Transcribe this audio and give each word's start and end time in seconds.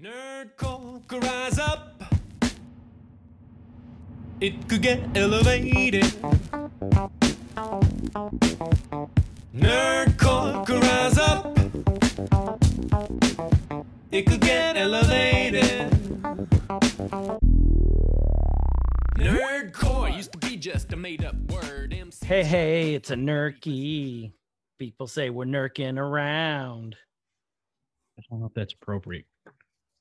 Nerdcore 0.00 1.06
could 1.06 1.22
rise 1.22 1.58
up. 1.58 2.02
It 4.40 4.66
could 4.66 4.80
get 4.80 5.00
elevated. 5.14 6.04
Nerdcore 9.54 10.66
could 10.66 10.82
rise 10.82 11.18
up. 11.18 11.58
It 14.10 14.26
could 14.26 14.40
get 14.40 14.78
elevated. 14.78 15.90
Nerdcore 19.18 20.16
used 20.16 20.32
to 20.32 20.38
be 20.38 20.56
just 20.56 20.92
a 20.94 20.96
made 20.96 21.22
up 21.22 21.36
word. 21.50 21.92
MC 21.92 22.24
Hey, 22.24 22.42
hey, 22.42 22.94
it's 22.94 23.10
a 23.10 23.14
nerky. 23.14 24.32
People 24.78 25.06
say 25.06 25.28
we're 25.28 25.44
nerking 25.44 25.98
around. 25.98 26.96
I 28.18 28.22
don't 28.30 28.40
know 28.40 28.46
if 28.46 28.54
that's 28.54 28.72
appropriate, 28.72 29.26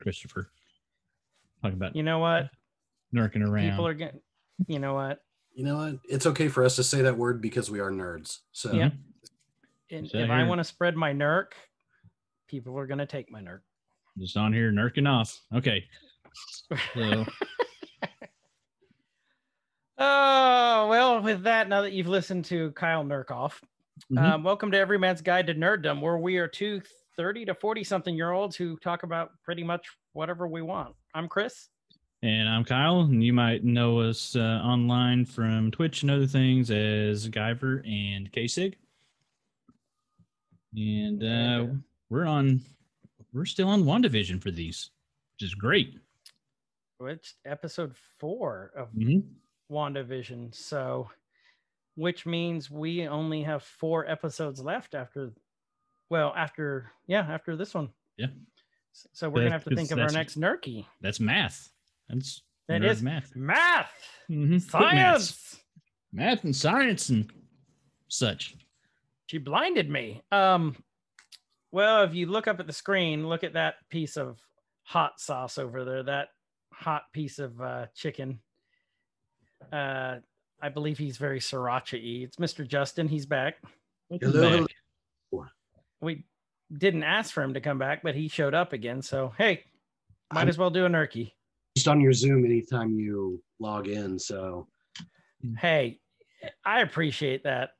Christopher. 0.01 0.49
Talking 1.61 1.77
about 1.77 1.95
You 1.95 2.03
know 2.03 2.19
what? 2.19 2.49
narking 3.13 3.47
around. 3.47 3.69
People 3.69 3.85
are 3.87 3.93
getting, 3.93 4.19
you 4.67 4.79
know 4.79 4.93
what? 4.93 5.19
You 5.53 5.63
know 5.65 5.75
what? 5.77 5.95
It's 6.09 6.25
okay 6.25 6.47
for 6.47 6.63
us 6.63 6.75
to 6.77 6.83
say 6.83 7.01
that 7.03 7.17
word 7.17 7.41
because 7.41 7.69
we 7.69 7.79
are 7.79 7.91
nerds. 7.91 8.39
So 8.51 8.71
Yeah. 8.73 8.89
And 9.91 10.09
So 10.09 10.17
if 10.17 10.29
I 10.29 10.43
want 10.43 10.59
to 10.59 10.63
spread 10.63 10.95
my 10.95 11.11
nerk, 11.13 11.53
people 12.47 12.77
are 12.79 12.87
going 12.87 12.97
to 12.99 13.05
take 13.05 13.29
my 13.31 13.41
nerk. 13.41 13.61
just 14.17 14.35
on 14.37 14.53
here 14.53 14.71
nerking 14.71 15.07
off. 15.09 15.41
Okay. 15.53 15.85
So 16.95 17.25
Oh, 19.97 20.87
well, 20.89 21.21
with 21.21 21.43
that, 21.43 21.69
now 21.69 21.81
that 21.81 21.91
you've 21.93 22.07
listened 22.07 22.45
to 22.45 22.71
Kyle 22.71 23.03
Nurkoff, 23.03 23.61
Mhm. 24.11 24.17
um, 24.19 24.43
welcome 24.43 24.71
to 24.71 24.77
Every 24.77 24.97
Man's 24.97 25.21
Guide 25.21 25.45
to 25.47 25.53
Nerddom, 25.53 26.01
where 26.01 26.17
we 26.17 26.37
are 26.37 26.47
two 26.47 26.81
30 27.17 27.45
to 27.45 27.53
40 27.55 27.83
something 27.83 28.15
year 28.15 28.31
olds 28.31 28.55
who 28.55 28.77
talk 28.77 29.03
about 29.03 29.31
pretty 29.43 29.63
much 29.63 29.85
whatever 30.13 30.47
we 30.47 30.61
want. 30.61 30.95
I'm 31.13 31.27
Chris. 31.27 31.69
and 32.23 32.47
I'm 32.47 32.63
Kyle, 32.63 33.01
and 33.01 33.23
you 33.23 33.33
might 33.33 33.63
know 33.63 33.99
us 33.99 34.35
uh, 34.35 34.39
online 34.63 35.25
from 35.25 35.71
Twitch 35.71 36.03
and 36.03 36.11
other 36.11 36.27
things 36.27 36.69
as 36.71 37.27
Guyver 37.29 37.79
and 37.87 38.31
Ksig. 38.31 38.75
And 40.75 41.23
uh, 41.23 41.65
we're 42.09 42.25
on 42.25 42.61
we're 43.33 43.45
still 43.45 43.69
on 43.69 43.83
WandaVision 43.83 44.41
for 44.41 44.51
these, 44.51 44.89
which 45.33 45.47
is 45.47 45.55
great. 45.55 45.95
Which 46.97 47.35
episode 47.45 47.95
four 48.19 48.71
of 48.75 48.89
Mhm. 48.93 49.23
WandaVision. 49.71 50.53
So, 50.53 51.09
which 51.95 52.25
means 52.25 52.69
we 52.69 53.07
only 53.07 53.41
have 53.43 53.63
four 53.63 54.07
episodes 54.09 54.61
left 54.61 54.95
after, 54.95 55.31
well, 56.11 56.33
after, 56.35 56.91
yeah, 57.07 57.21
after 57.21 57.55
this 57.55 57.73
one. 57.73 57.89
Yeah. 58.17 58.27
So, 59.13 59.29
we're 59.29 59.35
going 59.35 59.45
to 59.45 59.51
have 59.53 59.63
to 59.63 59.73
think 59.75 59.91
of 59.91 59.99
our 59.99 60.11
next 60.11 60.37
Nerky. 60.37 60.85
That's 60.99 61.21
math. 61.21 61.69
That's 62.09 62.41
That 62.67 62.81
nerd 62.81 62.89
is 62.91 63.01
math. 63.01 63.33
Math, 63.33 63.89
Mhm. 64.29 64.61
Science. 64.61 65.57
math 66.11 66.43
and 66.43 66.53
science 66.53 67.07
and 67.07 67.31
such. 68.09 68.55
She 69.27 69.37
blinded 69.37 69.89
me. 69.89 70.21
Um, 70.33 70.75
well, 71.71 72.03
if 72.03 72.13
you 72.13 72.25
look 72.25 72.47
up 72.49 72.59
at 72.59 72.67
the 72.67 72.73
screen, 72.73 73.29
look 73.29 73.45
at 73.45 73.53
that 73.53 73.75
piece 73.89 74.17
of 74.17 74.37
hot 74.83 75.21
sauce 75.21 75.57
over 75.57 75.85
there, 75.85 76.03
that 76.03 76.27
hot 76.73 77.03
piece 77.13 77.39
of 77.39 77.61
uh, 77.61 77.85
chicken. 77.95 78.41
Uh, 79.71 80.17
I 80.61 80.67
believe 80.67 80.97
he's 80.97 81.15
very 81.15 81.39
sriracha 81.39 81.93
y. 81.93 82.25
It's 82.25 82.35
Mr. 82.35 82.67
Justin. 82.67 83.07
He's 83.07 83.25
back. 83.25 83.55
Hello. 84.09 84.65
back. 84.67 84.75
We 86.01 86.25
didn't 86.75 87.03
ask 87.03 87.33
for 87.33 87.43
him 87.43 87.53
to 87.53 87.61
come 87.61 87.77
back, 87.77 88.01
but 88.03 88.15
he 88.15 88.27
showed 88.27 88.53
up 88.53 88.73
again. 88.73 89.01
So 89.01 89.33
hey, 89.37 89.63
might 90.33 90.41
I'm- 90.41 90.49
as 90.49 90.57
well 90.57 90.69
do 90.69 90.85
a 90.85 90.89
nerky. 90.89 91.33
just 91.75 91.87
on 91.87 92.01
your 92.01 92.13
Zoom 92.13 92.43
anytime 92.45 92.99
you 92.99 93.41
log 93.59 93.87
in. 93.87 94.17
So 94.19 94.67
Hey, 95.57 95.99
I 96.65 96.81
appreciate 96.81 97.43
that. 97.45 97.71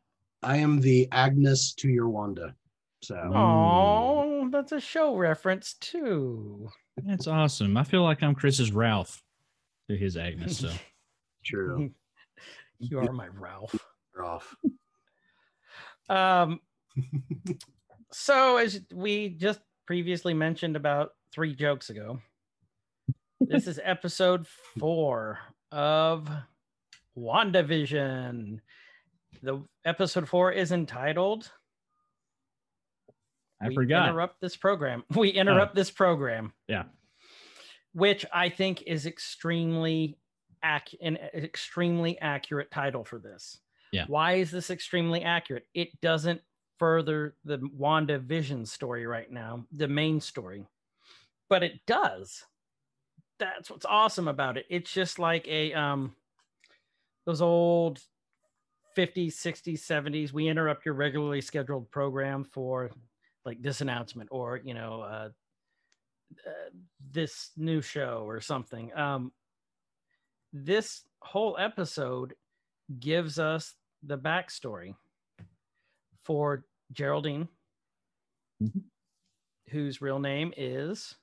I 0.43 0.57
am 0.57 0.79
the 0.81 1.07
Agnes 1.11 1.73
to 1.75 1.87
your 1.89 2.09
Wanda. 2.09 2.55
So 3.03 3.15
Oh, 3.15 4.49
that's 4.51 4.71
a 4.71 4.79
show 4.79 5.15
reference 5.15 5.73
too. 5.75 6.69
That's 7.03 7.27
awesome. 7.27 7.77
I 7.77 7.83
feel 7.83 8.03
like 8.03 8.21
I'm 8.23 8.35
Chris's 8.35 8.71
Ralph 8.71 9.23
to 9.89 9.97
his 9.97 10.17
Agnes. 10.17 10.59
So 10.59 10.71
true. 11.45 11.91
You 12.79 12.99
are 12.99 13.11
my 13.11 13.27
Ralph. 13.27 13.75
You're 14.15 14.25
off. 14.25 14.55
Um, 16.09 16.59
so 18.11 18.57
as 18.57 18.81
we 18.93 19.29
just 19.29 19.59
previously 19.85 20.33
mentioned 20.33 20.75
about 20.75 21.11
three 21.33 21.55
jokes 21.55 21.89
ago, 21.89 22.19
this 23.39 23.67
is 23.67 23.79
episode 23.83 24.47
four 24.77 25.39
of 25.71 26.29
WandaVision. 27.17 28.59
The 29.43 29.63
episode 29.85 30.27
four 30.27 30.51
is 30.51 30.71
entitled 30.71 31.51
I 33.61 33.69
we 33.69 33.75
forgot. 33.75 34.09
interrupt 34.09 34.41
this 34.41 34.55
program. 34.55 35.03
We 35.15 35.33
oh. 35.33 35.41
interrupt 35.41 35.75
this 35.75 35.91
program. 35.91 36.53
Yeah. 36.67 36.83
Which 37.93 38.25
I 38.33 38.49
think 38.49 38.83
is 38.87 39.05
extremely 39.05 40.17
ac- 40.63 40.97
an 41.01 41.17
extremely 41.33 42.19
accurate 42.19 42.71
title 42.71 43.03
for 43.03 43.19
this. 43.19 43.59
Yeah. 43.91 44.05
Why 44.07 44.33
is 44.33 44.51
this 44.51 44.69
extremely 44.69 45.21
accurate? 45.23 45.67
It 45.73 45.99
doesn't 46.01 46.41
further 46.81 47.35
the 47.45 47.59
Wanda 47.77 48.17
Vision 48.17 48.65
story 48.65 49.05
right 49.05 49.31
now, 49.31 49.63
the 49.71 49.87
main 49.87 50.19
story. 50.19 50.65
But 51.47 51.61
it 51.61 51.85
does. 51.85 52.43
That's 53.37 53.69
what's 53.69 53.85
awesome 53.85 54.27
about 54.27 54.57
it. 54.57 54.65
It's 54.67 54.91
just 54.91 55.19
like 55.19 55.47
a 55.47 55.73
um 55.73 56.15
those 57.27 57.39
old 57.39 57.99
50s, 58.97 59.33
60s, 59.33 59.79
70s. 59.79 60.33
We 60.33 60.47
interrupt 60.47 60.83
your 60.83 60.95
regularly 60.95 61.39
scheduled 61.41 61.91
program 61.91 62.43
for 62.43 62.89
like 63.45 63.61
this 63.61 63.81
announcement 63.81 64.29
or 64.31 64.59
you 64.63 64.73
know 64.73 65.01
uh, 65.01 65.29
uh 66.47 66.69
this 67.11 67.51
new 67.57 67.81
show 67.81 68.23
or 68.25 68.39
something 68.39 68.91
um 68.95 69.31
this 70.53 71.03
whole 71.19 71.57
episode 71.59 72.33
gives 72.99 73.37
us 73.37 73.75
the 74.03 74.17
backstory 74.17 74.95
for 76.23 76.63
geraldine 76.91 77.47
Mhm. 78.61 78.83
whose 79.69 80.01
real 80.01 80.19
name 80.19 80.53
is 80.57 81.15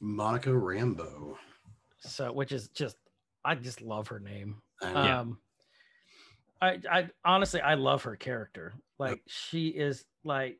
Monica 0.00 0.50
Rambeau. 0.50 1.36
so 1.98 2.32
which 2.32 2.52
is 2.52 2.68
just 2.68 2.96
i 3.44 3.54
just 3.54 3.80
love 3.80 4.08
her 4.08 4.20
name 4.20 4.60
I 4.82 4.92
know. 4.92 5.04
Yeah. 5.04 5.20
um 5.20 5.40
I, 6.60 6.80
I 6.90 7.10
honestly 7.24 7.60
i 7.60 7.74
love 7.74 8.02
her 8.04 8.16
character 8.16 8.74
like 8.98 9.22
she 9.26 9.68
is 9.68 10.04
like 10.24 10.58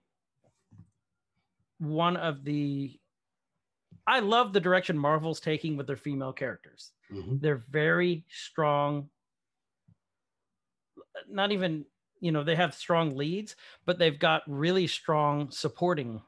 one 1.79 2.17
of 2.17 2.45
the 2.45 2.99
i 4.07 4.21
love 4.21 4.53
the 4.53 4.61
direction 4.61 4.97
marvel's 4.97 5.41
taking 5.41 5.77
with 5.77 5.87
their 5.87 5.97
female 5.97 6.33
characters 6.33 6.93
Mhm. 7.11 7.41
they're 7.41 7.65
very 7.71 8.25
strong 8.29 9.11
not 11.29 11.51
even 11.53 11.85
you 12.21 12.33
know 12.33 12.43
they 12.45 12.57
have 12.57 12.75
strong 12.75 13.17
leads 13.17 13.57
but 13.85 13.99
they've 13.99 14.19
got 14.19 14.43
really 14.47 14.87
strong 14.87 15.51
supporting 15.51 16.21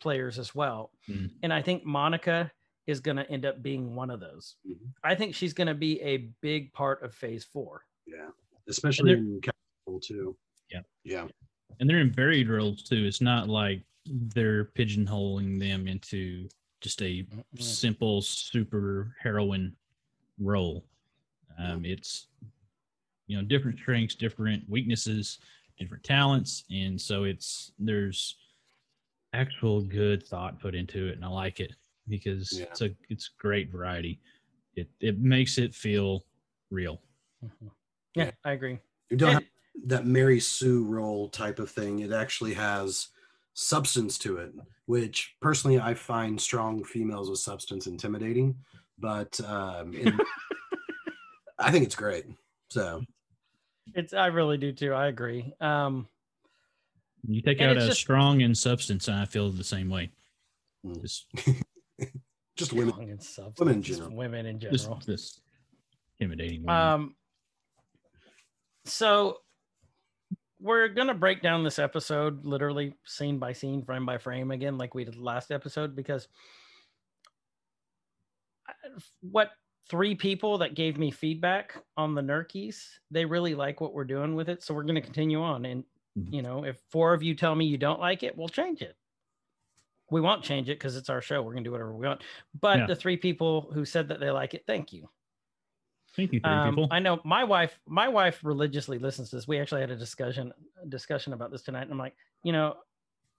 players 0.00 0.38
as 0.38 0.54
well 0.54 0.90
Mhm. 1.08 1.30
and 1.42 1.52
i 1.52 1.60
think 1.62 1.84
monica 1.84 2.50
is 2.86 3.00
going 3.00 3.16
to 3.16 3.30
end 3.30 3.44
up 3.44 3.62
being 3.62 3.94
one 3.94 4.10
of 4.10 4.20
those 4.20 4.56
Mhm. 4.66 4.92
i 5.04 5.14
think 5.14 5.34
she's 5.34 5.52
going 5.52 5.66
to 5.68 5.74
be 5.74 6.00
a 6.00 6.16
big 6.40 6.72
part 6.72 7.02
of 7.02 7.14
phase 7.14 7.44
four 7.44 7.84
Yeah. 8.06 8.30
Especially 8.68 9.12
And 9.14 9.34
in 9.36 9.40
Capitol 9.40 10.00
too. 10.00 10.36
Yeah. 10.70 10.82
Yeah. 11.04 11.28
and 11.80 11.88
they're 11.88 12.00
in 12.00 12.10
varied 12.12 12.48
roles 12.48 12.82
too. 12.82 13.04
It's 13.04 13.20
not 13.20 13.48
like 13.48 13.82
they're 14.06 14.66
pigeonholing 14.66 15.58
them 15.58 15.86
into 15.88 16.48
just 16.80 17.02
a 17.02 17.26
simple 17.58 18.22
super 18.22 19.14
heroine 19.20 19.76
role. 20.38 20.84
Um, 21.58 21.84
it's 21.84 22.28
you 23.30 23.36
know 23.36 23.44
different 23.44 23.78
strengths, 23.78 24.16
different 24.16 24.68
weaknesses, 24.68 25.38
different 25.78 26.02
talents, 26.02 26.64
and 26.70 27.00
so 27.00 27.22
it's 27.24 27.70
there's 27.78 28.36
actual 29.32 29.80
good 29.82 30.26
thought 30.26 30.60
put 30.60 30.74
into 30.74 31.06
it, 31.06 31.14
and 31.14 31.24
I 31.24 31.28
like 31.28 31.60
it 31.60 31.72
because 32.08 32.52
Yeah. 32.58 32.64
it's 32.64 32.80
a 32.80 32.90
it's 33.08 33.28
great 33.38 33.70
variety. 33.70 34.20
It 34.74 34.88
it 35.00 35.20
makes 35.20 35.58
it 35.58 35.74
feel 35.74 36.24
real. 36.70 37.00
Mhm. 37.44 37.70
yeah, 38.16 38.24
Yeah. 38.24 38.30
i 38.44 38.52
agree 38.52 38.78
You 39.10 39.16
don't 39.16 39.36
And- 39.36 39.44
have 39.44 39.50
that 39.92 40.06
Mary 40.06 40.40
Sue 40.40 40.84
role 40.84 41.28
type 41.28 41.58
of 41.60 41.70
thing. 41.70 42.00
It 42.00 42.10
actually 42.12 42.54
has 42.54 43.08
substance 43.54 44.18
to 44.18 44.36
it, 44.38 44.52
which 44.86 45.36
personally 45.40 45.78
I 45.78 45.94
find 45.94 46.40
strong 46.40 46.82
females 46.84 47.30
with 47.30 47.38
substance 47.38 47.86
intimidating. 47.86 48.56
But 48.98 49.40
um, 49.42 49.94
in- 49.94 50.18
I 51.58 51.70
think 51.70 51.84
it's 51.84 51.94
great. 51.96 52.26
So 52.70 53.02
it's 53.94 54.12
i 54.14 54.26
really 54.26 54.56
do 54.58 54.72
too 54.72 54.92
i 54.92 55.08
agree 55.08 55.52
um 55.60 56.06
You 57.26 57.42
take 57.42 57.60
And 57.60 57.70
out 57.72 57.76
a 57.76 57.86
just- 57.88 58.00
strong 58.00 58.40
in 58.40 58.54
substance, 58.54 59.08
and 59.08 59.16
I 59.18 59.24
feel 59.26 59.50
the 59.50 59.64
same 59.64 59.90
way. 59.90 60.10
Mm. 60.86 61.00
Just 61.02 61.26
Just 62.56 62.72
women. 62.72 63.08
In 63.10 63.20
substance, 63.20 63.58
women 63.58 63.74
in 63.76 63.82
just 63.82 63.98
general. 64.00 64.16
Women 64.16 64.46
in 64.46 64.58
This 64.58 64.82
general. 64.82 65.00
this 65.06 65.40
intimidating. 66.18 66.62
woman. 66.62 66.76
Um, 66.76 67.16
so 68.84 69.38
we're 70.60 70.88
gonna 70.88 71.14
break 71.14 71.40
down 71.42 71.62
this 71.64 71.78
episode 71.78 72.44
literally 72.44 72.94
scene 73.04 73.38
by 73.38 73.52
scene, 73.52 73.82
frame 73.84 74.04
by 74.06 74.18
frame 74.18 74.50
again, 74.50 74.76
like 74.78 74.94
we 74.94 75.04
did 75.04 75.16
last 75.16 75.50
episode, 75.50 75.94
because 75.96 76.28
what 79.20 79.50
three 79.90 80.14
people 80.14 80.58
that 80.58 80.74
gave 80.74 80.96
me 80.98 81.10
feedback 81.10 81.76
on 81.96 82.14
the 82.14 82.22
Nurkies, 82.22 82.98
they 83.10 83.24
really 83.24 83.54
like 83.54 83.80
what 83.80 83.92
we're 83.92 84.04
doing 84.04 84.34
with 84.36 84.48
it. 84.48 84.62
So 84.62 84.74
we're 84.74 84.84
gonna 84.84 85.00
continue 85.02 85.42
on. 85.42 85.64
And 85.66 85.84
Mhm. 86.16 86.30
you 86.30 86.42
know, 86.42 86.64
if 86.64 86.80
four 86.90 87.12
of 87.12 87.22
you 87.24 87.34
tell 87.34 87.54
me 87.56 87.66
you 87.66 87.76
don't 87.78 88.00
like 88.00 88.22
it, 88.22 88.36
we'll 88.36 88.48
change 88.48 88.82
it. 88.82 88.96
We 90.10 90.20
won't 90.20 90.44
change 90.44 90.68
it 90.68 90.78
because 90.78 90.96
it's 90.96 91.08
our 91.08 91.22
show. 91.22 91.42
We're 91.42 91.52
gonna 91.54 91.64
do 91.64 91.72
whatever 91.72 91.94
we 91.94 92.06
want. 92.06 92.22
But 92.54 92.80
Yeah. 92.80 92.86
the 92.86 92.96
three 92.96 93.16
people 93.16 93.70
who 93.72 93.84
said 93.84 94.08
that 94.08 94.20
they 94.20 94.30
like 94.30 94.54
it, 94.54 94.64
thank 94.66 94.92
you. 94.92 95.08
Thank 96.16 96.32
you, 96.32 96.40
three 96.40 96.60
Um, 96.60 96.70
people. 96.70 96.88
I 96.90 96.98
know 97.00 97.20
my 97.24 97.44
wife. 97.44 97.78
My 97.86 98.08
wife 98.08 98.42
religiously 98.44 98.98
listens 98.98 99.30
to 99.30 99.36
this. 99.36 99.46
We 99.48 99.58
actually 99.58 99.82
had 99.82 99.90
a 99.90 99.96
discussion 99.96 100.52
discussion 100.88 101.32
about 101.32 101.50
this 101.50 101.62
tonight, 101.62 101.82
and 101.82 101.92
I'm 101.92 101.98
like, 101.98 102.16
you 102.42 102.52
know, 102.52 102.78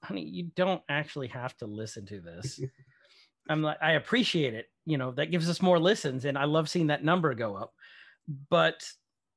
honey, 0.03 0.25
you 0.25 0.51
don't 0.56 0.83
actually 0.89 1.27
have 1.30 1.57
to 1.57 1.68
listen 1.68 2.06
to 2.07 2.21
this. 2.21 2.62
I'm 3.49 3.61
like, 3.61 3.77
I 3.81 3.93
appreciate 3.93 4.53
it. 4.53 4.67
You 4.85 4.97
know, 4.97 5.11
that 5.11 5.31
gives 5.31 5.49
us 5.49 5.61
more 5.61 5.79
listens, 5.79 6.25
and 6.25 6.38
I 6.38 6.45
love 6.45 6.69
seeing 6.69 6.88
that 6.88 7.03
number 7.03 7.33
go 7.33 7.55
up. 7.55 7.73
But 8.49 8.83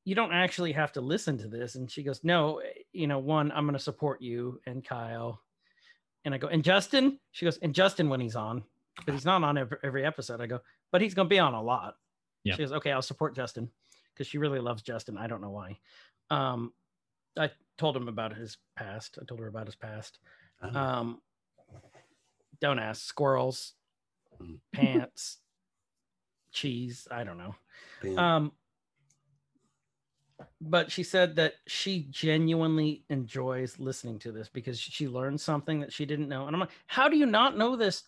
you 0.05 0.15
don't 0.15 0.33
actually 0.33 0.73
have 0.73 0.93
to 0.93 1.01
listen 1.01 1.39
to 1.39 1.49
this. 1.49 1.75
And 1.77 1.91
she 1.91 2.03
goes, 2.03 2.21
no, 2.23 2.61
you 2.93 3.07
know, 3.07 3.19
one, 3.19 3.51
I'm 3.53 3.65
going 3.65 3.73
to 3.73 3.83
support 3.83 4.21
you 4.21 4.61
and 4.67 4.85
Kyle. 4.85 5.41
And 6.25 6.35
I 6.35 6.39
go, 6.39 6.49
and 6.49 6.63
Justin. 6.63 7.19
She 7.33 7.47
goes, 7.47 7.59
and 7.63 7.75
Justin 7.75 8.09
when 8.11 8.21
he's 8.21 8.37
on, 8.37 8.63
but 9.07 9.15
he's 9.15 9.25
not 9.25 9.43
on 9.43 9.57
every, 9.57 9.79
every 9.83 10.05
episode. 10.05 10.41
I 10.41 10.47
go, 10.47 10.61
but 10.93 11.01
he's 11.01 11.15
going 11.15 11.27
to 11.27 11.35
be 11.35 11.39
on 11.39 11.55
a 11.55 11.63
lot. 11.63 11.95
Yeah. 12.45 12.55
She 12.55 12.63
goes, 12.63 12.73
okay, 12.73 12.93
I'll 12.93 13.03
support 13.03 13.35
Justin 13.35 13.71
because 14.13 14.27
she 14.27 14.37
really 14.39 14.61
loves 14.61 14.83
Justin. 14.83 15.17
I 15.17 15.27
don't 15.27 15.41
know 15.41 15.51
why. 15.51 15.79
Um, 16.31 16.73
I 17.39 17.51
told 17.79 17.97
him 17.97 18.09
about 18.09 18.37
his 18.37 18.59
past. 18.77 19.19
I 19.21 19.25
told 19.25 19.41
her 19.41 19.49
about 19.49 19.67
his 19.67 19.77
past. 19.77 20.19
Oh, 20.63 20.79
Um, 20.79 21.21
don't 22.61 22.79
ask. 22.79 23.03
Squirrels, 23.03 23.73
Mm. 24.41 24.61
pants, 24.73 25.39
cheese. 26.53 27.07
I 27.11 27.25
don't 27.25 27.39
know. 27.39 27.55
Um, 28.17 28.53
but 30.61 30.91
she 30.91 31.03
said 31.03 31.37
that 31.37 31.55
she 31.67 32.07
genuinely 32.11 33.05
enjoys 33.09 33.79
listening 33.79 34.19
to 34.21 34.33
this 34.33 34.49
because 34.49 34.79
she 34.81 35.09
learned 35.09 35.41
something 35.41 35.81
that 35.81 35.93
she 35.93 36.07
didn't 36.07 36.29
know. 36.29 36.47
And 36.47 36.57
I'm 36.57 36.61
like, 36.61 36.71
how 36.87 37.09
do 37.09 37.17
you 37.17 37.27
not 37.27 37.57
know 37.57 37.77
this? 37.77 38.05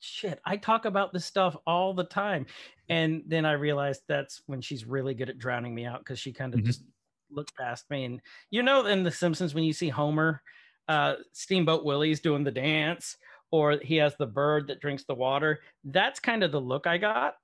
Shit, 0.00 0.40
I 0.44 0.56
talk 0.56 0.86
about 0.86 1.12
this 1.12 1.26
stuff 1.26 1.56
all 1.66 1.92
the 1.92 2.04
time. 2.04 2.46
And 2.88 3.22
then 3.26 3.44
I 3.44 3.52
realized 3.52 4.02
that's 4.08 4.42
when 4.46 4.60
she's 4.60 4.84
really 4.84 5.14
good 5.14 5.28
at 5.28 5.38
drowning 5.38 5.74
me 5.74 5.84
out 5.84 6.00
because 6.00 6.18
she 6.18 6.32
kind 6.32 6.54
of 6.54 6.60
Mhm. 6.60 6.66
just 6.66 6.84
looked 7.30 7.54
past 7.56 7.88
me. 7.90 8.04
And 8.04 8.22
you 8.50 8.62
know, 8.62 8.86
in 8.86 9.02
The 9.02 9.10
Simpsons, 9.10 9.54
when 9.54 9.64
you 9.64 9.72
see 9.72 9.88
Homer, 9.90 10.42
uh, 10.88 11.16
Steamboat 11.32 11.84
Willie's 11.84 12.20
doing 12.20 12.44
the 12.44 12.50
dance, 12.50 13.16
or 13.50 13.78
he 13.82 13.96
has 13.96 14.14
the 14.16 14.26
bird 14.26 14.68
that 14.68 14.80
drinks 14.80 15.04
the 15.04 15.14
water, 15.14 15.60
that's 15.84 16.20
kind 16.20 16.42
of 16.42 16.52
the 16.52 16.60
look 16.60 16.86
I 16.86 16.98
got 16.98 17.34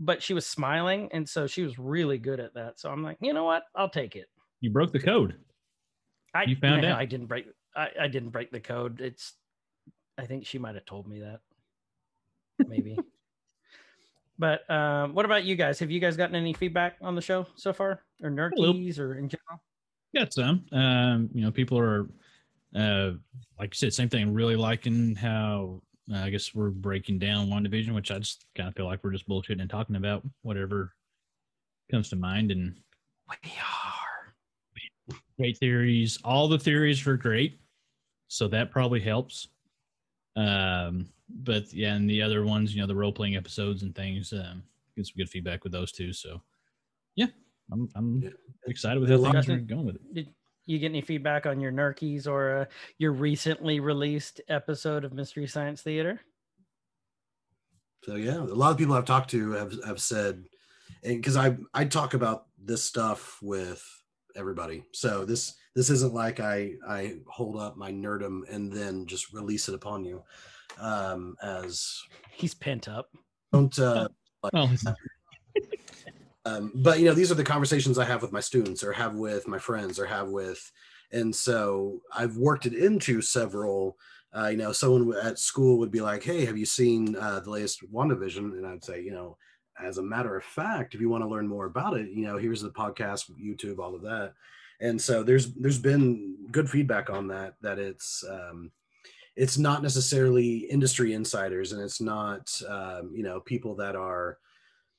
but 0.00 0.22
she 0.22 0.34
was 0.34 0.46
smiling 0.46 1.08
and 1.12 1.28
so 1.28 1.46
she 1.46 1.62
was 1.62 1.78
really 1.78 2.18
good 2.18 2.40
at 2.40 2.54
that. 2.54 2.78
So 2.80 2.90
i'm 2.90 3.02
like 3.02 3.18
you 3.20 3.32
know 3.32 3.44
what? 3.44 3.62
I'll 3.74 3.88
take 3.88 4.16
it. 4.16 4.26
You 4.60 4.70
broke 4.70 4.92
the 4.92 4.98
code. 4.98 5.36
i 6.34 6.44
You 6.44 6.56
found 6.56 6.84
out. 6.86 6.98
i 6.98 7.04
didn't 7.04 7.26
break 7.26 7.46
I, 7.74 7.88
I 8.02 8.08
didn't 8.08 8.30
break 8.30 8.50
the 8.50 8.60
code. 8.60 9.00
It's 9.00 9.34
i 10.18 10.26
think 10.26 10.44
she 10.44 10.58
might 10.58 10.74
have 10.74 10.84
told 10.84 11.06
me 11.06 11.20
that. 11.20 11.40
Maybe. 12.66 12.98
But 14.38 14.68
um 14.68 15.14
what 15.14 15.24
about 15.24 15.44
you 15.44 15.54
guys? 15.54 15.78
Have 15.78 15.90
you 15.90 16.00
guys 16.00 16.16
gotten 16.16 16.34
any 16.34 16.52
feedback 16.52 16.96
on 17.00 17.14
the 17.14 17.20
show 17.20 17.46
so 17.54 17.72
far? 17.72 18.00
Or 18.22 18.30
nerkies 18.30 18.98
or 18.98 19.14
in 19.14 19.28
general? 19.28 19.62
Got 20.16 20.32
some. 20.32 20.64
Um, 20.72 21.28
you 21.32 21.42
know, 21.42 21.50
people 21.52 21.78
are, 21.78 22.08
uh, 22.74 23.12
like 23.58 23.74
you 23.74 23.78
said, 23.78 23.92
same 23.92 24.08
thing. 24.08 24.32
Really 24.32 24.56
liking 24.56 25.14
how 25.14 25.82
uh, 26.12 26.18
I 26.18 26.30
guess 26.30 26.54
we're 26.54 26.70
breaking 26.70 27.18
down 27.18 27.48
WandaVision, 27.48 27.94
which 27.94 28.10
I 28.10 28.18
just 28.18 28.46
kind 28.54 28.68
of 28.68 28.74
feel 28.74 28.86
like 28.86 29.02
we're 29.04 29.12
just 29.12 29.28
bullshitting 29.28 29.60
and 29.60 29.70
talking 29.70 29.96
about 29.96 30.22
whatever 30.42 30.94
comes 31.90 32.08
to 32.10 32.16
mind. 32.16 32.50
And 32.50 32.80
we 33.28 33.50
are 33.60 34.34
great 35.38 35.58
theories. 35.58 36.18
All 36.24 36.48
the 36.48 36.58
theories 36.58 37.06
are 37.06 37.16
great, 37.16 37.60
so 38.28 38.48
that 38.48 38.70
probably 38.70 39.00
helps. 39.00 39.48
Um, 40.36 41.08
but 41.28 41.72
yeah, 41.72 41.94
and 41.94 42.08
the 42.08 42.22
other 42.22 42.44
ones, 42.44 42.74
you 42.74 42.80
know, 42.80 42.86
the 42.86 42.94
role 42.94 43.12
playing 43.12 43.36
episodes 43.36 43.82
and 43.82 43.94
things, 43.94 44.32
um, 44.32 44.62
get 44.96 45.06
some 45.06 45.14
good 45.16 45.28
feedback 45.30 45.62
with 45.64 45.72
those 45.72 45.92
too. 45.92 46.12
So 46.12 46.42
yeah, 47.16 47.26
I'm 47.70 47.88
I'm 47.94 48.22
Yeah. 48.22 48.30
excited 48.66 49.00
with 49.00 49.10
how 49.10 49.18
Well, 49.18 49.32
things 49.32 49.48
are 49.48 49.60
going 49.60 49.86
with 49.86 49.96
it. 49.96 50.14
did 50.14 50.34
you 50.66 50.78
get 50.78 50.86
any 50.86 51.00
feedback 51.00 51.46
on 51.46 51.60
your 51.60 51.72
nerkies 51.72 52.26
or 52.26 52.60
uh, 52.60 52.64
your 52.98 53.12
recently 53.12 53.80
released 53.80 54.40
episode 54.48 55.04
of 55.04 55.12
mystery 55.12 55.46
science 55.46 55.82
theater? 55.82 56.20
So 58.04 58.16
yeah, 58.16 58.38
a 58.38 58.42
lot 58.42 58.72
of 58.72 58.78
people 58.78 58.94
I've 58.94 59.04
talked 59.04 59.30
to 59.30 59.52
have 59.52 59.74
have 59.84 60.00
said, 60.00 60.44
and 61.04 61.16
because 61.18 61.36
I 61.36 61.56
I 61.72 61.84
talk 61.84 62.14
about 62.14 62.46
this 62.62 62.82
stuff 62.82 63.38
with 63.42 63.84
everybody, 64.34 64.84
so 64.92 65.24
this 65.24 65.54
this 65.74 65.90
isn't 65.90 66.12
like 66.14 66.40
I 66.40 66.74
I 66.86 67.18
hold 67.26 67.56
up 67.56 67.76
my 67.76 67.92
nerddom 67.92 68.42
and 68.50 68.72
then 68.72 69.06
just 69.06 69.32
release 69.32 69.68
it 69.68 69.74
upon 69.74 70.04
you, 70.04 70.22
um, 70.78 71.36
as 71.42 72.02
he's 72.32 72.54
pent 72.54 72.88
up. 72.88 73.10
Don't. 73.52 73.78
Uh, 73.78 74.08
Well, 74.52 74.68
um, 76.44 76.72
but 76.74 76.98
you 76.98 77.04
know 77.04 77.14
these 77.14 77.30
are 77.30 77.36
the 77.36 77.44
conversations 77.44 77.98
i 77.98 78.04
have 78.04 78.22
with 78.22 78.32
my 78.32 78.40
students 78.40 78.82
or 78.82 78.92
have 78.92 79.14
with 79.14 79.46
my 79.48 79.58
friends 79.58 79.98
or 79.98 80.06
have 80.06 80.28
with 80.28 80.70
and 81.12 81.34
so 81.34 82.00
i've 82.14 82.36
worked 82.36 82.66
it 82.66 82.74
into 82.74 83.20
several 83.20 83.96
uh, 84.34 84.48
you 84.48 84.56
know 84.56 84.72
someone 84.72 85.14
at 85.22 85.38
school 85.38 85.78
would 85.78 85.90
be 85.90 86.00
like 86.00 86.22
hey 86.22 86.44
have 86.44 86.56
you 86.56 86.66
seen 86.66 87.16
uh, 87.16 87.40
the 87.40 87.50
latest 87.50 87.80
wandavision? 87.92 88.52
And 88.56 88.66
i'd 88.66 88.84
say 88.84 89.02
you 89.02 89.12
know 89.12 89.36
as 89.82 89.98
a 89.98 90.02
matter 90.02 90.36
of 90.36 90.44
fact 90.44 90.94
if 90.94 91.00
you 91.00 91.08
want 91.08 91.24
to 91.24 91.28
learn 91.28 91.48
more 91.48 91.66
about 91.66 91.96
it 91.96 92.10
you 92.10 92.26
know 92.26 92.38
here's 92.38 92.62
the 92.62 92.70
podcast 92.70 93.30
youtube 93.40 93.78
all 93.78 93.94
of 93.94 94.02
that. 94.02 94.34
And 94.82 95.00
so 95.00 95.22
there's 95.22 95.54
there's 95.54 95.78
been 95.78 96.36
good 96.50 96.68
feedback 96.68 97.08
on 97.08 97.28
that 97.28 97.54
that 97.62 97.78
it's 97.78 98.24
um, 98.28 98.72
it's 99.36 99.56
not 99.56 99.82
necessarily 99.82 100.56
industry 100.56 101.14
insiders 101.14 101.72
and 101.72 101.80
it's 101.80 102.00
not 102.00 102.50
um, 102.68 103.12
you 103.14 103.22
know 103.22 103.40
people 103.40 103.76
that 103.76 103.94
are 103.94 104.38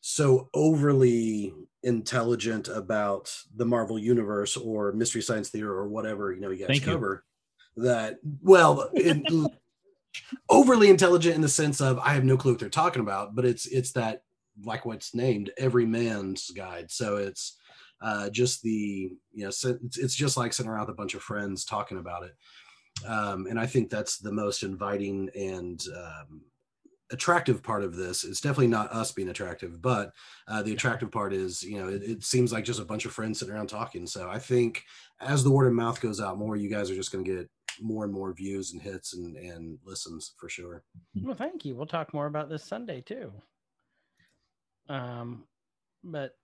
so 0.06 0.50
overly 0.54 1.54
intelligent 1.82 2.68
about 2.68 3.34
the 3.56 3.66
Marvel 3.66 3.98
universe 3.98 4.58
or 4.58 4.92
Mystery 4.92 5.22
Science 5.22 5.48
Theater 5.48 5.72
or 5.72 5.88
whatever 5.88 6.34
you 6.34 6.42
know 6.42 6.50
you 6.50 6.58
guys 6.58 6.68
Thank 6.68 6.86
you. 6.86 6.92
cover 6.92 7.24
that 7.78 8.18
well 8.42 8.90
it, 8.94 9.24
overly 10.50 10.90
intelligent 10.90 11.36
in 11.36 11.42
the 11.42 11.48
sense 11.48 11.80
of 11.80 12.00
I 12.00 12.10
have 12.10 12.26
no 12.26 12.36
clue 12.36 12.52
what 12.52 12.60
they're 12.60 12.70
talking 12.70 13.02
about 13.02 13.34
but 13.34 13.46
it's 13.46 13.66
it's 13.66 13.94
that 13.94 14.24
like 14.66 14.86
what's 14.86 15.16
named 15.16 15.52
every 15.58 15.86
man's 15.86 16.52
guide 16.52 16.92
so 16.92 17.16
it's 17.16 17.58
uh, 18.02 18.30
just 18.30 18.62
the 18.62 19.14
you 19.32 19.44
know 19.44 19.48
it's, 19.48 19.64
it's 19.98 20.16
just 20.16 20.36
like 20.36 20.52
sitting 20.52 20.70
around 20.70 20.88
with 20.88 20.96
a 20.96 20.98
bunch 20.98 21.14
of 21.14 21.22
friends 21.22 21.64
talking 21.64 21.98
about 21.98 22.24
it 22.24 22.36
um, 23.08 23.48
and 23.50 23.58
I 23.58 23.68
think 23.68 23.90
that's 23.90 24.18
the 24.18 24.34
most 24.34 24.64
inviting 24.64 25.30
and 25.34 25.82
um, 25.96 26.42
attractive 27.14 27.64
part 27.64 27.84
of 27.84 27.96
this 27.96 28.24
it's 28.24 28.42
definitely 28.42 28.68
not 28.68 28.92
us 28.92 29.12
being 29.12 29.30
attractive 29.30 29.82
but 29.82 30.12
uh, 30.48 30.62
the 30.62 30.74
attractive 30.74 31.12
part 31.12 31.32
is 31.32 31.64
you 31.64 31.80
know 31.80 31.88
it, 31.88 32.04
it 32.04 32.24
seems 32.24 32.52
like 32.52 32.66
just 32.66 32.80
a 32.82 32.86
bunch 32.86 33.06
of 33.06 33.14
friends 33.14 33.40
sitting 33.40 33.54
around 33.54 33.68
talking 33.68 34.06
so 34.06 34.30
i 34.30 34.40
think 34.40 34.84
as 35.22 35.44
the 35.44 35.52
word 35.52 35.68
of 35.68 35.74
mouth 35.74 36.02
goes 36.02 36.20
out 36.20 36.38
more 36.38 36.56
you 36.56 36.70
guys 36.70 36.90
are 36.90 36.96
just 36.96 37.12
going 37.12 37.24
to 37.24 37.36
get 37.36 37.50
more 37.82 38.04
and 38.04 38.14
more 38.14 38.34
views 38.34 38.74
and 38.74 38.82
hits 38.82 39.14
and, 39.14 39.36
and 39.38 39.78
listens 39.86 40.34
for 40.38 40.50
sure 40.50 40.84
Well, 41.22 41.36
thank 41.36 41.66
you. 41.66 41.76
We'll 41.76 41.86
talk 41.86 42.14
more 42.14 42.28
about 42.28 42.50
this 42.50 42.64
Sunday 42.64 43.02
too. 43.02 43.32
Um, 44.90 45.46
but 46.04 46.36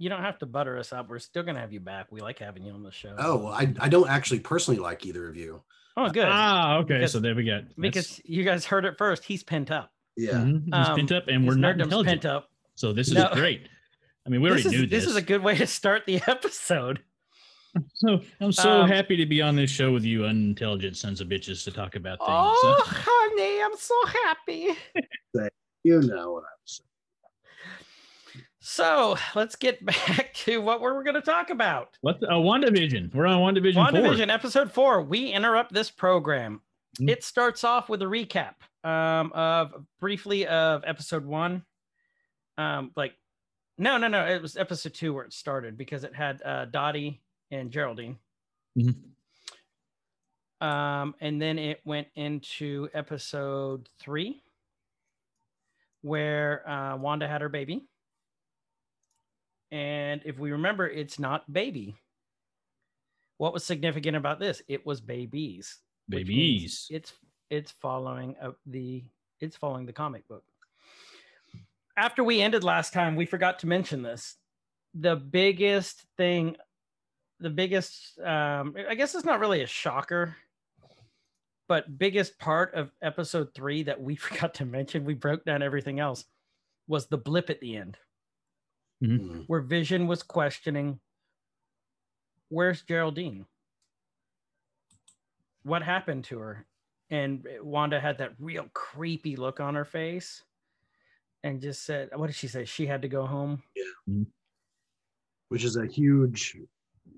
you 0.00 0.08
don't 0.08 0.22
have 0.22 0.38
to 0.38 0.46
butter 0.46 0.76
us 0.78 0.92
up. 0.92 1.08
We're 1.08 1.18
still 1.20 1.42
gonna 1.44 1.60
have 1.60 1.72
you 1.72 1.78
back. 1.80 2.06
We 2.10 2.20
like 2.20 2.38
having 2.38 2.64
you 2.64 2.72
on 2.72 2.82
the 2.82 2.90
show. 2.90 3.14
oh 3.18 3.36
well, 3.36 3.52
I, 3.52 3.72
I 3.78 3.88
don't 3.88 4.08
actually 4.10 4.40
personally 4.40 4.80
like 4.80 5.04
either 5.06 5.28
of 5.28 5.36
you 5.36 5.62
oh, 5.96 6.08
good. 6.08 6.26
ah, 6.28 6.78
okay. 6.78 6.94
Because- 6.94 7.12
so 7.12 7.20
there 7.20 7.34
we 7.34 7.44
go. 7.44 7.58
That's- 7.60 7.74
because 7.76 8.20
you 8.24 8.42
guys 8.44 8.64
heard 8.64 8.84
it 8.84 8.96
first. 8.98 9.22
He's 9.24 9.42
pent 9.44 9.70
up. 9.70 9.92
yeah 10.16 10.32
Mhm, 10.32 10.64
he's 10.64 10.88
Um, 10.88 10.96
pent 10.96 11.12
up, 11.12 11.28
and 11.28 11.46
we're 11.46 11.54
not 11.54 11.74
nerddom's 11.76 11.82
intelligent. 11.84 12.22
pent 12.22 12.32
up. 12.34 12.50
So 12.74 12.92
this 12.92 13.08
is 13.08 13.14
No. 13.14 13.28
great. 13.34 13.68
I 14.26 14.30
mean, 14.30 14.40
we 14.42 14.48
already 14.48 14.62
this 14.64 14.72
is, 14.72 14.80
knew 14.80 14.86
this 14.86 15.04
this. 15.04 15.10
is 15.10 15.16
a 15.16 15.22
good 15.22 15.42
way 15.42 15.56
to 15.56 15.66
start 15.66 16.04
the 16.06 16.20
episode. 16.26 17.00
so 17.94 18.20
I'm 18.40 18.52
so 18.52 18.82
Um, 18.82 18.88
happy 18.88 19.16
to 19.16 19.26
be 19.26 19.40
on 19.42 19.54
this 19.54 19.70
show 19.70 19.92
with 19.92 20.04
you, 20.04 20.24
unintelligent 20.24 20.96
sons 20.96 21.20
of 21.20 21.28
bitches, 21.28 21.62
to 21.64 21.70
talk 21.70 21.94
about 21.94 22.18
things. 22.18 22.28
Oh, 22.30 22.82
So- 22.84 22.84
honey, 23.06 23.62
I'm 23.62 23.76
so 23.76 23.94
happy. 24.24 24.70
you 25.84 26.00
know 26.02 26.32
what 26.32 26.42
i'm 26.42 26.60
saying 26.66 26.86
So 28.70 29.18
let's 29.34 29.56
get 29.56 29.84
back 30.06 30.32
to 30.44 30.60
what 30.60 30.80
we're 30.80 31.02
going 31.02 31.16
to 31.16 31.20
talk 31.20 31.50
about. 31.50 31.98
What? 32.02 32.20
The, 32.20 32.28
uh, 32.28 32.34
WandaVision. 32.34 33.12
We're 33.12 33.26
on 33.26 33.40
one 33.40 33.54
division. 33.54 33.82
WandaVision, 33.82 34.32
episode 34.32 34.70
four. 34.70 35.02
We 35.02 35.32
interrupt 35.32 35.72
this 35.72 35.90
program. 35.90 36.60
Mm. 37.00 37.10
It 37.10 37.24
starts 37.24 37.64
off 37.64 37.88
with 37.88 38.00
a 38.00 38.04
recap. 38.04 38.54
um, 38.88 39.32
of 39.32 39.74
briefly 39.98 40.46
of 40.46 40.84
episode 40.86 41.26
one. 41.26 41.64
Um, 42.58 42.92
like, 42.94 43.14
no, 43.76 43.96
no, 43.96 44.06
no, 44.06 44.24
it 44.24 44.40
was 44.40 44.56
episode 44.56 44.94
two 44.94 45.14
where 45.14 45.24
it 45.24 45.32
started 45.32 45.76
because 45.76 46.04
it 46.04 46.14
had 46.14 46.40
uh, 46.44 46.66
Dottie 46.66 47.20
and 47.50 47.72
Geraldine. 47.72 48.18
Mhm. 48.78 48.94
Um, 50.64 51.16
and 51.20 51.42
then 51.42 51.58
it 51.58 51.80
went 51.84 52.06
into 52.14 52.88
episode 52.94 53.88
three 53.98 54.44
where 56.02 56.68
uh, 56.70 56.96
Wanda 56.96 57.26
had 57.26 57.40
her 57.40 57.48
baby. 57.48 57.88
And 59.72 60.20
if 60.24 60.38
we 60.38 60.52
remember, 60.52 60.88
it's 60.88 61.18
not 61.18 61.50
baby. 61.52 61.94
What 63.38 63.52
was 63.52 63.64
significant 63.64 64.16
about 64.16 64.40
this? 64.40 64.62
It 64.68 64.84
was 64.84 65.00
babies. 65.00 65.78
Babies. 66.08 66.86
It's 66.90 67.12
it's 67.50 67.70
following 67.70 68.36
uh, 68.42 68.52
the 68.66 69.04
it's 69.40 69.56
following 69.56 69.86
the 69.86 69.92
comic 69.92 70.26
book. 70.28 70.44
After 71.96 72.24
we 72.24 72.40
ended 72.40 72.64
last 72.64 72.92
time, 72.92 73.16
we 73.16 73.26
forgot 73.26 73.58
to 73.60 73.66
mention 73.66 74.02
this. 74.02 74.36
The 74.94 75.16
biggest 75.16 76.04
thing, 76.16 76.56
the 77.38 77.50
biggest, 77.50 78.18
um, 78.20 78.74
I 78.88 78.94
guess 78.94 79.14
it's 79.14 79.24
not 79.24 79.40
really 79.40 79.62
a 79.62 79.66
shocker, 79.66 80.36
but 81.68 81.98
biggest 81.98 82.38
part 82.38 82.74
of 82.74 82.90
episode 83.02 83.54
three 83.54 83.84
that 83.84 84.00
we 84.00 84.16
forgot 84.16 84.54
to 84.54 84.64
mention, 84.64 85.04
we 85.04 85.14
broke 85.14 85.44
down 85.44 85.62
everything 85.62 86.00
else, 86.00 86.24
was 86.88 87.06
the 87.06 87.18
blip 87.18 87.50
at 87.50 87.60
the 87.60 87.76
end 87.76 87.96
Mm. 89.02 89.44
where 89.46 89.60
Vision 89.62 90.06
was 90.06 90.22
questioning, 90.22 91.00
"Where's 92.50 92.82
Geraldine? 92.82 93.46
What 95.62 95.82
happened 95.82 96.24
to 96.24 96.38
her?" 96.38 96.66
And 97.08 97.46
Wanda 97.62 97.98
had 97.98 98.18
that 98.18 98.34
real 98.38 98.68
creepy 98.74 99.36
look 99.36 99.58
on 99.58 99.74
her 99.74 99.84
face, 99.84 100.44
and 101.42 101.60
just 101.60 101.84
said, 101.84 102.10
"What 102.14 102.26
did 102.26 102.36
she 102.36 102.46
say? 102.48 102.64
She 102.64 102.86
had 102.86 103.02
to 103.02 103.08
go 103.08 103.26
home." 103.26 103.62
Yeah. 103.74 104.24
which 105.48 105.64
is 105.64 105.74
a 105.76 105.84
huge 105.86 106.56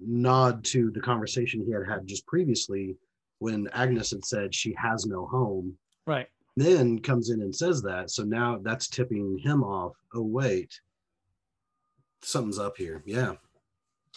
nod 0.00 0.64
to 0.64 0.90
the 0.92 1.00
conversation 1.00 1.62
he 1.66 1.70
had 1.70 1.86
had 1.86 2.06
just 2.06 2.26
previously 2.26 2.96
when 3.40 3.68
Agnes 3.74 4.10
had 4.10 4.24
said 4.24 4.54
she 4.54 4.72
has 4.72 5.04
no 5.04 5.26
home. 5.26 5.76
Right. 6.06 6.28
Then 6.56 6.98
comes 7.00 7.28
in 7.28 7.42
and 7.42 7.54
says 7.54 7.82
that. 7.82 8.10
So 8.10 8.22
now 8.24 8.56
that's 8.56 8.88
tipping 8.88 9.36
him 9.36 9.62
off. 9.62 9.92
Oh, 10.14 10.22
wait. 10.22 10.80
Something's 12.22 12.58
up 12.58 12.76
here. 12.76 13.02
Yeah. 13.06 13.34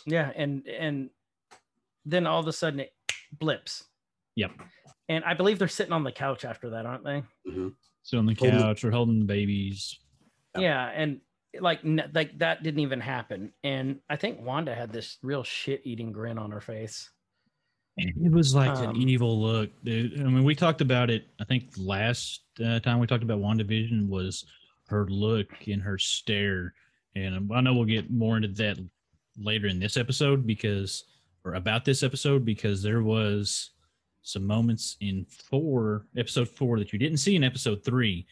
Yeah, 0.06 0.32
and 0.36 0.68
and 0.68 1.10
then 2.06 2.28
all 2.28 2.40
of 2.40 2.48
a 2.48 2.54
sudden 2.54 2.80
it 2.80 2.94
blips. 3.40 3.86
Yep. 4.36 4.52
And 5.10 5.24
I 5.24 5.34
believe 5.34 5.60
they're 5.60 5.68
sitting 5.68 5.94
on 5.94 6.04
the 6.04 6.12
couch 6.12 6.46
after 6.46 6.70
that, 6.72 6.86
aren't 6.86 7.04
they? 7.04 7.24
hmm 7.48 7.70
So 8.04 8.18
on 8.18 8.26
the 8.26 8.34
Holding 8.36 8.60
couch 8.60 8.84
or 8.84 8.92
holding 8.92 9.20
the 9.20 9.26
babies. 9.26 9.98
Yep. 10.56 10.64
Yeah, 10.64 10.92
and 10.94 11.22
like 11.60 11.80
like 12.14 12.38
that 12.40 12.64
didn't 12.64 12.82
even 12.82 13.00
happen. 13.00 13.54
And 13.64 14.00
I 14.10 14.16
think 14.18 14.42
Wanda 14.42 14.76
had 14.76 14.92
this 14.92 15.18
real 15.24 15.44
shit-eating 15.44 16.12
grin 16.12 16.38
on 16.38 16.52
her 16.52 16.62
face. 16.62 17.10
It 17.98 18.32
was 18.32 18.54
like 18.54 18.72
Um, 18.72 18.90
an 18.90 18.96
evil 18.98 19.42
look, 19.42 19.70
dude. 19.86 20.20
I 20.20 20.26
mean, 20.26 20.44
we 20.44 20.54
talked 20.54 20.82
about 20.82 21.10
it. 21.10 21.28
I 21.40 21.46
think 21.46 21.70
last 21.78 22.44
uh, 22.64 22.80
time 22.82 23.00
we 23.00 23.08
talked 23.08 23.24
about 23.24 23.40
WandaVision 23.40 24.10
was 24.10 24.46
her 24.90 25.08
look 25.08 25.48
and 25.68 25.82
her 25.82 25.98
stare, 25.98 26.74
and 27.16 27.52
I 27.54 27.62
know 27.62 27.74
we'll 27.74 27.86
get 27.86 28.12
more 28.12 28.36
into 28.38 28.50
that 28.50 28.78
later 29.38 29.68
in 29.68 29.80
this 29.80 29.98
episode 29.98 30.46
because, 30.46 31.04
or 31.44 31.56
about 31.56 31.86
this 31.86 32.04
episode 32.04 32.46
because 32.46 32.82
there 32.82 33.04
was 33.04 33.72
some 34.22 34.46
moments 34.46 34.98
in 35.02 35.26
four, 35.30 36.06
episode 36.18 36.50
four 36.50 36.80
that 36.80 36.92
you 36.92 37.00
didn't 37.00 37.18
see 37.18 37.36
in 37.36 37.44
episode 37.44 37.84
three, 37.86 38.26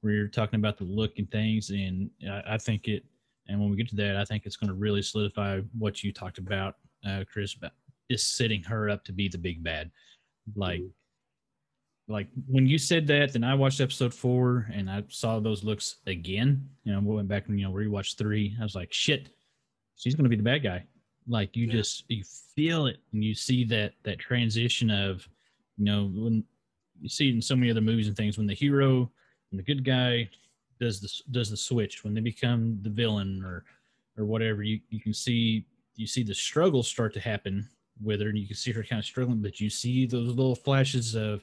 where 0.00 0.12
you're 0.14 0.28
talking 0.28 0.58
about 0.60 0.78
the 0.78 0.84
look 0.84 1.18
and 1.18 1.30
things, 1.30 1.70
and 1.70 2.10
I, 2.28 2.54
I 2.54 2.58
think 2.58 2.88
it. 2.88 3.04
And 3.48 3.60
when 3.60 3.68
we 3.70 3.76
get 3.76 3.88
to 3.88 3.96
that, 3.96 4.16
I 4.16 4.24
think 4.24 4.46
it's 4.46 4.56
going 4.56 4.68
to 4.68 4.74
really 4.74 5.02
solidify 5.02 5.60
what 5.76 6.04
you 6.04 6.12
talked 6.12 6.38
about, 6.38 6.76
uh, 7.04 7.24
Chris, 7.30 7.54
about 7.54 7.72
is 8.08 8.22
setting 8.22 8.62
her 8.62 8.88
up 8.88 9.04
to 9.04 9.12
be 9.12 9.28
the 9.28 9.38
big 9.38 9.62
bad. 9.62 9.90
Like, 10.54 10.80
Mhm. 10.80 10.90
Like 12.10 12.28
when 12.48 12.66
you 12.66 12.76
said 12.76 13.06
that, 13.06 13.32
then 13.32 13.44
I 13.44 13.54
watched 13.54 13.80
episode 13.80 14.12
four 14.12 14.66
and 14.74 14.90
I 14.90 15.04
saw 15.08 15.38
those 15.38 15.62
looks 15.62 15.96
again. 16.06 16.68
You 16.84 16.92
know, 16.92 17.00
we 17.00 17.14
went 17.14 17.28
back 17.28 17.46
and 17.48 17.58
you 17.58 17.66
know 17.66 17.72
rewatched 17.72 18.18
three. 18.18 18.56
I 18.60 18.64
was 18.64 18.74
like, 18.74 18.92
shit, 18.92 19.30
she's 19.96 20.14
gonna 20.14 20.28
be 20.28 20.36
the 20.36 20.42
bad 20.42 20.62
guy. 20.62 20.84
Like 21.28 21.56
you 21.56 21.66
Yeah. 21.66 21.72
just 21.74 22.04
you 22.08 22.24
feel 22.56 22.86
it 22.86 22.98
and 23.12 23.22
you 23.22 23.34
see 23.34 23.64
that 23.66 23.94
that 24.02 24.18
transition 24.18 24.90
of, 24.90 25.26
you 25.76 25.84
know, 25.84 26.06
when 26.14 26.44
you 27.00 27.08
see 27.08 27.28
it 27.28 27.34
in 27.34 27.40
so 27.42 27.54
many 27.54 27.70
other 27.70 27.80
movies 27.80 28.08
and 28.08 28.16
things 28.16 28.36
when 28.36 28.46
the 28.46 28.54
hero 28.54 29.10
and 29.50 29.58
the 29.58 29.64
good 29.64 29.84
guy 29.84 30.28
does 30.80 31.00
this 31.00 31.22
does 31.30 31.50
the 31.50 31.56
switch 31.56 32.02
when 32.04 32.12
they 32.14 32.20
become 32.20 32.78
the 32.82 32.90
villain 32.90 33.42
or 33.44 33.64
or 34.18 34.24
whatever 34.24 34.62
you 34.62 34.80
you 34.90 35.00
can 35.00 35.14
see 35.14 35.64
you 35.96 36.06
see 36.06 36.22
the 36.22 36.34
struggle 36.34 36.82
start 36.82 37.14
to 37.14 37.20
happen 37.20 37.66
with 38.02 38.20
her 38.20 38.28
and 38.28 38.38
you 38.38 38.46
can 38.46 38.56
see 38.56 38.72
her 38.72 38.82
kind 38.82 38.98
of 38.98 39.04
struggling 39.04 39.40
but 39.40 39.60
you 39.60 39.70
see 39.70 40.06
those 40.06 40.28
little 40.28 40.54
flashes 40.54 41.14
of 41.14 41.42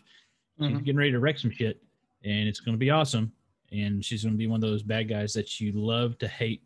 she's 0.60 0.68
Mhm. 0.70 0.80
getting 0.86 0.98
ready 0.98 1.12
to 1.12 1.20
wreck 1.20 1.38
some 1.38 1.52
shit 1.52 1.82
and 2.24 2.48
it's 2.48 2.60
going 2.60 2.74
to 2.74 2.80
be 2.80 2.90
awesome 2.90 3.32
and 3.72 4.04
she's 4.04 4.24
going 4.24 4.34
to 4.34 4.38
be 4.38 4.48
one 4.48 4.58
of 4.64 4.70
those 4.70 4.82
bad 4.84 5.08
guys 5.08 5.34
that 5.34 5.60
you 5.60 5.72
love 5.74 6.18
to 6.20 6.28
hate 6.28 6.64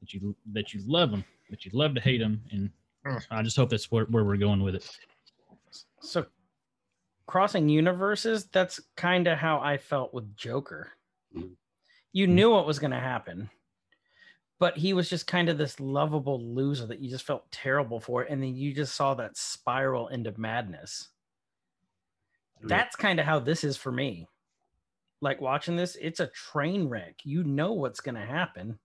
that 0.00 0.12
you 0.14 0.34
that 0.52 0.72
you 0.72 0.80
love 0.86 1.10
them 1.10 1.24
but 1.50 1.64
you 1.64 1.70
love 1.74 1.94
to 1.94 2.00
hate 2.00 2.18
them 2.18 2.42
and 2.52 2.70
i 3.30 3.42
just 3.42 3.56
hope 3.56 3.68
that's 3.68 3.90
where, 3.90 4.04
where 4.06 4.24
we're 4.24 4.36
going 4.36 4.62
with 4.62 4.74
it 4.74 4.88
So 6.00 6.26
crossing 7.26 7.68
universes, 7.68 8.46
that's 8.46 8.80
kind 8.96 9.26
of 9.26 9.38
how 9.38 9.58
I 9.60 9.78
felt 9.78 10.12
with 10.14 10.36
Joker. 10.36 10.92
You 12.12 12.26
knew 12.26 12.50
what 12.50 12.66
was 12.66 12.78
going 12.78 12.90
to 12.92 13.00
happen, 13.00 13.50
but 14.58 14.76
he 14.76 14.92
was 14.92 15.08
just 15.10 15.26
kind 15.26 15.48
of 15.48 15.56
this 15.58 15.80
lovable 15.80 16.40
loser 16.40 16.86
that 16.86 17.00
you 17.00 17.10
just 17.10 17.24
felt 17.26 17.50
terrible 17.50 17.98
for. 17.98 18.22
And 18.22 18.42
then 18.42 18.54
you 18.54 18.72
just 18.74 18.94
saw 18.94 19.14
that 19.14 19.36
spiral 19.36 20.08
into 20.08 20.32
madness. 20.38 21.08
Yeah. 22.60 22.68
That's 22.68 22.96
kind 22.96 23.20
of 23.20 23.26
how 23.26 23.38
this 23.40 23.64
is 23.64 23.76
for 23.76 23.92
me. 23.92 24.28
Like 25.20 25.40
watching 25.40 25.76
this, 25.76 25.96
it's 26.00 26.20
a 26.20 26.26
train 26.28 26.88
wreck. 26.88 27.16
You 27.24 27.44
know 27.44 27.72
what's 27.72 28.00
going 28.00 28.16
to 28.16 28.26
happen. 28.26 28.78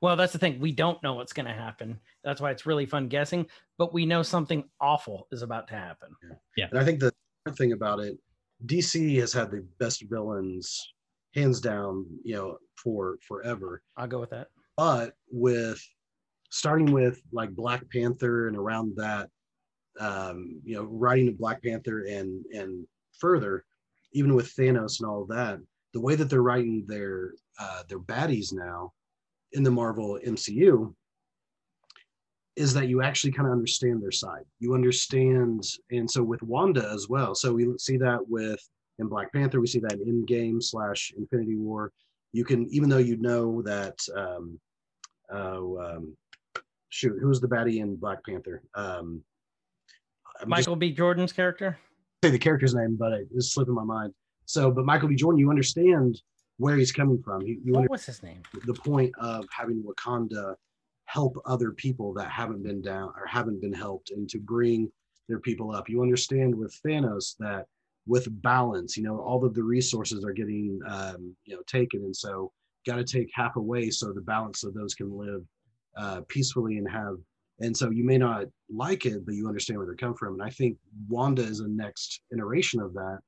Well, 0.00 0.16
that's 0.16 0.32
the 0.32 0.38
thing. 0.38 0.58
We 0.60 0.72
don't 0.72 1.02
know 1.02 1.14
what's 1.14 1.32
going 1.32 1.46
to 1.46 1.52
happen. 1.52 1.98
That's 2.24 2.40
why 2.40 2.50
it's 2.50 2.66
really 2.66 2.86
fun 2.86 3.08
guessing, 3.08 3.46
but 3.78 3.94
we 3.94 4.04
know 4.04 4.22
something 4.22 4.64
awful 4.80 5.28
is 5.32 5.42
about 5.42 5.68
to 5.68 5.74
happen. 5.74 6.08
Yeah. 6.56 6.66
And 6.70 6.78
I 6.78 6.84
think 6.84 7.00
the 7.00 7.12
thing 7.52 7.72
about 7.72 8.00
it, 8.00 8.18
DC 8.66 9.18
has 9.20 9.32
had 9.32 9.50
the 9.50 9.66
best 9.78 10.02
villains 10.10 10.92
hands 11.34 11.60
down, 11.60 12.06
you 12.24 12.34
know, 12.34 12.58
for 12.82 13.18
forever. 13.26 13.82
I'll 13.96 14.08
go 14.08 14.18
with 14.18 14.30
that. 14.30 14.48
But 14.76 15.14
with 15.30 15.80
starting 16.50 16.92
with 16.92 17.20
like 17.32 17.54
Black 17.54 17.82
Panther 17.90 18.48
and 18.48 18.56
around 18.56 18.96
that, 18.96 19.28
um, 20.00 20.60
you 20.64 20.74
know, 20.74 20.84
writing 20.84 21.28
of 21.28 21.38
Black 21.38 21.62
Panther 21.62 22.04
and 22.04 22.44
and 22.52 22.86
further, 23.18 23.64
even 24.12 24.34
with 24.34 24.54
Thanos 24.54 25.00
and 25.00 25.08
all 25.08 25.24
that, 25.26 25.58
the 25.92 26.00
way 26.00 26.14
that 26.14 26.28
they're 26.28 26.42
writing 26.42 26.84
their 26.86 27.34
uh, 27.58 27.82
their 27.88 27.98
baddies 27.98 28.52
now 28.52 28.92
in 29.52 29.62
the 29.62 29.70
Marvel 29.70 30.18
MCU 30.26 30.94
is 32.56 32.72
that 32.72 32.88
you 32.88 33.02
actually 33.02 33.32
kind 33.32 33.46
of 33.46 33.52
understand 33.52 34.02
their 34.02 34.10
side. 34.10 34.44
You 34.60 34.74
understand, 34.74 35.64
and 35.90 36.10
so 36.10 36.22
with 36.22 36.42
Wanda 36.42 36.90
as 36.92 37.08
well. 37.08 37.34
So 37.34 37.52
we 37.52 37.68
see 37.78 37.98
that 37.98 38.26
with 38.26 38.60
in 38.98 39.08
Black 39.08 39.32
Panther, 39.32 39.60
we 39.60 39.66
see 39.66 39.78
that 39.80 39.92
in 39.92 40.24
Endgame 40.24 40.62
slash 40.62 41.12
Infinity 41.16 41.56
War. 41.56 41.92
You 42.32 42.44
can, 42.44 42.66
even 42.68 42.88
though 42.88 42.98
you 42.98 43.16
know 43.18 43.62
that, 43.62 43.98
um, 44.14 44.58
uh, 45.32 45.60
um, 45.78 46.16
shoot, 46.88 47.18
who 47.20 47.28
was 47.28 47.40
the 47.40 47.48
baddie 47.48 47.80
in 47.80 47.96
Black 47.96 48.24
Panther? 48.24 48.62
Um, 48.74 49.22
I'm 50.40 50.48
just 50.48 50.48
Michael 50.48 50.76
B. 50.76 50.92
Jordan's 50.92 51.32
character. 51.32 51.78
Say 52.26 52.32
the 52.32 52.38
character's 52.38 52.74
name, 52.74 52.96
but 52.98 53.12
it 53.12 53.28
is 53.34 53.52
slipping 53.52 53.74
my 53.74 53.84
mind. 53.84 54.12
So, 54.46 54.70
but 54.70 54.84
Michael 54.84 55.08
B. 55.08 55.16
Jordan, 55.16 55.38
you 55.38 55.50
understand 55.50 56.20
where 56.58 56.76
he's 56.76 56.92
coming 56.92 57.22
from. 57.22 57.42
You, 57.42 57.60
you 57.64 57.72
What 57.72 57.90
was 57.90 58.06
his 58.06 58.22
name? 58.22 58.42
the 58.64 58.74
point 58.74 59.12
of 59.18 59.46
having 59.50 59.82
Wakanda 59.82 60.54
help 61.04 61.36
other 61.46 61.70
people 61.72 62.12
that 62.14 62.30
haven't 62.30 62.62
been 62.62 62.82
down 62.82 63.12
or 63.16 63.26
haven't 63.26 63.60
been 63.60 63.72
helped 63.72 64.10
and 64.10 64.28
to 64.28 64.38
bring 64.38 64.90
their 65.28 65.38
people 65.38 65.72
up. 65.72 65.88
You 65.88 66.02
understand 66.02 66.54
with 66.54 66.76
Thanos 66.84 67.36
that 67.38 67.66
with 68.06 68.26
balance, 68.42 68.96
you 68.96 69.02
know, 69.02 69.18
all 69.18 69.44
of 69.44 69.54
the 69.54 69.62
resources 69.62 70.24
are 70.24 70.32
getting, 70.32 70.80
um, 70.86 71.34
you 71.44 71.54
know, 71.54 71.62
taken. 71.66 72.00
And 72.04 72.16
so 72.16 72.52
got 72.86 72.96
to 72.96 73.04
take 73.04 73.28
half 73.34 73.56
away 73.56 73.90
so 73.90 74.12
the 74.12 74.20
balance 74.20 74.62
of 74.64 74.74
those 74.74 74.94
can 74.94 75.16
live 75.16 75.42
uh, 75.96 76.20
peacefully 76.28 76.78
and 76.78 76.88
have. 76.88 77.16
And 77.60 77.76
so 77.76 77.90
you 77.90 78.04
may 78.04 78.18
not 78.18 78.46
like 78.70 79.06
it, 79.06 79.24
but 79.24 79.34
you 79.34 79.48
understand 79.48 79.78
where 79.78 79.86
they 79.88 79.94
come 79.94 80.14
from. 80.14 80.34
And 80.34 80.42
I 80.42 80.50
think 80.50 80.76
Wanda 81.08 81.42
is 81.42 81.60
a 81.60 81.68
next 81.68 82.20
iteration 82.32 82.80
of 82.80 82.92
that 82.94 83.20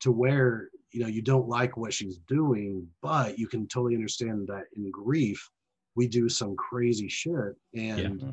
to 0.00 0.12
where, 0.12 0.68
you 0.90 1.00
know, 1.00 1.06
you 1.06 1.22
don't 1.22 1.48
like 1.48 1.76
what 1.76 1.92
she's 1.92 2.18
doing, 2.28 2.86
but 3.02 3.38
you 3.38 3.46
can 3.46 3.68
totally 3.68 3.94
understand 3.94 4.48
that 4.48 4.64
in 4.76 4.90
grief, 4.90 5.48
we 5.94 6.08
do 6.08 6.28
some 6.28 6.56
crazy 6.56 7.08
shit. 7.08 7.54
And 7.74 8.20
Yeah. 8.20 8.32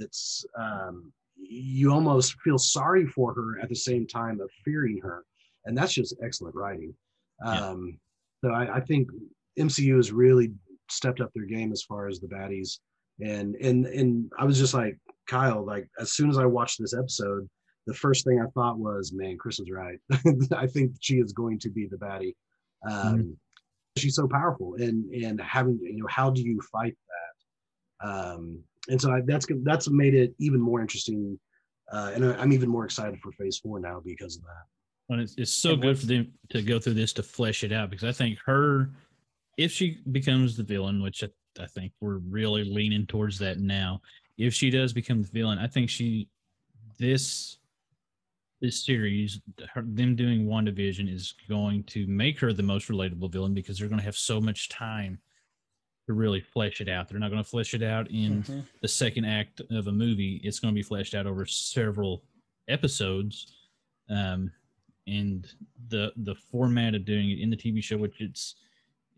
it's, 0.00 0.44
um, 0.58 1.12
you 1.36 1.92
almost 1.92 2.34
feel 2.40 2.58
sorry 2.58 3.06
for 3.06 3.32
her 3.34 3.60
at 3.60 3.68
the 3.68 3.74
same 3.74 4.06
time 4.06 4.40
of 4.40 4.50
fearing 4.64 4.98
her. 4.98 5.24
And 5.64 5.76
that's 5.76 5.92
just 5.92 6.16
excellent 6.22 6.54
writing. 6.54 6.94
Yeah. 7.44 7.70
Um, 7.70 8.00
So 8.42 8.50
I, 8.50 8.76
I 8.76 8.80
think 8.80 9.08
MCU 9.58 9.96
has 9.96 10.12
really 10.12 10.52
stepped 10.88 11.20
up 11.20 11.30
their 11.34 11.44
game 11.44 11.72
as 11.72 11.82
far 11.82 12.08
as 12.08 12.18
the 12.18 12.26
baddies. 12.26 12.78
And 13.22 13.54
and 13.56 13.86
and 13.86 14.32
I 14.38 14.44
was 14.44 14.58
just 14.58 14.74
like 14.74 14.98
Kyle, 15.28 15.64
like 15.64 15.88
as 15.98 16.12
soon 16.12 16.30
as 16.30 16.38
I 16.38 16.46
watched 16.46 16.78
this 16.78 16.94
episode, 16.94 17.48
the 17.86 17.94
first 17.94 18.24
thing 18.24 18.40
I 18.40 18.50
thought 18.50 18.78
was, 18.78 19.12
man, 19.12 19.36
Kristen's 19.38 19.70
right. 19.70 19.98
I 20.56 20.66
think 20.66 20.92
she 21.00 21.16
is 21.18 21.32
going 21.32 21.58
to 21.60 21.70
be 21.70 21.86
the 21.86 21.96
baddie. 21.96 22.34
Um, 22.88 23.36
She's 23.98 24.14
so 24.14 24.28
powerful, 24.28 24.76
and 24.76 25.12
and 25.12 25.40
having 25.40 25.78
you 25.82 25.98
know, 25.98 26.06
how 26.08 26.30
do 26.30 26.42
you 26.42 26.60
fight 26.72 26.96
that? 28.00 28.08
Um, 28.08 28.62
and 28.88 29.00
so 29.00 29.10
I, 29.12 29.20
that's 29.26 29.46
that's 29.64 29.90
made 29.90 30.14
it 30.14 30.32
even 30.38 30.60
more 30.60 30.80
interesting. 30.80 31.38
Uh, 31.92 32.12
and 32.14 32.24
I- 32.24 32.36
I'm 32.36 32.52
even 32.52 32.68
more 32.68 32.84
excited 32.84 33.18
for 33.20 33.32
Phase 33.32 33.58
Four 33.58 33.80
now 33.80 34.00
because 34.04 34.36
of 34.36 34.42
that. 34.42 35.12
And 35.12 35.20
it's, 35.22 35.34
it's 35.36 35.52
so 35.52 35.72
And 35.72 35.82
good 35.82 35.98
for 35.98 36.06
them 36.06 36.32
to 36.50 36.62
go 36.62 36.78
through 36.78 36.94
this 36.94 37.12
to 37.14 37.22
flesh 37.24 37.64
it 37.64 37.72
out 37.72 37.90
because 37.90 38.04
I 38.04 38.12
think 38.12 38.38
her, 38.46 38.90
if 39.58 39.72
she 39.72 39.98
becomes 40.12 40.56
the 40.56 40.62
villain, 40.62 41.02
which 41.02 41.24
I, 41.58 41.66
think 41.66 41.92
we're 42.00 42.18
really 42.18 42.64
leaning 42.64 43.06
towards 43.06 43.38
that 43.38 43.58
now, 43.58 44.00
if 44.38 44.54
she 44.54 44.70
does 44.70 44.92
become 44.92 45.22
the 45.22 45.28
villain, 45.28 45.58
I 45.58 45.66
think 45.66 45.90
she, 45.90 46.28
this, 46.98 47.58
this 48.60 48.84
series, 48.84 49.40
her, 49.74 49.82
them 49.82 50.14
doing 50.14 50.46
WandaVision 50.46 51.12
is 51.12 51.34
going 51.48 51.82
to 51.84 52.06
make 52.06 52.38
her 52.40 52.52
the 52.52 52.62
most 52.62 52.88
relatable 52.88 53.30
villain 53.32 53.54
because 53.54 53.78
they're 53.78 53.88
going 53.88 53.98
to 53.98 54.04
have 54.04 54.16
so 54.16 54.40
much 54.40 54.68
time 54.68 55.18
to 56.06 56.12
really 56.12 56.40
flesh 56.40 56.80
it 56.80 56.88
out. 56.88 57.08
They're 57.08 57.18
not 57.18 57.30
going 57.30 57.42
to 57.42 57.48
flesh 57.48 57.74
it 57.74 57.82
out 57.82 58.10
in 58.10 58.42
Mhm. 58.42 58.64
the 58.80 58.88
second 58.88 59.24
act 59.24 59.60
of 59.70 59.86
a 59.86 59.92
movie, 59.92 60.40
it's 60.44 60.58
going 60.60 60.74
to 60.74 60.78
be 60.78 60.82
fleshed 60.82 61.14
out 61.14 61.26
over 61.26 61.44
several 61.46 62.22
episodes. 62.68 63.56
Um, 64.08 64.50
and 65.06 65.52
the 65.88 66.12
the 66.16 66.34
format 66.34 66.94
of 66.94 67.04
doing 67.04 67.30
it 67.30 67.38
in 67.38 67.50
the 67.50 67.56
TV 67.56 67.82
show, 67.82 67.96
which 67.96 68.20
it's 68.20 68.56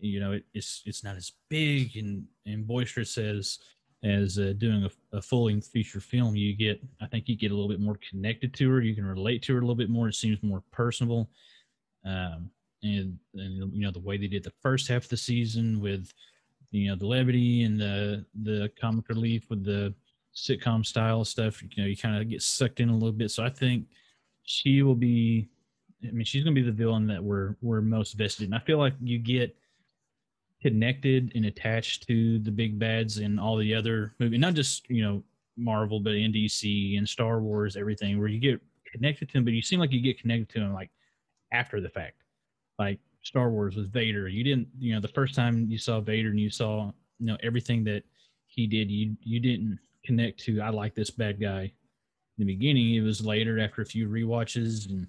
you 0.03 0.21
know 0.21 0.33
it, 0.33 0.45
it's 0.55 0.83
it's 0.87 1.05
not 1.05 1.17
as 1.17 1.33
big 1.49 1.97
and 1.97 2.25
and 2.47 2.67
boisterous 2.67 3.19
as 3.19 3.59
as 4.05 4.37
uh, 4.39 4.53
doing 4.59 4.85
a, 4.85 5.17
a 5.17 5.23
full 5.23 5.45
length 5.45 5.69
feature 5.69 6.01
film. 6.01 6.35
You 6.35 6.55
get 6.55 6.83
I 7.01 7.07
think 7.07 7.29
you 7.29 7.37
get 7.37 7.53
a 7.53 7.55
little 7.55 7.69
bit 7.69 7.81
more 7.81 7.99
connected 8.09 8.53
to 8.55 8.71
her. 8.71 8.81
You 8.81 8.95
can 8.95 9.07
relate 9.07 9.43
to 9.45 9.53
her 9.55 9.59
a 9.59 9.63
little 9.63 9.77
bit 9.77 9.91
more. 9.91 10.09
It 10.09 10.15
seems 10.15 10.43
more 10.43 10.63
personable. 10.73 11.31
Um, 12.05 12.51
and 12.83 13.17
and 13.35 13.73
you 13.73 13.83
know 13.83 13.91
the 13.91 14.01
way 14.01 14.17
they 14.17 14.27
did 14.27 14.43
the 14.43 14.53
first 14.61 14.89
half 14.89 15.05
of 15.05 15.09
the 15.09 15.17
season 15.17 15.81
with 15.81 16.13
you 16.71 16.89
know 16.89 16.97
the 16.97 17.07
levity 17.07 17.63
and 17.63 17.81
the 17.81 18.25
the 18.43 18.71
comic 18.81 19.09
relief 19.09 19.49
with 19.51 19.65
the 19.65 19.95
sitcom 20.35 20.85
style 20.85 21.25
stuff 21.25 21.63
you 21.63 21.69
know 21.77 21.87
you 21.87 21.97
kind 21.97 22.21
of 22.21 22.29
get 22.29 22.43
sucked 22.43 22.81
in 22.81 22.89
a 22.89 22.93
little 22.93 23.13
bit 23.13 23.31
so 23.31 23.45
i 23.45 23.51
think 23.51 23.85
she 24.45 24.83
will 24.83 24.95
be 24.95 25.49
i 26.07 26.11
mean 26.11 26.25
she's 26.25 26.43
going 26.43 26.55
to 26.55 26.61
be 26.61 26.67
the 26.67 26.73
villain 26.73 27.07
that 27.07 27.23
we're 27.23 27.57
we're 27.61 27.83
most 27.83 28.15
vested 28.15 28.49
in 28.49 28.55
i 28.55 28.59
feel 28.59 28.79
like 28.79 28.95
you 29.01 29.19
get 29.19 29.55
connected 30.63 31.33
and 31.35 31.47
attached 31.47 32.07
to 32.07 32.39
the 32.41 32.51
big 32.51 32.79
bads 32.79 33.19
and 33.19 33.39
all 33.39 33.57
the 33.57 33.75
other 33.75 34.15
movies 34.21 34.39
not 34.39 34.55
just 34.55 34.89
you 34.89 35.03
know 35.03 35.23
marvel 35.57 36.01
but 36.01 36.15
in 36.15 36.33
dc 36.33 36.97
and 36.97 37.09
star 37.09 37.41
wars 37.41 37.77
everything 37.77 38.19
where 38.19 38.29
you 38.29 38.39
get 38.39 38.61
connected 38.91 39.29
to 39.29 39.35
them 39.35 39.45
but 39.45 39.53
you 39.53 39.63
seem 39.63 39.81
like 39.81 39.93
you 39.93 40.01
get 40.01 40.21
connected 40.21 40.49
to 40.49 40.61
them 40.61 40.73
like 40.73 40.91
after 41.53 41.81
the 41.81 41.89
fact 41.89 42.23
like 42.79 42.99
Star 43.23 43.51
Wars 43.51 43.77
with 43.77 43.93
Vader. 43.93 44.29
You 44.29 44.45
didn't, 44.45 44.69
you 44.79 44.95
know, 44.95 45.01
the 45.01 45.09
first 45.09 45.35
time 45.35 45.67
you 45.69 45.79
saw 45.79 46.01
Vader 46.01 46.31
and 46.31 46.41
you 46.41 46.51
saw, 46.51 46.91
you 47.19 47.27
know, 47.27 47.37
everything 47.43 47.85
that 47.85 48.03
he 48.47 48.67
did, 48.67 48.91
you 48.91 49.17
you 49.23 49.41
didn't 49.41 49.79
connect 50.05 50.41
to. 50.45 50.61
I 50.61 50.71
like 50.71 50.95
this 50.95 51.11
bad 51.11 51.41
guy. 51.41 51.73
In 52.39 52.47
the 52.47 52.55
beginning, 52.55 52.95
it 52.95 53.03
was 53.03 53.25
later 53.25 53.61
after 53.61 53.83
a 53.83 53.87
few 53.87 54.09
rewatches 54.09 54.91
and, 54.91 55.07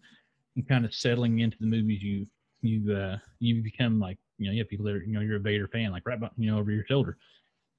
and 0.55 0.67
kind 0.67 0.85
of 0.85 0.93
settling 0.93 1.39
into 1.39 1.57
the 1.59 1.65
movies. 1.65 2.03
You 2.03 2.27
you 2.61 2.93
uh 2.93 3.17
you 3.39 3.61
become 3.63 3.99
like 3.99 4.17
you 4.37 4.45
know 4.47 4.51
you 4.51 4.59
have 4.59 4.69
people 4.69 4.85
that 4.85 4.95
are, 4.95 5.03
you 5.03 5.13
know 5.13 5.21
you're 5.21 5.37
a 5.37 5.39
Vader 5.39 5.67
fan 5.67 5.91
like 5.91 6.05
right, 6.05 6.19
bu- 6.19 6.27
you 6.37 6.51
know 6.51 6.59
over 6.59 6.71
your 6.71 6.85
shoulder. 6.85 7.17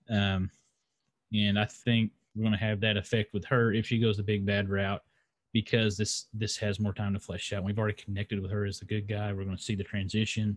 Um, 0.08 0.50
and 1.32 1.58
I 1.58 1.64
think 1.64 2.12
we're 2.34 2.43
going 2.43 2.52
to 2.52 2.58
have 2.58 2.80
that 2.80 2.97
effect 2.97 3.32
with 3.32 3.45
her 3.47 3.73
if 3.73 3.86
she 3.86 3.99
goes 3.99 4.17
the 4.17 4.23
big 4.23 4.45
bad 4.45 4.69
route 4.69 5.02
because 5.52 5.97
this 5.97 6.26
this 6.34 6.56
has 6.58 6.80
more 6.80 6.93
time 6.93 7.14
to 7.14 7.21
flesh 7.21 7.52
out. 7.52 7.64
We've 7.64 7.78
already 7.78 7.95
connected 7.95 8.40
with 8.40 8.50
her 8.50 8.64
as 8.64 8.78
the 8.78 8.84
good 8.84 9.08
guy. 9.08 9.32
We're 9.32 9.45
going 9.45 9.56
to 9.56 9.62
see 9.62 9.75
the 9.75 9.84
transition, 9.84 10.56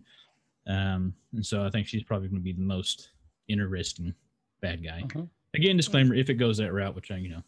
um, 0.66 1.14
and 1.32 1.44
so 1.44 1.64
I 1.64 1.70
think 1.70 1.86
she's 1.86 2.02
probably 2.02 2.28
going 2.28 2.40
to 2.40 2.44
be 2.44 2.52
the 2.52 2.60
most 2.60 3.10
interesting 3.48 4.14
bad 4.60 4.84
guy. 4.84 5.02
Mhm. 5.06 5.28
Again, 5.54 5.76
disclaimer: 5.76 6.14
if 6.14 6.30
it 6.30 6.34
goes 6.34 6.58
that 6.58 6.72
route, 6.72 6.94
which 6.94 7.10
I 7.10 7.16
you 7.16 7.30
know 7.30 7.42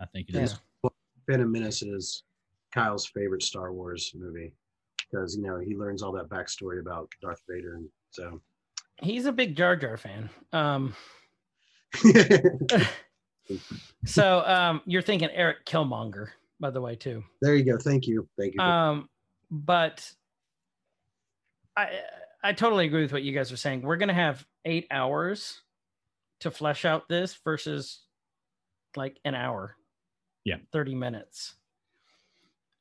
I 0.00 0.06
think 0.06 0.28
it 0.28 0.36
is. 0.36 0.52
Yeah. 0.84 0.90
Phantom 1.28 1.52
Menace 1.52 1.82
is 1.82 2.24
Kyle's 2.72 3.06
favorite 3.06 3.42
Star 3.42 3.72
Wars 3.72 4.12
movie 4.16 4.52
because 5.10 5.36
you 5.36 5.42
know 5.42 5.58
he 5.58 5.76
learns 5.76 6.02
all 6.02 6.12
that 6.12 6.28
backstory 6.28 6.80
about 6.80 7.10
Darth 7.20 7.42
Vader, 7.48 7.74
and 7.74 7.88
so 8.10 8.40
He's 9.02 9.26
a 9.26 9.32
big 9.32 9.56
Jar 9.56 9.76
Jar 9.76 9.96
fan. 9.96 10.28
Um, 10.52 10.94
so 14.04 14.44
um, 14.46 14.82
you're 14.84 15.02
thinking 15.02 15.30
Erik 15.30 15.64
Killmonger, 15.64 16.28
by 16.60 16.70
the 16.70 16.80
way, 16.80 16.96
too. 16.96 17.24
there 17.40 17.54
you 17.54 17.64
go. 17.64 17.78
Thank 17.78 18.06
you, 18.06 18.28
thank 18.38 18.54
you. 18.54 18.60
Um, 18.60 19.08
but 19.50 20.10
I 21.76 22.00
I 22.42 22.52
totally 22.52 22.86
agree 22.86 23.02
with 23.02 23.12
what 23.12 23.22
you 23.22 23.32
guys 23.32 23.50
are 23.52 23.56
saying. 23.56 23.82
We're 23.82 23.96
gonna 23.96 24.12
have 24.12 24.46
eight 24.64 24.86
hours 24.90 25.62
to 26.40 26.50
flesh 26.50 26.84
out 26.84 27.08
this 27.08 27.38
versus 27.44 28.00
like 28.96 29.18
an 29.24 29.34
hour. 29.34 29.76
Yeah. 30.44 30.56
30 30.72 30.94
minutes. 30.94 31.54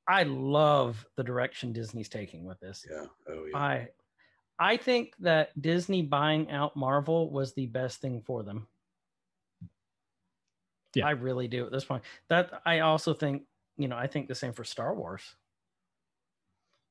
I 0.10 0.24
love 0.24 1.06
the 1.16 1.24
direction 1.24 1.72
Disney's 1.72 2.10
taking 2.10 2.44
with 2.44 2.60
this. 2.60 2.86
yeah. 2.90 3.06
Oh 3.30 3.46
yeah. 3.46 3.58
I 3.58 3.88
I 4.58 4.76
think 4.78 5.16
that 5.20 5.60
Disney 5.62 6.02
buying 6.02 6.52
out 6.52 6.76
Marvel 6.76 7.30
was 7.32 7.54
the 7.54 7.68
best 7.68 8.02
thing 8.02 8.22
for 8.22 8.44
them. 8.44 8.68
Yeah. 10.96 11.08
I 11.08 11.12
really 11.12 11.48
do 11.48 11.66
at 11.66 11.72
this 11.72 11.86
point. 11.86 12.04
That 12.30 12.62
I 12.66 12.80
also 12.80 13.14
think, 13.14 13.44
you 13.78 13.88
know, 13.88 13.96
I 13.96 14.08
think 14.08 14.28
the 14.28 14.36
same 14.36 14.54
for 14.54 14.64
Star 14.64 14.94
Wars. 14.96 15.36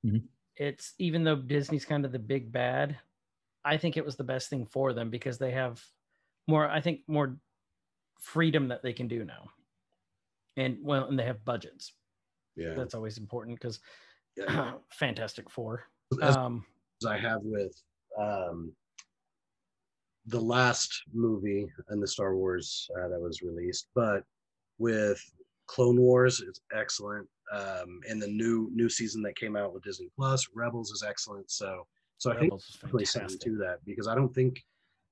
Mhm. 0.07 0.29
It's 0.57 0.95
even 0.99 1.25
though 1.25 1.37
Disney's 1.37 1.85
kind 1.85 2.05
of 2.05 2.13
the 2.13 2.19
big 2.19 2.53
bad, 2.53 2.99
I 3.65 3.77
think 3.77 3.97
it 3.97 4.05
was 4.05 4.17
the 4.17 4.25
best 4.25 4.49
thing 4.49 4.67
for 4.67 4.93
them 4.93 5.11
because 5.11 5.39
they 5.39 5.51
have 5.51 5.85
more, 6.47 6.67
I 6.69 6.81
think, 6.81 7.03
more 7.09 7.39
freedom 8.19 8.69
that 8.69 8.83
they 8.83 8.93
can 8.93 9.09
do 9.09 9.25
now. 9.25 9.51
And 10.57 10.79
well, 10.83 11.05
and 11.07 11.19
they 11.19 11.25
have 11.25 11.45
budgets. 11.45 11.93
Yeah. 12.59 12.75
That's 12.75 12.95
always 12.95 13.19
important 13.19 13.59
because 13.59 13.81
yeah. 14.37 14.73
Fantastic 14.93 15.49
Four. 15.49 15.85
As 16.23 16.37
Um, 16.37 16.65
I 17.07 17.17
have 17.17 17.41
with 17.43 17.81
um, 18.19 18.73
the 20.27 20.41
last 20.41 21.03
movie 21.13 21.67
in 21.91 22.01
the 22.01 22.07
Star 22.07 22.37
Wars 22.37 22.89
uh, 22.99 23.09
that 23.09 23.21
was 23.21 23.43
released, 23.43 23.89
but 23.95 24.25
with 24.79 25.23
Clone 25.67 26.01
Wars, 26.01 26.43
it's 26.47 26.61
excellent. 26.75 27.27
Um, 27.53 28.01
and 28.09 28.21
the 28.21 28.29
new 28.29 28.69
new 28.75 28.89
season 28.89 29.23
that 29.23 29.37
came 29.37 29.57
out 29.57 29.73
with 29.73 29.85
Disney 29.85 30.11
Plus, 30.17 30.49
Rebels 30.55 30.91
is 30.91 31.03
excellent. 31.07 31.51
So, 31.51 31.87
so 32.19 32.31
I 32.31 32.35
think 32.35 32.53
Rebels 32.53 32.79
was 32.93 33.11
something 33.11 33.39
to 33.39 33.57
that 33.59 33.79
because 33.87 34.07
I 34.07 34.15
don't 34.15 34.35
think 34.35 34.63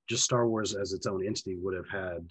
just 0.08 0.24
Star 0.24 0.46
Wars 0.48 0.74
as 0.74 0.92
its 0.92 1.06
own 1.06 1.26
entity 1.26 1.56
would 1.56 1.74
have 1.74 1.88
had 1.88 2.28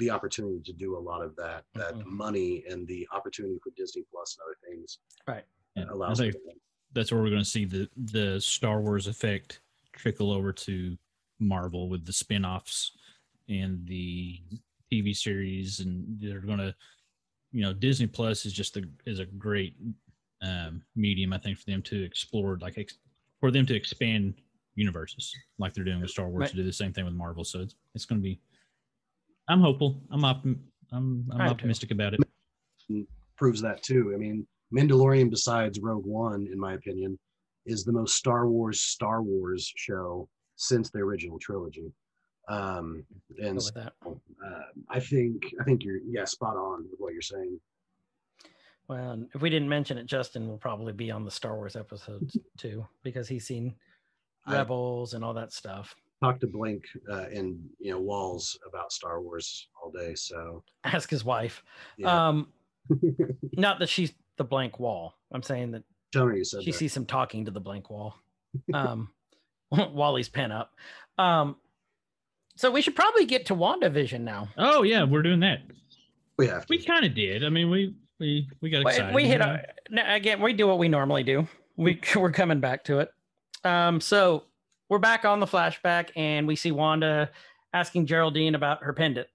the 0.00 0.10
opportunity 0.10 0.60
to 0.64 0.72
do 0.72 0.96
a 0.96 0.98
lot 0.98 1.22
of 1.22 1.36
that 1.36 1.64
that 1.74 1.94
Mhm. 1.94 2.06
money 2.06 2.64
and 2.68 2.88
the 2.88 3.06
opportunity 3.12 3.58
for 3.62 3.70
Disney 3.76 4.02
Plus 4.10 4.36
and 4.36 4.44
other 4.44 4.58
things 4.66 4.98
Yeah, 5.76 5.84
I 5.84 5.92
allows. 5.92 6.18
think 6.18 6.34
that's 6.92 7.12
where 7.12 7.22
we're 7.22 7.30
going 7.30 7.42
to 7.44 7.48
see 7.48 7.64
the 7.66 7.88
the 7.96 8.40
Star 8.40 8.80
Wars 8.80 9.06
effect 9.06 9.60
trickle 9.92 10.32
over 10.32 10.52
to 10.52 10.96
Marvel 11.38 11.88
with 11.88 12.04
the 12.04 12.12
spin-offs 12.12 12.96
and 13.48 13.86
the 13.86 14.40
TV 14.90 15.14
series 15.14 15.80
and 15.80 16.18
they're 16.20 16.40
going 16.40 16.58
to 16.58 16.74
you 17.52 17.60
know 17.60 17.72
Disney 17.72 18.06
Plus 18.06 18.46
is 18.46 18.52
just 18.52 18.76
a 18.78 18.88
is 19.06 19.18
a 19.20 19.26
great 19.26 19.76
um 20.42 20.82
medium 20.96 21.32
I 21.34 21.38
think 21.38 21.58
for 21.58 21.66
them 21.70 21.82
to 21.82 22.02
explore 22.02 22.56
like 22.58 22.78
ex- 22.78 22.98
for 23.38 23.50
them 23.50 23.66
to 23.66 23.74
expand 23.74 24.40
universes 24.76 25.34
like 25.58 25.74
they're 25.74 25.84
doing 25.84 26.00
with 26.00 26.10
Star 26.10 26.28
Wars 26.28 26.40
Right. 26.40 26.50
to 26.50 26.56
do 26.56 26.64
the 26.64 26.72
same 26.72 26.92
thing 26.94 27.04
with 27.04 27.14
Marvel 27.14 27.44
so 27.44 27.60
it's 27.60 27.74
it's 27.94 28.06
going 28.06 28.20
to 28.20 28.22
be 28.22 28.40
I'm 29.50 29.60
hopeful 29.60 30.00
I'm 30.10 30.20
optim- 30.20 30.60
I'm 30.92 31.26
I'm 31.32 31.40
I 31.40 31.44
am 31.44 31.48
too. 31.48 31.50
optimistic 31.52 31.90
about 31.90 32.14
it 32.14 32.20
proves 33.36 33.62
that 33.62 33.82
too. 33.82 34.12
I 34.14 34.18
mean, 34.18 34.46
Mandalorian, 34.76 35.30
besides 35.30 35.80
Rogue 35.80 36.04
One, 36.04 36.46
in 36.52 36.58
my 36.60 36.74
opinion, 36.74 37.18
is 37.64 37.84
the 37.84 37.92
most 37.92 38.14
Star 38.16 38.46
Wars 38.46 38.80
Star 38.82 39.22
Wars 39.22 39.72
show 39.76 40.28
since 40.56 40.90
the 40.90 40.98
original 40.98 41.38
trilogy. 41.38 41.90
Um, 42.48 43.04
and 43.42 43.56
with 43.56 43.72
that. 43.74 43.92
uh, 44.06 44.62
I 44.88 45.00
think 45.00 45.52
I 45.60 45.64
think 45.64 45.84
you're 45.84 46.00
yeah 46.06 46.24
spot 46.24 46.56
on 46.56 46.84
with 46.90 46.98
what 46.98 47.12
you're 47.12 47.22
saying. 47.22 47.58
Well, 48.88 49.24
if 49.34 49.40
we 49.40 49.50
didn't 49.50 49.68
mention 49.68 49.98
it, 49.98 50.06
Justin 50.06 50.48
will 50.48 50.58
probably 50.58 50.92
be 50.92 51.10
on 51.10 51.24
the 51.24 51.30
Star 51.30 51.54
Wars 51.56 51.76
episodes 51.76 52.36
too, 52.58 52.86
because 53.02 53.26
he's 53.28 53.46
seen 53.46 53.74
I- 54.46 54.54
Rebels 54.54 55.14
and 55.14 55.24
all 55.24 55.34
that 55.34 55.52
stuff. 55.52 55.94
Talk 56.22 56.38
to 56.40 56.46
Blink 56.46 56.84
uh, 57.10 57.26
and 57.32 57.58
you 57.78 57.92
know 57.92 58.00
Walls 58.00 58.58
about 58.68 58.92
Star 58.92 59.20
Wars 59.22 59.68
all 59.82 59.90
day. 59.90 60.14
So 60.14 60.62
Ask 60.84 61.08
his 61.10 61.24
wife. 61.24 61.62
yeah, 61.96 62.28
Um, 62.28 62.48
not 63.54 63.78
that 63.78 63.88
she's 63.88 64.12
the 64.36 64.44
blank 64.44 64.78
wall. 64.78 65.14
I'm 65.32 65.42
saying 65.42 65.70
that 65.72 65.82
Tony 66.12 66.44
said 66.44 66.62
she 66.62 66.72
that. 66.72 66.76
sees 66.78 66.96
him 66.96 67.06
talking 67.06 67.44
to 67.46 67.50
the 67.50 67.60
blank 67.60 67.90
wall. 67.90 68.14
Um, 68.74 69.08
Wally's 69.70 70.28
pen 70.28 70.50
up. 70.50 70.72
Um, 71.18 71.54
so 72.56 72.70
we 72.70 72.82
should 72.82 72.96
probably 72.96 73.24
get 73.24 73.46
to 73.46 73.54
WandaVision 73.54 74.20
now. 74.22 74.48
Oh 74.58 74.82
yeah, 74.82 75.04
we're 75.04 75.22
doing 75.22 75.40
that. 75.40 75.60
We 76.36 76.48
have 76.48 76.66
to. 76.66 76.70
We 76.70 76.82
kind 76.82 77.04
of 77.06 77.14
did. 77.14 77.44
I 77.44 77.48
mean, 77.48 77.70
we 77.70 77.94
we 78.18 78.48
we 78.60 78.68
got 78.70 78.82
But 78.82 78.94
excited. 78.94 79.14
we 79.14 79.26
hit 79.26 79.38
you 79.40 79.46
a, 79.46 79.62
no, 79.90 80.02
again. 80.06 80.42
We 80.42 80.52
do 80.52 80.66
what 80.66 80.78
we 80.78 80.88
normally 80.88 81.22
do. 81.22 81.46
We 81.76 82.00
we're 82.16 82.32
coming 82.32 82.58
back 82.60 82.82
to 82.84 82.98
it. 82.98 83.10
Um, 83.64 84.00
so 84.00 84.44
we're 84.90 84.98
back 84.98 85.24
on 85.24 85.40
the 85.40 85.46
flashback, 85.46 86.10
and 86.16 86.46
we 86.46 86.56
see 86.56 86.72
Wanda 86.72 87.30
asking 87.72 88.06
Geraldine 88.06 88.54
about 88.54 88.82
her 88.82 88.92
pendant, 88.92 89.28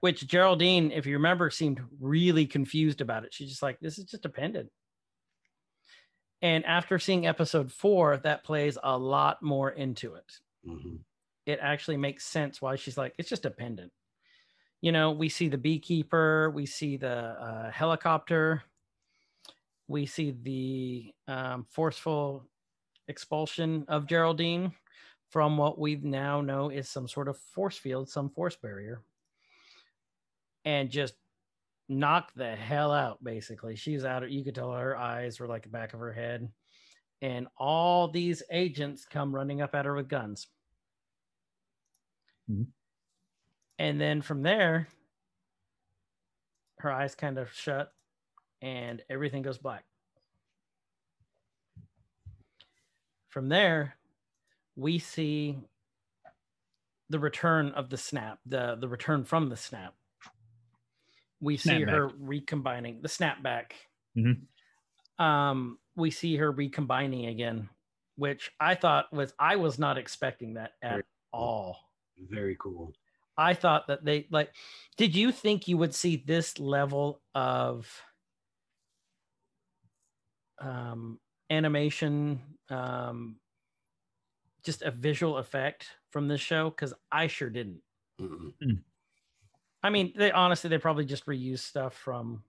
which 0.00 0.26
Geraldine, 0.28 0.92
if 0.92 1.06
you 1.06 1.14
remember, 1.14 1.50
seemed 1.50 1.80
really 1.98 2.46
confused 2.46 3.00
about 3.00 3.24
it. 3.24 3.34
She's 3.34 3.48
just 3.48 3.62
like, 3.62 3.80
"This 3.80 3.98
is 3.98 4.04
just 4.04 4.26
a 4.26 4.28
pendant." 4.28 4.70
And 6.42 6.64
after 6.64 6.98
seeing 6.98 7.26
episode 7.26 7.72
four, 7.72 8.16
that 8.18 8.44
plays 8.44 8.78
a 8.82 8.96
lot 8.96 9.42
more 9.42 9.70
into 9.70 10.14
it. 10.14 10.38
Mhm. 10.66 11.00
it 11.46 11.58
actually 11.60 11.96
makes 11.96 12.26
sense 12.26 12.60
why 12.62 12.76
she's 12.76 12.98
like, 12.98 13.14
it's 13.18 13.28
just 13.28 13.46
a 13.46 13.50
pendant. 13.50 13.92
You 14.82 14.92
know, 14.92 15.10
we 15.10 15.28
see 15.28 15.48
the 15.48 15.58
beekeeper, 15.58 16.50
we 16.50 16.66
see 16.66 16.96
the 16.96 17.08
uh, 17.10 17.70
helicopter, 17.70 18.62
we 19.88 20.06
see 20.06 20.30
the 20.30 21.14
um, 21.26 21.64
forceful 21.64 22.48
expulsion 23.08 23.84
of 23.88 24.06
Geraldine 24.06 24.72
from 25.30 25.56
what 25.56 25.78
we 25.78 25.96
now 25.96 26.40
know 26.40 26.70
is 26.70 26.88
some 26.88 27.08
sort 27.08 27.28
of 27.28 27.38
force 27.38 27.78
field, 27.78 28.08
some 28.08 28.28
force 28.30 28.56
barrier, 28.56 29.02
and 30.64 30.90
just 30.90 31.14
knock 31.88 32.32
the 32.34 32.54
hell 32.54 32.92
out. 32.92 33.22
Basically, 33.22 33.76
she's 33.76 34.04
out. 34.04 34.28
You 34.30 34.44
could 34.44 34.54
tell 34.54 34.72
her 34.72 34.96
eyes 34.96 35.40
were 35.40 35.46
like 35.46 35.62
the 35.62 35.68
back 35.68 35.94
of 35.94 36.00
her 36.00 36.12
head, 36.12 36.50
and 37.22 37.46
all 37.56 38.08
these 38.08 38.42
agents 38.50 39.06
come 39.06 39.34
running 39.34 39.62
up 39.62 39.74
at 39.74 39.86
her 39.86 39.94
with 39.94 40.08
guns. 40.08 40.48
Mhm. 42.48 42.66
And 43.78 44.00
then 44.00 44.20
from 44.22 44.42
there, 44.42 44.88
her 46.78 46.90
eyes 46.90 47.14
kind 47.14 47.38
of 47.38 47.52
shut 47.52 47.94
and 48.62 49.02
everything 49.08 49.42
goes 49.42 49.58
black. 49.58 49.84
From 53.28 53.48
there, 53.48 53.96
we 54.76 54.98
see 54.98 55.58
the 57.08 57.18
return 57.18 57.72
of 57.72 57.90
the 57.90 57.96
snap, 57.96 58.38
the 58.46 58.76
the 58.76 58.88
return 58.88 59.24
from 59.24 59.48
the 59.48 59.56
snap. 59.56 59.94
We 61.40 61.56
see 61.56 61.70
Snapback. 61.70 61.90
her 61.90 62.08
recombining 62.18 63.02
the 63.02 63.08
snapback. 63.08 63.72
Mhm. 64.16 64.46
Um, 65.18 65.78
we 65.96 66.10
see 66.10 66.36
her 66.36 66.50
recombining 66.52 67.26
again, 67.26 67.68
which 68.16 68.52
I 68.60 68.74
thought 68.74 69.12
was 69.12 69.32
I 69.38 69.56
was 69.56 69.78
not 69.78 69.98
expecting 69.98 70.54
that 70.54 70.72
at 70.82 70.90
Very 70.90 71.02
all. 71.32 71.78
Very 72.18 72.56
cool. 72.60 72.92
I 73.36 73.54
thought 73.54 73.86
that 73.88 74.04
they 74.04 74.26
like. 74.30 74.54
Did 74.98 75.16
you 75.16 75.32
think 75.32 75.66
you 75.66 75.78
would 75.78 75.94
see 75.94 76.16
this 76.16 76.58
level 76.58 77.22
of 77.34 77.90
um, 80.58 81.18
animation, 81.48 82.58
um, 82.68 83.39
just 84.62 84.82
a 84.82 84.90
visual 84.90 85.38
effect 85.38 85.88
from 86.10 86.28
this 86.28 86.40
show? 86.40 86.70
Because 86.70 86.94
I 87.10 87.26
sure 87.26 87.50
didn't. 87.50 87.80
Mm-mm. 88.20 88.82
I 89.82 89.90
mean, 89.90 90.12
they 90.14 90.30
honestly 90.30 90.68
they 90.68 90.78
probably 90.78 91.04
just 91.06 91.26
reuse 91.26 91.60
stuff 91.60 91.94
from 91.94 92.42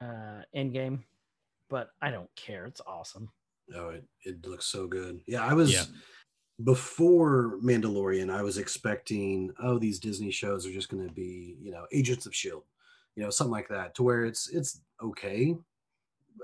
uh, 0.00 0.42
Endgame, 0.54 1.00
but 1.70 1.90
I 2.02 2.10
don't 2.10 2.28
care. 2.36 2.66
It's 2.66 2.82
awesome. 2.86 3.30
Oh, 3.74 3.90
it, 3.90 4.04
it 4.24 4.46
looks 4.46 4.66
so 4.66 4.86
good. 4.86 5.20
Yeah, 5.26 5.44
I 5.44 5.54
was 5.54 5.72
Yeah. 5.72 5.84
before 6.64 7.58
Mandalorian, 7.62 8.30
I 8.30 8.42
was 8.42 8.58
expecting, 8.58 9.52
oh, 9.62 9.78
these 9.78 9.98
Disney 9.98 10.30
shows 10.30 10.66
are 10.66 10.72
just 10.72 10.88
gonna 10.88 11.12
be, 11.12 11.56
you 11.60 11.70
know, 11.70 11.86
Agents 11.92 12.26
of 12.26 12.34
Shield, 12.34 12.64
you 13.16 13.22
know, 13.22 13.30
something 13.30 13.52
like 13.52 13.68
that, 13.68 13.94
to 13.96 14.02
where 14.02 14.24
it's 14.24 14.48
it's 14.50 14.82
okay 15.02 15.56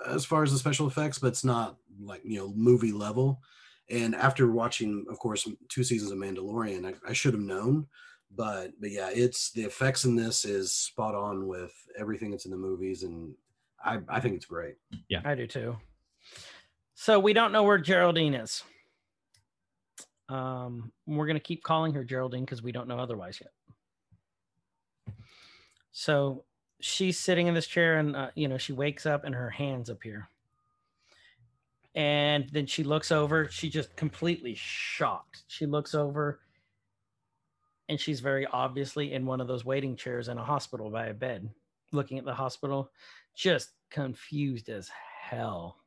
as 0.07 0.25
far 0.25 0.43
as 0.43 0.53
the 0.53 0.59
special 0.59 0.87
effects, 0.87 1.19
but 1.19 1.29
it's 1.29 1.45
not 1.45 1.77
like 2.01 2.23
you 2.25 2.39
know, 2.39 2.49
movie 2.55 2.93
level. 2.93 3.43
And 3.91 4.15
after 4.15 4.51
watching, 4.51 5.05
of 5.11 5.19
course, 5.19 5.47
two 5.69 5.85
seasons 5.85 6.11
of 6.11 6.19
Mandalorian, 6.19 6.87
I, 6.87 7.11
I 7.11 7.13
should 7.13 7.35
have 7.35 7.43
known. 7.43 7.87
But 8.35 8.73
but 8.81 8.91
yeah, 8.91 9.11
it's 9.13 9.53
the 9.53 9.63
effects 9.63 10.05
in 10.05 10.17
this 10.17 10.45
is 10.45 10.73
spot 10.73 11.15
on 11.15 11.47
with 11.47 11.73
everything 11.97 12.31
that's 12.31 12.47
in 12.47 12.51
the 12.51 12.57
movies, 12.57 13.03
and 13.05 13.35
I, 13.85 13.99
I 14.09 14.21
think 14.21 14.35
it's 14.35 14.47
great. 14.47 14.75
Yeah, 15.09 15.21
I 15.25 15.35
do 15.35 15.47
too. 15.47 15.77
So 16.95 17.21
we 17.21 17.33
don't 17.33 17.53
know 17.53 17.63
where 17.63 17.79
Geraldine 17.79 18.35
is. 18.35 18.65
Um, 20.29 20.91
we're 21.07 21.27
gonna 21.27 21.39
keep 21.39 21.63
calling 21.63 21.95
her 21.95 22.03
Geraldine 22.03 22.45
because 22.45 22.63
we 22.63 22.73
don't 22.73 22.89
know 22.89 22.99
otherwise 22.99 23.41
yet. 23.41 23.53
So 25.93 26.45
she's 26.81 27.19
sitting 27.19 27.47
in 27.47 27.55
this 27.55 27.69
chair, 27.69 27.99
and 27.99 28.17
uh, 28.17 28.31
you 28.35 28.49
know 28.49 28.59
she 28.59 28.73
wakes 28.73 29.07
up, 29.07 29.25
and 29.25 29.35
her 29.35 29.51
hands 29.51 29.91
appear, 29.91 30.29
and 31.95 32.49
then 32.51 32.67
she 32.67 32.83
looks 32.85 33.13
over. 33.13 33.49
She 33.49 33.71
just 33.71 33.95
completely 33.97 34.55
shocked. 34.55 35.45
She 35.49 35.67
looks 35.67 35.95
over, 35.95 36.41
and 37.89 38.01
she's 38.01 38.21
very 38.21 38.47
obviously 38.47 39.13
in 39.13 39.27
one 39.27 39.41
of 39.41 39.47
those 39.47 39.65
waiting 39.65 39.97
chairs 39.97 40.29
in 40.29 40.39
a 40.39 40.45
hospital 40.45 40.91
by 40.91 41.07
a 41.07 41.15
bed, 41.15 41.49
looking 41.93 42.19
at 42.19 42.25
the 42.25 42.35
hospital, 42.35 42.91
just 43.35 43.71
confused 43.91 44.69
as 44.69 44.91
hell. 45.21 45.79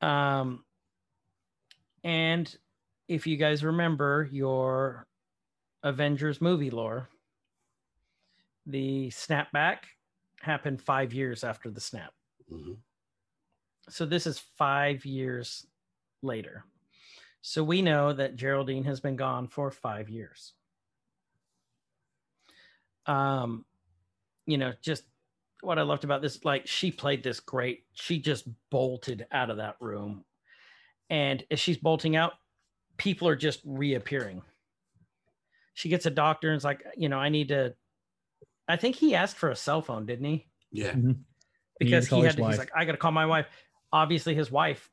Um, 0.00 0.64
and 2.04 2.54
if 3.08 3.26
you 3.26 3.36
guys 3.36 3.64
remember 3.64 4.28
your 4.30 5.06
Avengers 5.82 6.40
movie 6.40 6.70
lore, 6.70 7.08
the 8.66 9.08
snapback 9.08 9.78
happened 10.40 10.80
five 10.80 11.12
years 11.12 11.44
after 11.44 11.70
the 11.70 11.80
snap. 11.80 12.14
Mhm. 12.50 12.76
So 13.90 14.06
this 14.06 14.26
is 14.26 14.38
five 14.56 15.04
years 15.04 15.66
later. 16.22 16.64
So 17.42 17.64
we 17.64 17.82
know 17.82 18.12
that 18.12 18.36
Geraldine 18.36 18.84
has 18.84 19.00
been 19.00 19.16
gone 19.16 19.48
for 19.48 19.70
five 19.70 20.08
years. 20.08 20.52
Um, 23.06 23.64
you 24.46 24.58
know, 24.58 24.72
just 24.82 25.04
what 25.62 25.78
I 25.78 25.82
loved 25.82 26.04
about 26.04 26.22
this, 26.22 26.44
like 26.44 26.66
she 26.66 26.90
played 26.90 27.22
this 27.22 27.40
great. 27.40 27.84
She 27.92 28.18
just 28.18 28.46
bolted 28.70 29.26
out 29.32 29.50
of 29.50 29.56
that 29.58 29.76
room. 29.80 30.24
And 31.08 31.44
as 31.50 31.58
she's 31.58 31.78
bolting 31.78 32.16
out, 32.16 32.32
people 32.96 33.26
are 33.28 33.36
just 33.36 33.60
reappearing. 33.64 34.42
She 35.74 35.88
gets 35.88 36.06
a 36.06 36.10
doctor 36.10 36.48
and 36.50 36.56
is 36.56 36.64
like, 36.64 36.84
you 36.96 37.08
know, 37.08 37.18
I 37.18 37.30
need 37.30 37.48
to. 37.48 37.74
I 38.68 38.76
think 38.76 38.96
he 38.96 39.14
asked 39.14 39.36
for 39.36 39.50
a 39.50 39.56
cell 39.56 39.82
phone, 39.82 40.06
didn't 40.06 40.26
he? 40.26 40.46
Yeah. 40.70 40.92
Mhm. 40.92 41.20
He 41.80 41.90
had 41.90 42.02
to 42.02 42.04
because 42.04 42.04
he 42.04 42.10
call 42.10 42.22
had 42.22 42.36
to, 42.36 42.46
he's 42.46 42.58
like, 42.58 42.70
I 42.76 42.84
got 42.84 42.92
to 42.92 42.98
call 42.98 43.12
my 43.12 43.26
wife. 43.26 43.46
Obviously, 43.92 44.34
his 44.34 44.50
wife 44.50 44.90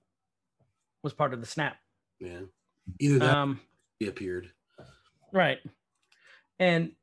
was 1.03 1.13
part 1.13 1.33
of 1.33 1.39
the 1.41 1.47
snap. 1.47 1.77
Yeah. 2.19 2.41
Either 2.99 3.19
that 3.19 3.35
Um, 3.37 3.61
he 3.99 4.07
appeared. 4.07 4.51
right. 5.31 5.59
And 6.59 6.93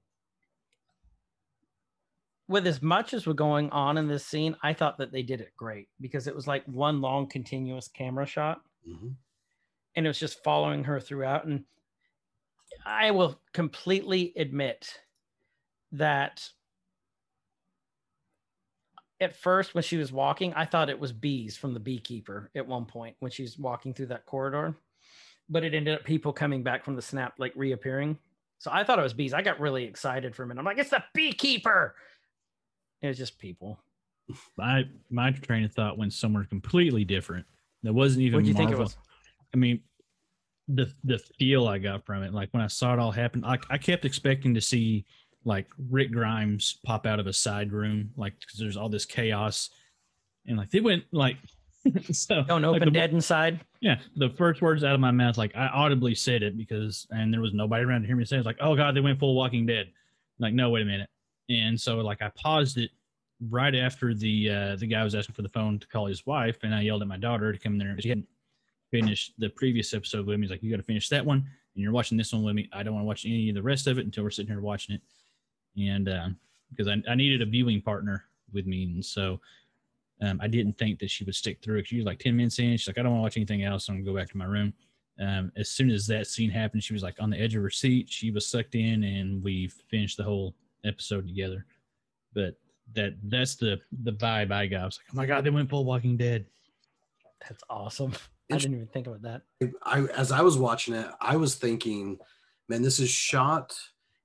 with 2.49 2.67
as 2.67 2.83
much 2.83 3.15
as 3.15 3.27
was 3.27 3.37
going 3.37 3.71
on 3.71 3.97
in 3.97 4.09
this 4.09 4.27
scene, 4.27 4.57
I 4.63 4.75
thought 4.75 4.99
that 4.99 5.13
they 5.13 5.23
did 5.23 5.41
it 5.41 5.53
great 5.57 5.89
because 6.01 6.27
it 6.27 6.35
was 6.35 6.47
like 6.47 6.65
one 6.67 7.01
long 7.01 7.29
continuous 7.29 7.89
camera 7.89 8.27
shot 8.27 8.61
hmm 8.85 9.13
and 9.97 10.05
it 10.07 10.09
was 10.09 10.19
just 10.19 10.43
following 10.43 10.83
her 10.85 10.99
throughout. 10.99 11.45
And 11.47 11.65
I 12.85 13.13
will 13.13 13.41
completely 13.53 14.33
admit 14.37 15.01
that 15.93 16.49
at 19.21 19.37
first, 19.37 19.75
when 19.75 19.85
she 19.85 19.97
was 19.97 20.13
walking, 20.13 20.53
I 20.55 20.65
thought 20.65 20.91
it 20.91 20.99
was 20.99 21.13
bees 21.13 21.57
from 21.57 21.75
the 21.75 21.81
beekeeper 21.81 22.51
at 22.55 22.67
one 22.67 22.85
point 22.85 23.17
when 23.21 23.31
she's 23.31 23.59
walking 23.59 23.95
through 23.95 24.07
that 24.07 24.27
corridor, 24.27 24.77
but 25.49 25.65
it 25.65 25.75
ended 25.75 25.95
up 25.95 26.05
people 26.05 26.33
coming 26.33 26.63
back 26.63 26.85
from 26.85 26.97
the 26.97 27.03
snap, 27.03 27.35
like 27.39 27.53
reappearing. 27.55 28.19
So 28.59 28.71
I 28.73 28.83
thought 28.85 28.99
it 28.99 29.03
was 29.03 29.13
bees. 29.13 29.35
I 29.35 29.43
got 29.43 29.61
really 29.61 29.85
excited 29.85 30.35
for 30.35 30.43
a 30.43 30.47
minute. 30.47 30.61
I'm 30.61 30.65
like, 30.65 30.79
it's 30.79 30.91
the 30.91 31.05
beekeeper. 31.15 31.95
It 33.03 33.09
was 33.09 33.19
just 33.19 33.39
people. 33.39 33.79
My 34.57 34.85
my 35.11 35.33
train 35.33 35.65
of 35.65 35.73
thought 35.73 35.99
went 35.99 36.15
somewhere 36.15 36.45
completely 36.45 37.05
different. 37.05 37.45
That 37.83 37.93
wasn't 37.93 38.23
even 38.23 38.39
What 38.39 38.45
do 38.45 38.49
you 38.49 38.55
think 38.55 38.71
it 38.71 38.79
was? 38.79 38.97
I 39.53 39.59
mean, 39.59 39.81
the 40.69 40.91
the 41.05 41.19
feel 41.39 41.69
I 41.69 41.79
got 41.79 42.07
from 42.07 42.23
it, 42.23 42.33
like 42.33 42.49
when 42.53 42.63
I 42.63 42.69
saw 42.69 42.95
it 42.95 42.99
all 42.99 43.13
happen, 43.13 43.43
like 43.43 43.65
I 43.69 43.77
kept 43.77 44.07
expecting 44.07 44.55
to 44.55 44.61
see 44.61 45.05
like 45.45 45.67
Rick 45.91 46.13
Grimes 46.13 46.79
pop 46.85 47.07
out 47.07 47.21
of 47.21 47.27
a 47.27 47.33
side 47.33 47.73
room, 47.73 48.11
like 48.17 48.39
because 48.41 48.59
there's 48.59 48.77
all 48.77 48.89
this 48.89 49.05
chaos, 49.05 49.71
and 50.47 50.57
like 50.57 50.71
they 50.71 50.81
went 50.81 51.05
like 51.13 51.37
so. 52.13 52.43
Don't 52.45 52.63
like, 52.63 52.77
open 52.77 52.93
the- 52.93 52.99
dead 52.99 53.13
inside. 53.13 53.61
Yeah, 53.81 53.99
the 54.17 54.31
first 54.31 54.63
words 54.63 54.85
out 54.85 54.95
of 54.95 55.01
my 55.01 55.11
mouth, 55.11 55.37
like 55.37 55.55
I 55.55 55.67
audibly 55.67 56.15
said 56.15 56.43
it 56.43 56.57
because, 56.57 57.07
and 57.11 57.33
there 57.33 57.41
was 57.41 57.53
nobody 57.53 57.85
around 57.85 58.03
to 58.03 58.07
hear 58.07 58.17
me 58.17 58.25
say 58.25 58.37
it. 58.37 58.41
It's 58.41 58.47
like, 58.47 58.57
oh 58.61 58.75
god, 58.75 58.97
they 58.97 59.01
went 59.01 59.19
full 59.19 59.35
Walking 59.35 59.67
Dead. 59.67 59.91
like, 60.39 60.55
no, 60.55 60.71
wait 60.71 60.83
a 60.83 60.87
minute. 60.87 61.09
And 61.51 61.79
so, 61.79 61.97
like, 61.99 62.23
I 62.23 62.31
paused 62.37 62.79
it 62.79 62.91
right 63.51 63.75
after 63.75 64.15
the 64.15 64.51
uh, 64.51 64.77
the 64.77 64.87
guy 64.87 65.05
was 65.05 65.15
asking 65.15 65.35
for 65.35 65.43
the 65.43 65.49
phone 65.51 65.79
to 65.79 65.87
call 65.89 66.07
his 66.07 66.25
wife, 66.25 66.57
and 66.63 66.75
I 66.75 66.81
yelled 66.81 67.03
at 67.03 67.09
my 67.09 67.19
daughter 67.19 67.53
to 67.53 67.59
come 67.59 67.75
in 67.75 67.79
there. 67.79 67.97
She 68.01 68.09
hadn't 68.09 68.29
finished 68.91 69.35
the 69.39 69.51
previous 69.51 69.93
episode 69.93 70.25
with 70.27 70.39
me. 70.39 70.47
He's 70.47 70.51
like, 70.51 70.63
you 70.63 70.71
got 70.71 70.79
to 70.79 70.83
finish 70.83 71.09
that 71.11 71.27
one, 71.27 71.39
and 71.39 71.83
you're 71.83 71.93
watching 71.93 72.17
this 72.17 72.33
one 72.33 72.43
with 72.45 72.55
me. 72.55 72.69
I 72.73 72.83
don't 72.83 72.95
want 72.95 73.05
to 73.05 73.09
watch 73.09 73.27
any 73.27 73.51
of 73.51 73.57
the 73.57 73.63
rest 73.63 73.87
of 73.87 73.99
it 73.99 74.07
until 74.07 74.25
we're 74.25 74.31
sitting 74.31 74.51
here 74.51 74.63
watching 74.63 74.95
it, 74.95 75.03
and 75.77 76.09
um, 76.09 76.37
because 76.71 76.89
I, 76.89 77.03
I 77.11 77.15
needed 77.15 77.43
a 77.43 77.47
viewing 77.47 77.81
partner 77.81 78.25
with 78.53 78.67
me, 78.67 78.85
and 78.85 79.05
so 79.05 79.41
um, 80.23 80.41
I 80.43 80.49
didn't 80.49 80.79
think 80.79 80.99
that 81.01 81.11
she 81.11 81.25
would 81.25 81.35
stick 81.35 81.63
through 81.63 81.79
it. 81.79 81.87
She 81.87 81.97
was 81.97 82.05
like 82.05 82.19
ten 82.19 82.37
minutes 82.37 82.59
in. 82.59 82.77
She's 82.77 82.87
like, 82.87 82.99
I 82.99 83.03
don't 83.03 83.13
want 83.13 83.21
to 83.21 83.25
watch 83.25 83.37
anything 83.37 83.65
else. 83.65 83.89
I'm 83.89 83.97
gonna 83.97 84.05
go 84.05 84.17
back 84.17 84.31
to 84.31 84.37
my 84.37 84.45
room. 84.45 84.73
Um, 85.21 85.53
as 85.57 85.71
soon 85.71 85.91
as 85.91 86.07
that 86.09 86.27
scene 86.27 86.51
happened, 86.51 86.83
she 86.83 86.93
was 86.93 87.03
like 87.03 87.17
on 87.21 87.31
the 87.31 87.39
edge 87.39 87.55
of 87.55 87.63
her 87.63 87.71
seat. 87.71 88.09
She 88.09 88.31
was 88.31 88.47
sucked 88.47 88.75
in, 88.75 89.05
and 89.05 89.43
we 89.43 89.69
finished 89.91 90.17
the 90.17 90.25
whole 90.25 90.55
episode 90.85 91.27
together. 91.27 91.67
But 92.35 92.57
that 92.95 93.15
that's 93.25 93.57
the 93.57 93.81
the 94.03 94.13
vibe 94.13 94.53
I 94.53 94.67
got. 94.67 94.83
I 94.83 94.85
was 94.87 94.99
like, 94.99 95.07
oh 95.13 95.17
my 95.17 95.27
god, 95.27 95.45
they 95.45 95.51
went 95.51 95.71
full 95.71 95.85
Walking 95.85 96.17
Dead. 96.17 96.47
That's 97.49 97.63
awesome. 97.69 98.13
I 98.53 98.59
didn't 98.59 98.75
even 98.75 98.87
think 98.89 99.07
about 99.07 99.23
that. 99.23 99.43
I 99.83 100.01
as 100.17 100.33
I 100.33 100.43
was 100.43 100.59
watching 100.59 100.95
it, 100.95 101.07
I 101.21 101.37
was 101.37 101.55
thinking, 101.55 102.19
man, 102.69 102.83
this 102.83 103.01
is 103.01 103.09
shot, 103.09 103.75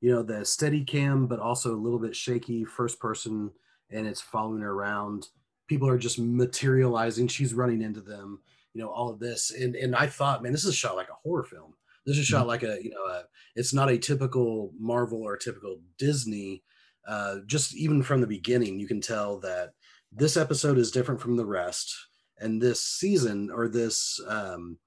you 0.01 0.11
know, 0.11 0.23
the 0.23 0.45
steady 0.45 0.83
cam, 0.83 1.27
but 1.27 1.39
also 1.39 1.73
a 1.73 1.77
little 1.77 1.99
bit 1.99 2.15
shaky, 2.15 2.63
first 2.63 2.99
person, 2.99 3.51
and 3.91 4.07
it's 4.07 4.21
following 4.21 4.61
her 4.61 4.71
around. 4.71 5.27
People 5.67 5.89
are 5.89 5.97
just 5.97 6.19
materializing. 6.19 7.27
She's 7.27 7.53
running 7.53 7.81
into 7.81 8.01
them, 8.01 8.39
you 8.73 8.81
know, 8.81 8.89
all 8.89 9.09
of 9.09 9.19
this. 9.19 9.51
And 9.51 9.75
and 9.75 9.95
I 9.95 10.07
thought, 10.07 10.41
man, 10.41 10.51
this 10.51 10.65
is 10.65 10.75
shot 10.75 10.95
like 10.95 11.09
a 11.09 11.19
horror 11.23 11.43
film. 11.43 11.73
This 12.05 12.17
is 12.17 12.25
shot 12.25 12.47
like 12.47 12.63
a, 12.63 12.79
you 12.81 12.91
know, 12.91 13.03
a, 13.03 13.23
it's 13.55 13.73
not 13.73 13.91
a 13.91 13.97
typical 13.97 14.71
Marvel 14.79 15.21
or 15.21 15.35
a 15.35 15.39
typical 15.39 15.81
Disney. 15.97 16.63
Uh, 17.07 17.37
just 17.45 17.75
even 17.75 18.01
from 18.01 18.21
the 18.21 18.27
beginning, 18.27 18.79
you 18.79 18.87
can 18.87 19.01
tell 19.01 19.39
that 19.39 19.73
this 20.11 20.37
episode 20.37 20.77
is 20.77 20.91
different 20.91 21.21
from 21.21 21.35
the 21.35 21.45
rest 21.45 21.95
and 22.39 22.61
this 22.61 22.81
season 22.81 23.51
or 23.53 23.67
this 23.67 24.19
um, 24.27 24.77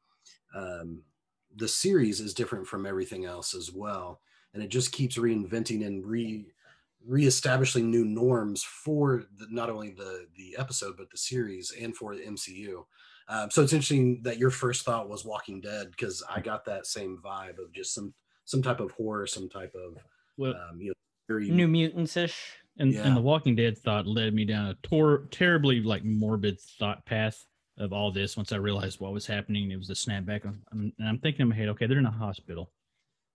um, 0.55 1.03
the 1.57 1.68
series 1.68 2.20
is 2.20 2.35
different 2.35 2.66
from 2.66 2.87
everything 2.87 3.25
else 3.25 3.55
as 3.55 3.70
well 3.72 4.20
and 4.54 4.62
it 4.62 4.68
just 4.68 4.92
keeps 4.92 5.16
reinventing 5.18 5.86
and 5.86 6.04
re 6.06 6.46
reestablishing 7.04 7.90
new 7.90 8.04
norms 8.04 8.62
for 8.62 9.24
the, 9.38 9.46
not 9.50 9.68
only 9.68 9.90
the 9.90 10.26
the 10.36 10.54
episode 10.58 10.96
but 10.96 11.10
the 11.10 11.16
series 11.16 11.72
and 11.80 11.96
for 11.96 12.14
the 12.14 12.22
mcu 12.22 12.84
um, 13.28 13.50
so 13.50 13.62
it's 13.62 13.72
interesting 13.72 14.20
that 14.22 14.38
your 14.38 14.50
first 14.50 14.84
thought 14.84 15.08
was 15.08 15.24
walking 15.24 15.60
dead 15.60 15.90
because 15.90 16.22
i 16.30 16.40
got 16.40 16.64
that 16.64 16.86
same 16.86 17.18
vibe 17.24 17.58
of 17.58 17.72
just 17.72 17.92
some 17.94 18.14
some 18.44 18.62
type 18.62 18.78
of 18.78 18.90
horror 18.92 19.26
some 19.26 19.48
type 19.48 19.74
of 19.74 19.96
Well, 20.36 20.54
um, 20.70 20.80
you 20.80 20.88
know 20.88 20.94
very 21.28 21.50
New 21.50 21.66
Mutants 21.68 22.16
ish. 22.16 22.52
and, 22.78 22.92
Yeah. 22.92 23.06
and 23.06 23.16
the 23.16 23.20
Walking 23.20 23.54
Dead 23.54 23.78
thought 23.78 24.06
led 24.08 24.34
me 24.34 24.44
down 24.44 24.66
a 24.66 24.74
tor- 24.82 25.28
terribly 25.30 25.80
like 25.80 26.04
morbid 26.04 26.58
thought 26.60 27.06
path 27.06 27.46
of 27.78 27.92
all 27.92 28.10
this. 28.10 28.36
Once 28.36 28.50
I 28.50 28.56
realized 28.56 28.98
what 28.98 29.12
was 29.12 29.24
happening, 29.24 29.70
it 29.70 29.76
was 29.76 29.88
a 29.88 29.94
snapback. 29.94 30.44
I'm, 30.44 30.60
I'm- 30.72 30.92
and 30.98 31.08
I'm 31.08 31.18
thinking 31.20 31.42
in 31.42 31.48
my 31.50 31.54
head, 31.54 31.68
okay, 31.68 31.86
they're 31.86 31.98
in 32.00 32.06
a 32.06 32.10
hospital. 32.10 32.72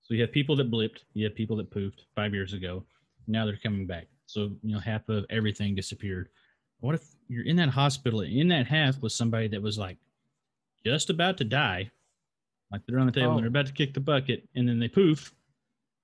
So 0.07 0.13
you 0.13 0.21
have 0.21 0.31
people 0.31 0.55
that 0.55 0.71
blipped, 0.71 0.99
you 1.13 1.25
have 1.25 1.35
people 1.35 1.57
that 1.57 1.69
poofed 1.69 2.05
five 2.15 2.33
years 2.33 2.53
ago. 2.53 2.85
Now 3.27 3.45
they're 3.45 3.57
coming 3.57 3.85
back. 3.85 4.07
So 4.25 4.51
you 4.63 4.73
know, 4.73 4.79
half 4.79 5.09
of 5.09 5.25
everything 5.29 5.75
disappeared. 5.75 6.29
What 6.79 6.95
if 6.95 7.03
you're 7.27 7.45
in 7.45 7.57
that 7.57 7.69
hospital? 7.69 8.21
In 8.21 8.47
that 8.47 8.67
half 8.67 9.01
was 9.01 9.13
somebody 9.13 9.49
that 9.49 9.61
was 9.61 9.77
like 9.77 9.97
just 10.85 11.09
about 11.09 11.37
to 11.39 11.43
die, 11.43 11.91
like 12.71 12.81
they're 12.87 12.99
on 12.99 13.07
the 13.07 13.11
table 13.11 13.27
Oh. 13.27 13.31
and 13.33 13.39
they're 13.41 13.47
about 13.49 13.67
to 13.67 13.73
kick 13.73 13.93
the 13.93 13.99
bucket, 13.99 14.47
and 14.55 14.67
then 14.67 14.79
they 14.79 14.87
poof, 14.87 15.33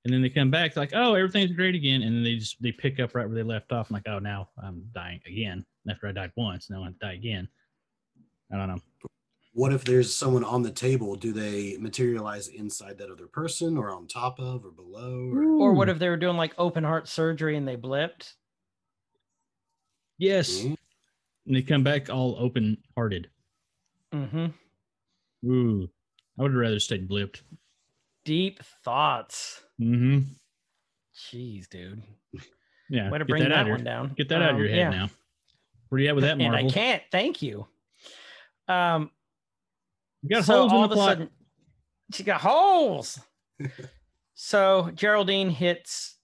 and 0.04 0.14
then 0.14 0.22
they 0.22 0.30
come 0.30 0.52
back 0.52 0.76
like, 0.76 0.92
oh, 0.94 1.14
everything's 1.14 1.52
great 1.54 1.76
again, 1.76 2.02
and 2.02 2.14
then 2.14 2.24
they 2.24 2.36
just 2.36 2.62
they 2.62 2.74
pick 2.74 3.00
up 3.00 3.16
right 3.16 3.26
where 3.26 3.36
they 3.36 3.44
left 3.44 3.72
off. 3.72 3.90
I'm 3.90 3.94
like, 3.94 4.08
oh, 4.08 4.20
now 4.20 4.50
I'm 4.62 4.84
dying 4.94 5.22
again. 5.26 5.66
After 5.90 6.08
I 6.08 6.12
died 6.12 6.32
once, 6.36 6.70
now 6.70 6.84
I'm 6.84 6.96
die 7.00 7.14
again. 7.14 7.48
I 8.52 8.58
don't 8.58 8.68
know. 8.68 8.82
What 9.54 9.72
if 9.72 9.84
there's 9.86 10.14
someone 10.14 10.44
on 10.44 10.64
the 10.64 10.72
table 10.72 11.16
do 11.16 11.32
they 11.32 11.78
materialize 11.78 12.48
inside 12.48 12.98
that 12.98 13.12
other 13.12 13.28
person 13.28 13.78
or 13.78 13.92
on 13.92 14.08
top 14.08 14.40
of 14.40 14.66
or 14.66 14.72
below 14.72 15.30
or 15.32 15.44
Or 15.44 15.74
what 15.74 15.90
if 15.90 16.00
they 16.00 16.10
were 16.10 16.18
doing 16.18 16.38
like 16.38 16.54
open 16.58 16.84
heart 16.84 17.08
surgery 17.08 17.56
and 17.56 17.68
they 17.68 17.78
blipped? 17.78 18.34
Yes, 20.18 20.62
Mhm. 20.62 20.78
and 21.48 21.56
they 21.56 21.62
come 21.62 21.84
back 21.84 22.10
all 22.10 22.36
open 22.40 22.78
hearted. 22.96 23.30
Mm-hmm. 24.12 25.50
Ooh, 25.52 25.90
I 26.38 26.42
would 26.42 26.54
rather 26.54 26.80
stayed 26.80 27.10
blipped. 27.10 27.42
Deep 28.26 28.62
thoughts. 28.84 29.62
Mm-hmm. 29.82 30.20
Jeez, 31.16 31.68
dude. 31.70 32.02
Yeah, 32.90 33.10
Way 33.12 33.18
to 33.20 33.26
bring 33.26 33.44
that, 33.44 33.52
out 33.52 33.62
of 33.62 33.68
your- 33.68 33.76
one 33.78 33.84
down. 33.84 34.14
Get 34.16 34.30
that 34.30 34.42
out 34.42 34.52
of 34.52 34.56
Um, 34.56 34.62
your 34.62 34.70
head 34.70 34.78
yeah. 34.78 34.90
now. 34.90 35.10
Where 35.90 35.98
do 35.98 36.04
you 36.04 36.10
at 36.10 36.16
with 36.16 36.24
that, 36.24 36.34
And 36.34 36.42
Marvel? 36.44 36.70
I 36.70 36.72
can't. 36.74 37.04
Thank 37.12 37.42
you. 37.42 37.68
Um, 38.68 39.12
You 40.24 40.30
got 40.30 40.46
so 40.46 40.68
holes 40.68 40.72
in 40.72 40.78
all 40.78 40.82
the 40.82 40.86
of 40.86 40.92
a 40.92 40.96
plot. 40.96 41.10
sudden, 41.10 41.30
she 42.14 42.24
got 42.24 42.42
holes. 42.42 43.20
so 44.34 44.92
Geraldine 44.96 45.50
hits 45.50 46.18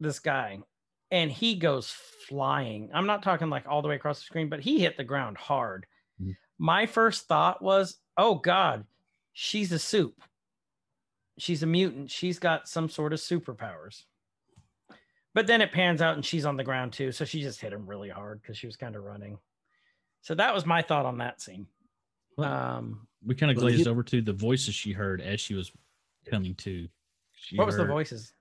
this 0.00 0.18
guy, 0.18 0.60
and 1.10 1.30
he 1.30 1.54
goes 1.56 1.90
flying. 2.28 2.90
I'm 2.92 3.06
not 3.06 3.22
talking 3.22 3.50
like 3.50 3.66
all 3.68 3.82
the 3.82 3.88
way 3.88 3.96
across 3.96 4.18
the 4.18 4.24
screen, 4.24 4.48
but 4.48 4.60
he 4.60 4.80
hit 4.80 4.96
the 4.96 5.04
ground 5.04 5.36
hard. 5.36 5.86
Mhm. 6.20 6.36
My 6.58 6.86
first 6.86 7.26
thought 7.28 7.62
was, 7.62 7.98
"Oh 8.16 8.36
God, 8.36 8.86
she's 9.32 9.70
a 9.72 9.78
soup. 9.78 10.20
She's 11.38 11.62
a 11.62 11.66
mutant. 11.66 12.10
She's 12.10 12.38
got 12.38 12.68
some 12.68 12.88
sort 12.88 13.12
of 13.12 13.18
superpowers." 13.20 14.04
But 15.34 15.46
then 15.46 15.62
it 15.62 15.72
pans 15.72 16.02
out 16.02 16.14
and 16.14 16.24
she's 16.24 16.44
on 16.44 16.56
the 16.58 16.64
ground 16.64 16.92
too, 16.92 17.10
so 17.10 17.24
she 17.24 17.40
just 17.40 17.60
hit 17.60 17.72
him 17.72 17.86
really 17.86 18.10
hard 18.10 18.42
because 18.42 18.58
she 18.58 18.66
was 18.66 18.76
kind 18.76 18.94
of 18.96 19.02
running. 19.02 19.38
So 20.20 20.34
that 20.34 20.54
was 20.54 20.66
my 20.66 20.82
thought 20.82 21.06
on 21.06 21.18
that 21.18 21.40
scene. 21.40 21.66
Um, 22.36 23.08
we 23.24 23.34
kind 23.34 23.50
of 23.50 23.56
well, 23.56 23.66
glazed 23.66 23.86
over 23.86 24.02
to 24.02 24.20
the 24.20 24.32
voices 24.32 24.74
she 24.74 24.92
heard 24.92 25.20
as 25.20 25.40
she 25.40 25.54
was 25.54 25.72
coming 26.28 26.54
to. 26.56 26.88
She 27.34 27.56
what 27.56 27.66
was 27.66 27.76
the 27.76 27.84
voices? 27.84 28.32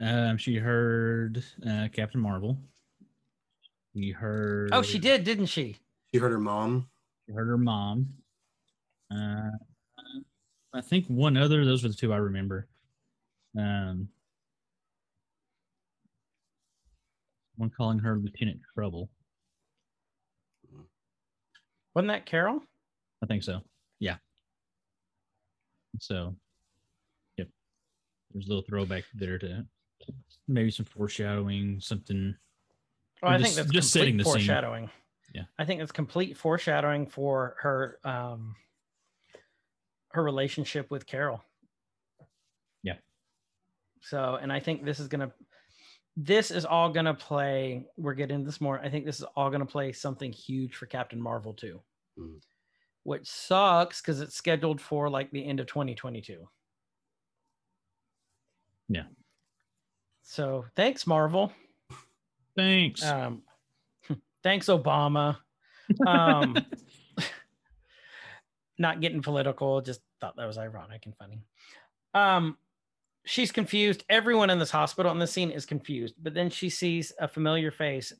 Um, 0.00 0.36
she 0.36 0.56
heard 0.56 1.42
uh, 1.68 1.88
Captain 1.92 2.20
Marvel. 2.20 2.58
We 3.94 4.10
heard. 4.10 4.70
Oh, 4.72 4.82
she 4.82 4.98
did, 4.98 5.24
didn't 5.24 5.46
she? 5.46 5.76
She 6.12 6.18
heard 6.18 6.32
her 6.32 6.38
mom 6.38 6.88
She 7.26 7.32
heard 7.32 7.48
her 7.48 7.58
mom. 7.58 8.08
Uh, 9.10 9.50
I 10.72 10.80
think 10.80 11.06
one 11.06 11.36
other. 11.36 11.64
Those 11.64 11.82
were 11.82 11.88
the 11.88 11.94
two 11.94 12.12
I 12.12 12.18
remember. 12.18 12.68
Um, 13.56 14.08
one 17.56 17.70
calling 17.70 17.98
her 17.98 18.16
Lieutenant 18.16 18.60
Trouble. 18.74 19.08
Wasn't 21.94 22.08
that 22.08 22.26
Carol? 22.26 22.62
I 23.22 23.26
think 23.26 23.42
so. 23.42 23.62
Yeah. 25.94 25.98
So, 26.00 26.36
yep. 27.36 27.48
There's 28.32 28.46
a 28.46 28.48
little 28.48 28.64
throwback 28.64 29.04
there 29.14 29.38
to 29.38 29.64
maybe 30.46 30.70
some 30.70 30.86
foreshadowing, 30.86 31.80
something. 31.80 32.34
Oh, 33.22 33.26
Or 33.26 33.30
I 33.30 33.36
think 33.36 33.46
just- 33.46 33.56
that's 33.56 33.70
just 33.72 33.92
complete 33.92 34.00
setting 34.02 34.16
the 34.16 34.24
scene. 34.24 34.32
foreshadowing. 34.34 34.90
Yeah. 35.34 35.42
I 35.58 35.64
think 35.64 35.82
it's 35.82 35.92
complete 35.92 36.36
foreshadowing 36.38 37.06
for 37.06 37.56
her 37.60 37.98
um 38.04 38.56
her 40.12 40.22
relationship 40.22 40.90
with 40.90 41.04
Carol. 41.06 41.44
Yeah. 42.82 42.96
So, 44.00 44.36
and 44.36 44.50
I 44.52 44.58
think 44.60 44.84
this 44.84 45.00
is 45.00 45.08
gonna 45.08 45.32
this 46.16 46.50
is 46.50 46.64
all 46.64 46.90
gonna 46.90 47.12
play. 47.14 47.86
We're 47.96 48.14
getting 48.14 48.42
this 48.44 48.60
more. 48.60 48.80
I 48.80 48.88
think 48.88 49.04
this 49.04 49.18
is 49.18 49.24
all 49.36 49.50
gonna 49.50 49.66
play 49.66 49.92
something 49.92 50.32
huge 50.32 50.74
for 50.76 50.86
Captain 50.86 51.20
Marvel 51.20 51.52
too. 51.52 51.82
Mhm. 52.18 52.40
Which 53.04 53.26
sucks 53.26 54.00
because 54.00 54.20
it's 54.20 54.34
scheduled 54.34 54.80
for 54.80 55.08
like 55.08 55.30
the 55.30 55.44
end 55.46 55.60
of 55.60 55.66
2022. 55.66 56.48
Yeah. 58.88 59.02
So 60.22 60.64
thanks, 60.76 61.06
Marvel. 61.06 61.52
Thanks. 62.56 63.04
Um, 63.04 63.42
thanks, 64.42 64.66
Obama. 64.66 65.38
Um, 66.06 66.56
not 68.78 69.00
getting 69.00 69.22
political, 69.22 69.80
just 69.80 70.00
thought 70.20 70.36
that 70.36 70.46
was 70.46 70.58
ironic 70.58 71.06
and 71.06 71.16
funny. 71.16 71.42
Um, 72.14 72.56
she's 73.24 73.52
confused. 73.52 74.04
Everyone 74.08 74.50
in 74.50 74.58
this 74.58 74.70
hospital 74.70 75.12
in 75.12 75.18
this 75.18 75.32
scene 75.32 75.50
is 75.50 75.66
confused, 75.66 76.14
but 76.22 76.34
then 76.34 76.50
she 76.50 76.70
sees 76.70 77.12
a 77.18 77.28
familiar 77.28 77.70
face, 77.70 78.12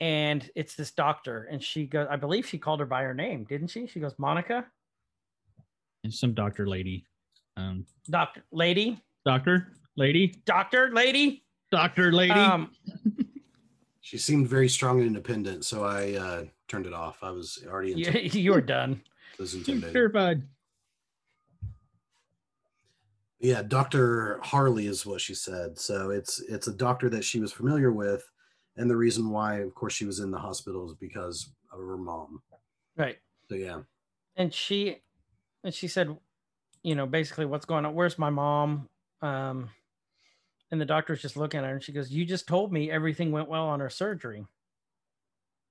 and 0.00 0.48
it's 0.54 0.74
this 0.74 0.90
doctor. 0.90 1.48
And 1.50 1.62
she 1.62 1.86
goes, 1.86 2.06
I 2.10 2.16
believe 2.16 2.46
she 2.46 2.58
called 2.58 2.80
her 2.80 2.86
by 2.86 3.02
her 3.02 3.14
name, 3.14 3.44
didn't 3.44 3.68
she? 3.68 3.86
She 3.86 4.00
goes, 4.00 4.14
Monica, 4.18 4.66
and 6.02 6.12
some 6.12 6.34
doctor 6.34 6.66
lady. 6.66 7.06
Um, 7.56 7.86
doctor, 8.08 8.44
lady, 8.52 9.00
doctor 9.24 9.68
lady, 9.96 10.34
doctor, 10.44 10.90
lady. 10.92 11.44
doctor 11.70 12.12
lady. 12.12 12.32
Um, 12.32 12.72
she 14.04 14.18
seemed 14.18 14.48
very 14.48 14.68
strong 14.68 14.98
and 14.98 15.06
independent 15.06 15.64
so 15.64 15.82
i 15.84 16.12
uh 16.12 16.44
turned 16.68 16.84
it 16.86 16.92
off 16.92 17.18
i 17.22 17.30
was 17.30 17.64
already 17.66 17.88
you, 17.92 17.96
intimidated. 18.04 18.34
you 18.34 18.52
were 18.52 18.60
done. 18.60 19.00
was 19.38 19.54
intimidated. 19.54 19.92
terrified. 19.92 20.42
yeah 23.40 23.62
dr 23.62 24.40
harley 24.42 24.86
is 24.86 25.06
what 25.06 25.20
she 25.20 25.34
said 25.34 25.78
so 25.78 26.10
it's 26.10 26.40
it's 26.40 26.68
a 26.68 26.72
doctor 26.72 27.08
that 27.08 27.24
she 27.24 27.40
was 27.40 27.50
familiar 27.52 27.92
with 27.92 28.30
and 28.76 28.90
the 28.90 28.96
reason 28.96 29.30
why 29.30 29.56
of 29.60 29.74
course 29.74 29.92
she 29.94 30.04
was 30.04 30.20
in 30.20 30.30
the 30.30 30.38
hospital 30.38 30.86
is 30.86 30.94
because 30.94 31.50
of 31.72 31.78
her 31.78 31.96
mom. 31.96 32.42
Right. 32.96 33.18
so 33.48 33.54
yeah. 33.56 33.80
And 34.36 34.52
she 34.52 35.02
and 35.62 35.72
she 35.74 35.88
said 35.88 36.16
you 36.82 36.94
know 36.94 37.06
basically 37.06 37.46
what's 37.46 37.66
going 37.66 37.84
on? 37.86 37.94
Where's 37.94 38.18
my 38.18 38.30
mom? 38.30 38.88
Um 39.22 39.70
and 40.70 40.80
the 40.80 40.84
doctor's 40.86 41.22
just 41.22 41.36
looking 41.36 41.60
at 41.60 41.66
her 41.66 41.74
and 41.74 41.82
she 41.82 41.92
goes 41.92 42.10
you 42.10 42.24
just 42.24 42.48
told 42.48 42.72
me 42.72 42.90
everything 42.90 43.30
went 43.32 43.48
well 43.48 43.66
on 43.66 43.80
her 43.80 43.90
surgery. 43.90 44.46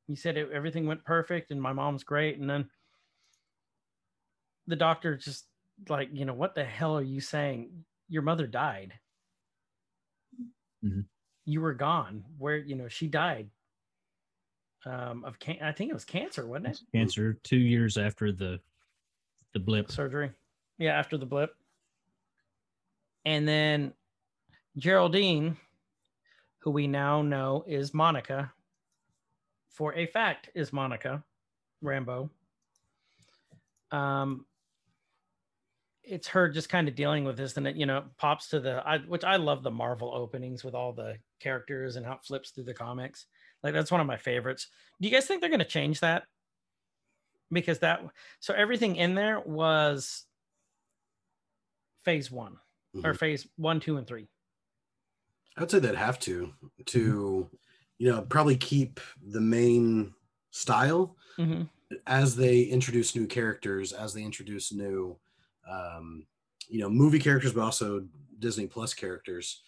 You 0.08 0.16
said 0.16 0.38
it, 0.38 0.50
everything 0.52 0.86
went 0.86 1.04
perfect 1.06 1.52
and 1.52 1.62
my 1.62 1.74
mom's 1.74 2.04
great. 2.04 2.38
And 2.38 2.50
then 2.50 2.70
the 4.68 4.76
doctor 4.76 5.18
just 5.18 5.46
like 5.90 6.10
you 6.14 6.26
know 6.26 6.34
what 6.34 6.56
the 6.56 6.64
hell 6.64 6.98
are 6.98 7.02
you 7.04 7.20
saying? 7.22 7.86
Your 8.10 8.22
mother 8.22 8.48
died. 8.48 8.94
Mhm. 10.84 11.06
You 11.46 11.62
were 11.62 11.74
gone 11.74 12.24
where 12.38 12.58
you 12.58 12.76
know 12.76 12.88
she 12.88 13.08
died 13.08 13.50
um 14.86 15.24
of 15.24 15.40
can- 15.40 15.62
i 15.62 15.72
think 15.72 15.90
it 15.90 15.94
was 15.94 16.04
cancer 16.04 16.46
wasn't 16.46 16.68
it 16.68 16.80
cancer 16.94 17.38
two 17.44 17.58
years 17.58 17.98
after 17.98 18.32
the 18.34 18.60
the 19.54 19.60
blip. 19.60 19.92
surgery. 19.92 20.32
Yeah, 20.80 20.98
after 20.98 21.16
the 21.18 21.26
blip. 21.28 21.56
And 23.24 23.48
then 23.48 23.94
Geraldine, 24.78 25.58
who 26.60 26.72
we 26.72 26.88
now 26.88 27.22
know 27.22 27.64
is 27.68 27.94
Monica, 27.94 28.52
for 29.70 29.94
a 29.94 30.08
fact 30.08 30.50
is 30.56 30.74
Monica 30.74 31.24
Rambeau. 31.84 32.30
Um, 33.92 34.46
it's 36.04 36.28
her 36.30 36.50
just 36.50 36.68
kind 36.70 36.88
of 36.88 36.96
dealing 36.96 37.24
with 37.24 37.38
this, 37.38 37.56
and 37.56 37.68
it 37.68 37.76
you 37.76 37.86
know 37.86 38.06
pops 38.18 38.50
to 38.50 38.60
the 38.60 38.82
I, 38.86 38.98
which 38.98 39.24
I 39.24 39.36
love 39.36 39.62
the 39.64 39.72
Marvel 39.72 40.12
openings 40.14 40.64
with 40.64 40.74
all 40.74 40.92
the 40.94 41.18
characters 41.48 41.96
and 41.98 42.06
how 42.06 42.14
it 42.14 42.24
flips 42.24 42.50
through 42.52 42.64
the 42.64 42.74
comics. 42.74 43.26
Like 43.62 43.74
that's 43.74 43.92
one 43.92 44.02
of 44.02 44.08
my 44.08 44.18
favorites. 44.18 44.68
Do 45.02 45.08
you 45.08 45.14
guys 45.14 45.28
think 45.28 45.42
they're 45.42 45.50
going 45.50 45.60
to 45.60 45.66
change 45.66 46.00
that? 46.00 46.24
Because 47.52 47.80
that 47.80 48.02
so 48.40 48.54
everything 48.54 48.96
in 48.96 49.14
there 49.14 49.40
was 49.42 50.26
phase 52.04 52.32
one 52.32 52.58
or 53.04 53.14
Mhm. 53.14 53.18
phase 53.20 53.48
one, 53.58 53.80
two, 53.80 53.98
and 53.98 54.08
three. 54.08 54.28
I 55.56 55.62
would 55.62 55.70
say 55.72 55.80
they'd 55.80 55.96
have 55.96 56.20
to 56.22 56.54
to, 56.88 57.50
you 58.00 58.10
know, 58.10 58.24
probably 58.24 58.58
keep 58.58 59.00
the 59.22 59.42
main 59.42 60.16
style 60.52 61.16
Mhm. 61.38 61.70
as 62.08 62.36
they 62.36 62.64
introduce 62.64 63.16
new 63.16 63.28
characters, 63.28 63.94
as 63.94 64.14
they 64.14 64.24
introduce 64.24 64.72
new, 64.72 65.20
um, 65.70 66.26
you 66.68 66.80
know, 66.80 66.90
movie 66.90 67.20
characters, 67.20 67.54
but 67.54 67.62
also 67.62 68.08
Disney 68.40 68.66
Plus 68.68 68.94
characters. 68.96 69.62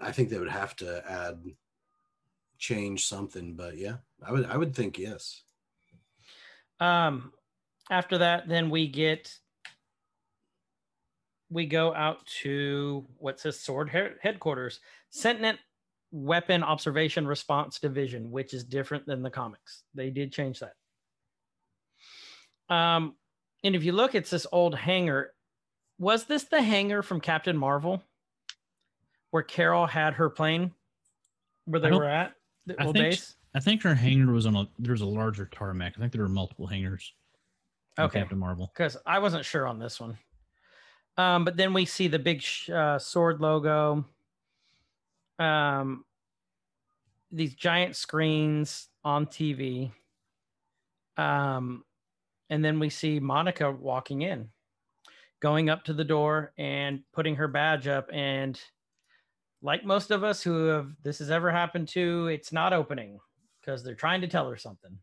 I 0.00 0.12
think 0.12 0.28
they 0.28 0.38
would 0.38 0.50
have 0.50 0.76
to 0.76 1.02
add, 1.08 1.42
change 2.58 3.06
something. 3.06 3.54
But 3.54 3.76
yeah, 3.76 3.96
I 4.24 4.32
would 4.32 4.46
I 4.46 4.56
would 4.56 4.74
think 4.74 4.98
yes. 4.98 5.42
Um, 6.80 7.32
after 7.90 8.18
that, 8.18 8.48
then 8.48 8.70
we 8.70 8.88
get 8.88 9.32
we 11.50 11.66
go 11.66 11.94
out 11.94 12.26
to 12.42 13.06
what 13.16 13.40
says 13.40 13.58
Sword 13.60 13.90
Headquarters, 14.22 14.80
Sentinel 15.10 15.56
Weapon 16.10 16.62
Observation 16.62 17.26
Response 17.26 17.78
Division, 17.78 18.30
which 18.30 18.54
is 18.54 18.64
different 18.64 19.06
than 19.06 19.22
the 19.22 19.30
comics. 19.30 19.82
They 19.94 20.10
did 20.10 20.32
change 20.32 20.60
that. 20.60 20.74
Um, 22.74 23.14
and 23.64 23.74
if 23.74 23.82
you 23.84 23.92
look, 23.92 24.14
it's 24.14 24.30
this 24.30 24.46
old 24.52 24.74
hangar. 24.74 25.32
Was 25.98 26.24
this 26.24 26.44
the 26.44 26.62
hangar 26.62 27.02
from 27.02 27.20
Captain 27.20 27.56
Marvel, 27.56 28.02
where 29.30 29.42
Carol 29.42 29.86
had 29.86 30.14
her 30.14 30.30
plane, 30.30 30.72
where 31.64 31.80
they 31.80 31.90
were 31.90 32.04
at 32.04 32.34
the 32.66 32.80
I 32.80 32.86
old 32.86 32.94
think 32.94 33.10
base? 33.10 33.36
I 33.54 33.60
think 33.60 33.82
her 33.82 33.94
hangar 33.94 34.32
was 34.32 34.46
on 34.46 34.56
a 34.56 34.68
there 34.78 34.92
was 34.92 35.00
a 35.00 35.06
larger 35.06 35.46
tarmac. 35.46 35.94
I 35.96 36.00
think 36.00 36.12
there 36.12 36.22
were 36.22 36.28
multiple 36.28 36.66
hangars. 36.66 37.12
Okay. 37.98 38.20
Captain 38.20 38.38
Marvel. 38.38 38.70
because 38.72 38.96
I 39.06 39.18
wasn't 39.18 39.44
sure 39.44 39.66
on 39.66 39.78
this 39.78 39.98
one. 39.98 40.16
Um, 41.16 41.44
but 41.44 41.56
then 41.56 41.72
we 41.72 41.84
see 41.84 42.06
the 42.06 42.18
big 42.18 42.40
sh- 42.40 42.70
uh, 42.70 42.98
sword 42.98 43.40
logo. 43.40 44.04
Um, 45.40 46.04
these 47.32 47.54
giant 47.54 47.96
screens 47.96 48.88
on 49.04 49.26
TV. 49.26 49.90
Um, 51.16 51.84
and 52.50 52.64
then 52.64 52.78
we 52.78 52.88
see 52.88 53.18
Monica 53.18 53.70
walking 53.70 54.22
in, 54.22 54.48
going 55.40 55.68
up 55.68 55.84
to 55.84 55.92
the 55.92 56.04
door 56.04 56.52
and 56.56 57.02
putting 57.12 57.34
her 57.34 57.48
badge 57.48 57.88
up. 57.88 58.08
And 58.12 58.60
like 59.62 59.84
most 59.84 60.10
of 60.10 60.24
us 60.24 60.42
who 60.42 60.66
have 60.66 60.90
this 61.02 61.18
has 61.18 61.30
ever 61.30 61.50
happened 61.50 61.88
to, 61.88 62.28
it's 62.28 62.52
not 62.52 62.72
opening 62.72 63.18
because 63.60 63.82
they're 63.82 63.94
trying 63.94 64.20
to 64.20 64.28
tell 64.28 64.48
her 64.48 64.56
something. 64.56 64.96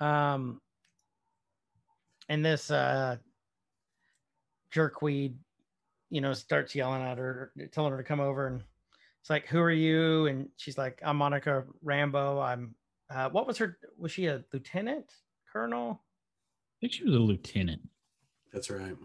Um, 0.00 0.60
and 2.28 2.44
this 2.44 2.70
uh, 2.70 3.16
jerkweed, 4.74 5.34
you 6.10 6.20
know, 6.20 6.32
starts 6.32 6.74
yelling 6.74 7.02
at 7.02 7.18
her, 7.18 7.52
telling 7.72 7.92
her 7.92 7.98
to 7.98 8.04
come 8.04 8.20
over, 8.20 8.48
and 8.48 8.62
it's 9.20 9.30
like, 9.30 9.46
"Who 9.46 9.60
are 9.60 9.70
you?" 9.70 10.26
And 10.26 10.48
she's 10.56 10.76
like, 10.76 11.00
"I'm 11.04 11.16
Monica 11.16 11.64
Rambeau. 11.84 12.42
I'm." 12.42 12.74
Uh, 13.08 13.28
what 13.28 13.46
was 13.46 13.58
her? 13.58 13.78
Was 13.98 14.10
she 14.10 14.26
a 14.26 14.42
lieutenant, 14.52 15.12
colonel, 15.52 16.02
I 16.02 16.74
think 16.80 16.94
she 16.94 17.04
was 17.04 17.14
a 17.14 17.18
lieutenant. 17.18 17.82
That's 18.52 18.70
right. 18.70 18.96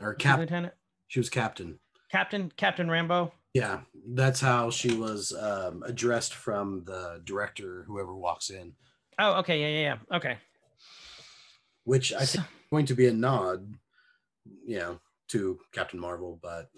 Or 0.00 0.08
Was 0.08 0.16
she 0.18 0.22
cap. 0.24 0.38
lieutenant, 0.40 0.74
She 1.06 1.20
was 1.20 1.30
captain. 1.30 1.78
Captain, 2.12 2.52
Captain 2.56 2.86
Rambeau? 2.86 3.32
Yeah, 3.54 3.80
that's 4.06 4.40
how 4.40 4.70
she 4.70 4.94
was 4.94 5.32
um, 5.32 5.82
addressed 5.84 6.34
from 6.34 6.84
the 6.84 7.20
director, 7.24 7.84
whoever 7.86 8.14
walks 8.14 8.50
in. 8.50 8.74
Oh, 9.18 9.38
okay, 9.40 9.60
yeah, 9.60 9.68
yeah, 9.68 9.96
yeah. 10.10 10.16
Okay. 10.16 10.38
Which 11.84 12.12
I 12.12 12.24
think 12.24 12.44
is 12.44 12.50
going 12.70 12.86
to 12.86 12.94
be 12.94 13.08
a 13.08 13.12
nod, 13.12 13.74
you 14.66 14.78
know, 14.78 15.00
to 15.28 15.58
Captain 15.72 15.98
Marvel, 15.98 16.38
but 16.42 16.70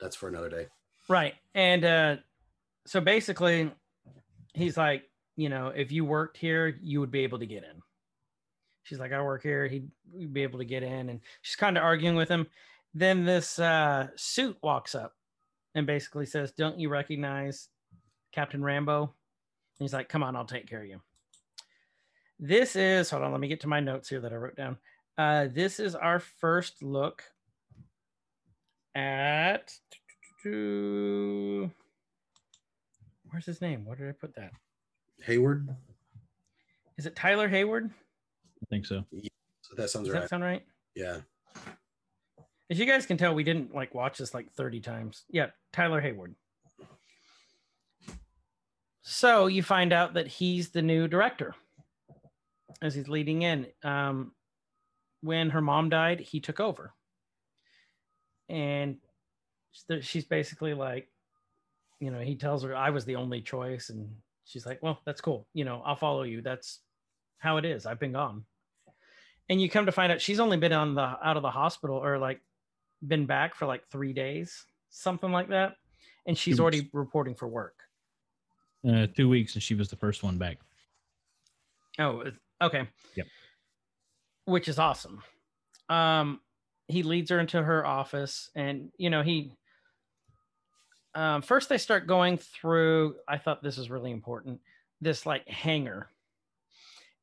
that's 0.00 0.14
for 0.16 0.28
another 0.28 0.48
day. 0.48 0.66
Right. 1.08 1.34
And 1.54 1.84
uh 1.84 2.16
so 2.86 3.00
basically 3.00 3.70
he's 4.54 4.76
like, 4.76 5.04
you 5.36 5.48
know, 5.48 5.68
if 5.68 5.92
you 5.92 6.04
worked 6.04 6.36
here, 6.36 6.78
you 6.82 7.00
would 7.00 7.10
be 7.10 7.20
able 7.20 7.38
to 7.38 7.46
get 7.46 7.64
in. 7.64 7.82
She's 8.84 8.98
like, 8.98 9.12
I 9.12 9.20
work 9.22 9.42
here, 9.42 9.66
he'd 9.66 9.90
be 10.32 10.42
able 10.42 10.58
to 10.58 10.64
get 10.64 10.82
in. 10.82 11.10
And 11.10 11.20
she's 11.42 11.56
kind 11.56 11.76
of 11.76 11.84
arguing 11.84 12.16
with 12.16 12.28
him. 12.28 12.46
Then 12.98 13.24
this 13.24 13.60
uh 13.60 14.08
suit 14.16 14.56
walks 14.60 14.96
up 14.96 15.14
and 15.76 15.86
basically 15.86 16.26
says, 16.26 16.50
Don't 16.52 16.80
you 16.80 16.88
recognize 16.88 17.68
Captain 18.32 18.60
Rambeau? 18.60 19.02
And 19.02 19.10
he's 19.78 19.92
like, 19.92 20.08
Come 20.08 20.24
on, 20.24 20.34
I'll 20.34 20.44
take 20.44 20.68
care 20.68 20.82
of 20.82 20.88
you. 20.88 21.00
This 22.40 22.74
is 22.74 23.10
hold 23.10 23.22
on, 23.22 23.30
let 23.30 23.40
me 23.40 23.46
get 23.48 23.60
to 23.60 23.68
my 23.68 23.78
notes 23.80 24.08
here 24.08 24.20
that 24.20 24.32
I 24.32 24.36
wrote 24.36 24.56
down. 24.56 24.78
Uh, 25.16 25.46
this 25.52 25.78
is 25.78 25.94
our 25.94 26.18
first 26.18 26.82
look 26.82 27.22
at 28.94 29.72
where's 30.44 31.70
his 33.46 33.60
name? 33.60 33.84
Where 33.84 33.96
did 33.96 34.08
I 34.08 34.12
put 34.12 34.34
that? 34.36 34.50
Hayward, 35.22 35.68
Is 36.96 37.06
it 37.06 37.14
Tyler 37.14 37.48
Hayward? 37.48 37.90
I 38.62 38.66
think 38.70 38.86
so. 38.86 39.04
so 39.62 39.74
that 39.76 39.90
sounds 39.90 40.06
Does 40.06 40.14
right. 40.14 40.20
that 40.22 40.30
sound 40.30 40.42
right? 40.42 40.64
yeah, 40.94 41.18
As 42.70 42.78
you 42.78 42.84
guys 42.84 43.06
can 43.06 43.16
tell, 43.16 43.34
we 43.34 43.44
didn't 43.44 43.74
like 43.74 43.94
watch 43.94 44.18
this 44.18 44.34
like 44.34 44.52
30 44.52 44.80
times. 44.80 45.24
Yeah, 45.30 45.46
Tyler 45.72 46.00
Hayward. 46.00 46.34
So 49.02 49.46
you 49.46 49.62
find 49.62 49.92
out 49.92 50.14
that 50.14 50.26
he's 50.26 50.68
the 50.68 50.82
new 50.82 51.08
director 51.08 51.54
as 52.82 52.94
he's 52.94 53.08
leading 53.08 53.40
in. 53.40 53.66
Um, 53.82 54.32
when 55.22 55.50
her 55.50 55.62
mom 55.62 55.88
died, 55.88 56.20
he 56.20 56.40
took 56.40 56.60
over. 56.60 56.92
And 58.50 58.98
she's 60.02 60.24
basically 60.24 60.74
like, 60.74 61.08
you 62.00 62.10
know, 62.10 62.20
he 62.20 62.36
tells 62.36 62.62
her, 62.62 62.76
I 62.76 62.90
was 62.90 63.06
the 63.06 63.16
only 63.16 63.40
choice. 63.40 63.88
And 63.88 64.08
she's 64.44 64.66
like, 64.66 64.82
well, 64.82 65.00
that's 65.06 65.22
cool. 65.22 65.46
You 65.54 65.64
know, 65.64 65.82
I'll 65.84 65.96
follow 65.96 66.22
you. 66.22 66.42
That's 66.42 66.80
how 67.38 67.56
it 67.56 67.64
is. 67.64 67.86
I've 67.86 68.00
been 68.00 68.12
gone. 68.12 68.44
And 69.48 69.60
you 69.60 69.70
come 69.70 69.86
to 69.86 69.92
find 69.92 70.12
out 70.12 70.20
she's 70.20 70.40
only 70.40 70.58
been 70.58 70.72
on 70.72 70.94
the 70.94 71.00
out 71.00 71.36
of 71.36 71.42
the 71.42 71.50
hospital 71.50 71.96
or 71.96 72.18
like 72.18 72.42
been 73.06 73.26
back 73.26 73.54
for 73.54 73.66
like 73.66 73.86
three 73.88 74.12
days, 74.12 74.64
something 74.90 75.30
like 75.30 75.48
that. 75.48 75.76
And 76.26 76.36
she's 76.36 76.56
Two 76.56 76.62
already 76.62 76.80
weeks. 76.80 76.94
reporting 76.94 77.34
for 77.34 77.48
work. 77.48 77.74
Uh, 78.88 79.06
two 79.06 79.28
weeks, 79.28 79.54
and 79.54 79.62
she 79.62 79.74
was 79.74 79.88
the 79.88 79.96
first 79.96 80.22
one 80.22 80.38
back. 80.38 80.58
Oh, 81.98 82.22
okay. 82.62 82.88
Yep. 83.16 83.26
Which 84.44 84.68
is 84.68 84.78
awesome. 84.78 85.22
Um, 85.88 86.40
he 86.86 87.02
leads 87.02 87.30
her 87.30 87.40
into 87.40 87.62
her 87.62 87.84
office, 87.86 88.50
and 88.54 88.90
you 88.98 89.10
know 89.10 89.22
he. 89.22 89.52
Um, 91.14 91.42
first, 91.42 91.68
they 91.68 91.78
start 91.78 92.06
going 92.06 92.38
through. 92.38 93.16
I 93.26 93.38
thought 93.38 93.62
this 93.62 93.76
was 93.78 93.90
really 93.90 94.10
important. 94.12 94.60
This 95.00 95.26
like 95.26 95.46
hangar, 95.48 96.08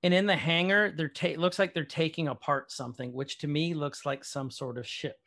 and 0.04 0.14
in 0.14 0.26
the 0.26 0.36
hangar, 0.36 0.92
they're 0.92 1.10
ta- 1.10 1.28
it 1.28 1.40
looks 1.40 1.58
like 1.60 1.74
they're 1.74 1.86
taking 1.86 2.28
apart 2.28 2.72
something, 2.72 3.14
which 3.14 3.38
to 3.40 3.48
me 3.48 3.74
looks 3.74 4.06
like 4.06 4.24
some 4.26 4.52
sort 4.52 4.78
of 4.78 4.86
ship. 4.88 5.18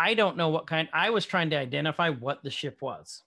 I 0.00 0.14
don't 0.14 0.36
know 0.36 0.48
what 0.48 0.66
kind. 0.66 0.88
I 0.92 1.10
was 1.10 1.26
trying 1.26 1.50
to 1.50 1.56
identify 1.56 2.08
what 2.08 2.42
the 2.42 2.50
ship 2.50 2.78
was. 2.80 3.22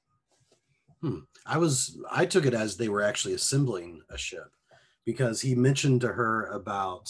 I 1.46 1.58
was 1.58 1.98
I 2.10 2.26
took 2.26 2.46
it 2.46 2.54
as 2.54 2.78
they 2.78 2.90
were 2.90 3.02
actually 3.04 3.34
assembling 3.34 4.02
a 4.10 4.18
ship. 4.18 4.52
because 5.06 5.42
he 5.42 5.56
mentioned 5.56 6.02
to 6.02 6.08
her 6.08 6.48
about 6.48 7.10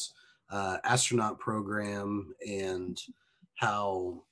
uh, 0.52 0.78
astronaut 0.84 1.40
program 1.40 2.34
and 2.48 3.00
how 3.56 4.24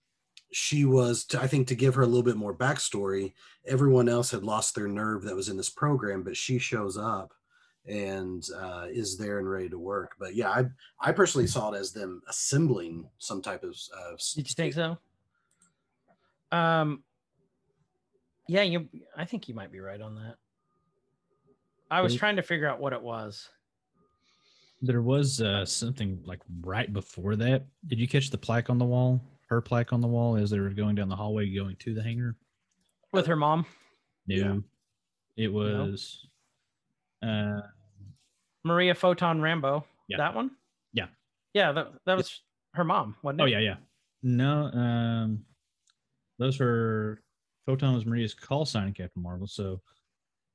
she 0.51 0.83
was 0.83 1.23
to, 1.25 1.41
i 1.41 1.47
think 1.47 1.67
to 1.67 1.75
give 1.75 1.95
her 1.95 2.01
a 2.01 2.05
little 2.05 2.23
bit 2.23 2.35
more 2.35 2.53
backstory 2.53 3.33
everyone 3.65 4.09
else 4.09 4.31
had 4.31 4.43
lost 4.43 4.75
their 4.75 4.87
nerve 4.87 5.23
that 5.23 5.35
was 5.35 5.47
in 5.47 5.55
this 5.57 5.69
program 5.69 6.23
but 6.23 6.35
she 6.35 6.57
shows 6.57 6.97
up 6.97 7.33
and 7.87 8.47
uh, 8.59 8.85
is 8.89 9.17
there 9.17 9.39
and 9.39 9.49
ready 9.49 9.69
to 9.69 9.79
work 9.79 10.11
but 10.19 10.35
yeah 10.35 10.49
i 10.49 10.65
i 10.99 11.11
personally 11.11 11.47
saw 11.47 11.71
it 11.71 11.77
as 11.77 11.91
them 11.93 12.21
assembling 12.27 13.07
some 13.17 13.41
type 13.41 13.63
of 13.63 13.75
uh, 13.97 14.15
Did 14.35 14.49
you 14.49 14.55
think 14.55 14.73
so? 14.73 14.97
Um, 16.51 17.03
yeah, 18.47 18.63
you. 18.63 18.89
I 19.15 19.25
think 19.25 19.47
you 19.47 19.55
might 19.55 19.71
be 19.71 19.79
right 19.79 20.01
on 20.01 20.15
that. 20.15 20.35
I 21.89 22.01
was 22.01 22.15
trying 22.15 22.37
to 22.37 22.41
figure 22.41 22.67
out 22.67 22.79
what 22.79 22.93
it 22.93 23.01
was. 23.01 23.49
There 24.81 25.01
was 25.01 25.41
uh, 25.41 25.65
something 25.65 26.21
like 26.25 26.39
right 26.61 26.91
before 26.91 27.35
that. 27.35 27.65
Did 27.87 27.99
you 27.99 28.07
catch 28.07 28.29
the 28.29 28.37
plaque 28.37 28.69
on 28.69 28.77
the 28.77 28.85
wall? 28.85 29.21
Her 29.47 29.61
plaque 29.61 29.91
on 29.93 29.99
the 30.01 30.07
wall 30.07 30.37
as 30.37 30.49
they 30.49 30.59
were 30.59 30.69
going 30.69 30.95
down 30.95 31.09
the 31.09 31.15
hallway 31.15 31.53
going 31.53 31.75
to 31.79 31.93
the 31.93 32.01
hangar? 32.01 32.35
with 33.11 33.25
her 33.27 33.35
mom, 33.35 33.65
No. 34.27 34.35
Yeah. 34.35 34.55
It 35.43 35.51
was 35.51 36.27
uh 37.21 37.61
Maria 38.63 38.95
Photon 38.95 39.41
Rambeau. 39.41 39.83
Yeah. 40.07 40.17
That 40.17 40.35
one. 40.35 40.51
Yeah. 40.93 41.07
Yeah, 41.53 41.73
that 41.73 41.91
that 42.05 42.17
was 42.17 42.41
her 42.73 42.83
mom, 42.83 43.15
wasn't 43.21 43.41
it? 43.41 43.43
oh 43.43 43.47
yeah, 43.47 43.59
yeah. 43.59 43.75
No, 44.23 44.65
um 44.71 45.45
those 46.41 46.59
were 46.59 47.21
Photon 47.67 47.93
was 47.93 48.05
Maria's 48.05 48.33
call 48.33 48.65
sign 48.65 48.87
in 48.87 48.93
Captain 48.93 49.21
Marvel. 49.21 49.45
So 49.47 49.79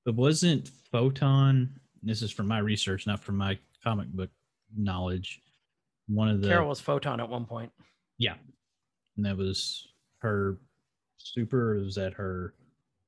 it 0.05 0.15
wasn't 0.15 0.69
Photon. 0.91 1.79
This 2.03 2.23
is 2.23 2.33
from 2.33 2.49
my 2.49 2.59
research, 2.59 3.07
not 3.07 3.21
from 3.21 3.37
my 3.37 3.57
comic 3.85 4.09
book 4.09 4.31
knowledge. 4.77 5.41
One 6.09 6.29
of 6.29 6.41
the 6.43 6.49
Carol 6.49 6.69
was 6.69 6.81
Photon 6.81 7.21
at 7.21 7.29
one 7.29 7.45
point. 7.45 7.71
yeah. 8.19 8.35
And 9.17 9.25
that 9.25 9.37
was 9.37 9.89
her 10.19 10.59
super 11.19 11.77
or 11.77 11.85
was 11.85 11.95
that 11.95 12.13
her 12.15 12.53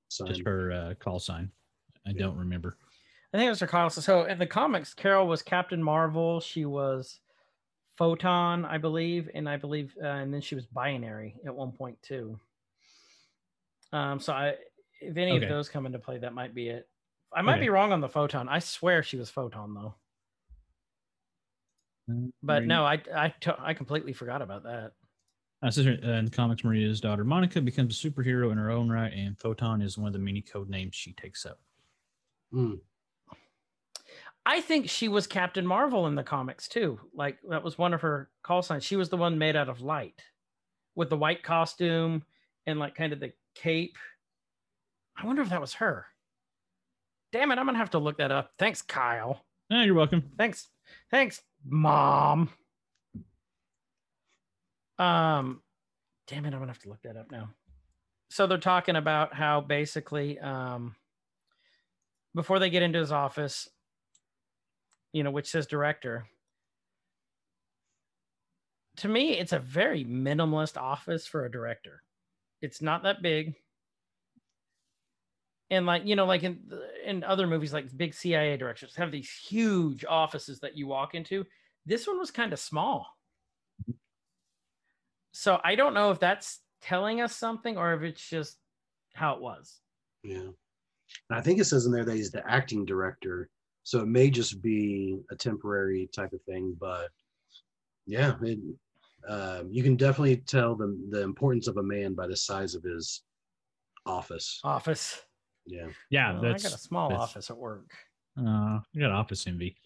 sign. 0.09 0.29
just 0.29 0.43
her 0.47 0.73
uh, 0.73 0.95
call 0.95 1.19
sign? 1.19 1.51
I 2.07 2.11
Yeah. 2.11 2.21
don't 2.27 2.39
remember. 2.39 2.77
I 3.35 3.37
think 3.37 3.47
it 3.49 3.51
was 3.51 3.61
her 3.61 3.67
call. 3.67 3.91
So 3.91 4.25
in 4.25 4.39
the 4.39 4.47
comics, 4.47 4.95
Carol 4.95 5.27
was 5.27 5.43
Captain 5.43 5.83
Marvel. 5.83 6.41
She 6.41 6.65
was 6.65 7.21
Photon, 7.99 8.65
I 8.65 8.79
believe, 8.79 9.29
and 9.35 9.49
I 9.49 9.57
believe, 9.59 9.95
uh, 10.03 10.07
and 10.07 10.33
then 10.33 10.41
she 10.41 10.55
was 10.55 10.65
Binary 10.67 11.37
at 11.45 11.55
one 11.55 11.73
point 11.73 12.01
too. 12.03 12.39
Um, 13.93 14.21
so 14.21 14.33
I, 14.33 14.57
if 15.01 15.17
any 15.17 15.37
Okay. 15.37 15.45
of 15.45 15.49
those 15.49 15.69
come 15.69 15.87
into 15.87 15.99
play, 15.99 16.19
that 16.19 16.35
might 16.35 16.55
be 16.55 16.69
it. 16.69 16.89
I 17.33 17.43
might 17.43 17.53
Okay. 17.53 17.61
be 17.61 17.69
wrong 17.69 17.93
on 17.93 18.01
the 18.01 18.09
Photon. 18.09 18.49
I 18.49 18.59
swear 18.59 19.03
she 19.03 19.17
was 19.17 19.31
Photon 19.31 19.75
though. 19.75 19.95
But 22.43 22.67
no, 22.67 22.85
I 22.85 23.03
I 23.15 23.75
completely 23.75 24.13
forgot 24.13 24.43
about 24.43 24.63
that. 24.65 24.93
Uh, 25.61 25.71
sister, 25.71 25.99
uh, 26.05 26.13
in 26.19 26.25
the 26.27 26.31
comics, 26.31 26.63
Maria's 26.63 27.01
daughter 27.01 27.25
Monica 27.25 27.61
becomes 27.61 28.03
a 28.05 28.09
superhero 28.11 28.53
in 28.53 28.59
her 28.59 28.71
own 28.71 28.89
right, 28.89 29.13
and 29.13 29.39
Photon 29.39 29.83
is 29.83 29.99
one 29.99 30.07
of 30.07 30.13
the 30.13 30.19
many 30.19 30.41
code 30.41 30.69
names 30.71 30.95
she 30.95 31.13
takes 31.13 31.45
up. 31.45 31.61
Mm, 32.53 32.81
I 34.47 34.61
think 34.61 34.89
she 34.89 35.09
was 35.09 35.27
Captain 35.27 35.67
Marvel 35.67 36.07
in 36.07 36.15
the 36.15 36.23
comics 36.23 36.69
too. 36.69 36.99
Like 37.13 37.39
that 37.51 37.63
was 37.63 37.77
one 37.77 37.93
of 37.93 38.01
her 38.01 38.31
call 38.43 38.63
signs. 38.63 38.85
She 38.85 38.97
was 38.97 39.09
the 39.11 39.17
one 39.17 39.39
made 39.39 39.57
out 39.57 39.69
of 39.69 39.81
light 39.81 40.23
with 40.95 41.11
the 41.11 41.17
white 41.17 41.43
costume 41.43 42.25
and 42.67 42.79
like 42.79 42.95
kind 42.95 43.13
of 43.13 43.21
the 43.21 43.33
cape. 43.63 43.97
I 45.17 45.27
wonder 45.27 45.43
if 45.43 45.51
that 45.51 45.61
was 45.61 45.75
her. 45.75 46.07
Damn 47.33 47.51
it, 47.51 47.59
I'm 47.59 47.67
gonna 47.67 47.79
have 47.79 47.91
to 47.91 47.99
look 47.99 48.19
that 48.19 48.31
up. 48.31 48.53
Thanks, 48.59 48.83
Kyle. 48.83 49.45
Ah, 49.71 49.83
you're 49.83 49.95
welcome. 49.95 50.31
Thanks. 50.39 50.69
Thanks, 51.11 51.43
Mom. 51.65 52.51
Um 54.99 55.63
damn 56.27 56.45
it, 56.45 56.53
I'm 56.55 56.61
gonna 56.61 56.73
have 56.73 56.83
to 56.83 56.89
look 56.89 57.03
that 57.03 57.17
up 57.17 57.31
now. 57.31 57.51
So 58.31 58.47
they're 58.47 58.59
talking 58.59 58.97
about 58.97 59.35
how 59.35 59.61
basically 59.61 60.39
um 60.39 60.95
before 62.35 62.59
they 62.59 62.71
get 62.71 62.83
into 62.83 62.99
his 62.99 63.13
office, 63.13 63.69
you 65.13 65.23
know, 65.23 65.31
which 65.31 65.51
says 65.51 65.67
director. 65.67 66.27
To 68.99 69.09
me, 69.09 69.39
it's 69.39 69.53
a 69.53 69.59
very 69.59 70.05
minimalist 70.05 70.77
office 70.77 71.27
for 71.27 71.45
a 71.45 71.51
director. 71.51 72.03
It's 72.61 72.83
not 72.83 73.03
that 73.05 73.23
big. 73.23 73.55
And 75.71 75.85
like, 75.85 76.07
you 76.07 76.17
know, 76.17 76.25
like 76.25 76.43
in 76.43 76.61
in 77.05 77.25
other 77.25 77.47
movies, 77.47 77.73
like 77.73 77.95
big 77.97 78.15
CIA 78.15 78.57
directors 78.57 78.97
have 78.97 79.13
these 79.13 79.31
huge 79.31 80.05
offices 80.09 80.61
that 80.61 80.77
you 80.77 80.87
walk 80.87 81.15
into. 81.15 81.45
This 81.85 82.07
one 82.07 82.19
was 82.19 82.31
kind 82.31 82.53
of 82.53 82.59
small. 82.59 83.07
So 85.33 85.61
I 85.63 85.75
don't 85.75 85.95
know 85.95 86.11
if 86.11 86.19
that's 86.19 86.61
telling 86.83 87.21
us 87.21 87.37
something 87.37 87.77
or 87.77 87.95
if 87.95 88.03
it's 88.03 88.29
just 88.29 88.57
how 89.15 89.35
it 89.35 89.41
was. 89.41 89.79
yeah. 90.23 90.49
And 91.31 91.39
I 91.39 91.41
think 91.41 91.59
it 91.59 91.65
says 91.65 91.87
in 91.87 91.93
there 91.93 92.05
that 92.05 92.15
he's 92.15 92.31
the 92.31 92.49
acting 92.49 92.85
director. 92.85 93.49
So 93.83 94.01
it 94.01 94.09
may 94.09 94.31
just 94.31 94.61
be 94.61 95.19
a 95.31 95.37
temporary 95.37 96.09
type 96.15 96.33
of 96.33 96.43
thing, 96.43 96.77
but 96.79 97.09
yeah, 98.07 98.35
it, 98.43 98.59
um, 99.27 99.69
you 99.71 99.83
can 99.83 99.97
definitely 99.97 100.37
tell 100.37 100.75
the 100.77 100.97
the 101.11 101.23
importance 101.23 101.67
of 101.69 101.77
a 101.77 101.83
man 101.83 102.15
by 102.15 102.27
the 102.27 102.37
size 102.37 102.75
of 102.75 102.83
his 102.83 103.23
office. 104.07 104.61
Office. 104.65 105.21
Yeah. 105.67 105.89
Yeah, 106.11 106.33
Well, 106.35 106.45
I 106.47 106.49
that's. 106.49 106.63
got 106.63 106.73
a 106.75 106.79
small 106.79 107.13
office 107.15 107.51
at 107.51 107.57
work. 107.59 107.91
Uh, 108.39 108.81
you 108.93 109.01
got 109.03 109.11
office 109.11 109.47
envy. 109.47 109.77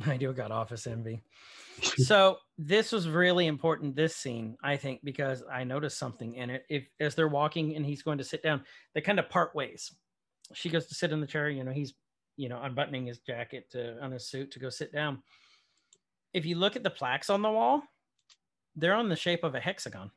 I 0.06 0.16
do 0.16 0.32
got 0.32 0.50
office 0.50 0.86
envy. 0.86 1.22
so 1.82 2.38
this 2.56 2.90
was 2.90 3.08
really 3.08 3.46
important 3.46 3.94
this 3.94 4.16
scene 4.16 4.56
i 4.64 4.76
think 4.76 4.98
because 5.04 5.44
i 5.48 5.62
noticed 5.62 5.96
something 5.96 6.34
in 6.34 6.50
it 6.50 6.64
if 6.68 6.88
as 6.98 7.14
they're 7.14 7.28
walking 7.28 7.76
and 7.76 7.86
he's 7.86 8.02
going 8.02 8.18
to 8.18 8.24
sit 8.24 8.42
down 8.42 8.64
they 8.96 9.00
kind 9.00 9.20
of 9.20 9.30
part 9.30 9.54
ways 9.54 9.92
she 10.54 10.70
goes 10.70 10.86
to 10.86 10.94
sit 10.96 11.12
in 11.12 11.20
the 11.20 11.26
chair 11.26 11.48
you 11.48 11.62
know 11.62 11.70
he's 11.70 11.94
you 12.36 12.48
know 12.48 12.60
unbuttoning 12.60 13.06
his 13.06 13.20
jacket 13.20 13.70
to 13.70 13.96
on 14.02 14.10
his 14.10 14.26
suit 14.28 14.50
to 14.50 14.58
go 14.58 14.68
sit 14.68 14.92
down 14.92 15.22
if 16.34 16.44
you 16.44 16.56
look 16.56 16.74
at 16.74 16.82
the 16.82 16.90
plaques 16.90 17.30
on 17.30 17.42
the 17.42 17.50
wall 17.50 17.80
they're 18.80 18.94
on 18.94 19.08
the 19.08 19.16
shape 19.16 19.44
of 19.44 19.54
a 19.54 19.60
hexagon 19.60 20.10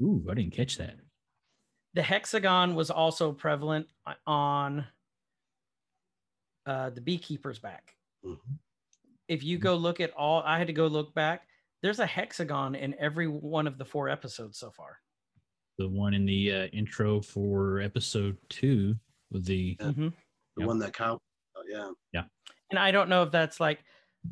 Ooh, 0.00 0.24
I 0.28 0.34
didn't 0.34 0.52
catch 0.54 0.78
that. 0.78 0.96
the 1.94 2.02
hexagon 2.02 2.74
was 2.74 2.90
also 2.90 3.32
prevalent 3.32 3.86
on 4.26 4.84
uh, 6.66 6.90
the 6.90 7.00
beekeeper's 7.00 7.58
back 7.58 7.94
Mhm. 8.24 8.38
if 9.28 9.42
you 9.42 9.58
go 9.58 9.74
look 9.74 10.00
at 10.00 10.12
all 10.12 10.42
i 10.44 10.58
had 10.58 10.66
to 10.68 10.72
go 10.72 10.86
look 10.86 11.12
back 11.14 11.48
there's 11.82 11.98
a 11.98 12.06
hexagon 12.06 12.74
in 12.76 12.94
every 13.00 13.26
one 13.26 13.66
of 13.66 13.76
the 13.78 13.84
four 13.84 14.08
episodes 14.08 14.58
so 14.58 14.70
far 14.70 14.98
The 15.78 15.88
one 15.88 16.14
in 16.14 16.24
the 16.26 16.52
uh, 16.52 16.66
intro 16.66 17.20
for 17.20 17.80
episode 17.80 18.36
two 18.50 18.94
with 19.30 19.44
the. 19.46 19.76
Yeah. 19.80 19.86
Mhm. 19.86 20.12
The 20.56 20.60
Yep. 20.62 20.66
one 20.68 20.78
that 20.80 20.92
cow. 20.92 21.18
oh, 21.56 21.94
yeah. 22.12 22.24
and 22.70 22.78
i 22.78 22.90
don't 22.90 23.08
know 23.08 23.22
if 23.24 23.30
that's 23.32 23.58
like 23.60 23.84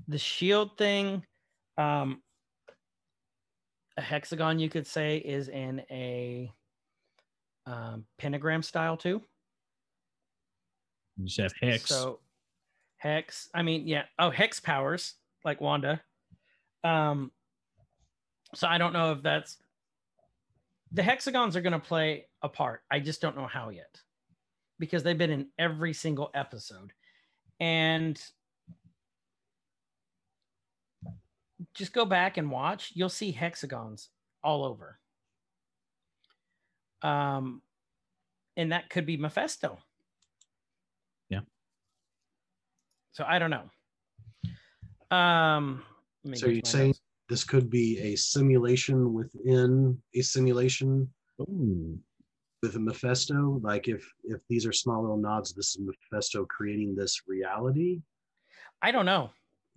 the 0.06 0.18
shield 0.18 0.76
thing 0.78 1.24
um 1.78 2.22
a 4.00 4.02
hexagon 4.02 4.58
you 4.58 4.70
could 4.70 4.86
say 4.86 5.18
is 5.18 5.48
in 5.48 5.82
a 5.90 6.50
um, 7.66 8.06
pentagram 8.18 8.62
style 8.62 8.96
too 8.96 9.20
You 11.18 11.26
just 11.26 11.38
have 11.38 11.52
hex. 11.60 11.84
So 11.84 12.20
Hex, 12.96 13.48
I 13.54 13.62
mean, 13.62 13.86
yeah. 13.86 14.04
Oh, 14.18 14.30
Hex 14.30 14.60
powers 14.60 15.14
like 15.44 15.60
Wanda. 15.60 16.02
Um, 16.82 17.30
so 18.54 18.66
I 18.66 18.78
don't 18.78 18.92
know 18.92 19.12
if 19.12 19.22
that's 19.22 19.56
the 20.92 21.02
hexagons 21.02 21.56
are 21.56 21.62
going 21.62 21.72
to 21.72 21.78
play 21.78 22.26
a 22.42 22.48
part. 22.48 22.82
I 22.90 23.00
just 23.00 23.20
don't 23.20 23.36
know 23.36 23.46
how 23.46 23.70
yet 23.70 24.00
because 24.78 25.02
they've 25.02 25.16
been 25.16 25.30
in 25.30 25.46
every 25.58 25.92
single 25.94 26.30
episode. 26.34 26.92
And 27.58 28.20
just 31.74 31.92
go 31.92 32.04
back 32.04 32.36
and 32.36 32.50
watch, 32.50 32.92
you'll 32.94 33.08
see 33.08 33.32
hexagons 33.32 34.08
all 34.42 34.64
over. 34.64 34.98
Um, 37.02 37.62
and 38.56 38.72
that 38.72 38.90
could 38.90 39.06
be 39.06 39.16
Mephisto. 39.16 39.78
Yeah. 41.28 41.40
So 43.12 43.24
I 43.26 43.38
don't 43.38 43.50
know. 43.50 45.16
Um, 45.16 45.82
So 46.34 46.46
you're 46.46 46.60
saying 46.64 46.88
notes. 46.88 47.00
this 47.28 47.44
could 47.44 47.70
be 47.70 47.98
a 48.00 48.16
simulation 48.16 49.12
within 49.14 50.00
a 50.14 50.20
simulation 50.22 51.08
Ooh. 51.40 51.98
with 52.62 52.76
a 52.76 52.80
Mephisto? 52.80 53.60
Like 53.62 53.88
if 53.88 54.06
if 54.24 54.40
these 54.48 54.66
are 54.66 54.72
small 54.72 55.00
little 55.00 55.16
nods, 55.16 55.52
this 55.54 55.70
is 55.74 55.80
Mephisto 55.80 56.44
creating 56.44 56.94
this 56.94 57.22
reality? 57.26 58.02
I 58.82 58.90
don't 58.92 59.06
know. 59.06 59.30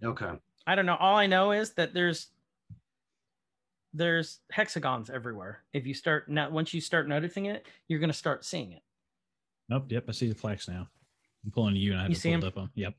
Okay. 0.03 0.31
I 0.65 0.75
don't 0.75 0.85
know. 0.85 0.95
All 0.95 1.15
I 1.17 1.27
know 1.27 1.51
is 1.51 1.71
that 1.73 1.93
there's 1.93 2.27
there's 3.93 4.39
hexagons 4.51 5.09
everywhere. 5.09 5.63
If 5.73 5.85
you 5.85 5.93
start 5.93 6.27
now, 6.29 6.49
once 6.49 6.73
you 6.73 6.81
start 6.81 7.07
noticing 7.07 7.45
it, 7.45 7.67
you're 7.87 7.99
gonna 7.99 8.13
start 8.13 8.43
seeing 8.45 8.71
it. 8.71 8.81
Nope. 9.69 9.85
Yep. 9.89 10.05
I 10.07 10.11
see 10.13 10.27
the 10.29 10.35
flags 10.35 10.67
now. 10.67 10.87
I'm 11.45 11.51
pulling 11.51 11.75
you 11.75 11.91
and 11.91 11.99
I 11.99 12.03
have 12.03 12.09
You 12.11 12.15
to 12.15 12.21
see 12.21 12.29
pull 12.29 12.35
'em? 12.35 12.43
it 12.43 12.47
up 12.47 12.57
on. 12.57 12.69
Yep. 12.75 12.95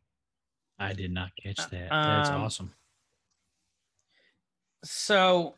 I 0.79 0.93
did 0.93 1.11
not 1.13 1.31
catch 1.37 1.59
Uh, 1.61 1.67
that. 1.69 1.89
That's 1.91 2.29
um, 2.31 2.43
awesome. 2.43 2.75
So 4.85 5.57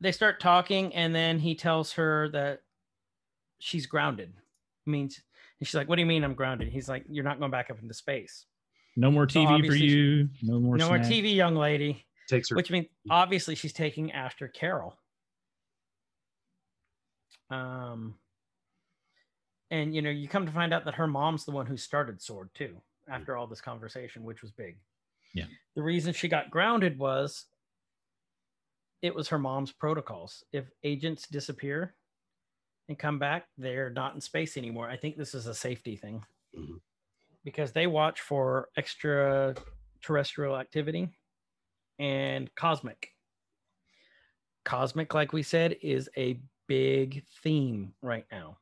they 0.00 0.12
start 0.12 0.40
talking, 0.40 0.94
and 0.94 1.14
then 1.14 1.38
he 1.38 1.54
tells 1.54 1.92
her 1.92 2.28
that 2.30 2.62
she's 3.58 3.86
grounded. 3.86 4.32
Means 4.86 5.20
and 5.58 5.66
she's 5.68 5.74
like, 5.74 5.88
"What 5.88 5.96
do 5.96 6.00
you 6.02 6.06
mean 6.06 6.24
I'm 6.24 6.34
grounded?" 6.34 6.68
He's 6.68 6.88
like, 6.88 7.04
"You're 7.08 7.24
not 7.24 7.38
going 7.38 7.50
back 7.50 7.70
up 7.70 7.78
into 7.82 7.92
space. 7.94 8.46
No 8.96 9.10
more 9.10 9.28
so 9.28 9.40
TV 9.40 9.46
for 9.46 9.52
obviously 9.54 9.78
she- 9.88 9.94
you. 9.94 10.28
No 10.42 10.60
more. 10.60 10.76
no 10.76 10.88
more. 10.88 10.98
TV, 10.98 11.34
young 11.34 11.54
lady." 11.56 12.04
Takes 12.28 12.50
her. 12.50 12.56
Which 12.56 12.70
means 12.70 12.86
obviously 13.10 13.54
she's 13.54 13.72
taking 13.72 14.12
after 14.12 14.46
Carol. 14.46 14.96
Um, 17.50 18.14
and 19.70 19.94
you 19.94 20.02
know, 20.02 20.10
you 20.10 20.28
come 20.28 20.46
to 20.46 20.52
find 20.52 20.72
out 20.72 20.84
that 20.84 20.94
her 20.94 21.06
mom's 21.06 21.44
the 21.44 21.50
one 21.50 21.66
who 21.66 21.76
started 21.76 22.20
Sword 22.22 22.50
too. 22.54 22.80
After 23.08 23.36
all 23.36 23.48
this 23.48 23.60
conversation, 23.60 24.22
which 24.22 24.40
was 24.42 24.52
big. 24.52 24.76
Yeah. 25.34 25.46
The 25.74 25.82
reason 25.82 26.12
she 26.12 26.28
got 26.28 26.50
grounded 26.50 26.96
was 26.98 27.46
it 29.02 29.12
was 29.14 29.28
her 29.28 29.38
mom's 29.38 29.72
protocols. 29.72 30.44
If 30.52 30.66
agents 30.84 31.26
disappear 31.26 31.94
and 32.88 32.96
come 32.98 33.18
back, 33.18 33.46
they're 33.58 33.90
not 33.90 34.14
in 34.14 34.20
space 34.20 34.56
anymore. 34.56 34.88
I 34.88 34.96
think 34.96 35.16
this 35.16 35.34
is 35.34 35.46
a 35.46 35.54
safety 35.54 35.96
thing 35.96 36.24
Mhm. 36.56 36.80
Because 37.44 37.72
they 37.72 37.86
watch 37.86 38.20
for 38.20 38.68
extraterrestrial 38.76 40.56
activity 40.56 41.08
and 41.98 42.54
cosmic. 42.54 43.08
Cosmic, 44.64 45.14
like 45.14 45.32
we 45.32 45.42
said, 45.42 45.76
is 45.82 46.08
a 46.16 46.40
big 46.68 47.24
theme 47.42 47.94
right 48.02 48.24
now. 48.30 48.58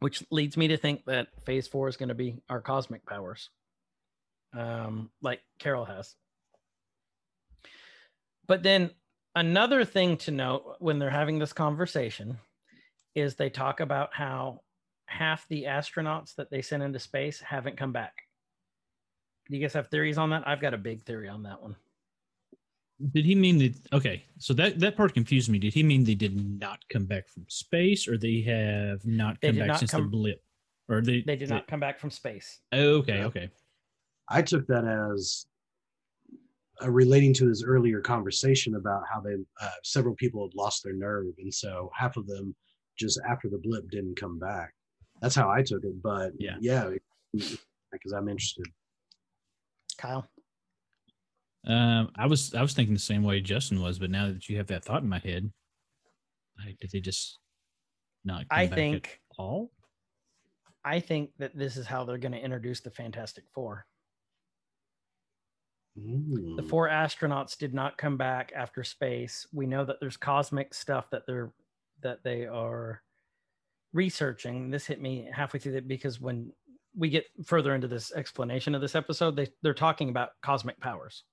Which 0.00 0.22
leads 0.30 0.56
me 0.56 0.68
to 0.68 0.76
think 0.76 1.04
that 1.06 1.28
phase 1.44 1.66
four 1.66 1.88
is 1.88 1.96
going 1.96 2.08
to 2.08 2.14
be 2.14 2.40
our 2.48 2.60
cosmic 2.60 3.04
powers. 3.04 3.50
Um, 4.56 5.10
like 5.20 5.40
Carol 5.58 5.84
has. 5.84 6.14
But 8.46 8.62
then 8.62 8.90
another 9.34 9.84
thing 9.84 10.16
to 10.18 10.30
note 10.30 10.76
when 10.78 10.98
they're 10.98 11.10
having 11.10 11.38
this 11.38 11.52
conversation 11.52 12.38
is 13.14 13.34
they 13.34 13.50
talk 13.50 13.80
about 13.80 14.14
how 14.14 14.60
half 15.08 15.48
the 15.48 15.64
astronauts 15.64 16.34
that 16.36 16.50
they 16.50 16.62
sent 16.62 16.82
into 16.82 16.98
space 16.98 17.40
haven't 17.40 17.76
come 17.76 17.92
back. 17.92 18.14
Do 19.48 19.56
you 19.56 19.62
guys 19.62 19.72
have 19.72 19.88
theories 19.88 20.18
on 20.18 20.30
that? 20.30 20.46
I've 20.46 20.60
got 20.60 20.74
a 20.74 20.78
big 20.78 21.02
theory 21.02 21.28
on 21.28 21.42
that 21.44 21.60
one. 21.60 21.74
Did 23.12 23.24
he 23.24 23.34
mean 23.34 23.58
that? 23.58 23.74
Okay, 23.92 24.24
so 24.38 24.52
that 24.54 24.78
that 24.80 24.96
part 24.96 25.14
confused 25.14 25.48
me. 25.48 25.58
Did 25.58 25.72
he 25.72 25.82
mean 25.82 26.04
they 26.04 26.16
did 26.16 26.36
not 26.60 26.80
come 26.88 27.06
back 27.06 27.28
from 27.28 27.44
space, 27.48 28.08
or 28.08 28.18
they 28.18 28.40
have 28.42 29.04
not 29.06 29.40
They 29.40 29.48
come 29.48 29.58
back 29.58 29.68
not 29.68 29.78
since 29.78 29.90
come- 29.92 30.02
the 30.04 30.08
blip? 30.08 30.42
Or 30.88 31.00
they 31.02 31.22
They 31.22 31.36
did 31.36 31.50
not 31.50 31.68
come 31.68 31.80
back 31.80 31.98
from 31.98 32.10
space. 32.10 32.60
Oh, 32.72 32.98
okay, 32.98 33.22
okay. 33.24 33.50
I 34.28 34.42
took 34.42 34.66
that 34.66 34.84
as 34.84 35.46
uh, 36.82 36.90
relating 36.90 37.32
to 37.34 37.46
his 37.46 37.62
earlier 37.62 38.00
conversation 38.00 38.74
about 38.74 39.02
how 39.10 39.20
they 39.20 39.34
uh, 39.60 39.70
several 39.84 40.14
people 40.16 40.46
had 40.46 40.54
lost 40.56 40.82
their 40.82 40.94
nerve, 40.94 41.26
and 41.38 41.52
so 41.52 41.90
half 41.94 42.16
of 42.16 42.26
them 42.26 42.54
just 42.98 43.20
after 43.28 43.48
the 43.48 43.58
blip 43.58 43.88
didn't 43.90 44.16
come 44.16 44.38
back. 44.38 44.74
That's 45.20 45.34
how 45.34 45.50
I 45.50 45.62
took 45.62 45.84
it. 45.84 46.00
But 46.02 46.32
Yeah. 46.38 46.56
yeah, 46.60 46.90
because 47.32 48.12
I'm 48.12 48.28
interested. 48.28 48.66
Kyle. 49.96 50.28
Um, 51.66 52.10
I 52.14 52.26
was 52.26 52.54
I 52.54 52.62
was 52.62 52.72
thinking 52.72 52.94
the 52.94 53.00
same 53.00 53.24
way 53.24 53.40
Justin 53.40 53.80
was, 53.82 53.98
but 53.98 54.10
now 54.10 54.28
that 54.28 54.48
you 54.48 54.56
have 54.58 54.68
that 54.68 54.84
thought 54.84 55.02
in 55.02 55.08
my 55.08 55.18
head, 55.18 55.52
like, 56.64 56.78
did 56.78 56.90
they 56.92 57.00
just 57.00 57.38
not? 58.24 58.48
Come 58.48 58.58
I 58.58 58.66
back 58.66 58.72
at 58.72 58.76
think 58.76 59.20
all. 59.38 59.72
I 60.84 61.00
think 61.00 61.30
that 61.38 61.56
this 61.58 61.76
is 61.76 61.86
how 61.86 62.04
they're 62.04 62.16
going 62.18 62.32
to 62.32 62.38
introduce 62.42 62.80
the 62.80 62.90
Fantastic 62.90 63.44
Four. 63.52 63.86
The 65.96 66.00
Mm. 66.00 66.68
four 66.68 66.88
astronauts 66.88 67.58
did 67.58 67.74
not 67.74 67.98
come 67.98 68.16
back 68.16 68.52
after 68.54 68.84
space. 68.84 69.46
We 69.52 69.66
know 69.66 69.84
that 69.84 69.98
there's 70.00 70.16
cosmic 70.16 70.72
stuff 70.72 71.10
that 71.10 71.26
they're 71.26 71.52
that 72.02 72.22
they 72.22 72.46
are 72.46 73.02
researching. 73.92 74.70
This 74.70 74.86
hit 74.86 75.00
me 75.00 75.28
halfway 75.32 75.60
through 75.60 75.72
that 75.72 75.88
because 75.88 76.20
when 76.20 76.52
we 76.96 77.08
get 77.08 77.26
further 77.44 77.74
into 77.74 77.88
this 77.88 78.12
explanation 78.12 78.74
of 78.74 78.80
this 78.80 78.94
episode, 78.94 79.36
they, 79.36 79.48
they're 79.62 79.74
talking 79.74 80.08
about 80.08 80.30
cosmic 80.42 80.80
powers. 80.80 81.24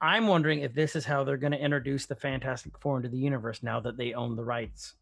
I'm 0.00 0.28
wondering 0.28 0.60
if 0.60 0.74
this 0.74 0.94
is 0.94 1.04
how 1.04 1.24
they're 1.24 1.36
going 1.36 1.52
to 1.52 1.62
introduce 1.62 2.06
the 2.06 2.14
Fantastic 2.14 2.78
Four 2.78 2.98
into 2.98 3.08
the 3.08 3.18
universe 3.18 3.62
now 3.62 3.80
that 3.80 3.96
they 3.96 4.14
own 4.14 4.36
the 4.36 4.44
rights. 4.44 4.94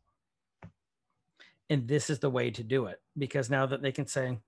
And 1.69 1.87
this 1.87 2.09
is 2.09 2.19
the 2.19 2.31
way 2.31 2.51
to 2.53 2.63
do 2.63 2.87
it 2.87 3.01
because 3.19 3.51
now 3.51 3.67
that 3.67 3.83
they 3.83 3.93
can 3.93 4.07
say, 4.07 4.39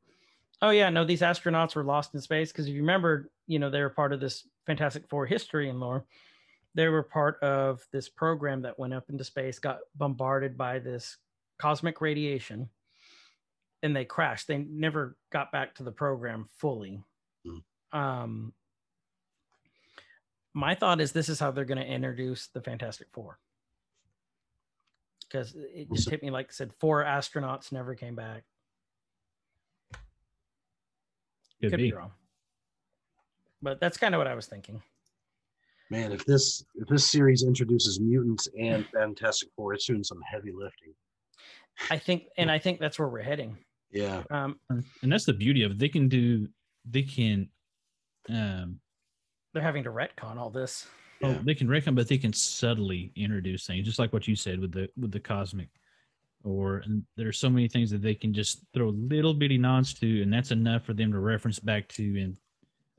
oh, 0.63 0.71
yeah, 0.71 0.89
no, 0.89 1.05
these 1.05 1.21
astronauts 1.21 1.75
were 1.75 1.85
lost 1.85 2.15
in 2.15 2.21
space. 2.21 2.51
Because 2.51 2.67
if 2.67 2.75
you 2.75 2.81
remember, 2.81 3.31
you 3.47 3.59
know, 3.59 3.69
they 3.69 3.83
were 3.83 3.91
part 3.91 4.13
of 4.13 4.21
this 4.21 4.47
Fantastic 4.67 5.09
Four 5.09 5.27
history 5.27 5.69
and 5.69 5.81
lore. 5.81 6.07
They 6.75 6.89
were 6.89 7.03
part 7.03 7.43
of 7.43 7.87
this 7.93 8.09
program 8.09 8.63
that 8.63 8.79
went 8.79 8.95
up 8.95 9.11
into 9.11 9.25
space, 9.25 9.59
got 9.59 9.81
bombarded 9.97 10.57
by 10.57 10.79
this 10.79 11.19
cosmic 11.59 12.01
radiation, 12.01 12.69
and 13.83 13.95
they 13.95 14.05
crashed. 14.05 14.49
They 14.49 14.59
never 14.59 15.17
got 15.31 15.53
back 15.53 15.75
to 15.77 15.83
the 15.83 15.93
program 15.93 16.49
fully. 16.59 17.03
Mm. 17.47 17.99
Um, 17.99 18.53
my 20.55 20.75
thought 20.75 21.01
is 21.01 21.13
this 21.13 21.29
is 21.29 21.39
how 21.39 21.51
they're 21.51 21.65
going 21.65 21.79
to 21.79 21.87
introduce 21.87 22.49
the 22.49 22.61
Fantastic 22.61 23.09
Four. 23.13 23.39
Because 25.23 25.55
it 25.57 25.89
just 25.93 26.09
hit 26.09 26.23
me 26.23 26.31
like 26.31 26.47
I 26.47 26.53
said, 26.53 26.73
four 26.81 27.05
astronauts 27.05 27.71
never 27.71 27.95
came 27.95 28.15
back. 28.15 28.45
Could, 31.61 31.71
Could 31.71 31.77
be. 31.77 31.91
be 31.91 31.93
wrong. 31.93 32.13
But 33.61 33.81
that's 33.81 33.99
kind 33.99 34.15
of 34.15 34.19
what 34.19 34.27
I 34.27 34.35
was 34.35 34.47
thinking. 34.47 34.81
Man, 35.91 36.13
if 36.13 36.25
this 36.25 36.65
if 36.77 36.89
this 36.89 37.05
series 37.05 37.43
introduces 37.43 37.99
mutants 37.99 38.49
and 38.59 38.87
Fantastic 38.89 39.49
Four, 39.57 39.75
it's 39.75 39.87
doing 39.87 40.05
some 40.05 40.21
heavy 40.23 40.53
lifting. 40.53 40.95
I 41.91 41.99
think, 41.99 42.25
and 42.37 42.51
I 42.51 42.59
think 42.59 42.81
that's 42.81 42.99
where 42.99 43.09
we're 43.09 43.23
heading. 43.23 43.57
Yeah. 43.91 44.23
Um, 44.31 44.59
And 44.71 45.11
that's 45.13 45.25
the 45.25 45.33
beauty 45.33 45.63
of 45.63 45.73
it. 45.73 45.79
They 45.79 45.89
can 45.89 46.09
do. 46.09 46.49
They 46.89 47.03
can. 47.03 47.49
Um, 48.29 48.81
they're 49.55 49.63
having 49.63 49.85
to 49.85 49.91
retcon 49.91 50.37
all 50.37 50.51
this. 50.51 50.87
Oh, 51.23 51.31
Yeah. 51.31 51.41
they 51.43 51.55
can 51.55 51.69
retcon, 51.69 51.95
but 51.95 52.07
they 52.09 52.19
can 52.19 52.33
subtly 52.33 53.13
introduce 53.17 53.67
things, 53.67 53.87
just 53.87 53.99
like 53.99 54.13
what 54.13 54.29
you 54.29 54.37
said 54.37 54.61
with 54.61 54.73
the 54.73 54.89
with 54.97 55.11
the 55.13 55.21
cosmic. 55.21 55.69
Or 56.45 56.79
and 56.79 57.03
there 57.17 57.29
are 57.29 57.33
so 57.33 57.51
many 57.51 57.67
things 57.69 57.91
that 57.91 58.03
they 58.03 58.15
can 58.15 58.33
just 58.33 58.65
throw 58.75 58.91
little 58.91 59.35
bitty 59.35 59.59
nods 59.59 59.95
to, 59.95 60.23
and 60.23 60.33
that's 60.33 60.51
enough 60.51 60.85
for 60.85 60.95
them 60.95 61.11
to 61.13 61.19
reference 61.19 61.59
back 61.59 61.89
to 61.89 62.03
in 62.03 62.37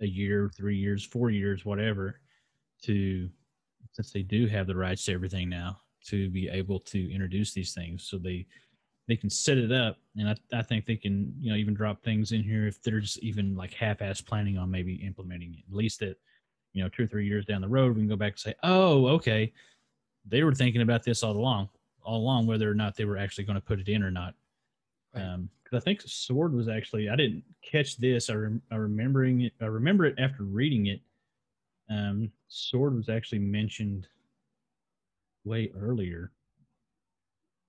a 0.01 0.07
year, 0.07 0.49
three 0.57 0.77
years, 0.77 1.03
four 1.05 1.30
years, 1.30 1.63
whatever. 1.65 2.19
To 2.84 3.30
since 3.91 4.11
they 4.11 4.23
do 4.23 4.47
have 4.47 4.67
the 4.67 4.75
rights 4.75 5.05
to 5.05 5.13
everything 5.13 5.49
now, 5.49 5.80
to 6.07 6.30
be 6.30 6.47
able 6.49 6.80
to 6.80 7.11
introduce 7.13 7.53
these 7.53 7.73
things, 7.73 8.03
so 8.09 8.17
they 8.17 8.45
they 9.10 9.18
can 9.18 9.30
set 9.30 9.57
it 9.57 9.72
up, 9.74 9.97
and 10.16 10.30
I, 10.30 10.36
I 10.53 10.62
think 10.62 10.86
they 10.86 10.95
can 10.95 11.34
you 11.38 11.49
know 11.51 11.57
even 11.57 11.74
drop 11.74 12.01
things 12.01 12.32
in 12.32 12.43
here 12.43 12.68
if 12.68 12.82
they're 12.82 13.01
just 13.01 13.20
even 13.20 13.55
like 13.55 13.74
half-ass 13.74 14.22
planning 14.22 14.57
on 14.57 14.72
maybe 14.72 14.95
implementing 15.05 15.53
it. 15.55 15.64
At 15.70 15.76
least 15.76 15.99
that 15.99 16.18
you 16.74 16.84
know 16.84 16.89
two 16.89 17.03
or 17.03 17.07
three 17.07 17.28
years 17.28 17.45
down 17.45 17.62
the 17.62 17.68
road 17.68 17.95
we 17.95 18.01
can 18.01 18.07
go 18.07 18.16
back 18.16 18.34
and 18.34 18.39
say 18.39 18.53
oh 18.64 19.07
okay 19.07 19.51
they 20.28 20.43
were 20.43 20.53
thinking 20.53 20.82
about 20.82 21.03
this 21.03 21.24
all 21.24 21.32
along 21.36 21.70
all 22.03 22.18
along 22.20 22.45
whether 22.47 22.70
or 22.70 22.76
not 22.76 22.95
they 22.95 23.05
were 23.05 23.18
actually 23.18 23.43
going 23.43 23.55
to 23.55 23.66
put 23.66 23.80
it 23.80 23.89
in 23.89 24.03
or 24.03 24.12
not 24.12 24.34
Right. 25.16 25.24
um 25.24 25.49
because 25.64 25.82
i 25.82 25.84
think 25.84 26.01
sword 26.01 26.53
was 26.53 26.68
actually 26.68 27.10
i 27.10 27.16
didn't 27.16 27.43
catch 27.64 27.97
this 27.97 28.30
i, 28.30 28.34
rem- 28.34 28.62
I 28.72 28.76
remembering 28.76 29.41
it 29.41 29.53
i 29.60 29.66
remember 29.66 30.05
it 30.05 30.14
after 30.20 30.43
reading 30.43 30.86
it 30.86 31.01
um 31.89 32.32
sword 32.47 32.95
was 32.95 33.10
actually 33.10 33.39
mentioned 33.39 34.07
way 35.43 35.72
earlier 35.76 36.32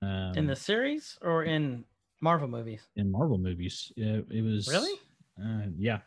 um, 0.02 0.32
in 0.36 0.46
the 0.46 0.56
series 0.56 1.18
or 1.22 1.44
in 1.44 1.84
Marvel 2.20 2.48
movies? 2.48 2.82
in 2.96 3.10
marvel 3.10 3.38
movies 3.38 3.92
yeah 3.96 4.20
it 4.30 4.42
was 4.42 4.68
Really? 4.68 4.98
uh, 5.42 5.66
yeah. 5.78 6.00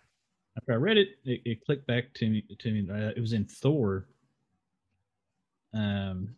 After 0.58 0.74
I 0.74 0.76
read 0.76 0.98
it, 0.98 1.10
it, 1.26 1.42
it 1.46 1.66
clicked 1.66 1.88
back 1.88 2.14
to 2.14 2.30
me. 2.30 2.44
To 2.60 2.72
me, 2.72 2.88
uh, 2.88 3.10
it 3.16 3.20
was 3.20 3.34
in 3.34 3.46
Thor. 3.46 4.06
Um, 5.74 6.30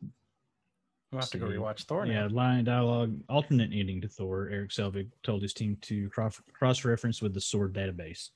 We'll 1.11 1.21
have 1.21 1.29
to 1.31 1.37
go 1.37 1.45
rewatch 1.47 1.83
Thor 1.83 2.05
yeah, 2.05 2.27
now. 2.27 2.33
line 2.33 2.63
dialogue, 2.65 3.15
alternate 3.29 3.71
ending 3.73 4.01
to 4.01 4.07
Thor. 4.09 4.49
Erik 4.49 4.71
Selvig 4.71 5.07
told 5.23 5.41
his 5.41 5.53
team 5.53 5.77
to 5.81 6.09
cross 6.09 6.41
cross 6.53 6.83
reference 6.83 7.21
with 7.21 7.33
the 7.33 7.39
Sword 7.41 7.73
database. 7.73 8.29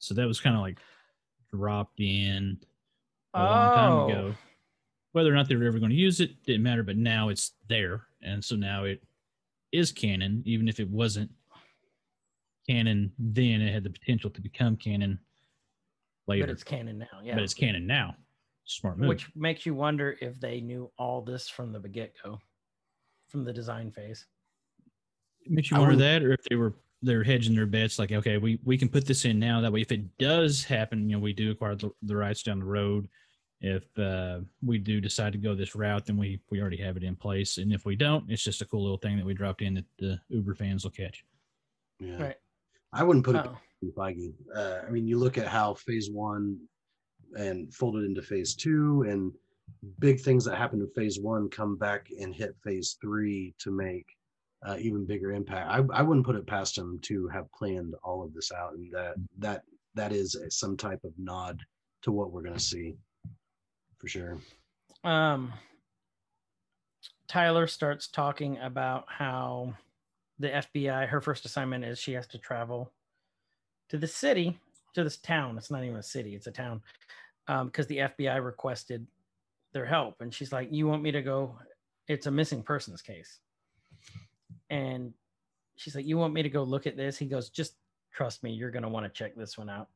So 0.00 0.12
that 0.14 0.26
was 0.26 0.40
kind 0.40 0.54
of 0.56 0.60
like 0.62 0.78
dropped 1.52 2.00
in 2.00 2.58
a 3.34 3.42
long 3.42 3.74
time 3.74 3.92
Oh. 3.92 4.08
ago. 4.08 4.34
Whether 5.12 5.30
or 5.32 5.34
not 5.36 5.48
they 5.48 5.56
were 5.56 5.64
ever 5.66 5.78
going 5.78 5.90
to 5.90 5.96
use 5.96 6.20
it 6.20 6.42
didn't 6.44 6.62
matter, 6.62 6.82
but 6.82 6.96
now 6.96 7.28
it's 7.30 7.52
there, 7.68 8.06
and 8.22 8.44
so 8.44 8.56
now 8.56 8.84
it 8.84 9.02
is 9.72 9.92
canon, 9.92 10.42
even 10.46 10.68
if 10.68 10.80
it 10.80 10.88
wasn't 10.88 11.30
canon 12.68 13.12
then. 13.18 13.60
It 13.60 13.72
had 13.72 13.84
the 13.84 13.90
potential 13.90 14.30
to 14.30 14.40
become 14.40 14.76
canon 14.76 15.18
later, 16.26 16.46
But 16.46 16.52
it's 16.52 16.64
canon 16.64 16.98
now. 16.98 17.20
Yeah. 17.22 17.34
but 17.34 17.42
it's 17.42 17.54
canon 17.54 17.86
now. 17.86 18.16
Smart 18.64 18.98
move. 18.98 19.08
Which 19.08 19.30
makes 19.34 19.66
you 19.66 19.74
wonder 19.74 20.16
if 20.20 20.38
they 20.38 20.60
knew 20.60 20.90
all 20.98 21.22
this 21.22 21.48
from 21.48 21.72
the 21.72 21.80
get 21.88 22.14
go, 22.22 22.38
from 23.28 23.44
the 23.44 23.52
design 23.52 23.90
phase. 23.90 24.26
It 25.44 25.50
makes 25.52 25.70
you 25.70 25.78
wonder 25.78 25.92
would- 25.94 26.00
that, 26.04 26.22
or 26.22 26.32
if 26.32 26.42
they 26.48 26.56
were 26.56 26.74
they're 27.02 27.24
hedging 27.24 27.54
their 27.54 27.64
bets. 27.66 27.98
Like, 27.98 28.12
okay, 28.12 28.36
we 28.36 28.60
we 28.62 28.76
can 28.76 28.88
put 28.90 29.06
this 29.06 29.24
in 29.24 29.38
now. 29.38 29.60
That 29.62 29.72
way, 29.72 29.80
if 29.80 29.90
it 29.90 30.18
does 30.18 30.62
happen, 30.64 31.08
you 31.08 31.16
know, 31.16 31.22
we 31.22 31.32
do 31.32 31.50
acquire 31.50 31.74
the, 31.74 31.90
the 32.02 32.14
rights 32.14 32.42
down 32.42 32.58
the 32.58 32.66
road. 32.66 33.08
If 33.60 33.84
uh, 33.98 34.40
we 34.62 34.78
do 34.78 35.00
decide 35.00 35.32
to 35.34 35.38
go 35.38 35.54
this 35.54 35.74
route, 35.74 36.06
then 36.06 36.16
we 36.16 36.40
we 36.50 36.60
already 36.60 36.78
have 36.78 36.96
it 36.96 37.02
in 37.02 37.14
place. 37.14 37.58
And 37.58 37.72
if 37.72 37.84
we 37.84 37.94
don't, 37.94 38.30
it's 38.30 38.42
just 38.42 38.62
a 38.62 38.64
cool 38.64 38.82
little 38.82 38.96
thing 38.96 39.16
that 39.18 39.26
we 39.26 39.34
dropped 39.34 39.60
in 39.60 39.74
that 39.74 39.84
the 39.98 40.18
Uber 40.30 40.54
fans 40.54 40.84
will 40.84 40.90
catch. 40.92 41.24
Yeah. 41.98 42.22
Right. 42.22 42.36
I 42.92 43.04
wouldn't 43.04 43.24
put 43.24 43.36
it 43.36 43.46
Oh. 43.46 43.58
in 43.82 43.92
Feige. 43.92 44.32
Uh, 44.54 44.80
I 44.86 44.90
mean, 44.90 45.06
you 45.06 45.18
look 45.18 45.36
at 45.36 45.46
how 45.46 45.74
phase 45.74 46.10
one 46.10 46.58
and 47.36 47.72
folded 47.74 48.04
into 48.04 48.22
phase 48.22 48.54
two, 48.54 49.04
and 49.06 49.32
big 49.98 50.20
things 50.20 50.44
that 50.46 50.56
happened 50.56 50.82
in 50.82 50.90
phase 50.90 51.20
one 51.20 51.48
come 51.50 51.76
back 51.76 52.08
and 52.18 52.34
hit 52.34 52.56
phase 52.64 52.96
three 53.00 53.54
to 53.58 53.70
make 53.70 54.06
uh, 54.66 54.76
even 54.80 55.04
bigger 55.06 55.32
impact. 55.32 55.70
I, 55.70 55.84
I 55.98 56.02
wouldn't 56.02 56.26
put 56.26 56.36
it 56.36 56.46
past 56.46 56.76
him 56.76 56.98
to 57.02 57.28
have 57.28 57.52
planned 57.52 57.94
all 58.02 58.24
of 58.24 58.32
this 58.32 58.50
out, 58.52 58.72
and 58.72 58.90
that 58.92 59.14
that 59.38 59.62
that 59.94 60.12
is 60.12 60.34
a, 60.34 60.50
some 60.50 60.76
type 60.78 61.04
of 61.04 61.12
nod 61.18 61.60
to 62.02 62.10
what 62.10 62.32
we're 62.32 62.42
going 62.42 62.54
to 62.54 62.60
see 62.60 62.96
for 64.00 64.08
sure. 64.08 64.38
um 65.04 65.52
Tyler 67.28 67.68
starts 67.68 68.08
talking 68.08 68.58
about 68.58 69.04
how 69.06 69.72
the 70.40 70.48
FBI 70.48 71.06
her 71.06 71.20
first 71.20 71.44
assignment 71.44 71.84
is 71.84 71.98
she 71.98 72.12
has 72.12 72.26
to 72.28 72.38
travel 72.38 72.90
to 73.88 73.98
the 73.98 74.06
city 74.06 74.58
to 74.94 75.04
this 75.04 75.18
town. 75.18 75.56
It's 75.56 75.70
not 75.70 75.84
even 75.84 75.96
a 75.96 76.02
city 76.02 76.34
it's 76.34 76.46
a 76.46 76.50
town 76.50 76.82
um 77.46 77.66
because 77.66 77.86
the 77.86 77.98
FBI 77.98 78.44
requested 78.44 79.06
their 79.72 79.86
help. 79.86 80.16
And 80.20 80.34
she's 80.34 80.52
like 80.52 80.72
you 80.72 80.88
want 80.88 81.02
me 81.02 81.12
to 81.12 81.22
go? 81.22 81.56
It's 82.08 82.26
a 82.26 82.30
missing 82.30 82.62
persons 82.62 83.02
case. 83.02 83.38
And 84.70 85.12
she's 85.76 85.94
like 85.94 86.06
you 86.06 86.16
want 86.16 86.34
me 86.34 86.42
to 86.42 86.50
go 86.50 86.64
look 86.64 86.86
at 86.86 86.96
this? 86.96 87.18
He 87.18 87.26
goes 87.26 87.50
just 87.50 87.74
trust 88.12 88.42
me 88.42 88.50
you're 88.50 88.72
going 88.72 88.82
to 88.82 88.88
want 88.88 89.06
to 89.06 89.10
check 89.10 89.36
this 89.36 89.56
one 89.56 89.70
out. 89.70 89.88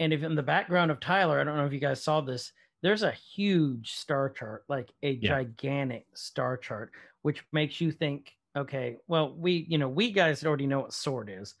And 0.00 0.12
if 0.12 0.24
in 0.24 0.34
the 0.34 0.42
background 0.42 0.90
of 0.90 0.98
Tyler 0.98 1.38
I 1.38 1.44
don't 1.44 1.56
know 1.56 1.66
if 1.66 1.72
you 1.72 1.78
guys 1.78 2.02
saw 2.02 2.20
this 2.20 2.52
there's 2.82 3.02
a 3.04 3.12
huge 3.12 3.92
star 3.92 4.28
chart, 4.28 4.64
like 4.68 4.92
a 5.02 5.12
Yeah. 5.12 5.28
gigantic 5.30 6.06
star 6.14 6.56
chart, 6.56 6.92
which 7.22 7.44
makes 7.52 7.80
you 7.80 7.92
think, 7.92 8.36
okay, 8.56 8.98
well, 9.06 9.32
we, 9.34 9.66
you 9.68 9.78
know, 9.78 9.88
we 9.88 10.10
guys 10.10 10.44
already 10.44 10.66
know 10.66 10.80
what 10.80 10.92
sword 10.92 11.30
is, 11.30 11.54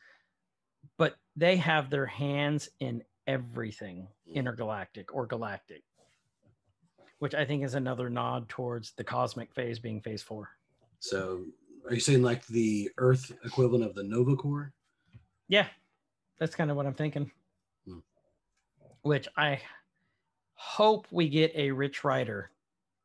but 0.98 1.16
they 1.36 1.56
have 1.56 1.88
their 1.90 2.06
hands 2.06 2.68
in 2.80 3.02
everything 3.26 4.08
intergalactic 4.26 5.14
or 5.14 5.26
galactic, 5.26 5.84
which 7.20 7.34
I 7.34 7.44
think 7.44 7.62
is 7.62 7.74
another 7.74 8.10
nod 8.10 8.48
towards 8.48 8.92
the 8.92 9.04
cosmic 9.04 9.54
phase 9.54 9.78
being 9.78 10.00
phase 10.00 10.22
four. 10.22 10.50
So, 10.98 11.46
are 11.88 11.94
you 11.94 12.00
saying 12.00 12.22
like 12.22 12.44
the 12.48 12.90
Earth 12.98 13.32
equivalent 13.44 13.84
of 13.84 13.94
the 13.94 14.02
Nova 14.02 14.34
Corps? 14.36 14.72
Yeah, 15.48 15.68
that's 16.38 16.54
kind 16.56 16.70
of 16.70 16.76
what 16.76 16.86
I'm 16.86 16.94
thinking. 16.94 17.30
Hmm. 17.86 17.98
Which 19.02 19.28
I 19.36 19.60
hope 20.62 21.06
we 21.10 21.28
get 21.28 21.52
a 21.56 21.72
Rich 21.72 22.04
Rider 22.04 22.50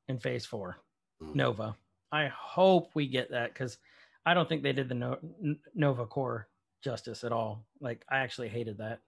in 0.07 0.19
phase 0.19 0.45
four, 0.45 0.77
Hmm. 1.19 1.33
Nova. 1.33 1.75
I 2.11 2.27
hope 2.27 2.91
we 2.93 3.07
get 3.07 3.31
that 3.31 3.51
because 3.53 3.77
I 4.25 4.33
don't 4.35 4.47
think 4.47 4.61
they 4.61 4.73
did 4.73 4.87
the 4.89 4.95
no- 4.95 5.57
Nova 5.73 6.05
Corps 6.05 6.47
justice 6.83 7.23
at 7.23 7.31
all. 7.31 7.65
Like, 7.81 8.05
I 8.09 8.19
actually 8.19 8.49
hated 8.49 8.77
that. 8.77 8.99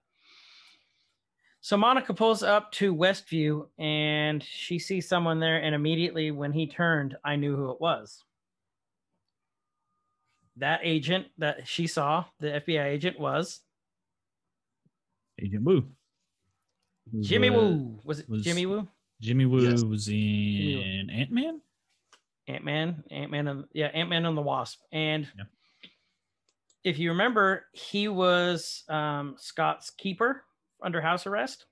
So 1.60 1.76
Monica 1.76 2.12
pulls 2.12 2.42
up 2.42 2.72
to 2.72 2.94
Westview 2.94 3.68
and 3.78 4.42
she 4.42 4.78
sees 4.78 5.08
someone 5.08 5.38
there. 5.40 5.58
And 5.62 5.74
immediately 5.74 6.30
when 6.32 6.52
he 6.52 6.66
turned, 6.66 7.16
I 7.24 7.36
knew 7.36 7.54
who 7.54 7.70
it 7.70 7.80
was. 7.80 8.24
That 10.56 10.80
agent 10.82 11.28
that 11.38 11.68
she 11.68 11.86
saw, 11.86 12.24
the 12.40 12.48
FBI 12.60 12.84
agent, 12.86 13.18
was 13.20 13.60
Agent 15.40 15.64
Woo. 15.64 15.88
Was, 17.12 17.28
Jimmy 17.28 17.50
Woo. 17.50 17.98
Was 18.04 18.20
it 18.20 18.28
was- 18.28 18.42
Jimmy 18.44 18.66
Woo? 18.66 18.88
Jimmy 19.20 19.44
Woo 19.46 19.62
Yes. 19.62 19.82
was 19.82 20.08
in 20.08 21.10
Ant 21.10 21.30
Man. 21.30 21.60
Ant 22.48 22.64
Man, 22.64 23.04
Ant 23.10 23.30
Man, 23.30 23.46
and 23.48 23.64
yeah, 23.72 23.86
Ant 23.88 24.08
Man 24.08 24.24
and 24.26 24.36
the 24.36 24.42
Wasp. 24.42 24.80
And 24.92 25.28
Yeah. 25.36 25.44
if 26.84 26.98
you 26.98 27.10
remember, 27.10 27.66
he 27.72 28.08
was 28.08 28.82
um, 28.88 29.36
Scott's 29.38 29.90
keeper 29.90 30.44
under 30.82 31.00
house 31.00 31.26
arrest. 31.26 31.66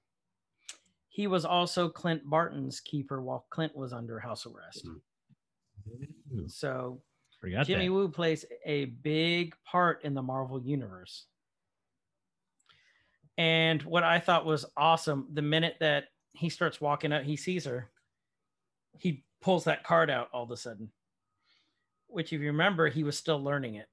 He 1.09 1.27
was 1.27 1.45
also 1.45 1.89
Clint 1.89 2.23
Barton's 2.29 2.81
keeper 2.81 3.23
while 3.23 3.47
Clint 3.51 3.75
was 3.75 3.93
under 3.93 4.21
house 4.21 4.47
arrest. 4.47 4.87
Ooh, 4.87 6.47
So 6.49 7.03
forgot 7.41 7.67
Jimmy 7.67 7.87
that. 7.89 7.93
Woo 7.93 8.09
plays 8.09 8.45
a 8.65 8.85
big 8.87 9.55
part 9.65 10.05
in 10.05 10.15
the 10.15 10.23
Marvel 10.23 10.61
universe. 10.63 11.27
And 13.39 13.81
what 13.85 14.03
I 14.03 14.19
thought 14.19 14.45
was 14.45 14.67
awesome, 14.77 15.29
the 15.33 15.43
minute 15.43 15.77
that 15.79 16.07
he 16.33 16.49
starts 16.49 16.81
walking 16.81 17.13
out, 17.13 17.23
he 17.23 17.37
sees 17.37 17.65
her, 17.65 17.89
he 18.99 19.23
pulls 19.41 19.65
that 19.65 19.85
card 19.85 20.11
out 20.11 20.29
all 20.33 20.43
of 20.43 20.51
a 20.51 20.57
sudden. 20.57 20.91
Which, 22.09 22.33
if 22.33 22.41
you 22.41 22.49
remember, 22.49 22.89
he 22.89 23.05
was 23.05 23.17
still 23.17 23.43
learning 23.43 23.77
it. 23.77 23.87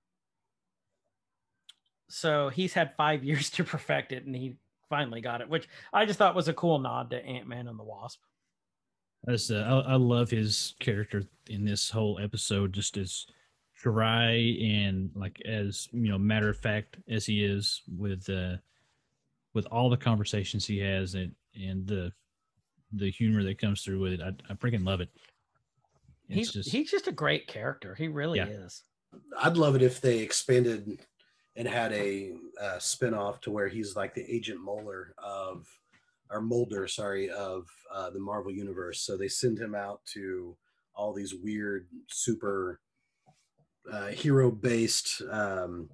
So 2.10 2.50
he's 2.50 2.74
had 2.74 2.96
five 2.98 3.24
years 3.24 3.52
to 3.52 3.64
perfect 3.64 4.12
it, 4.12 4.26
and 4.26 4.36
he 4.36 4.58
finally 4.89 5.22
got 5.22 5.41
it, 5.41 5.50
which 5.50 5.70
I 5.93 6.06
just 6.06 6.18
thought 6.18 6.36
was 6.36 6.48
a 6.48 6.54
cool 6.54 6.80
nod 6.80 7.12
to 7.12 7.24
Ant 7.24 7.48
Man 7.48 7.68
and 7.68 7.78
the 7.78 7.84
Wasp. 7.84 8.20
That's, 9.26 9.52
uh, 9.52 9.84
I, 9.88 9.93
I 9.93 9.96
love 9.96 10.30
his 10.30 10.76
character 10.80 11.24
in 11.48 11.66
this 11.66 11.89
whole 11.89 12.20
episode, 12.20 12.74
just 12.74 12.98
as 12.98 13.28
dry 13.82 14.56
and 14.62 15.12
like 15.16 15.41
as 15.46 15.89
you 15.91 16.10
know 16.10 16.18
matter 16.18 16.50
of 16.50 16.58
fact 16.58 16.98
as 17.10 17.26
he 17.26 17.43
is 17.43 17.82
with 17.98 18.28
uh 18.30 18.56
with 19.56 19.66
all 19.72 19.89
the 19.89 19.97
conversations 19.97 20.68
he 20.68 20.78
has 20.78 21.16
and 21.16 21.34
and 21.56 21.88
the 21.88 22.12
the 22.91 23.10
humor 23.10 23.43
that 23.43 23.58
comes 23.58 23.82
through 23.82 23.99
with 23.99 24.14
it. 24.14 24.22
I, 24.22 24.28
I 24.49 24.53
freaking 24.53 24.86
love 24.86 25.01
it. 25.01 25.10
It's 26.30 26.38
He's 26.38 26.51
just 26.51 26.72
he's 26.72 26.91
just 26.91 27.08
a 27.08 27.12
great 27.12 27.47
character. 27.47 27.95
He 27.95 28.08
really 28.08 28.38
Yeah. 28.38 28.47
is. 28.47 28.84
I'd 29.39 29.58
love 29.58 29.76
it 29.76 29.82
if 29.82 30.01
they 30.01 30.20
expanded 30.20 30.99
and 31.56 31.68
had 31.68 31.93
a 31.93 32.34
uh, 32.62 32.80
spin-off 32.80 33.39
to 33.41 33.51
where 33.51 33.70
he's 33.70 33.95
like 33.95 34.14
the 34.14 34.30
Agent 34.30 34.60
Moeller 34.60 35.16
of 35.18 35.66
or 36.30 36.41
Mulder, 36.41 36.88
sorry, 36.88 37.30
of 37.30 37.68
uh, 37.93 38.10
the 38.10 38.20
Marvel 38.20 38.51
universe. 38.51 39.01
So 39.01 39.16
they 39.16 39.30
send 39.30 39.58
him 39.58 39.74
out 39.74 40.01
to 40.14 40.58
all 40.95 41.14
these 41.14 41.34
weird, 41.34 41.88
super 42.10 42.82
uh, 43.91 44.08
hero-based 44.08 45.22
um, 45.32 45.89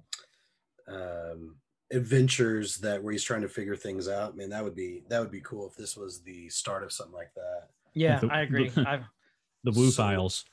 um, 0.88 1.56
adventures 1.92 2.76
that 2.78 3.02
where 3.02 3.12
he's 3.12 3.22
trying 3.24 3.42
to 3.42 3.48
figure 3.48 3.76
things 3.76 4.08
out. 4.08 4.36
Man, 4.36 4.50
that 4.50 4.64
would 4.64 4.74
be 4.74 5.02
that 5.08 5.20
would 5.20 5.30
be 5.30 5.40
cool 5.42 5.66
if 5.68 5.76
this 5.76 5.96
was 5.96 6.20
the 6.22 6.48
start 6.48 6.82
of 6.82 6.92
something 6.92 7.14
like 7.14 7.32
that. 7.34 7.68
Yeah, 7.94 8.18
The- 8.20 8.28
I 8.28 8.40
agree. 8.42 8.68
the- 8.70 8.88
I've 8.88 9.04
the 9.64 9.72
Woo 9.72 9.90
So- 9.90 10.02
the 10.02 10.06
Files. 10.08 10.44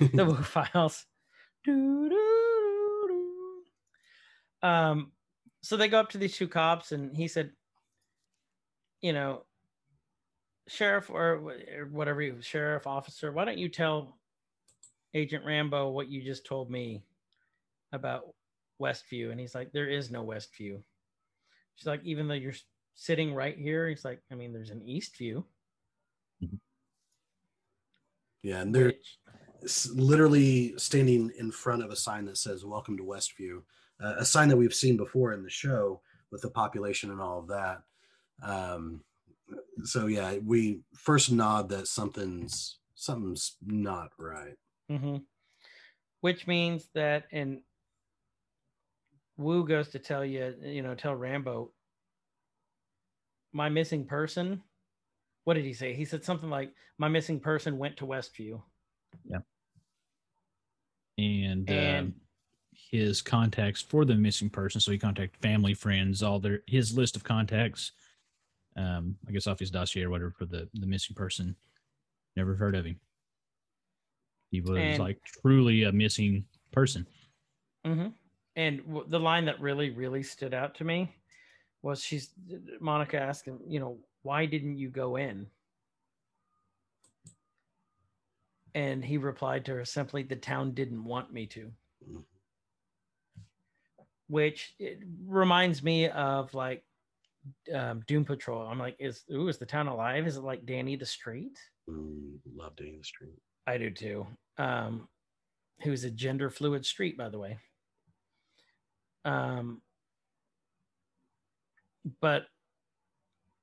Woo 0.00 0.34
files. 0.42 1.06
Doo, 1.64 2.08
doo, 2.08 3.06
doo, 3.08 3.08
doo. 4.62 4.68
Um, 4.68 5.12
so 5.62 5.76
they 5.76 5.88
go 5.88 6.00
up 6.00 6.10
to 6.10 6.18
these 6.18 6.36
two 6.36 6.48
cops, 6.48 6.92
and 6.92 7.14
he 7.14 7.28
said, 7.28 7.50
"You 9.02 9.12
know, 9.12 9.44
sheriff 10.68 11.10
or, 11.10 11.34
or 11.76 11.86
whatever, 11.90 12.20
he 12.22 12.30
was, 12.30 12.44
sheriff 12.46 12.86
officer, 12.86 13.32
why 13.32 13.44
don't 13.44 13.58
you 13.58 13.68
tell 13.68 14.16
Agent 15.12 15.44
Rambeau 15.44 15.92
what 15.92 16.08
you 16.08 16.22
just 16.22 16.46
told 16.46 16.70
me 16.70 17.02
about 17.92 18.32
Westview?" 18.80 19.30
And 19.30 19.38
he's 19.40 19.54
like, 19.54 19.72
"There 19.72 19.88
is 19.88 20.10
no 20.10 20.24
Westview." 20.24 20.82
She's 21.74 21.86
like, 21.86 22.04
"Even 22.04 22.28
though 22.28 22.34
you're 22.34 22.54
sitting 22.94 23.34
right 23.34 23.56
here," 23.56 23.88
he's 23.88 24.04
like, 24.04 24.22
"I 24.30 24.34
mean, 24.34 24.52
there's 24.52 24.70
an 24.70 24.80
Eastview." 24.80 25.44
Yeah, 28.42 28.62
and 28.62 28.74
they're 28.74 28.94
literally 29.92 30.74
standing 30.78 31.30
in 31.38 31.50
front 31.50 31.82
of 31.82 31.90
a 31.90 31.96
sign 31.96 32.24
that 32.26 32.38
says 32.38 32.64
"Welcome 32.64 32.96
to 32.96 33.04
Westview," 33.04 33.62
uh, 34.02 34.14
a 34.18 34.24
sign 34.24 34.48
that 34.48 34.56
we've 34.56 34.74
seen 34.74 34.96
before 34.96 35.32
in 35.32 35.42
the 35.42 35.50
show 35.50 36.00
with 36.30 36.42
the 36.42 36.50
population 36.50 37.10
and 37.10 37.20
all 37.20 37.40
of 37.40 37.48
that. 37.48 37.82
Um, 38.42 39.04
so 39.84 40.06
yeah, 40.06 40.38
we 40.38 40.80
first 40.94 41.30
nod 41.30 41.68
that 41.70 41.88
something's 41.88 42.78
something's 42.94 43.56
not 43.64 44.10
right. 44.18 44.56
hmm 44.88 45.16
Which 46.20 46.46
means 46.46 46.88
that, 46.94 47.24
and 47.32 47.60
Woo 49.40 49.66
goes 49.66 49.88
to 49.88 49.98
tell 49.98 50.24
you, 50.24 50.54
you 50.62 50.82
know, 50.82 50.94
tell 50.94 51.16
Rambeau, 51.16 51.70
my 53.52 53.68
missing 53.68 54.04
person. 54.04 54.62
What 55.44 55.54
did 55.54 55.64
he 55.64 55.72
say? 55.72 55.94
He 55.94 56.04
said 56.04 56.24
something 56.24 56.50
like, 56.50 56.72
my 56.98 57.08
missing 57.08 57.40
person 57.40 57.78
went 57.78 57.96
to 57.96 58.06
Westview. 58.06 58.60
Yeah. 59.24 59.38
and, 61.18 61.68
And- 61.68 62.06
um, 62.08 62.14
his 62.92 63.22
contacts 63.22 63.80
for 63.80 64.04
the 64.04 64.14
missing 64.14 64.50
person. 64.50 64.80
So 64.80 64.90
he 64.90 64.98
contacted 64.98 65.40
family, 65.40 65.74
friends, 65.74 66.22
all 66.24 66.40
their 66.40 66.60
his 66.66 66.96
list 66.96 67.14
of 67.14 67.22
contacts. 67.22 67.92
Um, 68.76 69.16
I 69.28 69.32
guess 69.32 69.46
off 69.46 69.58
his 69.60 69.70
dossier 69.70 70.04
or 70.04 70.10
whatever 70.10 70.32
for 70.32 70.44
the 70.44 70.68
the 70.74 70.86
missing 70.86 71.14
person. 71.14 71.54
Never 72.36 72.54
heard 72.56 72.74
of 72.74 72.84
him. 72.84 72.98
He 74.50 74.60
was 74.60 74.78
And- 74.78 74.98
like 74.98 75.18
truly 75.24 75.84
a 75.84 75.92
missing 75.92 76.46
person. 76.72 77.06
hmm 77.84 78.08
and 78.60 78.84
w- 78.86 79.06
the 79.08 79.18
line 79.18 79.46
that 79.46 79.58
really 79.60 79.90
really 79.90 80.22
stood 80.22 80.52
out 80.52 80.74
to 80.76 80.84
me 80.84 81.14
was 81.82 82.02
she's 82.02 82.30
Monica 82.78 83.18
asking, 83.18 83.58
you 83.66 83.80
know, 83.80 83.98
why 84.22 84.44
didn't 84.44 84.76
you 84.76 84.90
go 84.90 85.16
in? 85.16 85.46
And 88.74 89.02
he 89.02 89.16
replied 89.16 89.64
to 89.64 89.72
her 89.72 89.84
simply, 89.86 90.22
the 90.22 90.36
town 90.36 90.72
didn't 90.72 91.02
want 91.02 91.32
me 91.32 91.46
to. 91.46 91.72
Mhm. 92.06 92.24
Which 94.28 94.74
it 94.78 95.00
reminds 95.26 95.82
me 95.82 96.08
of 96.10 96.52
like 96.52 96.84
um, 97.74 98.04
Doom 98.06 98.26
Patrol. 98.26 98.66
I'm 98.66 98.78
like, 98.78 98.96
is 98.98 99.24
ooh, 99.32 99.48
is 99.48 99.56
the 99.56 99.66
town 99.66 99.88
alive? 99.88 100.26
Is 100.26 100.36
it 100.36 100.44
like 100.44 100.66
Danny 100.66 100.96
the 100.96 101.06
Street? 101.06 101.58
Mm, 101.88 102.38
love 102.54 102.76
Danny 102.76 102.98
the 102.98 103.04
Street. 103.04 103.40
I 103.66 103.78
do 103.78 103.90
too. 103.90 104.26
Um, 104.58 105.08
who's 105.82 106.04
a 106.04 106.10
gender 106.10 106.50
fluid 106.50 106.84
street, 106.84 107.16
by 107.16 107.30
the 107.30 107.38
way. 107.38 107.58
Um, 109.24 109.82
but 112.20 112.46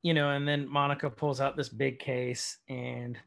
you 0.04 0.14
know, 0.14 0.30
and 0.32 0.48
then 0.48 0.68
Monica 0.68 1.10
pulls 1.10 1.42
out 1.42 1.58
this 1.58 1.70
big 1.70 2.00
case 2.00 2.58
and 2.70 3.18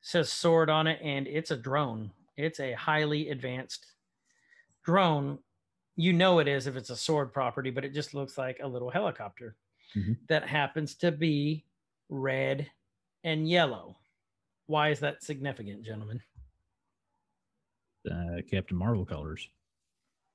says 0.00 0.30
sword 0.32 0.70
on 0.70 0.86
it, 0.86 1.00
and 1.02 1.26
it's 1.26 1.50
a 1.50 1.56
drone. 1.56 2.10
It's 2.36 2.60
a 2.60 2.72
highly 2.74 3.30
advanced 3.30 3.86
drone. 4.84 5.38
You 5.96 6.12
know 6.12 6.38
it 6.38 6.46
is 6.48 6.66
if 6.66 6.76
it's 6.76 6.90
a 6.90 6.96
sword 6.96 7.32
property, 7.32 7.70
but 7.70 7.84
it 7.84 7.92
just 7.92 8.14
looks 8.14 8.38
like 8.38 8.60
a 8.62 8.68
little 8.68 8.90
helicopter 8.90 9.56
Mhm. 9.94 10.16
that 10.28 10.46
happens 10.48 10.94
to 10.96 11.10
be 11.10 11.64
red 12.08 12.70
and 13.24 13.48
yellow. 13.48 13.96
Why 14.66 14.90
is 14.90 15.00
that 15.00 15.22
significant, 15.22 15.82
gentlemen? 15.84 16.22
Uh, 18.10 18.42
Captain 18.48 18.76
Marvel 18.76 19.04
colors. 19.04 19.48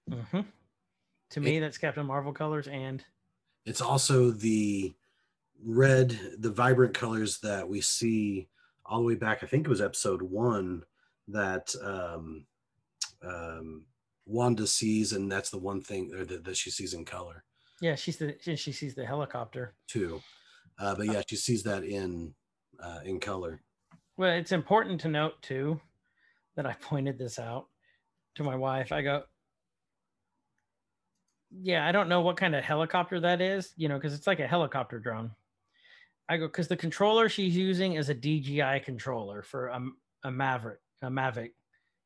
hmm 0.09 0.41
To 1.31 1.39
me, 1.39 1.59
that's 1.59 1.77
Captain 1.77 2.05
Marvel 2.05 2.33
colors, 2.33 2.67
and 2.67 3.03
It's 3.65 3.81
also 3.81 4.31
the 4.31 4.93
red, 5.63 6.17
the 6.37 6.51
vibrant 6.51 6.93
colors 6.93 7.39
that 7.39 7.67
we 7.67 7.81
see 7.81 8.47
all 8.85 8.99
the 8.99 9.05
way 9.05 9.15
back. 9.15 9.43
I 9.43 9.47
think 9.47 9.65
it 9.65 9.69
was 9.69 9.81
episode 9.81 10.21
one 10.21 10.83
that 11.27 11.73
um, 11.83 12.45
um, 13.23 13.85
Wanda 14.25 14.67
sees, 14.67 15.13
and 15.13 15.31
that's 15.31 15.49
the 15.49 15.57
one 15.57 15.81
thing 15.81 16.13
or 16.13 16.25
that, 16.25 16.43
that 16.43 16.57
she 16.57 16.69
sees 16.69 16.93
in 16.93 17.05
color 17.05 17.43
yeah, 17.81 17.95
she's 17.95 18.17
the 18.17 18.37
she 18.39 18.55
she 18.55 18.71
sees 18.71 18.95
the 18.95 19.05
helicopter. 19.05 19.73
too. 19.87 20.21
Uh, 20.79 20.95
but 20.95 21.07
yeah, 21.07 21.21
she 21.27 21.35
sees 21.35 21.63
that 21.63 21.83
in 21.83 22.33
uh, 22.79 22.99
in 23.03 23.19
color. 23.19 23.61
Well, 24.17 24.31
it's 24.31 24.51
important 24.51 25.01
to 25.01 25.09
note 25.09 25.41
too 25.41 25.81
that 26.55 26.65
I 26.65 26.73
pointed 26.81 27.17
this 27.17 27.39
out 27.39 27.67
to 28.35 28.43
my 28.43 28.55
wife. 28.55 28.91
I 28.91 29.01
go, 29.01 29.23
yeah, 31.59 31.87
I 31.87 31.91
don't 31.91 32.09
know 32.09 32.21
what 32.21 32.37
kind 32.37 32.55
of 32.55 32.63
helicopter 32.63 33.19
that 33.19 33.41
is, 33.41 33.73
you 33.75 33.89
know, 33.89 33.95
because 33.95 34.13
it's 34.13 34.27
like 34.27 34.39
a 34.39 34.47
helicopter 34.47 34.99
drone. 34.99 35.31
I 36.29 36.37
go 36.37 36.47
because 36.47 36.67
the 36.67 36.77
controller 36.77 37.27
she's 37.27 37.55
using 37.57 37.93
is 37.93 38.09
a 38.09 38.13
DJI 38.13 38.81
controller 38.85 39.41
for 39.41 39.67
a, 39.67 39.81
a 40.23 40.31
Maverick, 40.31 40.79
a 41.01 41.07
Mavic. 41.07 41.51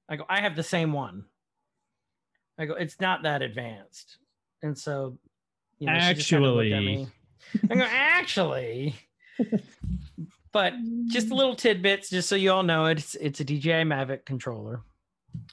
I 0.09 0.15
go, 0.15 0.25
I 0.27 0.41
have 0.41 0.55
the 0.55 0.63
same 0.63 0.93
one. 0.93 1.25
I 2.57 2.65
go, 2.65 2.73
it's 2.73 2.99
not 2.99 3.23
that 3.23 3.41
advanced, 3.41 4.17
and 4.63 4.77
so, 4.77 5.17
you 5.79 5.87
know, 5.87 5.93
she 5.99 6.13
just 6.15 6.29
kinda 6.29 6.51
Actually. 6.71 7.07
I 7.69 7.75
go, 7.75 7.87
actually, 7.87 8.95
but 10.51 10.73
just 11.07 11.29
a 11.29 11.35
little 11.35 11.55
tidbits, 11.55 12.09
just 12.09 12.29
so 12.29 12.35
you 12.35 12.51
all 12.51 12.63
know, 12.63 12.85
it's 12.85 13.15
it's 13.15 13.41
a 13.41 13.43
DJI 13.43 13.83
Mavic 13.83 14.25
controller, 14.25 14.81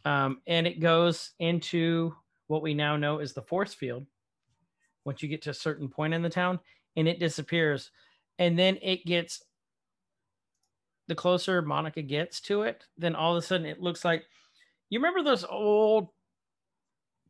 um, 0.05 0.41
and 0.47 0.67
it 0.67 0.81
goes 0.81 1.33
into 1.41 2.15
what 2.49 2.63
we 2.63 2.75
now 2.75 2.97
know 2.97 3.19
is 3.19 3.33
the 3.33 3.43
force 3.43 3.75
field. 3.75 4.07
Once 5.05 5.23
you 5.23 5.29
get 5.29 5.43
to 5.43 5.51
a 5.51 5.55
certain 5.55 5.89
point 5.89 6.15
in 6.15 6.23
the 6.23 6.29
town, 6.31 6.61
and 6.97 7.09
it 7.09 7.19
disappears, 7.19 7.91
and 8.39 8.59
then 8.59 8.79
it 8.83 9.05
gets. 9.05 9.43
The 11.09 11.15
closer 11.17 11.61
Monica 11.63 12.01
gets 12.03 12.41
to 12.43 12.63
it, 12.63 12.85
then 12.97 13.15
all 13.17 13.37
of 13.37 13.43
a 13.43 13.47
sudden 13.47 13.67
it 13.67 13.81
looks 13.81 14.05
like. 14.05 14.25
You 14.91 14.99
remember 15.01 15.23
those 15.23 15.45
old 15.45 16.09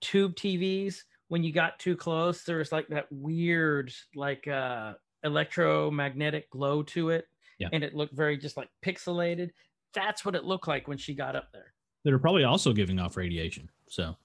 tube 0.01 0.35
TVs 0.35 1.03
when 1.29 1.43
you 1.43 1.53
got 1.53 1.79
too 1.79 1.97
close? 1.97 2.43
There 2.45 2.59
was 2.59 2.73
like 2.73 2.89
that 2.89 3.07
weird, 3.11 3.93
like 4.15 4.47
uh 4.49 4.95
electromagnetic 5.25 6.51
glow 6.51 6.83
to 6.83 7.11
it 7.11 7.29
Yeah. 7.61 7.69
and 7.73 7.85
it 7.85 7.95
looked 7.95 8.13
very 8.13 8.37
just 8.37 8.57
like 8.57 8.69
pixelated 8.85 9.51
that's 9.95 10.25
what 10.25 10.35
it 10.35 10.43
looked 10.43 10.67
like 10.67 10.89
when 10.89 10.99
she 10.99 11.15
got 11.15 11.37
up 11.37 11.53
there 11.53 11.73
That 12.03 12.13
are 12.13 12.19
probably 12.19 12.43
also 12.43 12.73
giving 12.73 12.99
off 12.99 13.17
radiation. 13.17 13.71
So 13.89 14.17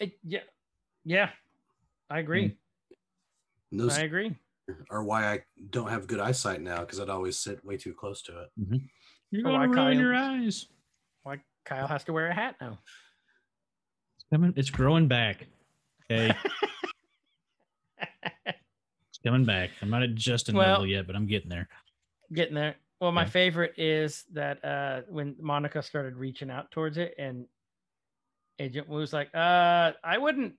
it, 0.00 0.12
yeah 0.24 0.40
yeah 1.04 1.30
i 2.10 2.18
agree 2.18 2.56
And 3.70 3.80
those 3.80 3.96
i 3.98 4.02
agree 4.02 4.34
are 4.90 5.02
why 5.02 5.32
I 5.32 5.40
don't 5.70 5.88
have 5.90 6.06
good 6.06 6.20
eyesight 6.20 6.60
now 6.60 6.80
because 6.80 7.00
I'd 7.00 7.08
always 7.08 7.36
sit 7.36 7.64
way 7.64 7.76
too 7.76 7.92
close 7.92 8.22
to 8.22 8.42
it. 8.42 8.80
you're 9.32 9.40
Or 9.48 9.50
going 9.50 9.60
to 9.62 9.66
ruin 9.68 9.74
Kyle- 9.74 9.92
your 10.00 10.14
eyes. 10.14 10.66
why 11.24 11.40
kyle 11.64 11.88
has 11.88 12.04
to 12.04 12.12
wear 12.12 12.28
a 12.28 12.34
hat 12.34 12.54
now 12.60 12.78
It's 14.16 14.26
coming. 14.32 14.52
It's 14.56 14.70
growing 14.70 15.08
back. 15.08 15.46
Okay, 16.04 16.32
it's 18.22 19.18
coming 19.24 19.44
back. 19.44 19.70
I'm 19.82 19.90
not 19.90 20.02
at 20.04 20.14
Justin 20.14 20.56
Well- 20.56 20.68
level 20.68 20.86
yet, 20.86 21.06
but 21.06 21.16
I'm 21.16 21.26
getting 21.26 21.48
there. 21.48 21.68
getting 22.32 22.54
there 22.54 22.76
well 23.00 23.10
my 23.12 23.22
Yeah. 23.22 23.28
favorite 23.30 23.74
is 23.76 24.24
that 24.32 24.64
uh 24.64 25.00
when 25.08 25.34
monica 25.40 25.82
started 25.82 26.14
reaching 26.14 26.48
out 26.48 26.70
towards 26.70 26.96
it 26.96 27.12
and 27.18 27.44
agent 28.60 28.88
Woo 28.88 28.98
was 28.98 29.12
like 29.12 29.34
uh 29.34 29.92
i 30.04 30.18
wouldn't 30.18 30.54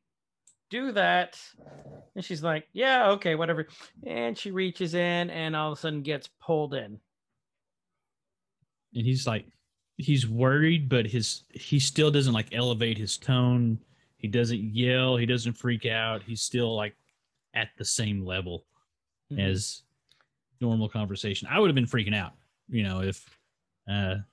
do 0.69 0.91
that. 0.93 1.37
And 2.15 2.23
she's 2.23 2.41
like 2.41 2.65
yeah 2.73 3.09
okay 3.11 3.35
whatever. 3.35 3.67
And 4.07 4.37
she 4.37 4.51
reaches 4.51 4.93
in 4.95 5.29
and 5.29 5.53
all 5.55 5.71
of 5.73 5.77
a 5.77 5.81
sudden 5.81 6.01
gets 6.01 6.29
pulled 6.41 6.73
in. 6.73 6.99
And 8.95 9.05
he's 9.05 9.27
like 9.27 9.45
he's 9.97 10.27
worried 10.27 10.89
but 10.89 11.05
his 11.05 11.43
he 11.51 11.79
still 11.79 12.09
doesn't 12.09 12.33
like 12.33 12.47
elevate 12.53 12.97
his 12.97 13.17
tone. 13.17 13.79
He 14.17 14.27
doesn't 14.27 14.59
yell. 14.61 15.17
He 15.17 15.25
doesn't 15.25 15.53
freak 15.53 15.85
out. 15.85 16.23
He's 16.23 16.41
still 16.41 16.75
like 16.75 16.95
at 17.53 17.69
the 17.77 17.85
same 17.85 18.25
level 18.25 18.65
Mhm. 19.31 19.39
as 19.49 19.83
normal 20.61 20.87
conversation. 20.89 21.47
I 21.51 21.59
would 21.59 21.67
have 21.69 21.75
been 21.75 21.85
freaking 21.85 22.15
out 22.15 22.33
you 22.69 22.83
know 22.83 23.01
if 23.01 23.37
uh 23.89 24.15
i 24.15 24.23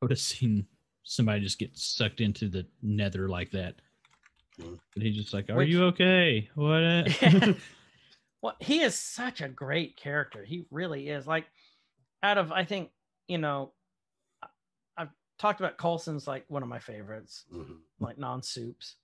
would 0.00 0.10
have 0.10 0.18
seen 0.18 0.66
somebody 1.04 1.40
just 1.40 1.58
get 1.58 1.76
sucked 1.76 2.20
into 2.20 2.48
the 2.48 2.66
nether 2.82 3.28
like 3.28 3.50
that 3.50 3.76
Mhm. 4.60 4.78
but 4.94 5.02
he's 5.02 5.16
just 5.16 5.32
like 5.32 5.48
are 5.50 5.56
Which- 5.56 5.68
you 5.70 5.84
okay 5.84 6.48
what 6.54 6.82
uh?" 6.84 7.04
well 8.42 8.56
he 8.60 8.80
is 8.82 8.96
such 8.98 9.40
a 9.40 9.48
great 9.48 9.96
character 9.96 10.44
he 10.44 10.66
really 10.70 11.08
is 11.08 11.26
like 11.26 11.46
out 12.22 12.38
of 12.38 12.52
i 12.52 12.64
think 12.64 12.90
you 13.28 13.38
know 13.38 13.72
I- 14.42 14.48
i've 14.98 15.08
talked 15.38 15.60
about 15.60 15.78
coulson's 15.78 16.26
like 16.26 16.44
one 16.48 16.62
of 16.62 16.68
my 16.68 16.78
favorites 16.78 17.44
Mhm. 17.52 17.78
like 17.98 18.18
non-soups 18.18 18.96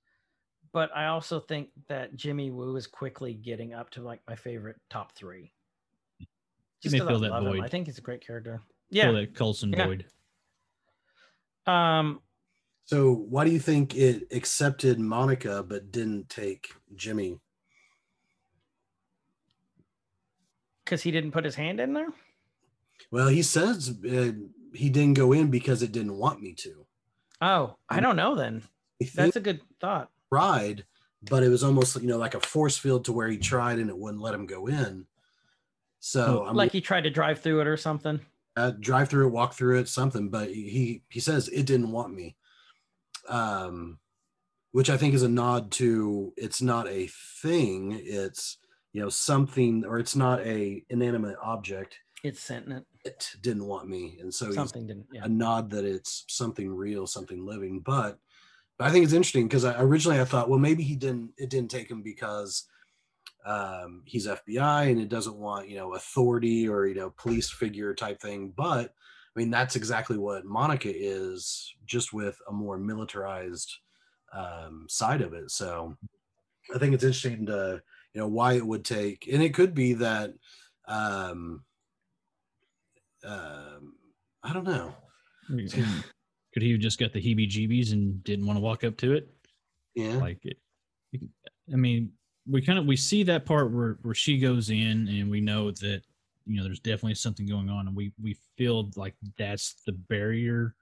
but 0.72 0.94
i 0.94 1.06
also 1.06 1.40
think 1.40 1.70
that 1.88 2.14
jimmy 2.14 2.50
woo 2.50 2.76
is 2.76 2.86
quickly 2.86 3.32
getting 3.34 3.72
up 3.72 3.88
to 3.90 4.02
like 4.02 4.20
my 4.28 4.36
favorite 4.36 4.76
top 4.90 5.12
three 5.16 5.52
You 6.82 6.90
may 6.92 6.98
'cause 7.00 7.08
I 7.08 7.12
that 7.12 7.30
love 7.30 7.42
him. 7.46 7.52
void. 7.52 7.64
i 7.64 7.68
think 7.68 7.86
he's 7.86 7.98
a 7.98 8.02
great 8.02 8.20
character 8.20 8.60
Fill 8.92 8.96
yeah 8.98 9.12
that 9.12 9.34
coulson 9.34 9.72
Yeah. 9.72 9.86
void 9.86 10.04
um 11.68 12.20
So 12.84 13.12
why 13.12 13.44
do 13.44 13.50
you 13.50 13.58
think 13.60 13.94
it 13.94 14.26
accepted 14.32 14.98
Monica 14.98 15.62
but 15.62 15.92
didn't 15.92 16.28
take 16.28 16.72
Jimmy? 16.96 17.38
because 20.84 21.02
he 21.02 21.10
didn't 21.10 21.32
put 21.32 21.44
his 21.44 21.54
hand 21.54 21.80
in 21.80 21.92
there 21.92 22.08
Well, 23.10 23.28
he 23.28 23.42
says 23.42 23.94
uh, 24.10 24.32
he 24.72 24.88
didn't 24.88 25.14
go 25.18 25.32
in 25.32 25.50
because 25.50 25.82
it 25.82 25.92
didn't 25.92 26.16
want 26.16 26.40
me 26.40 26.54
to. 26.54 26.86
oh 27.42 27.76
i 27.90 28.00
don't 28.00 28.16
know 28.16 28.34
then 28.34 28.62
that's 29.14 29.36
a 29.36 29.40
good 29.40 29.60
thought 29.80 30.10
tried, 30.32 30.84
but 31.30 31.42
it 31.42 31.48
was 31.50 31.62
almost 31.62 32.00
you 32.00 32.08
know 32.08 32.18
like 32.18 32.34
a 32.34 32.40
force 32.40 32.76
field 32.78 33.04
to 33.04 33.12
where 33.12 33.28
he 33.28 33.38
tried 33.38 33.78
and 33.78 33.90
it 33.90 33.98
wouldn't 33.98 34.22
let 34.22 34.34
him 34.34 34.46
go 34.46 34.66
in. 34.66 35.06
So 36.00 36.44
I'm 36.46 36.56
like 36.56 36.72
he 36.72 36.80
tried 36.80 37.04
to 37.04 37.10
drive 37.10 37.40
through 37.40 37.60
it 37.60 37.66
or 37.66 37.76
something 37.76 38.20
uh, 38.58 38.72
drive 38.78 39.08
through 39.08 39.26
it, 39.26 39.32
walk 39.32 39.54
through 39.54 39.78
it, 39.78 39.88
something. 39.88 40.28
But 40.28 40.48
he 40.50 41.02
he 41.08 41.20
says 41.20 41.48
it 41.48 41.66
didn't 41.66 41.92
want 41.92 42.12
me, 42.12 42.36
um, 43.28 43.98
which 44.72 44.90
I 44.90 44.96
think 44.96 45.14
is 45.14 45.22
a 45.22 45.28
nod 45.28 45.70
to 45.72 46.32
it's 46.36 46.60
not 46.60 46.88
a 46.88 47.08
thing. 47.42 47.98
It's 48.02 48.58
you 48.92 49.00
know 49.00 49.08
something, 49.08 49.84
or 49.84 49.98
it's 49.98 50.16
not 50.16 50.40
a 50.40 50.82
inanimate 50.90 51.36
object. 51.42 51.98
it's 52.24 52.40
sentient 52.40 52.84
It 53.04 53.30
didn't 53.40 53.66
want 53.66 53.88
me, 53.88 54.18
and 54.20 54.32
so 54.32 54.50
something 54.52 54.86
didn't 54.86 55.06
yeah 55.12 55.24
a 55.24 55.28
nod 55.28 55.70
that 55.70 55.84
it's 55.84 56.24
something 56.28 56.68
real, 56.68 57.06
something 57.06 57.46
living. 57.46 57.80
But, 57.80 58.18
but 58.78 58.88
I 58.88 58.90
think 58.90 59.04
it's 59.04 59.14
interesting 59.14 59.46
because 59.46 59.64
I 59.64 59.80
originally 59.80 60.20
I 60.20 60.24
thought, 60.24 60.48
well, 60.48 60.58
maybe 60.58 60.82
he 60.82 60.96
didn't. 60.96 61.30
It 61.38 61.50
didn't 61.50 61.70
take 61.70 61.90
him 61.90 62.02
because 62.02 62.64
um, 63.48 64.02
he's 64.04 64.26
FBI 64.26 64.90
and 64.90 65.00
it 65.00 65.08
doesn't 65.08 65.36
want 65.36 65.68
you 65.68 65.76
know 65.76 65.94
authority 65.94 66.68
or 66.68 66.86
you 66.86 66.94
know 66.94 67.10
police 67.16 67.50
figure 67.50 67.94
type 67.94 68.20
thing. 68.20 68.52
But 68.54 68.92
I 69.34 69.40
mean 69.40 69.50
that's 69.50 69.74
exactly 69.74 70.18
what 70.18 70.44
Monica 70.44 70.92
is, 70.94 71.74
just 71.86 72.12
with 72.12 72.38
a 72.48 72.52
more 72.52 72.76
militarized 72.78 73.74
um, 74.34 74.86
side 74.88 75.22
of 75.22 75.32
it. 75.32 75.50
So 75.50 75.96
I 76.74 76.78
think 76.78 76.94
it's 76.94 77.04
interesting 77.04 77.46
to 77.46 77.82
you 78.12 78.20
know 78.20 78.28
why 78.28 78.52
it 78.52 78.66
would 78.66 78.84
take, 78.84 79.28
and 79.32 79.42
it 79.42 79.54
could 79.54 79.74
be 79.74 79.94
that 79.94 80.34
um, 80.86 81.64
um, 83.24 83.94
I 84.42 84.52
don't 84.52 84.66
know. 84.66 84.94
Could 86.52 86.62
he 86.62 86.72
have 86.72 86.80
just 86.80 86.98
got 86.98 87.12
the 87.12 87.20
heebie-jeebies 87.20 87.92
and 87.92 88.22
didn't 88.24 88.46
want 88.46 88.56
to 88.56 88.62
walk 88.62 88.84
up 88.84 88.96
to 88.98 89.14
it? 89.14 89.28
Yeah, 89.94 90.16
Like 90.16 90.40
it. 90.44 90.58
I 91.72 91.76
mean, 91.76 92.12
we 92.50 92.62
kind 92.62 92.78
of 92.78 92.86
we 92.86 92.96
see 92.96 93.22
that 93.24 93.44
part 93.44 93.70
where 93.70 93.98
where 94.02 94.14
she 94.14 94.38
goes 94.38 94.70
in, 94.70 95.08
and 95.08 95.30
we 95.30 95.40
know 95.40 95.70
that 95.70 96.02
you 96.46 96.56
know 96.56 96.64
there's 96.64 96.80
definitely 96.80 97.14
something 97.14 97.46
going 97.46 97.68
on, 97.68 97.86
and 97.86 97.96
we 97.96 98.12
we 98.22 98.36
feel 98.56 98.90
like 98.96 99.14
that's 99.36 99.74
the 99.86 99.92
barrier 99.92 100.74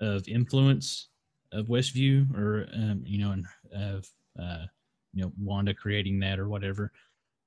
of 0.00 0.26
influence 0.28 1.08
of 1.52 1.66
Westview, 1.66 2.34
or 2.36 2.68
um, 2.74 3.02
you 3.04 3.18
know, 3.18 3.32
and 3.32 3.46
of 3.72 4.08
uh, 4.40 4.64
you 5.12 5.22
know 5.22 5.32
Wanda 5.38 5.74
creating 5.74 6.18
that 6.20 6.38
or 6.38 6.48
whatever. 6.48 6.92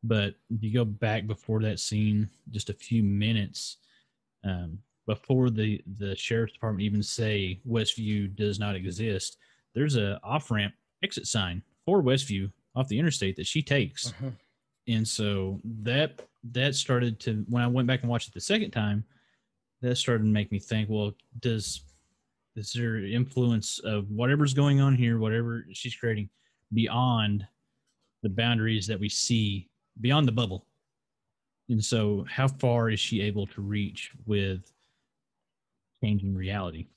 But 0.03 0.35
if 0.49 0.63
you 0.63 0.73
go 0.73 0.85
back 0.85 1.27
before 1.27 1.61
that 1.61 1.79
scene, 1.79 2.29
just 2.49 2.69
a 2.69 2.73
few 2.73 3.03
minutes 3.03 3.77
um, 4.43 4.77
before 5.07 5.49
the 5.49 5.81
the 5.97 6.15
sheriff's 6.15 6.53
department 6.53 6.83
even 6.83 7.03
say 7.03 7.59
Westview 7.67 8.35
does 8.35 8.59
not 8.59 8.75
exist, 8.75 9.37
there's 9.73 9.95
a 9.95 10.19
off 10.23 10.51
ramp 10.51 10.73
exit 11.03 11.25
sign 11.25 11.63
for 11.85 12.03
Westview 12.03 12.51
off 12.75 12.87
the 12.87 12.97
interstate 12.99 13.35
that 13.35 13.45
she 13.47 13.61
takes, 13.61 14.11
Mhm. 14.13 14.33
and 14.87 15.07
so 15.07 15.59
that 15.63 16.27
that 16.43 16.73
started 16.75 17.19
to 17.19 17.45
when 17.49 17.61
I 17.61 17.67
went 17.67 17.87
back 17.87 18.01
and 18.01 18.09
watched 18.09 18.29
it 18.29 18.33
the 18.33 18.41
second 18.41 18.71
time, 18.71 19.05
that 19.81 19.95
started 19.95 20.23
to 20.23 20.29
make 20.29 20.51
me 20.51 20.59
think, 20.59 20.89
well, 20.89 21.13
does 21.39 21.81
is 22.55 22.73
there 22.73 22.97
influence 23.05 23.79
of 23.79 24.09
whatever's 24.11 24.53
going 24.53 24.79
on 24.81 24.95
here, 24.95 25.19
whatever 25.19 25.65
she's 25.71 25.95
creating, 25.95 26.29
beyond 26.73 27.47
the 28.23 28.29
boundaries 28.29 28.87
that 28.87 28.99
we 28.99 29.07
see 29.09 29.69
beyond 30.01 30.27
the 30.27 30.31
bubble? 30.31 30.67
And 31.69 31.83
so, 31.83 32.25
how 32.29 32.47
far 32.47 32.89
is 32.89 32.99
she 32.99 33.21
able 33.21 33.47
to 33.47 33.61
reach 33.61 34.11
with 34.25 34.73
changing 36.03 36.33
reality? 36.35 36.87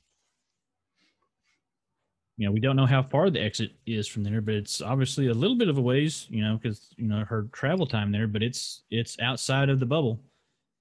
You 2.37 2.47
know, 2.47 2.53
we 2.53 2.61
don't 2.61 2.75
know 2.77 2.87
how 2.87 3.03
far 3.03 3.31
the 3.31 3.41
exit 3.41 3.73
is 3.87 4.09
from 4.09 4.25
there, 4.25 4.41
but 4.41 4.55
it's 4.55 4.81
obviously 4.83 5.29
a 5.29 5.35
little 5.35 5.57
bit 5.57 5.69
of 5.69 5.79
a 5.79 5.81
ways, 5.81 6.27
you 6.31 6.43
know, 6.43 6.59
because 6.61 6.93
you 6.97 7.07
know 7.07 7.25
her 7.25 7.43
travel 7.53 7.87
time 7.87 8.11
there, 8.11 8.27
but 8.27 8.43
it's 8.43 8.83
it's 8.91 9.17
outside 9.21 9.69
of 9.69 9.79
the 9.79 9.87
bubble. 9.87 10.21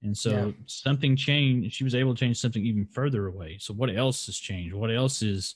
And 0.02 0.16
so 0.16 0.30
Yeah. 0.30 0.52
something 0.66 1.16
changed. 1.16 1.72
She 1.74 1.84
was 1.84 1.94
able 1.94 2.14
to 2.14 2.20
change 2.20 2.38
something 2.38 2.64
even 2.64 2.86
further 2.86 3.28
away. 3.28 3.58
So 3.58 3.72
what 3.72 3.94
else 3.94 4.26
has 4.26 4.36
changed? 4.36 4.74
What 4.74 4.90
else 4.90 5.22
is 5.22 5.54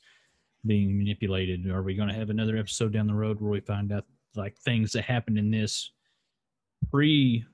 being 0.66 0.96
manipulated? 0.96 1.66
Are 1.68 1.82
we 1.82 1.94
going 1.94 2.08
to 2.08 2.14
have 2.14 2.30
another 2.30 2.56
episode 2.56 2.92
down 2.92 3.06
the 3.08 3.14
road 3.14 3.40
where 3.40 3.50
we 3.50 3.60
find 3.60 3.92
out 3.92 4.04
like 4.36 4.56
things 4.58 4.92
that 4.92 5.02
happened 5.02 5.36
in 5.38 5.50
this 5.50 5.90
pre 6.90 7.44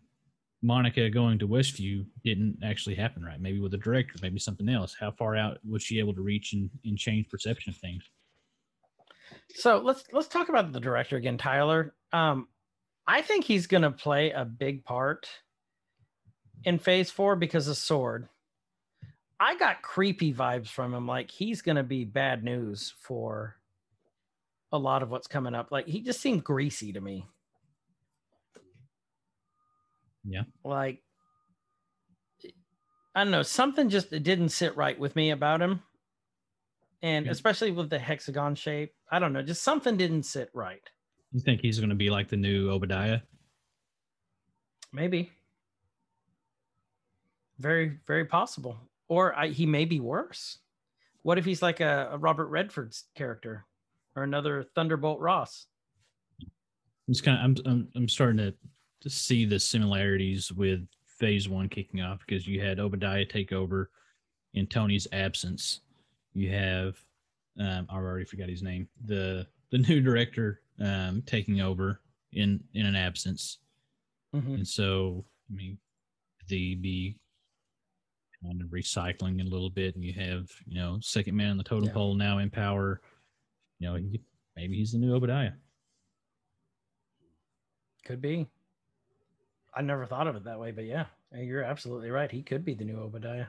Monica 0.62 1.10
going 1.10 1.38
to 1.38 1.48
Westview 1.48 2.06
didn't 2.22 2.58
actually 2.62 2.94
happen 2.94 3.24
right? 3.24 3.40
Maybe 3.40 3.58
with 3.58 3.72
the 3.72 3.78
director, 3.78 4.14
maybe 4.22 4.38
something 4.38 4.68
else. 4.68 4.94
How 4.98 5.10
far 5.10 5.34
out 5.34 5.58
was 5.68 5.82
she 5.82 5.98
able 5.98 6.14
to 6.14 6.22
reach 6.22 6.52
and, 6.52 6.70
and 6.84 6.96
change 6.98 7.28
perception 7.28 7.70
of 7.70 7.76
things? 7.76 8.04
So 9.54 9.78
let's 9.78 10.04
let's 10.12 10.28
talk 10.28 10.48
about 10.48 10.72
the 10.72 10.80
director 10.80 11.16
again, 11.16 11.38
Tyler. 11.38 11.94
Um, 12.12 12.48
I 13.06 13.22
think 13.22 13.44
he's 13.44 13.66
going 13.66 13.82
to 13.82 13.90
play 13.90 14.30
a 14.30 14.44
big 14.44 14.84
part 14.84 15.28
in 16.64 16.78
Phase 16.78 17.10
Four 17.10 17.36
because 17.36 17.68
of 17.68 17.76
Sword. 17.76 18.28
I 19.38 19.56
got 19.56 19.82
creepy 19.82 20.32
vibes 20.32 20.68
from 20.68 20.94
him, 20.94 21.06
like 21.06 21.30
he's 21.30 21.60
going 21.60 21.76
to 21.76 21.82
be 21.82 22.04
bad 22.04 22.44
news 22.44 22.94
for 23.00 23.56
a 24.72 24.78
lot 24.78 25.02
of 25.02 25.10
what's 25.10 25.26
coming 25.26 25.54
up. 25.54 25.70
Like 25.70 25.86
he 25.86 26.00
just 26.00 26.20
seemed 26.20 26.44
greasy 26.44 26.92
to 26.92 27.00
me. 27.00 27.26
Yeah. 30.24 30.42
Like 30.64 31.02
I 33.14 33.22
don't 33.22 33.30
know, 33.30 33.42
something 33.42 33.88
just 33.88 34.10
didn't 34.10 34.48
sit 34.48 34.76
right 34.76 34.98
with 34.98 35.14
me 35.14 35.30
about 35.30 35.60
him. 35.60 35.82
And 37.02 37.26
hmm. 37.26 37.32
especially 37.32 37.70
with 37.70 37.90
the 37.90 37.98
hexagon 37.98 38.54
shape, 38.54 38.94
I 39.10 39.18
don't 39.18 39.32
know, 39.32 39.42
just 39.42 39.62
something 39.62 39.96
didn't 39.96 40.24
sit 40.24 40.50
right. 40.54 40.82
You 41.32 41.40
think 41.40 41.60
he's 41.60 41.78
going 41.78 41.90
to 41.90 41.96
be 41.96 42.10
like 42.10 42.28
the 42.28 42.36
new 42.36 42.70
Obadiah? 42.70 43.20
Maybe. 44.92 45.32
Very, 47.58 47.98
very 48.06 48.24
possible. 48.24 48.78
Or 49.08 49.36
I, 49.36 49.48
he 49.48 49.66
may 49.66 49.84
be 49.84 50.00
worse. 50.00 50.58
What 51.22 51.38
if 51.38 51.44
he's 51.44 51.62
like 51.62 51.80
a, 51.80 52.10
a 52.12 52.18
Robert 52.18 52.46
Redford's 52.46 53.04
character 53.14 53.64
or 54.14 54.22
another 54.22 54.66
Thunderbolt 54.74 55.20
Ross? 55.20 55.66
It's 57.08 57.20
kind 57.20 57.38
of 57.38 57.44
I'm 57.66 57.72
I'm, 57.72 57.88
I'm 57.96 58.08
starting 58.08 58.38
to 58.38 58.54
to 59.00 59.10
see 59.10 59.44
the 59.44 59.58
similarities 59.58 60.50
with 60.52 60.86
Phase 61.18 61.48
One 61.48 61.68
kicking 61.68 62.00
off 62.00 62.20
because 62.26 62.46
you 62.46 62.60
had 62.60 62.78
Obadiah 62.78 63.24
take 63.24 63.52
over 63.52 63.90
in 64.54 64.66
Tony's 64.66 65.06
absence. 65.12 65.80
You 66.34 66.50
have 66.50 66.96
um, 67.58 67.86
I 67.88 67.94
already 67.96 68.24
forgot 68.24 68.48
his 68.48 68.62
name. 68.62 68.88
The 69.06 69.46
the 69.70 69.78
new 69.88 70.00
director 70.00 70.60
um, 70.80 71.22
taking 71.26 71.60
over 71.60 72.00
in 72.32 72.62
in 72.74 72.86
an 72.86 72.96
absence, 72.96 73.58
Mhm. 74.34 74.54
and 74.54 74.68
so 74.68 75.24
I 75.50 75.54
mean 75.54 75.78
the 76.48 76.74
be 76.74 77.16
kind 78.42 78.60
of 78.60 78.68
recycling 78.68 79.40
a 79.40 79.44
little 79.48 79.70
bit, 79.70 79.94
and 79.94 80.04
you 80.04 80.12
have 80.14 80.50
you 80.66 80.74
know 80.74 80.98
second 81.00 81.36
man 81.36 81.50
on 81.52 81.56
the 81.58 81.64
totem 81.64 81.86
Yeah. 81.88 81.94
pole 81.94 82.14
now 82.14 82.38
in 82.38 82.50
power. 82.50 83.00
You 83.78 83.88
know 83.88 83.94
he, 83.96 84.20
maybe 84.56 84.76
he's 84.76 84.92
the 84.92 84.98
new 84.98 85.14
Obadiah. 85.14 85.52
Could 88.04 88.20
be. 88.20 88.46
I 89.74 89.82
never 89.82 90.06
thought 90.06 90.26
of 90.26 90.36
it 90.36 90.44
that 90.44 90.60
way, 90.60 90.70
but 90.72 90.84
yeah, 90.84 91.06
you're 91.34 91.62
absolutely 91.62 92.10
right. 92.10 92.30
He 92.30 92.42
could 92.42 92.64
be 92.64 92.74
the 92.74 92.84
new 92.84 92.98
Obadiah. 92.98 93.46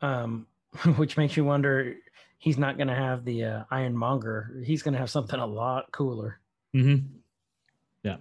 Um, 0.00 0.46
which 0.96 1.16
makes 1.16 1.36
you 1.36 1.44
wonder 1.44 1.96
he's 2.38 2.58
not 2.58 2.76
going 2.76 2.88
to 2.88 2.94
have 2.94 3.24
the 3.24 3.44
uh, 3.44 3.64
Ironmonger. 3.70 4.62
He's 4.64 4.82
going 4.82 4.94
to 4.94 4.98
have 4.98 5.10
something 5.10 5.38
a 5.38 5.46
lot 5.46 5.92
cooler. 5.92 6.40
Mm-hmm. 6.74 7.06
Yeah. 8.02 8.16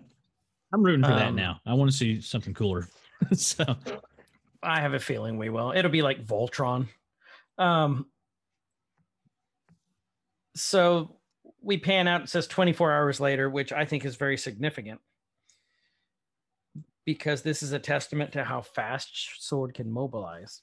I'm 0.74 0.84
rooting 0.84 1.04
for 1.04 1.10
that 1.12 1.30
Um, 1.30 1.36
now. 1.36 1.62
I 1.66 1.74
want 1.74 1.90
to 1.90 1.98
see 1.98 2.22
something 2.22 2.54
cooler. 2.54 2.88
so 3.34 3.64
I 4.62 4.82
have 4.82 4.94
a 4.94 5.00
feeling 5.00 5.38
we 5.38 5.50
will. 5.50 5.72
It'll 5.76 5.92
be 5.92 6.02
like 6.02 6.26
Voltron. 6.26 6.88
Um, 7.58 8.08
so 10.56 11.16
we 11.62 11.78
pan 11.78 12.08
out, 12.08 12.24
it 12.24 12.30
says 12.30 12.48
24 12.48 12.92
hours 12.92 13.20
later, 13.20 13.50
which 13.50 13.72
I 13.72 13.86
think 13.86 14.06
is 14.06 14.16
very 14.16 14.38
significant 14.38 15.00
because 17.06 17.42
this 17.42 17.64
is 17.64 17.72
a 17.72 17.80
testament 17.80 18.34
to 18.34 18.44
how 18.44 18.62
fast 18.62 19.42
Sword 19.44 19.74
can 19.74 19.90
mobilize. 19.92 20.62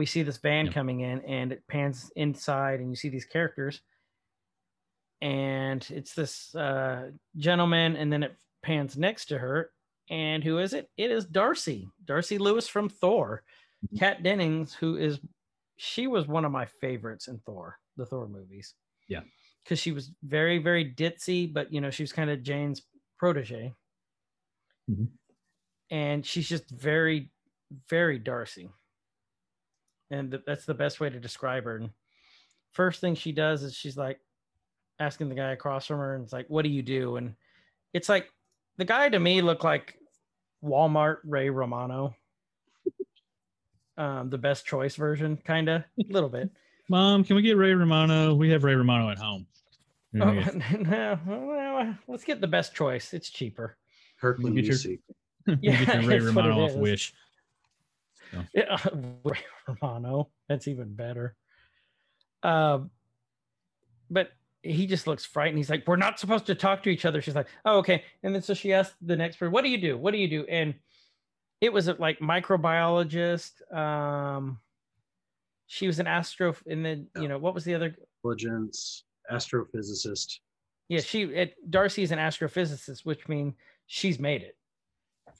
We 0.00 0.06
see 0.06 0.22
this 0.22 0.38
van 0.38 0.64
Yep. 0.64 0.74
coming 0.74 1.00
in 1.00 1.20
and 1.26 1.52
it 1.52 1.62
pans 1.68 2.10
inside, 2.16 2.80
and 2.80 2.88
you 2.88 2.96
see 2.96 3.10
these 3.10 3.26
characters, 3.26 3.82
and 5.20 5.86
it's 5.90 6.14
this 6.14 6.54
uh, 6.54 7.10
gentleman, 7.36 7.96
and 7.96 8.10
then 8.10 8.22
it 8.22 8.34
pans 8.62 8.96
next 8.96 9.26
to 9.26 9.36
her. 9.36 9.72
And 10.08 10.42
who 10.42 10.56
is 10.56 10.72
it? 10.72 10.90
It 10.96 11.10
is 11.10 11.26
Darcy, 11.26 11.86
Darcy 12.06 12.38
Lewis 12.38 12.66
from 12.66 12.88
Thor. 12.88 13.44
Mhm. 13.92 13.98
Kat 13.98 14.22
Dennings, 14.22 14.72
who 14.72 14.96
is, 14.96 15.20
she 15.76 16.06
was 16.06 16.26
one 16.26 16.46
of 16.46 16.50
my 16.50 16.64
favorites 16.64 17.28
in 17.28 17.38
Thor, 17.40 17.78
the 17.98 18.06
Thor 18.06 18.26
movies. 18.26 18.74
Yeah. 19.06 19.24
Because 19.62 19.78
she 19.80 19.92
was 19.92 20.12
very, 20.22 20.56
very 20.56 20.94
ditzy, 20.94 21.52
but 21.52 21.70
you 21.70 21.82
know, 21.82 21.90
she 21.90 22.02
was 22.04 22.12
kind 22.14 22.30
of 22.30 22.42
Jane's 22.42 22.80
protege. 23.18 23.74
Mhm. 24.90 25.08
And 25.90 26.24
she's 26.24 26.48
just 26.48 26.70
very, 26.70 27.30
very 27.90 28.18
Darcy. 28.18 28.70
And 30.10 30.30
th- 30.32 30.42
that's 30.46 30.64
the 30.64 30.74
best 30.74 31.00
way 31.00 31.08
to 31.10 31.20
describe 31.20 31.64
her. 31.64 31.76
And 31.76 31.90
first 32.72 33.00
thing 33.00 33.14
she 33.14 33.32
does 33.32 33.62
is 33.62 33.74
she's 33.74 33.96
like 33.96 34.18
asking 34.98 35.28
the 35.28 35.34
guy 35.34 35.50
across 35.52 35.86
from 35.86 35.98
her, 35.98 36.14
and 36.14 36.24
it's 36.24 36.32
like, 36.32 36.46
What 36.48 36.62
do 36.62 36.68
you 36.68 36.82
do? 36.82 37.16
And 37.16 37.34
it's 37.92 38.08
like 38.08 38.30
the 38.76 38.84
guy 38.84 39.08
to 39.08 39.18
me 39.20 39.40
looked 39.42 39.64
like 39.64 39.96
Walmart 40.64 41.18
Ray 41.24 41.50
Romano. 41.50 42.14
Um, 43.96 44.30
the 44.30 44.38
best 44.38 44.64
choice 44.64 44.96
version, 44.96 45.36
kind 45.44 45.68
of, 45.68 45.82
a 45.82 46.12
little 46.12 46.28
bit. 46.30 46.50
Mom, 46.88 47.22
can 47.22 47.36
we 47.36 47.42
get 47.42 47.56
Ray 47.56 47.74
Romano? 47.74 48.34
We 48.34 48.48
have 48.50 48.64
Ray 48.64 48.74
Romano 48.74 49.10
at 49.10 49.18
home. 49.18 49.46
Oh, 50.20 50.32
no, 50.80 51.18
well, 51.26 51.94
let's 52.08 52.24
get 52.24 52.40
the 52.40 52.46
best 52.48 52.74
choice. 52.74 53.12
It's 53.14 53.30
cheaper. 53.30 53.76
Kirkland 54.20 54.56
Get 54.56 54.64
your- 54.64 54.74
UC. 54.74 54.98
You 55.46 55.58
Yeah, 55.60 55.84
get 55.84 56.02
your 56.02 56.02
Ray 56.10 56.18
that's 56.18 56.34
what 56.34 56.44
it 56.46 56.48
Romano 56.48 56.64
off 56.64 56.70
is. 56.70 57.12
Wish. 58.32 58.46
Yeah, 58.54 58.76
Ray 59.24 59.38
Romano. 59.68 60.30
That's 60.48 60.68
even 60.68 60.94
better. 60.94 61.36
Um, 62.42 62.90
but 64.10 64.30
he 64.62 64.86
just 64.86 65.06
looks 65.06 65.24
frightened. 65.24 65.58
He's 65.58 65.70
like, 65.70 65.86
"We're 65.86 65.96
not 65.96 66.18
supposed 66.18 66.46
to 66.46 66.54
talk 66.54 66.82
to 66.84 66.90
each 66.90 67.04
other." 67.04 67.22
She's 67.22 67.34
like, 67.34 67.48
"Oh, 67.64 67.78
okay." 67.78 68.04
And 68.22 68.34
then 68.34 68.42
so 68.42 68.54
she 68.54 68.72
asked 68.72 68.94
the 69.00 69.16
next 69.16 69.36
person, 69.36 69.52
"What 69.52 69.64
do 69.64 69.70
you 69.70 69.78
do? 69.78 69.96
What 69.96 70.12
do 70.12 70.18
you 70.18 70.28
do?" 70.28 70.44
And 70.46 70.74
it 71.60 71.72
was 71.72 71.88
a, 71.88 71.94
like 71.94 72.18
microbiologist. 72.20 73.74
Um, 73.74 74.58
she 75.66 75.86
was 75.86 75.98
an 75.98 76.06
astro, 76.06 76.54
and 76.66 76.84
then 76.84 77.08
you 77.16 77.28
know 77.28 77.38
what 77.38 77.54
was 77.54 77.64
the 77.64 77.74
other? 77.74 77.94
Intelligence, 78.24 79.04
astrophysicist. 79.30 80.38
Yeah, 80.88 81.00
she 81.00 81.22
it, 81.22 81.54
Darcy 81.70 82.02
is 82.02 82.10
an 82.10 82.18
astrophysicist, 82.18 83.04
which 83.04 83.28
means 83.28 83.54
she's 83.86 84.18
made 84.18 84.42
it. 84.42 84.56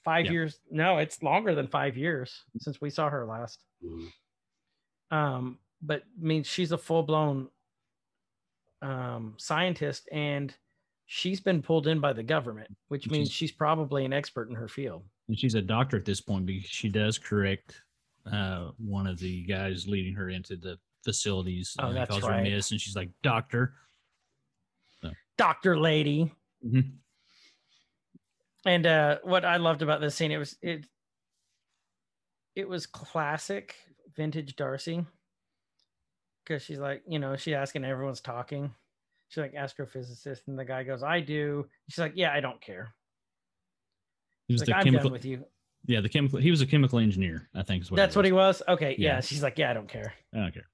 Five 0.03 0.25
Yeah. 0.25 0.31
years? 0.31 0.59
No, 0.71 0.97
it's 0.97 1.21
longer 1.21 1.53
than 1.53 1.67
five 1.67 1.95
years 1.97 2.43
since 2.59 2.81
we 2.81 2.89
saw 2.89 3.09
her 3.09 3.25
last. 3.25 3.63
Mhm. 3.83 4.11
Um, 5.11 5.59
but 5.81 6.03
means 6.17 6.47
she's 6.47 6.71
a 6.71 6.77
full 6.77 7.03
blown 7.03 7.49
um, 8.81 9.35
scientist, 9.37 10.09
and 10.11 10.55
she's 11.05 11.39
been 11.39 11.61
pulled 11.61 11.85
in 11.85 11.99
by 11.99 12.13
the 12.13 12.23
government, 12.23 12.75
which 12.87 13.07
means 13.09 13.27
is- 13.29 13.33
she's 13.33 13.51
probably 13.51 14.05
an 14.05 14.13
expert 14.13 14.49
in 14.49 14.55
her 14.55 14.67
field. 14.67 15.07
And 15.27 15.37
she's 15.37 15.53
a 15.53 15.61
doctor 15.61 15.97
at 15.97 16.05
this 16.05 16.19
point 16.19 16.45
because 16.47 16.67
she 16.69 16.89
does 16.89 17.17
correct 17.19 17.79
uh, 18.25 18.71
one 18.77 19.05
of 19.07 19.17
the 19.19 19.43
guys 19.43 19.87
leading 19.87 20.13
her 20.15 20.29
into 20.29 20.55
the 20.55 20.79
facilities. 21.03 21.75
Oh, 21.79 21.87
uh, 21.87 21.93
that's 21.93 22.09
calls 22.09 22.23
right. 22.23 22.37
her 22.37 22.43
miss, 22.43 22.71
and 22.71 22.79
she's 22.81 22.95
like, 22.95 23.09
"Doctor." 23.21 23.75
Doctor 25.37 25.79
lady. 25.79 26.31
Mhm. 26.63 26.97
And 28.65 28.85
uh, 28.85 29.19
what 29.23 29.43
I 29.45 29.57
loved 29.57 29.81
about 29.81 30.01
this 30.01 30.15
scene, 30.15 30.31
it 30.31 30.37
was 30.37 30.55
it 30.61 30.85
it 32.55 32.67
was 32.67 32.85
classic 32.85 33.75
vintage 34.15 34.55
Darcy. 34.55 35.05
Cause 36.47 36.63
she's 36.63 36.79
like, 36.79 37.03
you 37.07 37.19
know, 37.19 37.35
she's 37.35 37.53
asking 37.53 37.85
everyone's 37.85 38.19
talking. 38.19 38.73
She's 39.29 39.41
like 39.41 39.53
astrophysicist, 39.53 40.47
and 40.47 40.59
the 40.59 40.65
guy 40.65 40.83
goes, 40.83 41.03
I 41.03 41.21
do. 41.21 41.67
She's 41.89 41.99
like, 41.99 42.13
Yeah, 42.15 42.33
I 42.33 42.39
don't 42.39 42.59
care. 42.59 42.93
He 44.47 44.53
was 44.53 44.67
like, 44.67 44.75
I'm 44.75 44.83
chemical. 44.83 45.05
done 45.05 45.13
with 45.13 45.25
you. 45.25 45.45
Yeah, 45.85 46.01
the 46.01 46.09
chemical. 46.09 46.39
He 46.39 46.51
was 46.51 46.61
a 46.61 46.65
chemical 46.65 46.99
engineer. 46.99 47.47
I 47.55 47.63
think 47.63 47.83
is 47.83 47.91
what. 47.91 47.97
That's 47.97 48.15
what 48.15 48.25
he 48.25 48.31
was. 48.31 48.61
Okay, 48.67 48.95
yeah. 48.97 49.15
Yeah. 49.15 49.21
She's 49.21 49.41
like, 49.41 49.57
Yeah, 49.57 49.71
I 49.71 49.73
don't 49.73 49.87
care. 49.87 50.13
I 50.33 50.39
don't 50.39 50.53
care. 50.53 50.67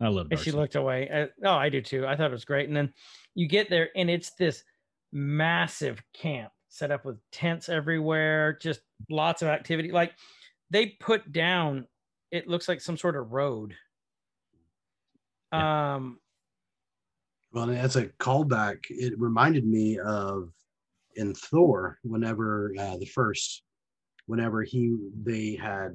I 0.00 0.08
love. 0.08 0.28
And 0.30 0.40
she 0.40 0.50
looked 0.50 0.74
away. 0.74 1.08
Uh, 1.08 1.26
oh, 1.44 1.54
I 1.54 1.68
do 1.68 1.80
too. 1.80 2.06
I 2.06 2.16
thought 2.16 2.30
it 2.30 2.32
was 2.32 2.44
great. 2.44 2.66
And 2.66 2.76
then 2.76 2.92
you 3.34 3.46
get 3.46 3.70
there, 3.70 3.90
and 3.94 4.10
it's 4.10 4.32
this 4.32 4.64
massive 5.12 6.02
camp 6.12 6.50
set 6.72 6.90
up 6.90 7.04
with 7.04 7.18
tents 7.30 7.68
everywhere, 7.68 8.58
just 8.60 8.80
lots 9.10 9.42
of 9.42 9.48
activity. 9.48 9.92
Like 9.92 10.14
they 10.70 10.86
put 11.00 11.30
down, 11.30 11.86
it 12.30 12.48
looks 12.48 12.66
like 12.66 12.80
some 12.80 12.96
sort 12.96 13.14
of 13.14 13.32
road. 13.32 13.74
Um, 15.52 16.18
Well, 17.52 17.70
as 17.70 17.96
a 17.96 18.06
callback, 18.06 18.78
it 18.88 19.12
reminded 19.18 19.66
me 19.66 19.98
of 19.98 20.50
in 21.16 21.34
Thor, 21.34 21.98
whenever 22.04 22.72
uh, 22.78 22.96
the 22.96 23.04
first, 23.04 23.62
whenever 24.24 24.62
he 24.62 24.96
they 25.24 25.58
had 25.62 25.92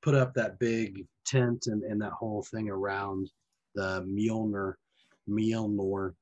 put 0.00 0.14
up 0.14 0.32
that 0.34 0.60
big 0.60 1.04
tent 1.26 1.66
and, 1.66 1.82
and 1.82 2.00
that 2.00 2.12
whole 2.12 2.46
thing 2.52 2.70
around 2.70 3.28
the 3.74 4.02
Mjolnir, 4.02 4.74
Mjolnir. 5.28 6.12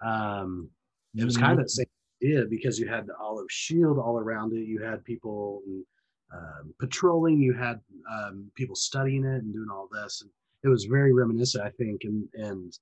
Um, 0.00 0.70
it 1.16 1.24
was 1.24 1.36
kind 1.36 1.58
of 1.58 1.64
the 1.64 1.68
same 1.68 1.86
idea 2.22 2.44
because 2.48 2.78
you 2.78 2.88
had 2.88 3.06
the 3.06 3.16
olive 3.16 3.50
shield 3.50 3.98
all 3.98 4.18
around 4.18 4.52
it. 4.52 4.66
You 4.66 4.82
had 4.82 5.04
people 5.04 5.62
um, 6.32 6.72
patrolling. 6.78 7.40
You 7.40 7.52
had 7.52 7.80
um, 8.10 8.50
people 8.54 8.76
studying 8.76 9.24
it 9.24 9.42
and 9.42 9.52
doing 9.52 9.68
all 9.70 9.88
this. 9.92 10.22
And 10.22 10.30
it 10.62 10.68
was 10.68 10.84
very 10.84 11.12
reminiscent, 11.12 11.64
I 11.64 11.70
think. 11.70 12.02
And 12.04 12.28
and 12.34 12.78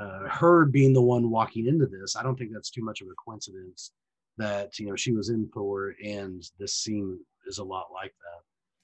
uh, 0.00 0.28
her 0.28 0.66
being 0.66 0.92
the 0.92 1.02
one 1.02 1.30
walking 1.30 1.66
into 1.66 1.86
this, 1.86 2.16
I 2.16 2.22
don't 2.22 2.38
think 2.38 2.52
that's 2.52 2.70
too 2.70 2.84
much 2.84 3.00
of 3.00 3.08
a 3.08 3.14
coincidence 3.24 3.92
that 4.38 4.78
you 4.78 4.86
know 4.86 4.96
she 4.96 5.12
was 5.12 5.30
in 5.30 5.48
Thor 5.52 5.94
and 6.04 6.42
this 6.58 6.74
scene 6.74 7.18
is 7.46 7.58
a 7.58 7.64
lot 7.64 7.86
like 7.92 8.12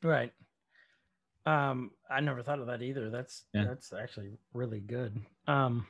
that. 0.03 0.09
right. 0.09 0.33
Um, 1.45 1.91
I 2.09 2.21
never 2.21 2.43
thought 2.43 2.61
of 2.61 2.69
that 2.69 2.83
either. 2.83 3.11
That's 3.11 3.45
Yeah. 3.53 3.65
that's 3.65 3.93
actually 3.93 4.31
really 4.55 4.79
good. 4.81 5.21
Um, 5.49 5.87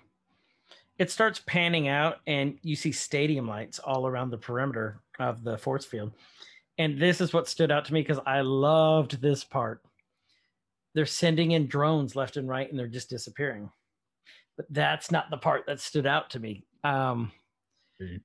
it 1.03 1.11
starts 1.11 1.41
panning 1.47 1.89
out, 1.89 2.19
and 2.29 2.57
you 2.63 2.77
see 2.77 2.93
stadium 2.93 3.49
lights 3.49 3.81
all 3.81 4.07
around 4.07 4.31
the 4.31 4.39
perimeter 4.39 5.01
of 5.19 5.43
the 5.43 5.59
force 5.59 5.85
field. 5.85 6.13
And 6.79 6.97
this 6.97 7.21
is 7.21 7.33
what 7.33 7.49
stood 7.49 7.73
out 7.73 7.87
to 7.87 7.93
me 7.93 8.03
because 8.03 8.21
I 8.25 8.43
loved 8.43 9.21
this 9.21 9.43
part. 9.43 9.83
They're 10.95 11.05
sending 11.05 11.51
in 11.51 11.67
drones 11.67 12.15
left 12.15 12.37
and 12.37 12.49
right, 12.49 12.71
and 12.71 12.79
they're 12.79 12.87
just 12.87 13.11
disappearing. 13.11 13.69
But 14.57 14.67
that's 14.71 15.11
not 15.11 15.29
the 15.29 15.39
part 15.39 15.67
that 15.67 15.81
stood 15.81 16.07
out 16.07 16.31
to 16.31 16.39
me. 16.39 16.65
Um, 16.85 17.33
Mhm. 18.01 18.23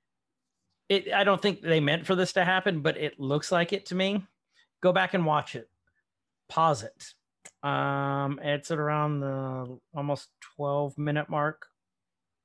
it, 0.88 1.12
I 1.12 1.24
don't 1.24 1.42
think 1.42 1.60
they 1.60 1.80
meant 1.80 2.06
for 2.06 2.14
this 2.14 2.32
to 2.34 2.44
happen, 2.44 2.80
but 2.80 2.96
it 2.96 3.18
looks 3.18 3.50
like 3.50 3.72
it 3.72 3.86
to 3.86 3.96
me. 3.96 4.24
Go 4.82 4.92
back 4.92 5.14
and 5.14 5.26
watch 5.26 5.56
it. 5.56 5.68
Pause 6.48 6.84
it. 6.84 7.14
Um, 7.68 8.38
it's 8.40 8.70
at 8.70 8.78
around 8.78 9.18
the 9.18 9.80
almost 9.94 10.28
12 10.54 10.96
minute 10.96 11.28
mark, 11.28 11.67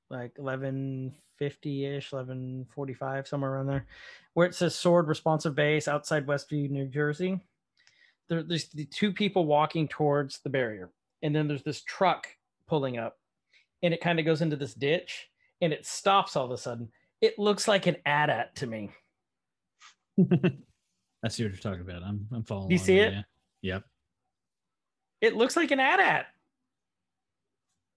like 0.09 0.37
1150 0.37 1.85
ish, 1.85 2.11
1145, 2.11 3.27
somewhere 3.27 3.53
around 3.53 3.67
there, 3.67 3.85
where 4.33 4.47
it 4.47 4.55
says 4.55 4.75
sword 4.75 5.07
responsive 5.07 5.55
base 5.55 5.87
outside 5.87 6.27
Westview, 6.27 6.69
New 6.69 6.87
Jersey. 6.87 7.39
There, 8.29 8.43
there's 8.43 8.69
the 8.69 8.85
two 8.85 9.11
people 9.11 9.45
walking 9.45 9.87
towards 9.87 10.39
the 10.39 10.49
barrier, 10.49 10.91
and 11.21 11.35
then 11.35 11.47
there's 11.47 11.63
this 11.63 11.81
truck 11.81 12.27
pulling 12.67 12.97
up, 12.97 13.17
and 13.81 13.93
it 13.93 14.01
kind 14.01 14.19
of 14.19 14.25
goes 14.25 14.41
into 14.41 14.55
this 14.55 14.73
ditch, 14.73 15.29
and 15.61 15.73
it 15.73 15.85
stops 15.85 16.35
all 16.35 16.45
of 16.45 16.51
a 16.51 16.57
sudden. 16.57 16.89
It 17.21 17.39
looks 17.39 17.67
like 17.67 17.87
an 17.87 17.97
AT-AT 18.05 18.55
to 18.57 18.67
me. 18.67 18.91
I 20.19 21.29
see 21.29 21.43
what 21.43 21.53
you're 21.53 21.57
talking 21.57 21.81
about. 21.81 22.03
I'm 22.03 22.27
I'm 22.33 22.43
following. 22.43 22.71
You 22.71 22.77
see 22.77 22.97
it? 22.99 23.13
Yep. 23.61 23.83
It 25.21 25.35
looks 25.35 25.55
like 25.55 25.71
an 25.71 25.79
AT-AT. 25.79 26.25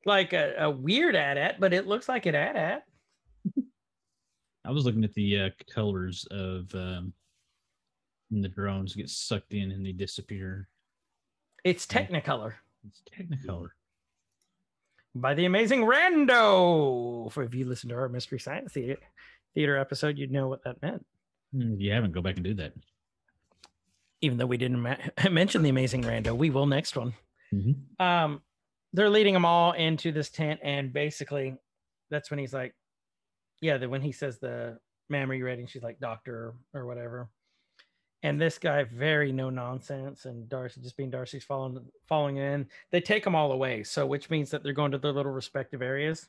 Like 0.07 0.33
a, 0.33 0.55
a 0.59 0.71
weird 0.71 1.17
AT-AT, 1.17 1.59
but 1.61 1.75
it 1.75 1.87
looks 1.87 2.09
like 2.09 2.27
an 2.27 2.35
AT-AT. 2.37 2.85
I 4.65 4.71
was 4.71 4.85
looking 4.85 5.03
at 5.05 5.13
the 5.15 5.41
uh, 5.41 5.51
colors 5.73 6.27
of 6.31 6.73
um, 6.75 7.13
when 8.31 8.41
the 8.41 8.49
drones 8.49 8.95
get 8.95 9.11
sucked 9.11 9.53
in 9.53 9.71
and 9.73 9.85
they 9.85 9.91
disappear. 9.93 10.69
It's 11.65 11.87
Technicolor 11.87 12.55
It's 12.87 13.03
Technicolor. 13.13 13.69
by 15.15 15.35
the 15.35 15.45
amazing 15.45 15.81
Rando. 15.83 17.31
For 17.33 17.43
if 17.43 17.53
you 17.55 17.65
listen 17.67 17.89
to 17.91 17.97
our 17.97 18.09
Mystery 18.09 18.39
Science 18.39 18.73
Theater, 18.73 18.99
theater 19.55 19.77
episode, 19.77 20.19
you'd 20.19 20.31
know 20.33 20.47
what 20.49 20.63
that 20.65 20.81
meant. 20.83 21.05
Hmm, 21.53 21.73
If 21.75 21.81
you 21.81 21.91
haven't, 21.93 22.13
go 22.13 22.23
back 22.23 22.37
and 22.37 22.45
do 22.45 22.55
that. 22.55 22.73
Even 24.21 24.39
though 24.39 24.47
we 24.47 24.57
didn't 24.57 24.81
ma- 24.81 24.97
mention 25.31 25.63
the 25.65 25.69
amazing 25.71 26.03
Rando, 26.03 26.37
we 26.37 26.51
will 26.51 26.67
next 26.67 26.97
one. 26.97 27.13
Mhm. 27.53 27.77
um 28.01 28.43
they're 28.97 29.11
leading 29.11 29.35
them 29.35 29.45
all 29.45 29.73
into 29.73 30.11
this 30.11 30.31
tent 30.31 30.59
and 30.63 30.93
basically 30.93 31.55
that's 32.11 32.31
when 32.31 32.39
he's 32.39 32.55
like 32.55 32.75
yeah 33.61 33.77
the, 33.77 33.89
when 33.89 34.01
he 34.01 34.11
says 34.11 34.39
the 34.39 34.79
ma'am 35.09 35.31
are 35.31 35.35
you 35.35 35.45
ready 35.45 35.61
and 35.61 35.71
she's 35.71 35.83
like 35.83 36.01
doctor 36.01 36.55
or 36.75 36.87
whatever. 36.87 37.29
And 38.23 38.41
this 38.41 38.59
guy 38.59 38.83
very 38.85 39.31
no 39.31 39.51
nonsense 39.51 40.25
and 40.25 40.49
darcy 40.49 40.81
just 40.81 40.97
being 40.97 41.11
darcy's 41.11 41.45
following 41.45 41.85
following 42.09 42.39
in 42.39 42.67
they 42.91 43.01
take 43.01 43.23
them 43.23 43.35
all 43.35 43.53
away. 43.53 43.85
So 43.85 44.07
which 44.07 44.31
means 44.31 44.51
that 44.51 44.63
they're 44.63 44.73
going 44.73 44.93
to 44.93 44.99
their 44.99 45.13
little 45.13 45.33
respective 45.33 45.83
areas. 45.83 46.27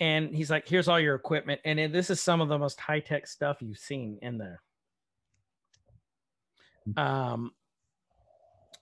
And 0.00 0.34
he's 0.34 0.50
like 0.50 0.66
here's 0.66 0.88
all 0.88 0.98
your 0.98 1.14
equipment. 1.14 1.60
And 1.64 1.94
this 1.94 2.10
is 2.10 2.20
some 2.20 2.40
of 2.40 2.48
the 2.48 2.58
most 2.58 2.80
high-tech 2.80 3.26
stuff 3.26 3.58
you've 3.60 3.78
seen 3.78 4.18
in 4.22 4.38
there. 4.38 4.62
Um 6.96 7.52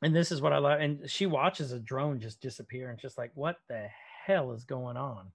and 0.02 0.14
this 0.14 0.32
is 0.32 0.42
what 0.42 0.52
I 0.52 0.58
love. 0.58 0.80
And 0.80 1.08
she 1.08 1.26
watches 1.26 1.72
a 1.72 1.78
drone 1.78 2.20
just 2.20 2.40
disappear 2.40 2.90
and 2.90 2.98
just 2.98 3.16
like, 3.16 3.30
what 3.34 3.56
the 3.68 3.86
hell 4.26 4.52
is 4.52 4.64
going 4.64 4.96
on? 4.96 5.30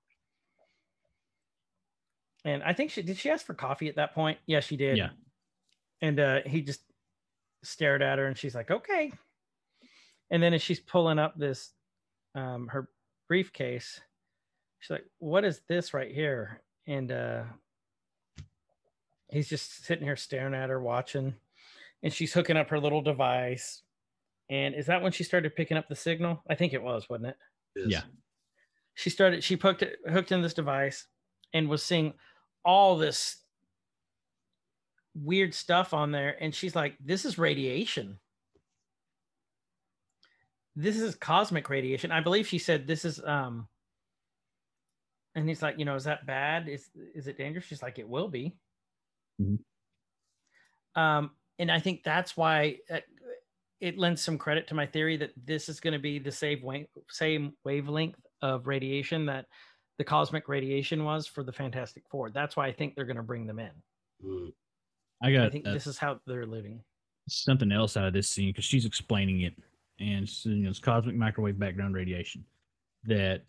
And 2.45 2.61
I 2.63 2.73
think 2.73 2.91
she 2.91 3.01
did 3.01 3.17
she 3.17 3.29
ask 3.29 3.45
for 3.45 3.53
coffee 3.53 3.87
at 3.87 3.95
that 3.95 4.13
point? 4.13 4.37
Yeah, 4.45 4.59
she 4.59 4.77
did. 4.77 4.97
Yeah. 4.97 5.09
And 6.01 6.19
uh 6.19 6.41
he 6.45 6.61
just 6.61 6.81
stared 7.63 8.01
at 8.01 8.19
her 8.19 8.27
and 8.27 8.37
she's 8.37 8.55
like, 8.55 8.69
okay. 8.69 9.11
And 10.29 10.43
then 10.43 10.53
as 10.53 10.61
she's 10.61 10.79
pulling 10.79 11.19
up 11.19 11.37
this 11.37 11.71
um 12.35 12.67
her 12.67 12.89
briefcase, 13.27 13.99
she's 14.79 14.91
like, 14.91 15.05
what 15.19 15.43
is 15.45 15.61
this 15.67 15.93
right 15.93 16.13
here? 16.13 16.61
And 16.85 17.11
uh 17.11 17.43
he's 19.29 19.49
just 19.49 19.85
sitting 19.85 20.05
here 20.05 20.15
staring 20.15 20.53
at 20.53 20.69
her, 20.69 20.79
watching, 20.79 21.35
and 22.03 22.13
she's 22.13 22.33
hooking 22.33 22.57
up 22.57 22.69
her 22.69 22.79
little 22.79 23.01
device. 23.01 23.81
And 24.49 24.75
is 24.75 24.85
that 24.85 25.01
when 25.01 25.11
she 25.11 25.23
started 25.23 25.55
picking 25.55 25.77
up 25.77 25.87
the 25.89 25.95
signal? 25.95 26.43
I 26.49 26.55
think 26.55 26.73
it 26.73 26.81
was, 26.81 27.09
wasn't 27.09 27.29
it? 27.29 27.37
Is- 27.75 27.91
Yeah. 27.91 28.01
She 28.95 29.09
started, 29.11 29.43
she 29.43 29.55
hooked 29.55 29.83
it, 29.83 29.99
hooked 30.09 30.31
in 30.31 30.41
this 30.41 30.55
device 30.55 31.05
and 31.53 31.69
was 31.69 31.83
seeing 31.83 32.13
all 32.65 32.97
this 32.97 33.37
weird 35.13 35.53
stuff 35.53 35.93
on 35.93 36.11
there. 36.11 36.35
And 36.41 36.53
she's 36.53 36.75
like, 36.75 36.95
this 36.99 37.23
is 37.23 37.37
radiation. 37.37 38.17
This 40.75 40.97
is 40.97 41.15
cosmic 41.15 41.69
radiation. 41.69 42.11
I 42.11 42.21
believe 42.21 42.47
she 42.47 42.59
said 42.59 42.85
this 42.87 43.03
is 43.05 43.23
um 43.23 43.67
and 45.35 45.47
he's 45.47 45.61
like, 45.61 45.77
you 45.77 45.85
know, 45.85 45.95
is 45.95 46.03
that 46.05 46.25
bad? 46.25 46.67
Is 46.67 46.89
is 47.15 47.27
it 47.27 47.37
dangerous? 47.37 47.65
She's 47.65 47.81
like, 47.83 47.99
it 47.99 48.07
will 48.07 48.27
be. 48.27 48.55
Mhm. 49.41 49.59
Um, 50.95 51.31
and 51.59 51.71
I 51.71 51.79
think 51.79 52.03
that's 52.03 52.35
why 52.35 52.77
uh, 52.91 52.99
it 53.79 53.97
lends 53.97 54.21
some 54.21 54.37
credit 54.37 54.67
to 54.67 54.75
my 54.75 54.85
theory 54.85 55.17
that 55.17 55.31
this 55.45 55.69
is 55.69 55.79
going 55.79 55.93
to 55.93 55.99
be 55.99 56.19
the 56.19 56.31
same 56.31 56.61
wave, 56.63 56.87
same 57.09 57.53
wavelength 57.63 58.19
of 58.41 58.67
radiation 58.67 59.25
that 59.27 59.45
the 59.97 60.03
cosmic 60.03 60.47
radiation 60.47 61.03
was 61.03 61.27
for 61.27 61.43
the 61.43 61.51
Fantastic 61.51 62.03
Four. 62.09 62.29
That's 62.29 62.55
why 62.55 62.67
I 62.67 62.71
think 62.71 62.95
they're 62.95 63.05
going 63.05 63.17
to 63.17 63.23
bring 63.23 63.47
them 63.47 63.59
in. 63.59 63.71
Mm. 64.25 64.53
I 65.21 65.31
got 65.31 65.47
I 65.47 65.49
think 65.49 65.67
uh, 65.67 65.73
this 65.73 65.87
is 65.87 65.97
how 65.97 66.19
they're 66.27 66.41
alluding. 66.41 66.81
something 67.27 67.71
else 67.71 67.97
out 67.97 68.05
of 68.05 68.13
this 68.13 68.29
scene 68.29 68.49
because 68.49 68.65
she's 68.65 68.85
explaining 68.85 69.41
it, 69.41 69.53
and 69.99 70.23
it's, 70.23 70.45
you 70.45 70.55
know, 70.55 70.69
it's 70.69 70.79
cosmic 70.79 71.15
microwave 71.15 71.59
background 71.59 71.95
radiation. 71.95 72.43
That 73.05 73.43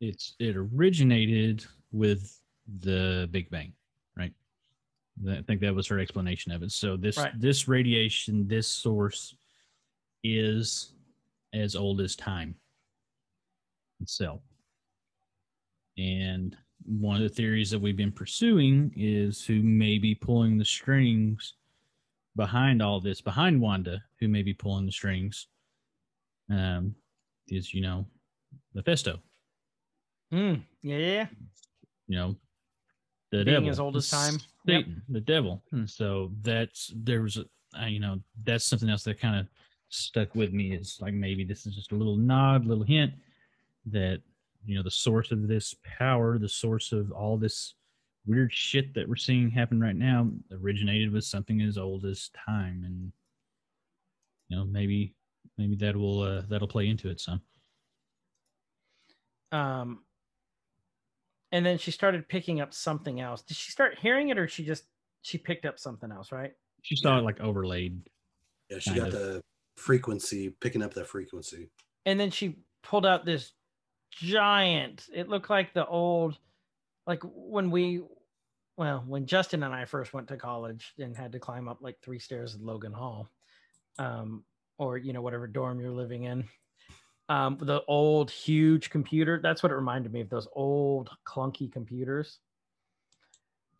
it's 0.00 0.34
it 0.38 0.56
originated 0.56 1.64
with 1.92 2.40
the 2.80 3.28
Big 3.30 3.50
Bang, 3.50 3.72
right? 3.72 3.72
I 5.28 5.42
think 5.42 5.60
that 5.62 5.74
was 5.74 5.86
her 5.86 5.98
explanation 5.98 6.52
of 6.52 6.62
it. 6.62 6.72
So 6.72 6.96
this 6.96 7.16
Right. 7.16 7.38
this 7.40 7.68
radiation, 7.68 8.46
this 8.46 8.68
source, 8.68 9.34
is 10.22 10.92
as 11.52 11.74
old 11.74 12.00
as 12.00 12.16
time 12.16 12.54
itself. 14.00 14.42
And 15.96 16.56
one 16.84 17.16
of 17.16 17.22
the 17.22 17.34
theories 17.34 17.70
that 17.70 17.78
we've 17.78 17.96
been 17.96 18.12
pursuing 18.12 18.92
is 18.94 19.44
who 19.44 19.62
may 19.62 19.98
be 19.98 20.14
pulling 20.14 20.58
the 20.58 20.64
strings 20.64 21.54
behind 22.36 22.82
all 22.82 23.00
this, 23.00 23.20
behind 23.22 23.60
Wanda, 23.60 24.04
who 24.20 24.28
may 24.28 24.42
be 24.42 24.52
pulling 24.52 24.84
the 24.86 24.92
strings, 24.92 25.48
um, 26.50 26.94
is 27.48 27.72
you 27.72 27.80
know, 27.80 28.06
Mephisto. 28.74 29.18
Mm, 30.32 30.62
yeah, 30.82 30.96
yeah. 30.98 31.26
You 32.08 32.16
know, 32.16 32.36
the 33.30 33.44
Being 33.44 33.56
devil, 33.56 33.70
as 33.70 33.80
old 33.80 33.96
as 33.96 34.08
time. 34.08 34.34
Yep. 34.66 34.84
Satan, 34.84 35.02
the 35.08 35.20
devil. 35.20 35.62
And 35.72 35.88
so 35.88 36.30
that's 36.42 36.92
there 36.94 37.22
was 37.22 37.36
a, 37.36 37.44
uh, 37.80 37.86
you 37.86 38.00
know, 38.00 38.20
that's 38.44 38.64
something 38.64 38.88
else 38.88 39.04
that 39.04 39.20
kind 39.20 39.38
of 39.38 39.46
stuck 39.88 40.34
with 40.34 40.52
me 40.52 40.72
is 40.72 40.98
like 41.00 41.14
maybe 41.14 41.44
this 41.44 41.66
is 41.66 41.74
just 41.74 41.92
a 41.92 41.94
little 41.94 42.16
nod, 42.16 42.66
little 42.66 42.84
hint 42.84 43.12
that 43.86 44.20
you 44.64 44.76
know 44.76 44.82
the 44.82 44.90
source 44.90 45.30
of 45.30 45.46
this 45.46 45.74
power, 45.84 46.38
the 46.38 46.48
source 46.48 46.92
of 46.92 47.12
all 47.12 47.36
this 47.36 47.74
weird 48.26 48.52
shit 48.52 48.92
that 48.94 49.08
we're 49.08 49.16
seeing 49.16 49.48
happen 49.48 49.80
right 49.80 49.94
now 49.94 50.28
originated 50.52 51.12
with 51.12 51.24
something 51.24 51.60
as 51.60 51.78
old 51.78 52.04
as 52.04 52.30
time 52.30 52.82
and 52.84 53.12
you 54.48 54.56
know 54.56 54.64
maybe 54.64 55.14
maybe 55.56 55.76
that 55.76 55.94
will 55.94 56.22
uh, 56.22 56.42
that'll 56.48 56.66
play 56.66 56.88
into 56.88 57.08
it 57.08 57.20
some 57.20 57.40
Um, 59.52 60.00
and 61.52 61.64
then 61.64 61.78
she 61.78 61.90
started 61.90 62.28
picking 62.28 62.60
up 62.60 62.72
something 62.74 63.20
else. 63.20 63.42
Did 63.42 63.56
she 63.56 63.70
start 63.70 63.98
hearing 64.00 64.28
it, 64.30 64.38
or 64.38 64.48
she 64.48 64.64
just 64.64 64.84
she 65.22 65.38
picked 65.38 65.64
up 65.66 65.78
something 65.78 66.10
else? 66.12 66.32
Right. 66.32 66.52
she 66.82 66.96
saw 66.96 67.18
it 67.18 67.22
like 67.22 67.40
overlaid 67.40 68.00
Yeah, 68.70 68.78
she 68.78 68.94
got 68.94 69.08
of. 69.08 69.12
the 69.12 69.40
frequency, 69.76 70.50
picking 70.60 70.82
up 70.82 70.94
that 70.94 71.06
frequency. 71.06 71.68
and 72.06 72.18
then 72.18 72.30
she 72.30 72.56
pulled 72.82 73.04
out 73.06 73.24
this 73.24 73.52
giant 74.12 75.04
it 75.12 75.28
looked 75.28 75.50
like 75.50 75.74
the 75.74 75.84
old 75.86 76.38
like 77.06 77.20
when 77.24 77.70
we 77.70 78.00
well 78.78 79.04
when 79.06 79.26
justin 79.26 79.62
and 79.62 79.74
i 79.74 79.84
first 79.84 80.14
went 80.14 80.28
to 80.28 80.36
college 80.36 80.94
and 80.98 81.16
had 81.16 81.32
to 81.32 81.38
climb 81.38 81.68
up 81.68 81.78
like 81.82 81.96
three 82.00 82.18
stairs 82.18 82.54
at 82.54 82.60
logan 82.62 82.92
hall 82.92 83.28
um 83.98 84.42
or 84.78 84.96
you 84.96 85.12
know 85.12 85.20
whatever 85.20 85.46
dorm 85.46 85.80
you're 85.80 85.90
living 85.90 86.22
in 86.24 86.48
um 87.28 87.58
the 87.60 87.82
old 87.88 88.30
huge 88.30 88.90
computer 88.90 89.40
that's 89.42 89.62
what 89.62 89.72
it 89.72 89.74
reminded 89.74 90.12
me 90.12 90.20
of 90.20 90.28
those 90.28 90.48
old 90.54 91.10
clunky 91.26 91.70
computers. 91.70 92.38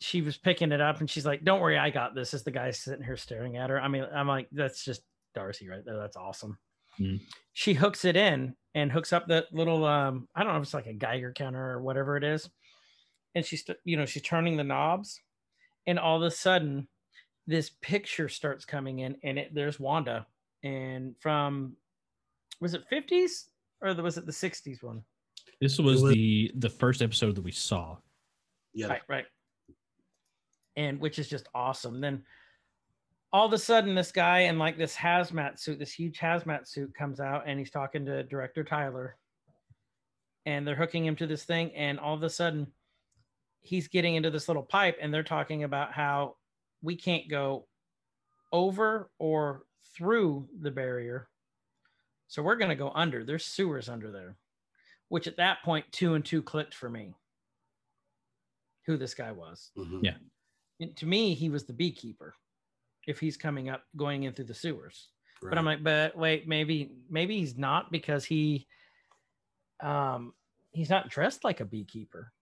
She 0.00 0.20
was 0.20 0.36
picking 0.36 0.72
it 0.72 0.80
up 0.80 1.00
and 1.00 1.08
she's 1.08 1.26
like 1.26 1.44
don't 1.44 1.60
worry 1.60 1.78
i 1.78 1.90
got 1.90 2.14
this 2.14 2.34
as 2.34 2.42
the 2.42 2.50
guy 2.50 2.70
sitting 2.70 3.04
here 3.04 3.16
staring 3.16 3.56
at 3.56 3.70
her. 3.70 3.80
I 3.80 3.88
mean 3.88 4.04
i'm 4.14 4.28
like 4.28 4.48
that's 4.52 4.84
just 4.84 5.02
darcy 5.34 5.68
right 5.68 5.84
there 5.84 5.96
that's 5.96 6.16
awesome. 6.16 6.58
She 7.52 7.74
hooks 7.74 8.04
it 8.04 8.16
in 8.16 8.54
and 8.74 8.90
hooks 8.90 9.12
up 9.12 9.28
that 9.28 9.46
little 9.52 9.84
um 9.84 10.28
i 10.34 10.42
don't 10.42 10.52
know 10.52 10.58
if 10.58 10.64
it's 10.64 10.74
like 10.74 10.86
a 10.86 10.92
geiger 10.92 11.32
counter 11.32 11.70
or 11.70 11.82
whatever 11.82 12.16
it 12.16 12.24
is. 12.24 12.48
And 13.34 13.44
she's 13.44 13.64
you 13.84 13.96
know 13.96 14.06
she's 14.06 14.22
turning 14.22 14.56
the 14.56 14.64
knobs 14.64 15.20
and 15.86 15.98
all 15.98 16.16
of 16.16 16.22
a 16.22 16.30
sudden 16.30 16.88
this 17.46 17.70
picture 17.80 18.28
starts 18.28 18.64
coming 18.64 18.98
in 19.00 19.16
and 19.22 19.38
it, 19.38 19.54
there's 19.54 19.78
wanda. 19.78 20.26
And 20.64 21.14
from 21.20 21.76
was 22.60 22.74
it 22.74 22.84
50s 22.90 23.48
or 23.80 23.94
the- 23.94 24.02
was 24.02 24.16
it 24.18 24.26
the 24.26 24.32
60s 24.32 24.82
one? 24.82 25.02
This 25.60 25.78
was 25.78 26.02
was- 26.02 26.12
the 26.12 26.50
the 26.56 26.70
first 26.70 27.02
episode 27.02 27.34
that 27.36 27.42
we 27.42 27.52
saw. 27.52 27.98
Yeah, 28.72 28.88
right 28.88 29.02
right. 29.08 29.26
And 30.76 31.00
which 31.00 31.18
is 31.18 31.28
just 31.28 31.48
awesome. 31.54 32.00
Then 32.00 32.24
all 33.32 33.46
of 33.46 33.52
a 33.52 33.58
sudden 33.58 33.94
this 33.94 34.12
guy 34.12 34.40
in 34.40 34.58
like 34.58 34.76
this 34.76 34.94
hazmat 34.94 35.58
suit 35.58 35.78
this 35.78 35.92
huge 35.92 36.18
hazmat 36.18 36.66
suit 36.68 36.94
comes 36.94 37.20
out 37.20 37.44
and 37.46 37.58
he's 37.58 37.70
talking 37.70 38.04
to 38.06 38.22
director 38.24 38.64
tyler. 38.64 39.16
And 40.44 40.66
they're 40.66 40.76
hooking 40.76 41.04
him 41.04 41.16
to 41.16 41.26
this 41.26 41.44
thing 41.44 41.74
and 41.74 41.98
all 41.98 42.14
of 42.14 42.22
a 42.22 42.30
sudden 42.30 42.66
he's 43.62 43.88
getting 43.88 44.14
into 44.14 44.30
this 44.30 44.46
little 44.48 44.62
pipe 44.62 44.96
and 45.00 45.12
they're 45.12 45.22
talking 45.24 45.64
about 45.64 45.92
how 45.92 46.36
we 46.82 46.94
can't 46.94 47.28
go 47.28 47.66
over 48.52 49.10
or 49.18 49.64
through 49.96 50.48
the 50.60 50.70
barrier 50.70 51.28
so 52.28 52.42
we're 52.42 52.56
going 52.56 52.68
to 52.70 52.74
go 52.74 52.90
under 52.94 53.24
there's 53.24 53.44
sewers 53.44 53.88
under 53.88 54.10
there 54.10 54.36
which 55.08 55.26
at 55.26 55.36
that 55.36 55.62
point 55.64 55.84
two 55.92 56.14
and 56.14 56.24
two 56.24 56.42
clicked 56.42 56.74
for 56.74 56.88
me 56.90 57.14
who 58.86 58.96
this 58.96 59.14
guy 59.14 59.32
was 59.32 59.70
mhm. 59.76 60.00
Yeah. 60.02 60.16
and 60.80 60.96
to 60.96 61.06
me, 61.06 61.34
he 61.34 61.48
was 61.48 61.64
the 61.64 61.72
beekeeper. 61.72 62.34
If 63.06 63.18
he's 63.20 63.36
coming 63.36 63.68
up, 63.68 63.82
going 63.96 64.24
in 64.24 64.32
through 64.32 64.46
the 64.46 64.54
sewers, 64.54 65.08
but 65.40 65.56
I'm 65.58 65.64
like, 65.64 65.82
but 65.84 66.16
wait, 66.16 66.48
maybe, 66.48 66.90
maybe 67.08 67.38
he's 67.38 67.56
not 67.56 67.92
because 67.92 68.24
he, 68.24 68.66
um, 69.80 70.34
he's 70.72 70.90
not 70.90 71.08
dressed 71.08 71.44
like 71.44 71.60
a 71.60 71.64
beekeeper. 71.64 72.32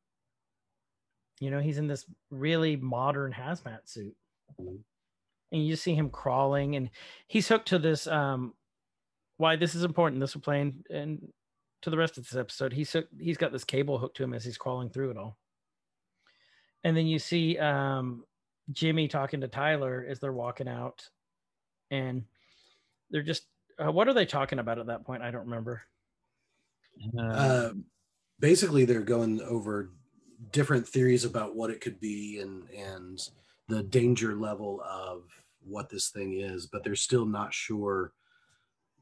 You 1.40 1.50
know, 1.50 1.60
he's 1.60 1.76
in 1.76 1.86
this 1.86 2.06
really 2.30 2.76
modern 2.76 3.30
hazmat 3.32 3.86
suit, 3.88 4.16
Mhm. 4.58 4.82
and 5.52 5.62
you 5.66 5.72
just 5.74 5.82
see 5.82 5.94
him 5.94 6.08
crawling, 6.08 6.76
and 6.76 6.88
he's 7.28 7.48
hooked 7.48 7.68
to 7.68 7.78
this. 7.78 8.06
Um, 8.06 8.54
why 9.36 9.56
this 9.56 9.74
is 9.74 9.84
important? 9.84 10.20
This 10.20 10.34
will 10.34 10.42
play 10.42 10.60
in, 10.60 10.84
in 10.90 11.28
to 11.82 11.90
the 11.90 11.96
rest 11.96 12.18
of 12.18 12.24
this 12.24 12.36
episode. 12.36 12.72
He's 12.72 12.92
hooked, 12.92 13.12
he's 13.18 13.36
got 13.36 13.52
this 13.52 13.64
cable 13.64 13.98
hooked 13.98 14.16
to 14.18 14.24
him 14.24 14.34
as 14.34 14.44
he's 14.44 14.58
crawling 14.58 14.90
through 14.90 15.10
it 15.10 15.18
all. 15.18 15.36
And 16.82 16.96
then 16.96 17.06
you 17.06 17.18
see 17.18 17.58
um, 17.58 18.24
Jimmy 18.72 19.08
talking 19.08 19.40
to 19.40 19.48
Tyler 19.48 20.04
as 20.08 20.20
they're 20.20 20.32
walking 20.32 20.68
out, 20.68 21.08
and 21.90 22.24
they're 23.10 23.22
just 23.22 23.44
uh, 23.82 23.90
what 23.90 24.08
are 24.08 24.14
they 24.14 24.26
talking 24.26 24.58
about 24.58 24.78
at 24.78 24.86
that 24.86 25.04
point? 25.04 25.22
I 25.22 25.30
don't 25.30 25.46
remember. 25.46 25.82
Uh, 27.18 27.70
basically, 28.38 28.84
they're 28.84 29.00
going 29.00 29.40
over 29.42 29.90
different 30.52 30.86
theories 30.86 31.24
about 31.24 31.56
what 31.56 31.70
it 31.70 31.80
could 31.80 31.98
be 32.00 32.40
and 32.40 32.68
and 32.70 33.28
the 33.68 33.82
danger 33.82 34.36
level 34.36 34.82
of 34.88 35.22
what 35.66 35.88
this 35.88 36.10
thing 36.10 36.40
is, 36.40 36.66
but 36.66 36.84
they're 36.84 36.94
still 36.94 37.24
not 37.24 37.54
sure, 37.54 38.12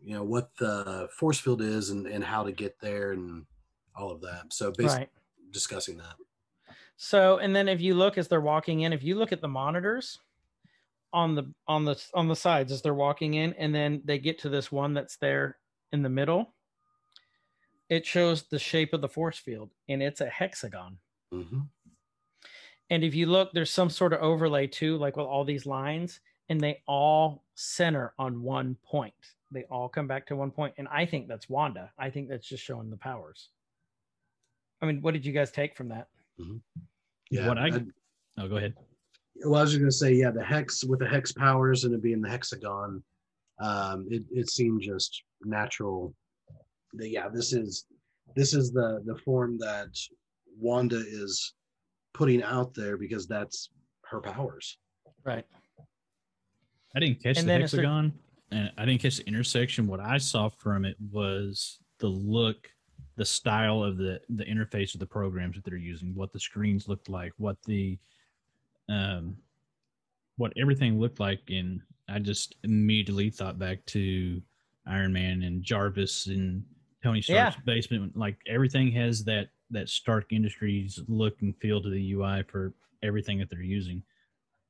you 0.05 0.15
know, 0.15 0.25
what 0.25 0.57
the 0.57 1.09
force 1.13 1.39
field 1.41 1.63
is 1.63 1.91
and 1.91 2.07
and 2.07 2.25
how 2.25 2.45
to 2.45 2.53
get 2.53 2.81
there 2.81 3.13
and 3.13 3.47
all 3.97 4.11
of 4.11 4.21
that. 4.23 4.53
So 4.53 4.73
basically, 4.73 4.99
Right. 4.99 5.11
discussing 5.51 5.99
that. 5.99 6.17
So, 6.97 7.39
and 7.39 7.55
then 7.55 7.69
if 7.69 7.81
you 7.81 7.95
look 7.95 8.17
as 8.19 8.29
they're 8.29 8.41
walking 8.41 8.81
in, 8.81 8.93
if 8.93 9.03
you 9.03 9.15
look 9.17 9.33
at 9.33 9.41
the 9.41 9.49
monitors 9.49 10.21
on 11.13 11.35
the 11.35 11.55
on 11.69 11.85
the 11.85 12.03
on 12.15 12.29
the 12.29 12.37
sides 12.37 12.73
as 12.73 12.83
they're 12.83 12.95
walking 12.95 13.35
in, 13.35 13.55
and 13.55 13.75
then 13.75 14.03
they 14.05 14.19
get 14.19 14.39
to 14.41 14.49
this 14.49 14.73
one 14.73 14.95
that's 14.95 15.17
there 15.19 15.59
in 15.93 16.03
the 16.03 16.11
middle, 16.11 16.55
it 17.89 18.05
shows 18.05 18.49
the 18.49 18.59
shape 18.59 18.93
of 18.93 19.01
the 19.03 19.09
force 19.09 19.39
field, 19.39 19.73
and 19.89 20.03
it's 20.03 20.21
a 20.21 20.29
hexagon. 20.29 20.99
hmm 21.33 21.63
And 22.91 23.03
if 23.05 23.15
you 23.15 23.27
look, 23.27 23.53
there's 23.53 23.71
some 23.71 23.91
sort 23.91 24.13
of 24.13 24.21
overlay 24.21 24.67
too, 24.67 24.97
like 24.97 25.17
with 25.17 25.27
all 25.27 25.45
these 25.45 25.67
lines, 25.67 26.21
and 26.49 26.61
they 26.61 26.83
all 26.87 27.45
center 27.55 28.15
on 28.19 28.43
one 28.43 28.77
point. 28.77 29.35
They 29.53 29.65
all 29.65 29.89
come 29.89 30.07
back 30.07 30.27
to 30.27 30.37
one 30.37 30.51
point, 30.51 30.75
and 30.79 30.89
I 30.89 31.05
think 31.07 31.29
that's 31.29 31.49
Wanda. 31.49 31.91
I 31.99 32.11
think 32.11 32.29
that's 32.29 32.49
just 32.49 32.65
showing 32.65 32.91
the 32.91 32.97
powers. 32.97 33.49
I 34.81 34.87
mean, 34.87 35.03
what 35.03 35.13
did 35.15 35.25
you 35.27 35.33
guys 35.33 35.51
take 35.51 35.77
from 35.77 35.89
that? 35.91 36.09
Yeah. 37.31 37.47
What 37.49 37.59
I- 37.59 37.67
I'd- 37.67 37.91
oh 38.39 38.49
go 38.49 38.57
ahead 38.57 38.75
well, 39.45 39.57
I 39.61 39.63
was 39.63 39.71
just 39.73 39.81
gonna 39.81 39.91
say, 39.91 40.13
yeah, 40.13 40.31
the 40.31 40.45
hex 40.45 40.85
with 40.85 41.01
the 41.01 41.09
hex 41.09 41.33
powers 41.33 41.85
and 41.85 41.95
it 41.95 42.03
being 42.03 42.21
the 42.21 42.29
hexagon, 42.29 43.03
um, 43.61 44.07
it, 44.11 44.23
it 44.31 44.51
seemed 44.51 44.83
just 44.83 45.23
natural. 45.43 46.15
That 46.95 47.09
yeah, 47.09 47.29
this 47.29 47.53
is 47.53 47.87
this 48.37 48.53
is 48.55 48.73
the 48.73 49.03
the 49.07 49.17
form 49.17 49.59
that 49.59 49.89
Wanda 50.59 50.97
is 50.99 51.55
putting 52.15 52.43
out 52.43 52.75
there 52.75 52.97
because 52.97 53.27
that's 53.27 53.71
her 54.05 54.21
powers. 54.21 54.77
Right. 55.25 55.47
I 56.95 57.01
didn't 57.01 57.23
catch 57.23 57.39
And 57.39 57.47
the 57.49 57.53
then 57.53 57.63
it's 57.63 57.73
the- 57.73 57.79
hexagon, 57.79 58.13
and 58.53 58.73
I 58.77 58.85
didn't 58.85 59.01
catch 59.01 59.17
the 59.17 59.27
intersection. 59.27 59.87
What 59.87 60.01
I 60.01 60.19
saw 60.19 60.49
from 60.49 60.85
it 60.85 60.97
was 61.11 61.79
the 61.99 62.09
look, 62.09 62.69
the 63.17 63.25
style 63.25 63.83
of 63.83 63.97
the 63.97 64.21
the 64.29 64.45
interface 64.45 64.95
of 64.95 65.01
the 65.01 65.07
programs 65.07 65.57
that 65.57 65.65
they're 65.65 65.77
using, 65.77 66.15
what 66.15 66.33
the 66.33 66.41
screens 66.41 66.89
looked 66.89 67.09
like, 67.09 67.33
what 67.39 67.57
the 67.65 67.99
um, 68.89 69.37
what 70.37 70.53
everything 70.57 71.01
looked 71.01 71.21
like, 71.21 71.41
and 71.49 71.81
I 72.09 72.19
just 72.19 72.57
immediately 72.65 73.31
thought 73.31 73.59
back 73.59 73.85
to 73.87 74.41
Iron 74.87 75.13
Man 75.13 75.43
and 75.43 75.63
Jarvis 75.63 76.27
and 76.27 76.65
Tony 77.03 77.23
Yeah. 77.27 77.51
Stark's 77.51 77.65
basement. 77.65 78.17
Like 78.17 78.37
everything 78.47 78.93
has 78.93 79.25
that 79.25 79.49
that 79.71 79.89
Stark 79.89 80.33
Industries 80.33 81.01
look 81.09 81.41
and 81.41 81.57
feel 81.57 81.81
to 81.83 81.89
the 81.89 82.13
UI 82.13 82.43
for 82.43 82.75
everything 83.03 83.39
that 83.39 83.49
they're 83.49 83.63
using, 83.63 84.03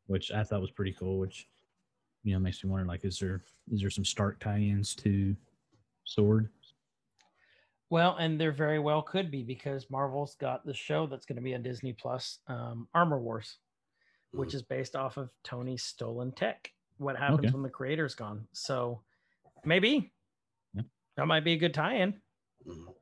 which 0.06 0.30
I 0.30 0.44
thought 0.44 0.60
was 0.60 0.70
pretty 0.70 0.92
cool. 0.98 1.18
Which 1.18 1.48
you 2.24 2.32
know 2.35 2.39
makes 2.39 2.62
me 2.62 2.70
wonder, 2.70 2.86
like, 2.86 3.05
is 3.05 3.19
there 3.19 3.43
is 3.70 3.81
there 3.81 3.90
some 3.90 4.05
Stark 4.05 4.39
tie-ins 4.40 4.94
to 4.97 5.36
Sword? 6.05 6.51
Well, 7.90 8.16
and 8.16 8.40
there 8.40 8.53
very 8.53 8.78
well 8.78 9.03
could 9.03 9.31
be 9.31 9.43
because 9.43 9.90
Marvel's 9.90 10.35
got 10.36 10.65
the 10.65 10.73
show 10.74 11.07
that's 11.07 11.27
going 11.27 11.36
to 11.36 11.43
be 11.43 11.55
on 11.55 11.62
Disney 11.62 11.93
Plus, 11.93 12.39
um, 12.47 12.89
Armor 12.94 13.20
Wars, 13.20 13.59
which 14.32 14.55
is 14.55 14.62
based 14.62 14.97
off 14.97 15.19
of 15.19 15.31
Tony's 15.44 15.82
stolen 15.85 16.32
tech. 16.32 16.73
What 16.99 17.16
happens 17.19 17.49
Okay. 17.49 17.53
when 17.53 17.62
the 17.62 17.70
creator's 17.70 18.15
gone? 18.15 18.49
So 18.53 19.05
maybe 19.65 20.15
Yeah. 20.74 20.82
that 21.16 21.27
might 21.27 21.44
be 21.44 21.55
a 21.55 21.59
good 21.59 21.74
tie-in. 21.74 22.23
Mhm. 22.65 22.94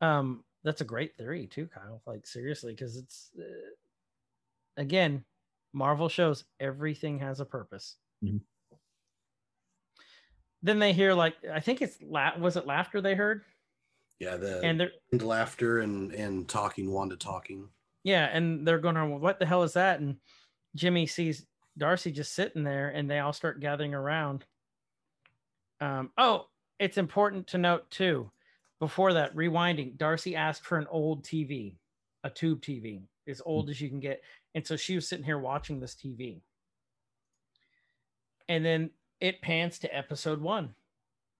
Um, 0.00 0.44
that's 0.62 0.80
a 0.80 0.84
great 0.86 1.16
theory 1.16 1.46
too, 1.46 1.66
Kyle. 1.68 2.02
Like 2.06 2.26
seriously, 2.26 2.72
because 2.72 2.96
it's 2.96 3.30
uh, 3.38 3.70
again, 4.76 5.24
Marvel 5.72 6.08
shows 6.08 6.44
everything 6.58 7.18
has 7.20 7.40
a 7.40 7.44
purpose. 7.44 7.96
Mhm. 8.22 8.40
Then 10.62 10.78
they 10.78 10.92
hear 10.92 11.14
like 11.14 11.36
I 11.50 11.60
think 11.60 11.80
it's 11.82 11.96
la- 12.02 12.36
was 12.38 12.56
it 12.56 12.66
laughter 12.66 13.00
they 13.00 13.14
heard, 13.14 13.42
Yeah, 14.18 14.36
the 14.36 14.60
and 14.62 14.78
they're 14.78 14.92
laughter 15.12 15.78
and 15.80 16.12
and 16.12 16.48
talking, 16.48 16.90
Wanda 16.90 17.16
talking. 17.16 17.68
yeah, 18.04 18.26
and 18.26 18.66
they're 18.66 18.78
going, 18.78 18.96
well, 18.96 19.18
"What 19.18 19.38
the 19.38 19.46
hell 19.46 19.62
is 19.62 19.72
that?" 19.74 20.00
And 20.00 20.16
Jimmy 20.76 21.06
sees 21.06 21.46
Darcy 21.78 22.12
just 22.12 22.34
sitting 22.34 22.62
there, 22.64 22.90
and 22.90 23.10
they 23.10 23.20
all 23.20 23.32
start 23.32 23.60
gathering 23.60 23.94
around. 23.94 24.44
Um, 25.80 26.10
oh, 26.18 26.48
it's 26.78 26.98
important 26.98 27.46
to 27.48 27.58
note 27.58 27.90
too. 27.90 28.30
Before 28.80 29.14
that, 29.14 29.34
rewinding, 29.34 29.96
Darcy 29.96 30.36
asked 30.36 30.64
for 30.66 30.76
an 30.78 30.86
old 30.90 31.24
TV, 31.24 31.74
a 32.24 32.30
tube 32.30 32.60
TV, 32.62 33.02
as 33.28 33.40
old 33.44 33.70
as 33.70 33.80
you 33.80 33.88
can 33.88 34.00
get, 34.00 34.22
and 34.54 34.66
so 34.66 34.76
she 34.76 34.94
was 34.94 35.08
sitting 35.08 35.24
here 35.24 35.38
watching 35.38 35.80
this 35.80 35.94
TV. 35.94 36.42
And 38.48 38.64
then 38.64 38.90
it 39.20 39.40
pans 39.42 39.78
to 39.80 39.96
episode 39.96 40.40
one 40.40 40.74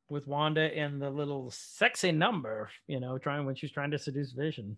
with 0.09 0.27
Wanda 0.27 0.63
and 0.77 1.01
the 1.01 1.09
little 1.11 1.51
sexy 1.51 2.13
number, 2.13 2.69
you 2.87 2.99
know, 3.01 3.17
trying 3.19 3.47
when 3.47 3.55
she's 3.55 3.71
trying 3.71 3.93
to 3.93 3.99
seduce 3.99 4.33
Vision. 4.33 4.77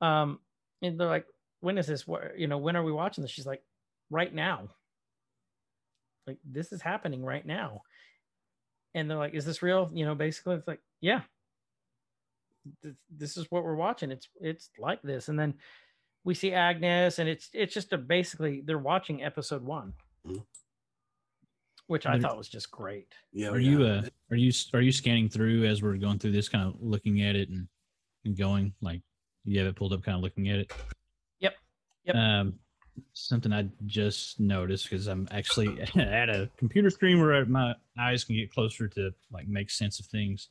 Um, 0.00 0.38
and 0.82 0.98
they're 0.98 1.06
like, 1.06 1.26
when 1.60 1.78
is 1.78 1.86
this? 1.86 2.04
You 2.36 2.46
know, 2.48 2.58
when 2.58 2.76
are 2.76 2.82
we 2.82 2.92
watching 2.92 3.22
this? 3.22 3.30
She's 3.30 3.46
like, 3.46 3.62
right 4.10 4.34
now. 4.34 4.68
Like 6.26 6.38
this 6.44 6.72
is 6.72 6.82
happening 6.82 7.24
right 7.24 7.44
now. 7.46 7.82
And 8.94 9.08
they're 9.08 9.18
like, 9.18 9.34
is 9.34 9.44
this 9.44 9.62
real? 9.62 9.90
You 9.94 10.04
know, 10.04 10.14
basically 10.14 10.56
it's 10.56 10.66
like, 10.68 10.80
yeah. 11.00 11.20
Th- 12.82 12.94
This 13.08 13.36
is 13.36 13.46
what 13.50 13.64
we're 13.64 13.74
watching. 13.76 14.10
It's 14.10 14.28
it's 14.40 14.70
like 14.78 15.00
this. 15.02 15.28
And 15.28 15.38
then 15.38 15.54
we 16.24 16.34
see 16.34 16.52
Agnes, 16.52 17.18
and 17.18 17.28
it's 17.28 17.48
it's 17.54 17.72
just 17.72 17.92
a 17.92 17.98
basically 17.98 18.62
they're 18.64 18.78
watching 18.78 19.22
episode 19.22 19.62
one. 19.64 19.94
Mhm. 20.26 20.44
Which 21.90 22.06
I 22.06 22.20
thought 22.20 22.38
was 22.38 22.48
just 22.48 22.70
great. 22.70 23.08
Yeah, 23.32 23.48
Are 23.48 23.58
yeah. 23.58 23.68
you 23.68 23.84
uh 23.84 24.02
are 24.30 24.36
you 24.36 24.52
are 24.74 24.80
you 24.80 24.92
scanning 24.92 25.28
through 25.28 25.64
as 25.64 25.82
we're 25.82 25.96
going 25.96 26.20
through 26.20 26.30
this, 26.30 26.48
kind 26.48 26.68
of 26.68 26.80
looking 26.80 27.22
at 27.22 27.34
it 27.34 27.48
and, 27.48 27.66
and 28.24 28.38
going 28.38 28.72
like 28.80 29.02
you 29.44 29.58
have 29.58 29.66
it 29.66 29.74
pulled 29.74 29.92
up, 29.92 30.04
kind 30.04 30.14
of 30.14 30.22
looking 30.22 30.50
at 30.50 30.60
it? 30.60 30.72
Yep. 31.40 31.54
Yep. 32.04 32.14
Um, 32.14 32.54
something 33.12 33.52
I 33.52 33.66
just 33.86 34.38
noticed 34.38 34.88
because 34.88 35.08
I'm 35.08 35.26
actually 35.32 35.80
at 35.96 36.30
a 36.30 36.48
computer 36.58 36.90
screen 36.90 37.20
where 37.20 37.44
my 37.46 37.74
eyes 37.98 38.22
can 38.22 38.36
get 38.36 38.54
closer 38.54 38.86
to 38.86 39.12
like 39.32 39.48
make 39.48 39.68
sense 39.68 39.98
of 39.98 40.06
things. 40.06 40.48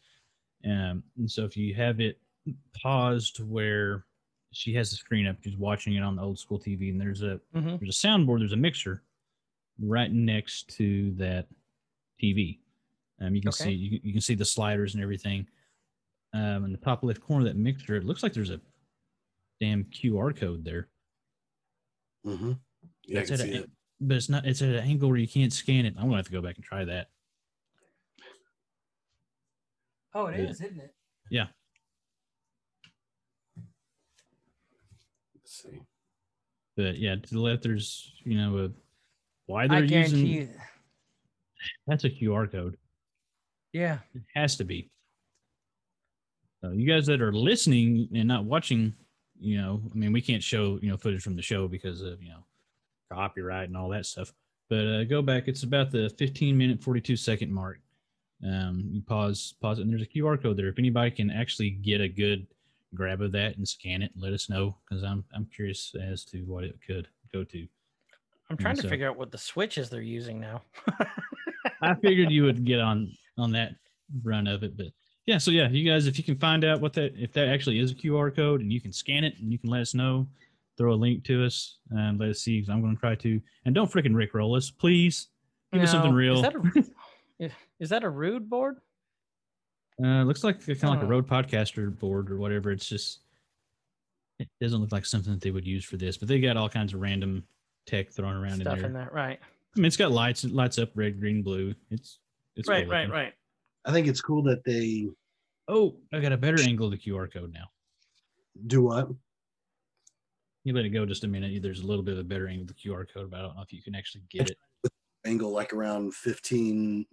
Um, 0.66 1.04
and 1.18 1.32
so 1.32 1.46
if 1.46 1.56
you 1.56 1.74
have 1.76 2.02
it 2.02 2.20
paused 2.84 3.40
where 3.40 4.04
she 4.52 4.74
has 4.74 4.90
the 4.90 4.98
screen 4.98 5.26
up, 5.26 5.38
she's 5.42 5.56
watching 5.56 5.96
it 5.96 6.04
on 6.04 6.18
the 6.18 6.22
old 6.22 6.38
school 6.38 6.60
TV, 6.60 6.92
and 6.92 7.00
there's 7.00 7.24
a 7.24 7.40
hmm 7.54 7.78
there's 7.78 8.04
a 8.04 8.08
soundboard, 8.08 8.40
there's 8.40 8.52
a 8.52 8.58
mixer 8.58 9.04
right 9.82 10.12
next 10.12 10.70
to 10.78 11.12
that 11.16 11.48
TV. 12.22 12.60
Um, 13.22 13.36
you 13.36 13.42
can 13.42 13.50
Okay. 13.50 13.66
see 13.66 13.72
you, 13.72 13.90
can- 14.00 14.08
you 14.08 14.14
can 14.14 14.22
see 14.22 14.36
the 14.36 14.46
sliders 14.46 14.94
and 14.94 15.04
everything. 15.04 15.48
Um, 16.34 16.66
in 16.66 16.72
the 16.72 16.78
top 16.78 17.04
left 17.04 17.22
corner 17.22 17.42
of 17.48 17.54
that 17.54 17.60
mixer, 17.60 17.96
it 17.96 18.06
looks 18.06 18.22
like 18.24 18.34
there's 18.34 18.52
a 18.52 18.62
damn 19.60 19.84
QR 19.86 20.36
code 20.36 20.64
there. 20.64 20.90
Mm-hmm. 22.26 22.54
Yeah, 23.06 23.22
I 23.22 23.26
can 23.26 23.38
see 23.38 23.52
a- 23.56 23.62
it. 23.64 23.72
but 24.00 24.18
it's 24.18 24.30
not. 24.30 24.46
It's 24.46 24.62
at 24.62 24.70
an 24.70 24.76
angle 24.76 25.10
where 25.10 25.18
you 25.18 25.28
can't 25.28 25.52
scan 25.52 25.86
it. 25.86 25.96
I'm 25.98 26.06
gonna 26.06 26.18
have 26.18 26.26
to 26.28 26.32
go 26.32 26.42
back 26.42 26.56
and 26.56 26.64
try 26.64 26.86
that. 26.86 27.10
Oh, 30.14 30.28
it 30.28 30.40
Yeah. 30.40 30.50
is, 30.50 30.62
isn't 30.62 30.80
it? 30.80 30.96
Yeah, 31.32 31.48
Let's 35.36 35.64
see. 35.64 35.82
but 36.76 36.98
yeah, 36.98 37.16
to 37.16 37.30
the 37.34 37.40
left 37.40 37.64
there's 37.64 38.14
you 38.24 38.38
know 38.38 38.58
a 38.66 38.72
why 39.50 39.68
they're 39.68 39.84
using 39.84 40.26
you. 40.26 40.50
that's 41.88 42.04
a 42.04 42.10
QR 42.10 42.52
code. 42.52 42.78
Yeah. 43.74 43.98
It 44.14 44.22
has 44.36 44.56
to 44.58 44.64
be. 44.64 44.90
So 46.62 46.72
you 46.72 46.88
guys 46.88 47.06
that 47.08 47.22
are 47.22 47.34
listening 47.34 48.10
and 48.14 48.28
not 48.28 48.46
watching, 48.46 48.94
you 49.40 49.58
know, 49.58 49.82
I 49.92 49.98
mean, 49.98 50.12
we 50.12 50.22
can't 50.22 50.44
show 50.44 50.78
you 50.82 50.90
know 50.90 50.98
footage 50.98 51.24
from 51.24 51.36
the 51.36 51.42
show 51.42 51.68
because 51.68 52.02
of 52.02 52.22
you 52.22 52.30
know 52.30 52.44
copyright 53.12 53.70
and 53.70 53.78
all 53.78 53.90
that 53.90 54.06
stuff. 54.06 54.32
But 54.70 54.86
uh, 54.86 55.04
go 55.06 55.22
back; 55.22 55.48
it's 55.48 55.64
about 55.64 55.90
the 55.92 56.14
15 56.18 56.58
minute 56.58 56.84
42 56.84 57.16
second 57.16 57.52
mark. 57.52 57.80
Um, 58.46 58.90
you 58.92 59.02
pause, 59.02 59.56
pause 59.62 59.80
it, 59.80 59.84
and 59.84 59.92
there's 59.92 60.04
a 60.04 60.06
QR 60.06 60.42
code 60.42 60.58
there. 60.58 60.68
If 60.68 60.80
anybody 60.80 61.12
can 61.12 61.32
actually 61.32 61.72
get 61.72 62.02
a 62.02 62.08
good 62.08 62.46
grab 62.94 63.22
of 63.22 63.32
that 63.32 63.58
and 63.58 63.68
scan 63.68 64.02
it, 64.02 64.12
let 64.16 64.34
us 64.34 64.50
know 64.50 64.76
because 64.88 65.04
I'm 65.04 65.24
I'm 65.34 65.46
curious 65.46 65.96
as 66.02 66.24
to 66.26 66.40
what 66.42 66.66
it 66.66 66.78
could 66.86 67.08
go 67.34 67.44
to. 67.46 67.68
I'm 68.50 68.58
trying 68.58 68.76
to 68.78 68.82
so- 68.84 68.90
figure 68.90 69.08
out 69.10 69.18
what 69.18 69.32
the 69.32 69.38
switches 69.38 69.90
they're 69.90 70.02
using 70.02 70.40
now. 70.40 70.62
I 71.82 71.94
figured 71.96 72.32
you 72.32 72.44
would 72.46 72.66
get 72.66 72.80
on 72.80 73.12
on 73.38 73.52
that 73.54 73.74
run 74.24 74.48
of 74.48 74.64
it, 74.64 74.76
but 74.76 74.88
yeah. 75.26 75.38
So 75.38 75.52
yeah, 75.52 75.70
you 75.70 75.90
guys, 75.90 76.08
if 76.08 76.18
you 76.18 76.24
can 76.24 76.38
find 76.38 76.64
out 76.66 76.82
what 76.82 76.94
that 76.94 77.14
if 77.16 77.32
that 77.34 77.48
actually 77.48 77.80
is 77.80 77.92
a 77.92 77.96
QR 77.96 78.36
code 78.36 78.62
and 78.62 78.72
you 78.74 78.82
can 78.82 78.92
scan 78.92 79.24
it 79.24 79.36
and 79.40 79.52
you 79.52 79.60
can 79.60 79.70
let 79.70 79.82
us 79.82 79.94
know, 79.94 80.28
throw 80.78 80.94
a 80.94 80.96
link 80.96 81.24
to 81.26 81.46
us 81.46 81.78
and 81.92 82.20
let 82.20 82.30
us 82.30 82.40
see. 82.40 82.58
Because 82.60 82.70
I'm 82.70 82.82
going 82.82 82.96
to 82.96 83.00
try 83.00 83.16
to. 83.16 83.40
And 83.66 83.76
don't 83.76 83.92
freaking 83.92 84.14
rickroll 84.14 84.58
us, 84.58 84.72
please. 84.72 85.28
Give 85.72 85.84
us 85.84 85.92
something 85.92 86.14
real. 86.14 86.36
Is 86.38 86.42
that 86.42 86.56
a, 86.56 86.84
is- 87.46 87.52
is 87.80 87.90
that 87.92 88.04
a 88.04 88.10
Rode 88.10 88.50
board? 88.50 88.78
Uh, 90.04 90.24
looks 90.24 90.44
like 90.44 90.66
kind 90.66 90.78
of 90.84 90.90
like 90.90 91.02
a 91.02 91.06
Oh. 91.06 91.10
Rode 91.10 91.28
podcaster 91.28 91.98
board 91.98 92.32
or 92.32 92.38
whatever. 92.38 92.72
It's 92.72 92.88
just 92.90 93.20
it 94.40 94.48
doesn't 94.60 94.80
look 94.82 94.92
like 94.92 95.06
something 95.06 95.32
that 95.34 95.42
they 95.42 95.52
would 95.52 95.68
use 95.68 95.86
for 95.86 95.96
this, 95.98 96.18
but 96.18 96.28
they 96.28 96.40
got 96.42 96.58
all 96.58 96.68
kinds 96.70 96.94
of 96.94 97.02
random 97.02 97.44
tech 97.90 98.12
thrown 98.12 98.36
around 98.36 98.62
Stuff 98.62 98.74
in 98.74 98.80
there. 98.80 98.88
in 98.88 98.94
there, 98.94 99.10
right? 99.12 99.40
I 99.76 99.80
mean, 99.80 99.86
it's 99.86 99.98
got 99.98 100.12
lights. 100.12 100.44
It 100.44 100.52
lights 100.52 100.78
up 100.78 100.92
red, 100.96 101.20
green, 101.20 101.42
blue. 101.42 101.74
It's 101.90 102.20
it's 102.56 102.68
cool 102.68 102.78
right, 102.78 102.88
right, 102.88 103.10
right. 103.10 103.34
I 103.86 103.92
think 103.92 104.08
it's 104.08 104.22
cool 104.22 104.44
that 104.44 104.64
they 104.64 105.08
Oh, 105.68 105.96
I 106.12 106.20
got 106.20 106.32
a 106.32 106.38
better 106.38 106.62
angle 106.62 106.88
of 106.88 106.92
the 106.92 106.98
QR 106.98 107.32
code 107.32 107.54
now. 107.54 107.66
do 108.68 108.84
what? 108.84 109.08
You 110.64 110.74
let 110.74 110.84
it 110.84 110.90
go 110.90 111.06
just 111.06 111.24
a 111.24 111.28
minute. 111.28 111.62
There's 111.62 111.80
a 111.80 111.86
little 111.86 112.04
bit 112.04 112.14
of 112.16 112.20
a 112.20 112.24
better 112.24 112.48
angle 112.48 112.64
of 112.64 112.68
the 112.68 112.74
QR 112.74 113.06
code, 113.12 113.30
but 113.30 113.40
I 113.40 113.44
don't 113.44 113.56
know 113.56 113.62
if 113.62 113.72
you 113.72 113.82
can 113.82 113.96
actually 113.96 114.24
get 114.30 114.50
it. 114.50 114.58
Angle 115.26 115.52
like 115.52 115.74
around 115.74 116.14
15, 116.16 117.06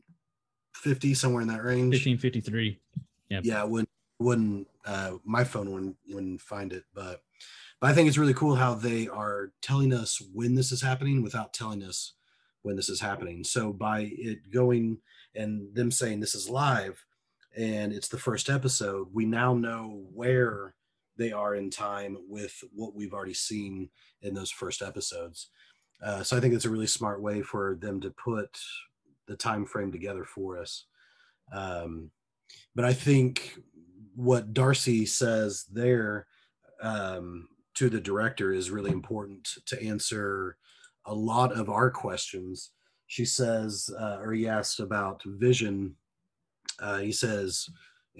50, 0.74 1.14
somewhere 1.14 1.42
in 1.42 1.48
that 1.48 1.62
range. 1.62 1.94
1553. 1.94 2.78
Yeah. 3.28 3.40
yeah 3.42 3.62
it 3.62 3.68
wouldn't 3.68 3.88
wouldn't 4.18 4.66
uh 4.86 5.12
my 5.24 5.44
phone 5.44 5.70
wouldn't 5.70 5.96
wouldn't 6.08 6.40
find 6.40 6.72
it 6.72 6.84
but 6.94 7.22
but 7.80 7.90
i 7.90 7.94
think 7.94 8.08
it's 8.08 8.18
really 8.18 8.34
cool 8.34 8.54
how 8.54 8.74
they 8.74 9.08
are 9.08 9.52
telling 9.62 9.92
us 9.92 10.20
when 10.32 10.54
this 10.54 10.72
is 10.72 10.82
happening 10.82 11.22
without 11.22 11.52
telling 11.52 11.82
us 11.82 12.14
when 12.66 12.76
this 12.76 12.88
is 12.88 13.00
happening. 13.00 13.44
So 13.44 13.72
by 13.72 14.10
it 14.18 14.50
going 14.52 14.98
and 15.36 15.72
them 15.72 15.92
saying 15.92 16.18
this 16.18 16.34
is 16.34 16.50
live 16.50 17.02
and 17.56 17.92
it's 17.92 18.08
the 18.08 18.18
first 18.18 18.50
episode 18.50 19.08
we 19.12 19.24
now 19.24 19.54
know 19.54 20.02
where 20.12 20.74
they 21.16 21.30
are 21.30 21.54
in 21.54 21.70
time 21.70 22.18
with 22.28 22.52
what 22.74 22.94
we've 22.94 23.14
already 23.14 23.34
seen 23.34 23.88
in 24.20 24.34
those 24.34 24.50
first 24.50 24.82
episodes. 24.82 25.48
Uh, 26.04 26.22
so 26.22 26.36
i 26.36 26.40
think 26.40 26.52
it's 26.52 26.64
a 26.64 26.70
really 26.70 26.88
smart 26.88 27.22
way 27.22 27.40
for 27.40 27.76
them 27.80 28.00
to 28.00 28.10
put 28.10 28.58
the 29.28 29.36
time 29.36 29.64
frame 29.64 29.92
together 29.92 30.24
for 30.24 30.58
us. 30.58 30.86
Um, 31.52 32.10
but 32.74 32.84
I 32.84 32.92
think 32.92 33.58
what 34.16 34.52
Darcy 34.52 35.06
says 35.06 35.66
there 35.72 36.26
um, 36.82 37.48
to 37.76 37.88
the 37.88 38.00
director 38.00 38.52
is 38.52 38.70
really 38.70 38.90
important 38.90 39.48
to 39.66 39.82
answer 39.82 40.56
a 41.06 41.14
lot 41.14 41.52
of 41.52 41.70
our 41.70 41.90
questions. 41.90 42.72
She 43.06 43.24
says, 43.24 43.88
uh, 43.98 44.18
or 44.20 44.32
he 44.32 44.48
asked 44.48 44.80
about 44.80 45.22
Vision. 45.24 45.96
Uh, 46.80 46.98
he 46.98 47.12
says, 47.12 47.70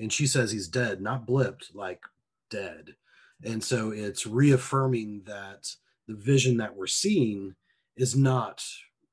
and 0.01 0.13
she 0.13 0.27
says 0.27 0.53
he's 0.53 0.69
dead, 0.69 1.01
not 1.01 1.27
blipped, 1.27 1.75
like 1.75 2.01
dead. 2.51 2.95
And 3.45 3.63
so 3.63 3.91
it's 3.91 4.27
reaffirming 4.27 5.23
that 5.27 5.69
the 6.07 6.15
vision 6.15 6.57
that 6.59 6.75
we're 6.77 6.87
seeing 6.87 7.55
is 7.97 8.15
not 8.15 8.63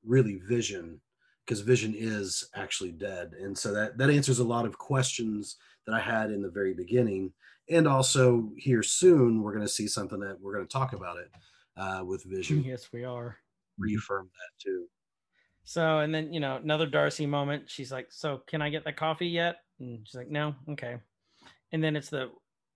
really 0.04 0.36
vision. 0.46 1.00
because 1.44 1.60
Vision 1.60 1.94
is 1.96 2.48
actually 2.54 2.92
dead, 2.92 3.34
and 3.38 3.56
so 3.56 3.72
that 3.72 3.98
that 3.98 4.10
answers 4.10 4.38
a 4.38 4.44
lot 4.44 4.66
of 4.66 4.78
questions 4.78 5.56
that 5.86 5.94
I 5.94 6.00
had 6.00 6.30
in 6.30 6.42
the 6.42 6.50
very 6.50 6.74
beginning. 6.74 7.32
And 7.70 7.88
also 7.88 8.50
here 8.56 8.82
soon, 8.82 9.42
we're 9.42 9.54
going 9.54 9.66
to 9.66 9.72
see 9.72 9.86
something 9.86 10.20
that 10.20 10.40
we're 10.40 10.54
going 10.54 10.66
to 10.66 10.72
talk 10.72 10.92
about 10.92 11.16
it 11.18 11.30
uh, 11.76 12.04
with 12.04 12.24
Vision. 12.24 12.62
Yes, 12.62 12.90
we 12.92 13.04
are. 13.04 13.38
Reaffirm 13.78 14.26
that 14.26 14.62
too. 14.62 14.86
So, 15.64 16.00
and 16.00 16.14
then, 16.14 16.32
you 16.32 16.40
know, 16.40 16.56
another 16.56 16.86
Darcy 16.86 17.26
moment. 17.26 17.70
She's 17.70 17.90
like, 17.90 18.08
So, 18.10 18.42
can 18.46 18.60
I 18.60 18.68
get 18.68 18.84
the 18.84 18.92
coffee 18.92 19.26
yet? 19.26 19.56
And 19.80 20.06
she's 20.06 20.14
like, 20.14 20.30
No, 20.30 20.54
okay. 20.70 20.98
And 21.72 21.82
then 21.82 21.96
it's 21.96 22.10
the 22.10 22.30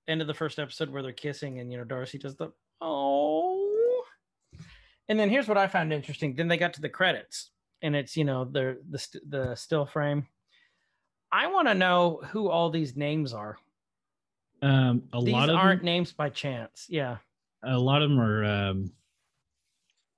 end 0.09 0.23
of 0.23 0.27
the 0.27 0.35
first 0.35 0.59
episode 0.59 0.91
where 0.91 1.03
they're 1.03 1.13
kissing, 1.13 1.61
and, 1.61 1.71
you 1.71 1.79
know, 1.79 1.85
Darcy 1.85 2.19
does 2.19 2.37
the, 2.37 2.51
Oh. 2.81 4.03
And 5.09 5.19
then 5.19 5.31
here's 5.31 5.49
what 5.49 5.59
I 5.59 5.69
found 5.69 5.93
interesting. 5.93 6.35
Then 6.35 6.49
they 6.49 6.57
got 6.57 6.75
to 6.75 6.81
the 6.81 6.89
credits, 6.89 7.51
and 7.83 7.95
it's, 7.95 8.17
you 8.17 8.25
know, 8.25 8.45
the, 8.45 8.79
the, 8.91 9.21
the 9.29 9.55
still 9.55 9.87
frame. 9.87 10.27
I 11.31 11.47
want 11.49 11.69
to 11.69 11.75
know 11.75 12.21
who 12.31 12.49
all 12.49 12.71
these 12.71 12.97
names 12.97 13.33
are. 13.33 13.59
Um, 14.63 15.03
a 15.13 15.21
these 15.23 15.33
lot 15.33 15.51
of 15.51 15.57
aren't 15.57 15.81
them, 15.81 15.87
names 15.87 16.13
by 16.13 16.31
chance. 16.31 16.87
Yeah. 16.89 17.19
a 17.63 17.79
lot 17.79 18.03
of 18.03 18.11
them 18.11 18.19
are 18.21 18.45
um, 18.45 18.93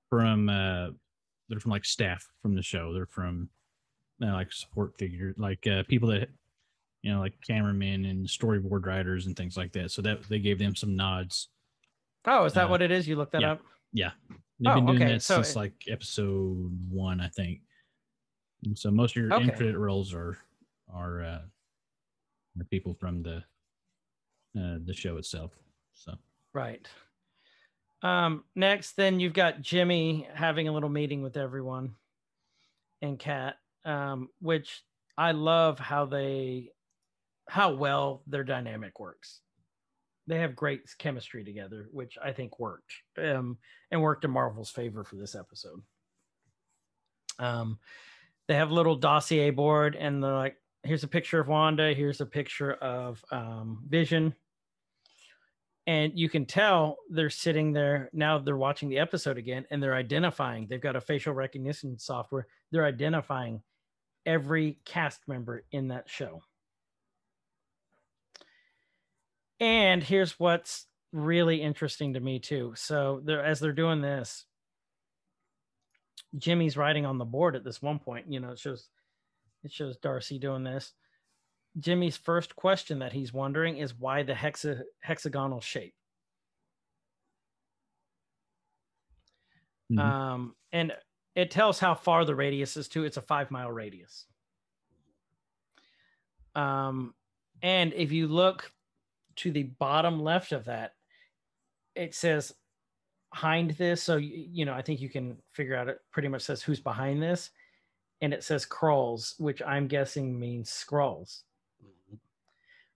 from 0.09 0.49
uh, 0.49 0.89
they're 1.49 1.61
from 1.61 1.73
like 1.73 1.85
staff 1.85 2.27
from 2.43 2.55
the 2.55 2.63
show. 2.63 2.93
They're 2.93 3.07
from 3.07 3.49
uh, 4.23 4.33
like 4.33 4.53
support 4.53 4.97
figures, 4.99 5.35
like 5.39 5.67
uh, 5.67 5.83
people 5.89 6.09
that 6.11 6.29
you 7.03 7.13
know, 7.13 7.21
like 7.21 7.35
cameramen 7.47 8.05
and 8.05 8.27
storyboard 8.27 8.85
writers 8.87 9.27
and 9.27 9.37
things 9.37 9.57
like 9.57 9.73
that. 9.73 9.91
So 9.91 10.03
that 10.03 10.23
they 10.29 10.39
gave 10.39 10.59
them 10.59 10.75
some 10.77 10.95
nods. 10.97 11.49
Oh, 12.27 12.45
is 12.45 12.53
that 12.55 12.67
Uh, 12.67 12.69
what 12.69 12.83
it 12.83 12.91
is? 12.91 13.09
You 13.09 13.17
looked 13.17 13.33
that 13.33 13.41
yeah. 13.43 13.53
up? 13.53 13.61
Yeah, 13.93 14.11
they've 14.61 14.73
Oh, 14.73 14.75
been 14.77 14.87
doing 14.87 15.03
okay, 15.03 15.13
that 15.15 15.23
so 15.23 15.37
since 15.37 15.51
it- 15.51 15.57
like 15.59 15.73
episode 15.89 16.71
one, 16.91 17.21
I 17.21 17.29
think. 17.29 17.61
And 18.65 18.79
so 18.79 18.91
most 18.91 19.17
of 19.17 19.23
your 19.23 19.33
Okay. 19.35 19.51
credit 19.51 19.79
roles 19.79 20.13
are 20.15 20.37
are 20.95 21.23
uh, 21.23 21.39
people 22.71 22.95
from 22.95 23.23
the 23.23 23.37
uh, 24.59 24.79
the 24.85 24.95
show 24.95 25.17
itself. 25.17 25.53
So 25.95 26.15
Right. 26.53 26.87
Um, 28.03 28.45
next, 28.57 28.97
then 28.97 29.21
you've 29.21 29.35
got 29.35 29.61
Jimmy 29.61 30.27
having 30.35 30.69
a 30.69 30.73
little 30.73 30.89
meeting 30.89 31.23
with 31.23 31.37
everyone 31.37 31.95
and 33.03 33.19
Kat, 33.19 33.57
um, 33.85 34.29
which 34.41 34.83
I 35.17 35.33
love 35.33 35.79
how 35.79 36.07
they, 36.07 36.71
how 37.49 37.75
well 37.75 38.23
their 38.27 38.45
dynamic 38.45 38.99
works. 38.99 39.41
They 40.27 40.39
have 40.39 40.57
great 40.57 40.83
chemistry 40.99 41.45
together, 41.45 41.89
which 41.93 42.17
I 42.23 42.33
think 42.33 42.59
worked, 42.59 42.93
um, 43.19 43.59
and 43.91 44.01
worked 44.01 44.25
in 44.25 44.31
Marvel's 44.31 44.71
favor 44.71 45.05
for 45.05 45.17
this 45.17 45.35
episode. 45.35 45.83
Um, 47.39 47.79
they 48.49 48.55
have 48.55 48.71
a 48.71 48.75
little 48.75 48.97
dossier 48.97 49.51
board, 49.51 49.97
and 49.97 50.23
they're 50.23 50.33
like, 50.33 50.57
"Here's 50.83 51.05
a 51.05 51.09
picture 51.09 51.41
of 51.41 51.49
Wanda. 51.49 51.93
Here's 51.95 52.21
a 52.21 52.27
picture 52.27 52.73
of 52.73 53.25
um, 53.31 53.85
Vision." 53.89 54.35
and 55.87 56.17
you 56.17 56.29
can 56.29 56.47
tell 56.47 56.99
they're 57.11 57.31
sitting 57.31 57.73
there 57.73 58.11
now 58.13 58.39
they're 58.39 58.57
watching 58.57 58.89
the 58.89 58.99
episode 58.99 59.39
again 59.39 59.67
and 59.71 59.83
they're 59.83 59.95
identifying 59.95 60.67
they've 60.69 60.81
got 60.81 60.97
a 60.97 61.01
facial 61.01 61.33
recognition 61.33 61.99
software 61.99 62.47
they're 62.71 62.85
identifying 62.85 63.61
every 64.27 64.79
cast 64.85 65.21
member 65.27 65.65
in 65.73 65.89
that 65.89 66.09
show 66.09 66.43
and 69.59 70.03
here's 70.03 70.39
what's 70.39 70.87
really 71.13 71.61
interesting 71.61 72.15
to 72.15 72.21
me 72.21 72.39
too 72.39 72.73
so 72.77 73.21
they're 73.25 73.45
as 73.45 73.59
they're 73.59 73.73
doing 73.73 74.01
this 74.01 74.45
jimmy's 76.39 76.77
writing 76.77 77.05
on 77.05 77.19
the 77.19 77.25
board 77.25 77.57
at 77.57 77.65
this 77.65 77.83
one 77.83 77.99
point 77.99 78.27
you 78.29 78.39
know 78.39 78.51
it 78.51 78.59
shows 78.59 78.89
it 79.65 79.73
shows 79.73 79.97
darcy 79.99 80.39
doing 80.39 80.65
this 80.65 80.93
Jimmy's 81.79 82.17
first 82.17 82.57
question 82.57 82.99
that 82.99 83.13
he's 83.13 83.33
wondering 83.33 83.77
is 83.79 83.95
why 83.95 84.23
the 84.23 84.33
hexa- 84.33 84.83
hexagonal 85.01 85.61
shape. 85.61 85.95
mhm. 89.91 89.99
Um, 89.99 90.57
and 90.73 90.93
it 91.35 91.51
tells 91.51 91.79
how 91.79 91.95
far 91.95 92.25
the 92.25 92.35
radius 92.35 92.77
is 92.77 92.89
too. 92.89 93.05
It's 93.05 93.17
a 93.17 93.23
five 93.23 93.51
mile 93.51 93.71
radius. 93.71 94.27
Um, 96.55 97.15
and 97.63 97.93
if 97.93 98.11
you 98.11 98.27
look 98.27 98.73
to 99.37 99.53
the 99.53 99.65
bottom 99.65 100.21
left 100.21 100.53
of 100.53 100.65
that, 100.65 100.95
it 101.95 102.15
says 102.15 102.53
behind 103.33 103.73
this. 103.73 104.03
So, 104.03 104.17
you 104.17 104.65
know, 104.65 104.75
I 104.75 104.83
think 104.83 105.01
you 105.01 105.09
can 105.09 105.39
figure 105.53 105.77
out 105.77 105.89
it 105.89 105.99
pretty 106.11 106.29
much 106.29 106.43
says 106.43 106.63
who's 106.63 106.81
behind 106.81 107.23
this. 107.23 107.51
And 108.23 108.35
it 108.35 108.45
says 108.45 108.67
crawls, 108.67 109.35
which 109.39 109.63
I'm 109.63 109.87
guessing 109.89 110.39
means 110.39 110.71
Skrulls. 110.71 111.43
Mm-hmm. 111.83 112.17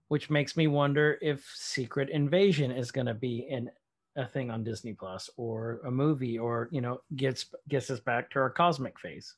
which 0.09 0.29
makes 0.29 0.55
me 0.55 0.67
wonder 0.67 1.17
if 1.21 1.43
Secret 1.55 2.09
Invasion 2.09 2.69
is 2.71 2.91
going 2.91 3.07
to 3.07 3.13
be 3.15 3.47
in 3.49 3.69
a 4.15 4.25
thing 4.25 4.51
on 4.51 4.63
Disney 4.63 4.93
Plus 4.93 5.29
or 5.35 5.81
a 5.85 5.91
movie 5.91 6.37
or 6.37 6.69
you 6.71 6.79
know 6.81 7.01
gets 7.15 7.47
gets 7.67 7.89
us 7.89 7.99
back 7.99 8.29
to 8.31 8.39
our 8.39 8.49
cosmic 8.49 8.97
phase, 8.99 9.33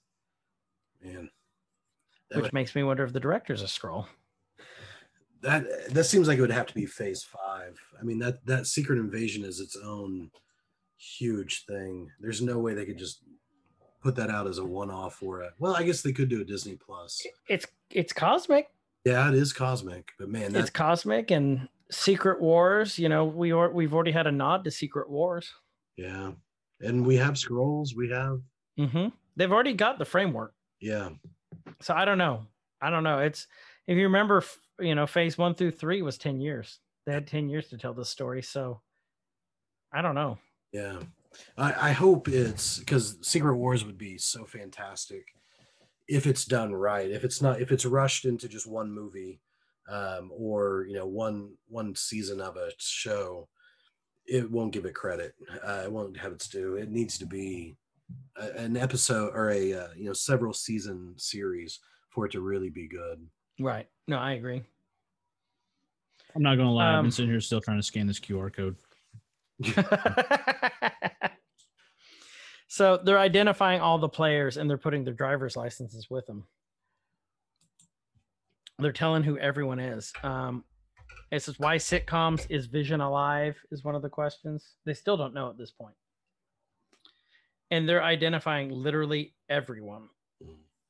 Man, 1.03 1.29
that, 2.29 2.35
which 2.35 2.43
would- 2.43 2.53
makes 2.53 2.75
me 2.75 2.83
wonder 2.83 3.03
if 3.03 3.13
the 3.13 3.19
director's 3.19 3.63
a 3.63 3.65
Skrull. 3.65 4.05
that 5.41 5.63
that 5.93 6.03
seems 6.03 6.27
like 6.27 6.37
it 6.37 6.41
would 6.41 6.51
have 6.51 6.67
to 6.67 6.75
be 6.75 6.85
Phase 6.85 7.23
Five. 7.23 7.79
I 7.99 8.03
mean 8.03 8.19
that 8.19 8.45
that 8.45 8.67
Secret 8.67 8.99
Invasion 8.99 9.43
is 9.45 9.59
its 9.59 9.77
own 9.77 10.29
huge 10.97 11.65
thing. 11.65 12.11
There's 12.19 12.41
no 12.41 12.59
way 12.59 12.73
they 12.73 12.85
could 12.85 12.97
just 12.99 13.23
put 14.07 14.15
that 14.15 14.29
out 14.29 14.47
as 14.47 14.57
a 14.57 14.63
one-off 14.65 15.21
or 15.21 15.41
a. 15.41 15.51
Well, 15.59 15.75
I 15.75 15.83
guess 15.83 16.01
they 16.01 16.13
could 16.13 16.29
do 16.29 16.39
a 16.41 16.45
Disney 16.45 16.75
Plus. 16.77 17.21
It's 17.49 17.65
it's 17.91 18.13
cosmic. 18.13 18.69
Yeah, 19.03 19.27
it 19.27 19.35
is 19.35 19.51
cosmic, 19.51 20.11
but 20.17 20.29
man, 20.29 20.55
It's 20.55 20.69
cosmic 20.69 21.29
and 21.31 21.67
Secret 21.91 22.41
Wars. 22.41 22.97
You 22.97 23.09
know 23.09 23.25
we 23.25 23.51
are 23.51 23.69
we've 23.69 23.93
already 23.93 24.11
had 24.13 24.25
a 24.27 24.31
nod 24.31 24.63
to 24.63 24.71
Secret 24.71 25.09
Wars. 25.09 25.53
yeah, 25.97 26.31
and 26.79 27.05
we 27.05 27.17
have 27.17 27.33
Skrulls. 27.33 27.95
We 27.95 28.09
have 28.09 28.39
hmm 28.77 29.07
They've 29.35 29.51
already 29.51 29.73
got 29.73 29.99
the 29.99 30.05
framework. 30.05 30.53
yeah. 30.79 31.09
So 31.81 31.93
I 31.93 32.05
don't 32.05 32.17
know. 32.17 32.45
I 32.81 32.89
don't 32.89 33.03
know. 33.03 33.19
It's 33.19 33.47
if 33.87 33.97
you 33.97 34.03
remember, 34.03 34.41
you 34.79 34.95
know, 34.95 35.05
phase 35.05 35.37
one 35.37 35.53
through 35.53 35.71
three 35.71 36.01
was 36.01 36.17
10 36.17 36.39
years. 36.39 36.79
They 37.05 37.13
had 37.13 37.27
10 37.27 37.49
years 37.49 37.67
to 37.69 37.77
tell 37.77 37.93
this 37.93 38.09
story. 38.09 38.41
So 38.41 38.81
I 39.91 40.01
don't 40.01 40.15
know. 40.15 40.37
Yeah. 40.71 40.99
I, 41.57 41.89
I 41.89 41.91
hope 41.91 42.27
it's 42.27 42.79
because 42.79 43.17
Secret 43.21 43.55
Wars 43.55 43.83
would 43.85 43.97
be 43.97 44.17
so 44.17 44.45
fantastic 44.45 45.25
if 46.07 46.25
it's 46.27 46.45
done 46.45 46.73
right. 46.73 47.09
If 47.11 47.23
it's 47.23 47.41
not, 47.41 47.61
if 47.61 47.71
it's 47.71 47.85
rushed 47.85 48.25
into 48.25 48.47
just 48.47 48.67
one 48.67 48.91
movie 48.91 49.41
um, 49.89 50.31
or, 50.33 50.85
you 50.87 50.95
know, 50.95 51.05
one 51.07 51.53
one 51.67 51.95
season 51.95 52.39
of 52.41 52.55
a 52.57 52.71
show, 52.77 53.47
it 54.25 54.49
won't 54.51 54.73
give 54.73 54.85
it 54.85 54.93
credit. 54.95 55.33
Uh, 55.65 55.81
it 55.85 55.91
won't 55.91 56.17
have 56.17 56.31
its 56.33 56.47
due. 56.47 56.75
It 56.75 56.89
needs 56.89 57.17
to 57.19 57.25
be 57.25 57.75
a, 58.35 58.51
an 58.51 58.77
episode 58.77 59.31
or 59.33 59.49
a, 59.51 59.73
uh, 59.73 59.87
you 59.95 60.05
know, 60.05 60.13
several 60.13 60.53
season 60.53 61.13
series 61.17 61.79
for 62.09 62.25
it 62.25 62.31
to 62.33 62.41
really 62.41 62.69
be 62.69 62.87
good. 62.87 63.25
Right. 63.59 63.87
No, 64.07 64.17
I 64.17 64.33
agree. 64.33 64.63
I'm 66.35 66.43
not 66.43 66.55
gonna 66.55 66.71
lie, 66.73 66.91
I've 66.91 66.99
Um, 66.99 67.05
been 67.05 67.11
sitting 67.11 67.31
here 67.31 67.41
still 67.41 67.61
trying 67.61 67.77
to 67.77 67.83
scan 67.83 68.05
this 68.05 68.19
QR 68.19 68.53
code. 68.53 68.75
so 72.67 72.97
they're 72.97 73.19
identifying 73.19 73.81
all 73.81 73.97
the 73.97 74.09
players 74.09 74.57
and 74.57 74.69
they're 74.69 74.77
putting 74.77 75.03
their 75.03 75.13
driver's 75.13 75.55
licenses 75.55 76.09
with 76.09 76.25
them. 76.27 76.45
They're 78.79 78.91
telling 78.91 79.23
who 79.23 79.37
everyone 79.39 79.79
is. 79.79 80.13
Um, 80.21 80.63
it 81.31 81.41
says 81.41 81.59
why 81.59 81.77
sitcoms 81.77 82.45
is 82.49 82.67
Vision 82.67 83.01
alive 83.01 83.57
is 83.71 83.83
one 83.83 83.95
of 83.95 84.01
the 84.01 84.09
questions. 84.09 84.75
They 84.85 84.93
still 84.93 85.17
don't 85.17 85.33
know 85.33 85.49
at 85.49 85.57
this 85.57 85.71
point. 85.71 85.95
And 87.71 87.87
they're 87.87 88.03
identifying 88.03 88.69
literally 88.71 89.33
everyone 89.49 90.09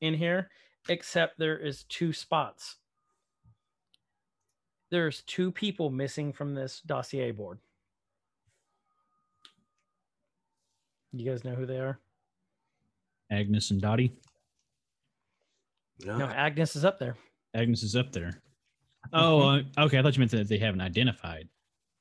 in 0.01 0.13
here, 0.13 0.49
except 0.89 1.39
there 1.39 1.57
is 1.57 1.85
two 1.85 2.13
spots. 2.13 2.75
There's 4.91 5.21
two 5.23 5.51
people 5.51 5.89
missing 5.89 6.33
from 6.33 6.53
this 6.53 6.81
dossier 6.85 7.31
board. 7.31 7.59
You 11.17 11.31
guys 11.31 11.43
know 11.43 11.55
who 11.55 11.65
they 11.65 11.79
are? 11.79 11.99
Agnes 13.31 13.71
and 13.71 13.81
Dottie. 13.81 14.13
Yeah. 15.99 16.17
No, 16.17 16.25
Agnes 16.25 16.75
is 16.75 16.85
up 16.85 16.99
there. 16.99 17.15
Agnes 17.55 17.81
is 17.81 17.95
up 17.95 18.11
there. 18.11 18.41
Oh, 19.13 19.41
uh, 19.41 19.61
okay. 19.79 19.97
I 19.97 20.01
thought 20.03 20.15
you 20.15 20.19
meant 20.19 20.31
that 20.31 20.47
they 20.47 20.59
haven't 20.59 20.81
identified. 20.81 21.49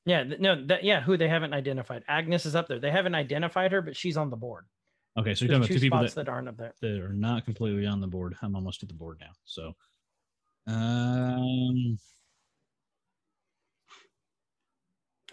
Yeah, 0.05 0.23
th- 0.23 0.39
no, 0.39 0.65
that 0.67 0.83
yeah, 0.83 1.01
who 1.01 1.17
they 1.17 1.27
haven't 1.27 1.53
identified. 1.53 2.03
Agnes 2.07 2.45
is 2.45 2.55
up 2.55 2.67
there. 2.67 2.79
They 2.79 2.91
haven't 2.91 3.15
identified 3.15 3.71
her, 3.71 3.81
but 3.81 3.95
she's 3.95 4.17
on 4.17 4.29
the 4.29 4.37
board. 4.37 4.65
Okay, 5.17 5.33
so 5.33 5.45
you're 5.45 5.57
There's 5.57 5.61
talking 5.61 5.61
about 5.61 5.67
two 5.67 5.73
two 5.73 5.79
people 5.79 5.97
spots 5.99 6.13
that, 6.13 6.25
that 6.27 6.31
aren't 6.31 6.47
up 6.47 6.57
there. 6.57 6.73
that 6.79 7.01
are 7.01 7.13
not 7.13 7.43
completely 7.43 7.87
on 7.87 7.99
the 8.01 8.07
board. 8.07 8.35
I'm 8.41 8.55
almost 8.55 8.83
at 8.83 8.89
the 8.89 8.95
board 8.95 9.17
now. 9.19 9.31
So, 9.45 9.73
um, 10.67 11.97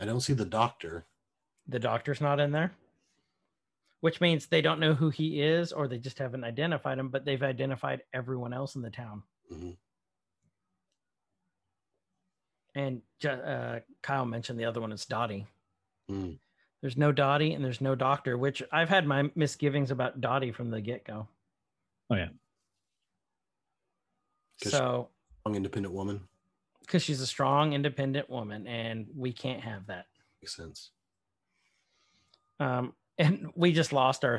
I 0.01 0.07
don't 0.07 0.21
see 0.21 0.33
the 0.33 0.47
doctor. 0.47 1.05
The 1.69 1.79
doctor's 1.79 2.21
not 2.21 2.41
in 2.41 2.51
there. 2.51 2.73
Which 4.05 4.21
means 4.21 4.45
they 4.45 4.61
don't 4.61 4.81
know 4.81 4.93
who 4.93 5.09
he 5.09 5.41
is 5.41 5.73
or 5.73 5.89
they 5.89 5.97
just 5.97 6.19
haven't 6.19 6.45
identified 6.45 6.99
him, 6.99 7.09
but 7.09 7.25
they've 7.25 7.43
identified 7.43 8.03
everyone 8.13 8.53
else 8.53 8.75
in 8.75 8.83
the 8.83 8.91
town. 8.91 9.23
Mhm. 9.51 9.79
And 12.75 13.01
uh, 13.27 13.81
Kyle 14.03 14.27
mentioned 14.27 14.61
the 14.61 14.67
other 14.67 14.83
one 14.83 14.93
is 14.93 15.07
Dottie. 15.07 15.47
Mm. 16.11 16.39
There's 16.83 16.99
no 16.99 17.13
Dottie 17.13 17.55
and 17.55 17.65
there's 17.65 17.81
no 17.81 17.95
doctor, 17.95 18.37
which 18.37 18.63
I've 18.71 18.91
had 18.91 19.07
my 19.07 19.31
misgivings 19.35 19.91
about 19.91 20.21
Dottie 20.21 20.53
from 20.53 20.71
the 20.71 20.83
get 20.83 21.07
go. 21.07 21.27
Oh, 22.11 22.17
yeah. 22.17 22.29
So, 24.59 25.09
Strong, 25.41 25.57
independent 25.57 25.95
woman 25.95 26.29
because 26.81 27.03
she's 27.03 27.23
a 27.23 27.27
strong, 27.27 27.73
independent 27.73 28.29
woman, 28.29 28.67
and 28.67 29.07
we 29.17 29.33
can't 29.33 29.63
have 29.63 29.87
that. 29.87 30.09
makes 30.43 30.55
sense. 30.55 30.91
Um, 32.61 32.93
and 33.19 33.51
we 33.55 33.73
just 33.73 33.93
lost 33.93 34.25
our 34.25 34.39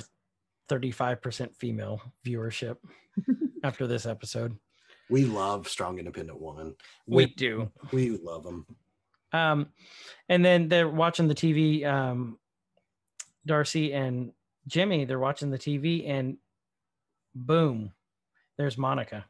35% 0.70 1.56
female 1.56 2.02
viewership 2.26 2.78
after 3.64 3.88
this 3.88 4.06
episode. 4.06 4.58
We 5.10 5.26
love 5.26 5.68
strong, 5.68 6.00
independent 6.00 6.42
woman. 6.42 6.76
We 7.08 7.28
do. 7.28 7.72
we 7.92 8.18
love 8.18 8.44
them. 8.44 8.66
Um, 9.32 9.68
and 10.30 10.44
then 10.44 10.68
they're 10.68 10.90
watching 10.90 11.28
the 11.28 11.36
TV. 11.36 11.86
Um, 11.86 12.40
Darcy 13.46 13.94
and 13.94 14.32
Jimmy, 14.68 15.06
they're 15.06 15.20
watching 15.20 15.52
the 15.52 15.60
TV, 15.60 16.10
and 16.10 16.38
boom, 17.36 17.92
there's 18.58 18.78
Monica. 18.78 19.26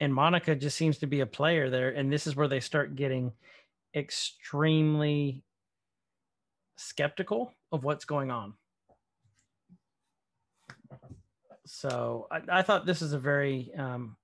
And 0.00 0.14
Monica 0.14 0.54
just 0.54 0.76
seems 0.76 0.98
to 0.98 1.06
be 1.06 1.20
a 1.20 1.26
player 1.26 1.68
there. 1.68 1.90
And 1.90 2.12
this 2.12 2.26
is 2.26 2.36
where 2.36 2.48
they 2.48 2.60
start 2.60 2.96
getting 2.96 3.32
extremely 3.94 5.42
skeptical 6.76 7.52
of 7.72 7.84
what's 7.84 8.04
going 8.04 8.30
on. 8.30 8.54
So 11.66 12.28
I, 12.30 12.58
I 12.58 12.62
thought 12.62 12.86
this 12.86 13.02
is 13.02 13.12
a 13.12 13.18
very 13.18 13.72
um, 13.76 14.16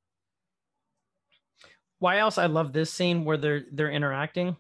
why 1.99 2.19
else 2.19 2.39
I 2.39 2.47
love 2.47 2.73
this 2.73 2.93
scene 2.93 3.24
where 3.24 3.37
they're 3.37 3.65
they're 3.73 3.91
interacting. 3.91 4.57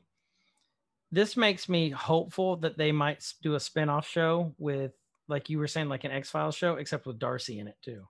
This 1.10 1.36
makes 1.36 1.68
me 1.68 1.90
hopeful 1.90 2.56
that 2.56 2.78
they 2.78 2.90
might 2.90 3.32
do 3.42 3.54
a 3.54 3.60
spin-off 3.60 4.08
show 4.08 4.54
with 4.58 4.92
like 5.28 5.50
you 5.50 5.58
were 5.58 5.68
saying 5.68 5.88
like 5.88 6.04
an 6.04 6.10
X-Files 6.10 6.56
show 6.56 6.76
except 6.76 7.06
with 7.06 7.18
Darcy 7.18 7.58
in 7.58 7.68
it 7.68 7.76
too. 7.82 8.06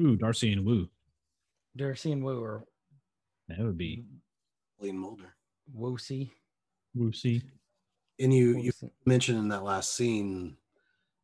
Ooh, 0.00 0.16
Darcy 0.16 0.52
and 0.52 0.64
Woo. 0.64 0.88
Darcy 1.76 2.12
and 2.12 2.22
Woo 2.22 2.42
or 2.42 2.64
That 3.48 3.58
would 3.58 3.78
be 3.78 4.04
Lean 4.80 4.98
Mulder. 4.98 5.34
Woosey. 5.76 6.30
Woosy. 6.96 7.42
And 8.20 8.32
you 8.34 8.56
you 8.58 8.72
mentioned 9.06 9.38
in 9.38 9.48
that 9.48 9.64
last 9.64 9.94
scene 9.94 10.56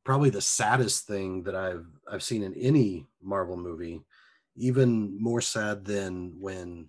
probably 0.05 0.31
the 0.31 0.41
saddest 0.41 1.07
thing 1.07 1.43
that 1.45 1.55
I've 1.55 1.87
I've 2.11 2.23
seen 2.23 2.43
in 2.43 2.55
any 2.55 3.07
Marvel 3.23 3.57
movie, 3.57 4.03
even 4.57 5.17
more 5.21 5.41
sad 5.41 5.85
than 5.85 6.35
when 6.39 6.89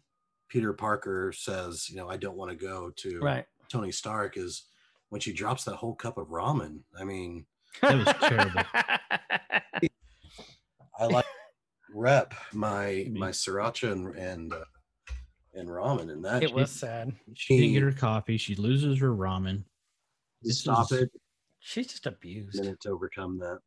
Peter 0.49 0.73
Parker 0.73 1.31
says, 1.35 1.89
you 1.89 1.95
know, 1.95 2.09
I 2.09 2.17
don't 2.17 2.37
want 2.37 2.51
to 2.51 2.57
go 2.57 2.91
to 2.97 3.19
Right. 3.19 3.45
Tony 3.69 3.91
Stark 3.91 4.37
is 4.37 4.65
when 5.09 5.21
she 5.21 5.33
drops 5.33 5.63
that 5.63 5.75
whole 5.75 5.95
cup 5.95 6.17
of 6.17 6.27
ramen. 6.27 6.81
I 6.99 7.03
mean, 7.03 7.45
That 7.81 7.97
was 7.97 8.13
terrible. 8.29 8.61
I 10.97 11.05
like 11.07 11.25
rep 11.93 12.33
my 12.53 13.07
my 13.11 13.29
sriracha 13.31 13.91
and 13.91 14.15
and 14.15 14.53
uh, 14.53 14.63
and 15.53 15.67
ramen 15.69 16.11
and 16.11 16.23
that 16.25 16.43
it 16.43 16.53
was 16.53 16.69
sad. 16.71 17.13
She 17.33 17.57
didn't 17.57 17.73
get 17.73 17.83
her 17.83 17.91
coffee. 17.91 18.37
She 18.37 18.55
loses 18.55 18.99
her 18.99 19.13
ramen. 19.13 19.63
This 20.45 20.59
stop 20.59 20.91
is- 20.91 21.03
it 21.03 21.11
She's 21.59 21.87
just 21.87 22.05
abused. 22.05 22.59
minute 22.59 22.79
to 22.81 22.89
overcome 22.91 23.39
that. 23.39 23.59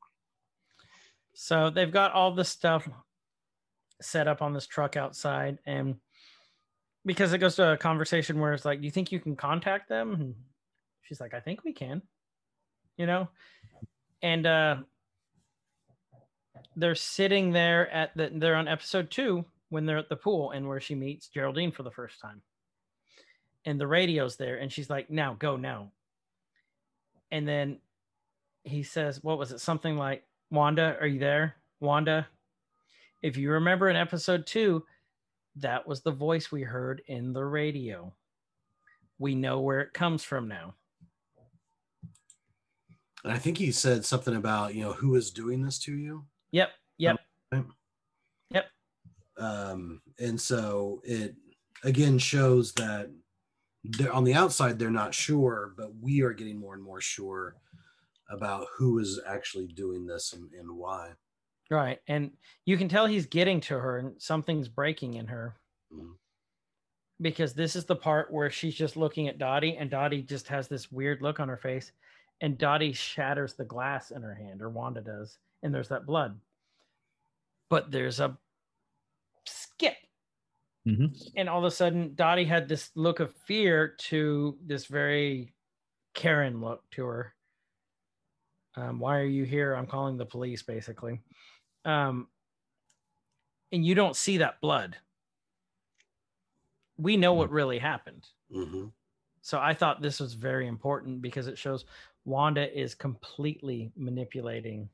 So 1.35 1.69
they've 1.71 1.91
got 1.91 2.13
all 2.13 2.33
this 2.33 2.49
stuff 2.49 2.89
set 4.01 4.29
up 4.29 4.41
on 4.41 4.53
this 4.53 4.67
truck 4.69 4.97
outside, 4.97 5.59
and 5.67 5.97
because 7.05 7.33
it 7.33 7.39
goes 7.39 7.57
to 7.57 7.73
a 7.73 7.77
conversation 7.77 8.39
where 8.39 8.53
it's 8.53 8.65
like, 8.65 8.81
"Do 8.81 8.85
you 8.85 8.91
think 8.93 9.11
you 9.11 9.19
can 9.19 9.35
contact 9.35 9.89
them?" 9.89 10.15
And 10.15 10.35
she's 11.03 11.21
like, 11.21 11.35
"I 11.35 11.41
think 11.41 11.65
we 11.65 11.73
can," 11.73 12.03
you 12.97 13.07
know, 13.07 13.29
and 14.23 14.47
uh, 14.47 14.77
they're 16.77 16.95
sitting 16.95 17.51
there 17.53 17.91
at 17.91 18.17
the 18.17 18.31
they're 18.33 18.55
on 18.57 18.69
episode 18.69 19.11
two 19.11 19.45
when 19.71 19.87
they're 19.87 19.99
at 19.99 20.09
the 20.09 20.17
pool 20.17 20.53
and 20.53 20.69
where 20.69 20.81
she 20.81 20.95
meets 20.95 21.29
Geraldine 21.29 21.73
for 21.73 21.83
the 21.83 21.91
first 21.91 22.21
time, 22.21 22.43
and 23.65 23.81
the 23.81 23.87
radio's 23.89 24.37
there, 24.37 24.59
and 24.59 24.73
she's 24.73 24.89
like, 24.91 25.11
"Now 25.11 25.35
go 25.35 25.57
now," 25.57 25.93
and 27.31 27.47
then 27.47 27.79
he 28.65 28.83
says, 28.83 29.23
"What 29.23 29.39
was 29.39 29.53
it? 29.53 29.61
Something 29.61 29.97
like." 29.97 30.25
Wanda, 30.51 30.97
are 31.01 31.07
you 31.07 31.19
there? 31.19 31.57
Wanda, 31.81 32.27
if 33.23 33.37
you 33.37 33.51
remember 33.51 33.89
in 33.89 33.97
episode 33.97 34.47
two, 34.47 34.85
that 35.57 35.87
was 35.87 36.01
the 36.01 36.11
voice 36.11 36.51
we 36.51 36.63
heard 36.63 37.03
in 37.07 37.33
the 37.33 37.45
radio. 37.45 38.13
We 39.19 39.35
know 39.35 39.61
where 39.61 39.81
it 39.81 39.93
comes 39.93 40.23
from 40.23 40.49
now. 40.49 40.75
And 43.25 43.33
I 43.33 43.39
think 43.39 43.59
he 43.59 43.73
said 43.73 44.05
something 44.05 44.37
about, 44.37 44.75
you 44.75 44.83
know, 44.83 44.93
who 44.93 45.17
is 45.17 45.31
doing 45.31 45.65
this 45.65 45.79
to 45.81 45.95
you? 45.95 46.25
Yep. 46.53 46.71
Yep. 46.99 47.17
Yep. 48.51 48.67
Um, 49.37 50.01
and 50.19 50.41
so 50.41 51.03
it 51.05 51.35
again 51.85 52.19
shows 52.19 52.73
that 52.75 53.11
on 54.13 54.25
the 54.25 54.35
outside, 54.35 54.79
they're 54.79 54.91
not 54.91 55.15
sure, 55.15 55.75
but 55.77 55.95
we 56.01 56.23
are 56.23 56.33
getting 56.33 56.59
more 56.59 56.75
and 56.75 56.83
more 56.83 57.01
sure 57.01 57.57
about 58.31 58.67
who 58.77 58.99
is 58.99 59.21
actually 59.27 59.67
doing 59.69 60.07
this 60.07 60.33
and, 60.33 60.53
and 60.53 60.71
why. 60.77 61.13
Right. 61.71 62.01
And 62.09 62.33
you 62.65 62.77
can 62.77 62.89
tell 62.89 63.07
he's 63.07 63.27
getting 63.27 63.61
to 63.63 63.79
her 63.79 63.99
and 63.99 64.21
something's 64.21 64.69
breaking 64.69 65.15
in 65.15 65.27
her. 65.27 65.57
Mhm. 65.93 66.17
Because 67.21 67.53
this 67.55 67.75
is 67.77 67.85
the 67.85 67.97
part 67.97 68.33
where 68.33 68.51
she's 68.51 68.75
just 68.75 68.97
looking 68.97 69.29
at 69.29 69.39
Dottie 69.39 69.77
and 69.77 69.91
Dottie 69.91 70.23
just 70.23 70.49
has 70.49 70.69
this 70.69 70.93
weird 70.93 71.21
look 71.21 71.41
on 71.41 71.49
her 71.49 71.57
face. 71.57 71.93
And 72.41 72.57
Dottie 72.57 72.93
shatters 72.93 73.55
the 73.55 73.65
glass 73.65 74.13
in 74.13 74.23
her 74.23 74.35
hand, 74.35 74.63
or 74.63 74.71
Wanda 74.71 75.01
does. 75.01 75.39
And 75.63 75.75
there's 75.75 75.89
that 75.89 76.07
blood. 76.07 76.41
But 77.69 77.91
there's 77.91 78.21
a 78.21 78.39
skip 79.45 79.97
Mhm. 80.89 81.33
and 81.37 81.49
all 81.49 81.59
of 81.59 81.65
a 81.65 81.71
sudden 81.71 82.15
Dottie 82.15 82.45
had 82.45 82.69
this 82.69 82.91
look 82.95 83.21
of 83.21 83.35
fear 83.35 83.89
to 83.89 84.59
this 84.63 84.87
very 84.87 85.55
Karen 86.15 86.61
look 86.61 86.89
to 86.93 87.05
her. 87.05 87.35
Um, 88.75 88.99
why 88.99 89.19
are 89.19 89.25
you 89.25 89.45
here? 89.45 89.75
I'm 89.75 89.87
calling 89.87 90.17
the 90.17 90.27
police, 90.27 90.63
basically. 90.63 91.21
Um, 91.85 92.29
and 93.73 93.85
you 93.85 93.95
don't 93.95 94.17
see 94.17 94.39
that 94.39 94.61
blood. 94.61 94.97
We 96.97 97.17
know 97.17 97.35
what 97.35 97.51
really 97.51 97.79
happened. 97.79 98.27
Mhm. 98.51 98.93
So 99.43 99.59
I 99.61 99.75
thought 99.75 100.01
this 100.01 100.21
was 100.21 100.35
very 100.35 100.67
important 100.67 101.21
because 101.23 101.47
it 101.49 101.59
shows 101.59 101.85
Wanda 102.25 102.73
is 102.79 102.95
completely 102.95 103.93
manipulating 103.95 104.89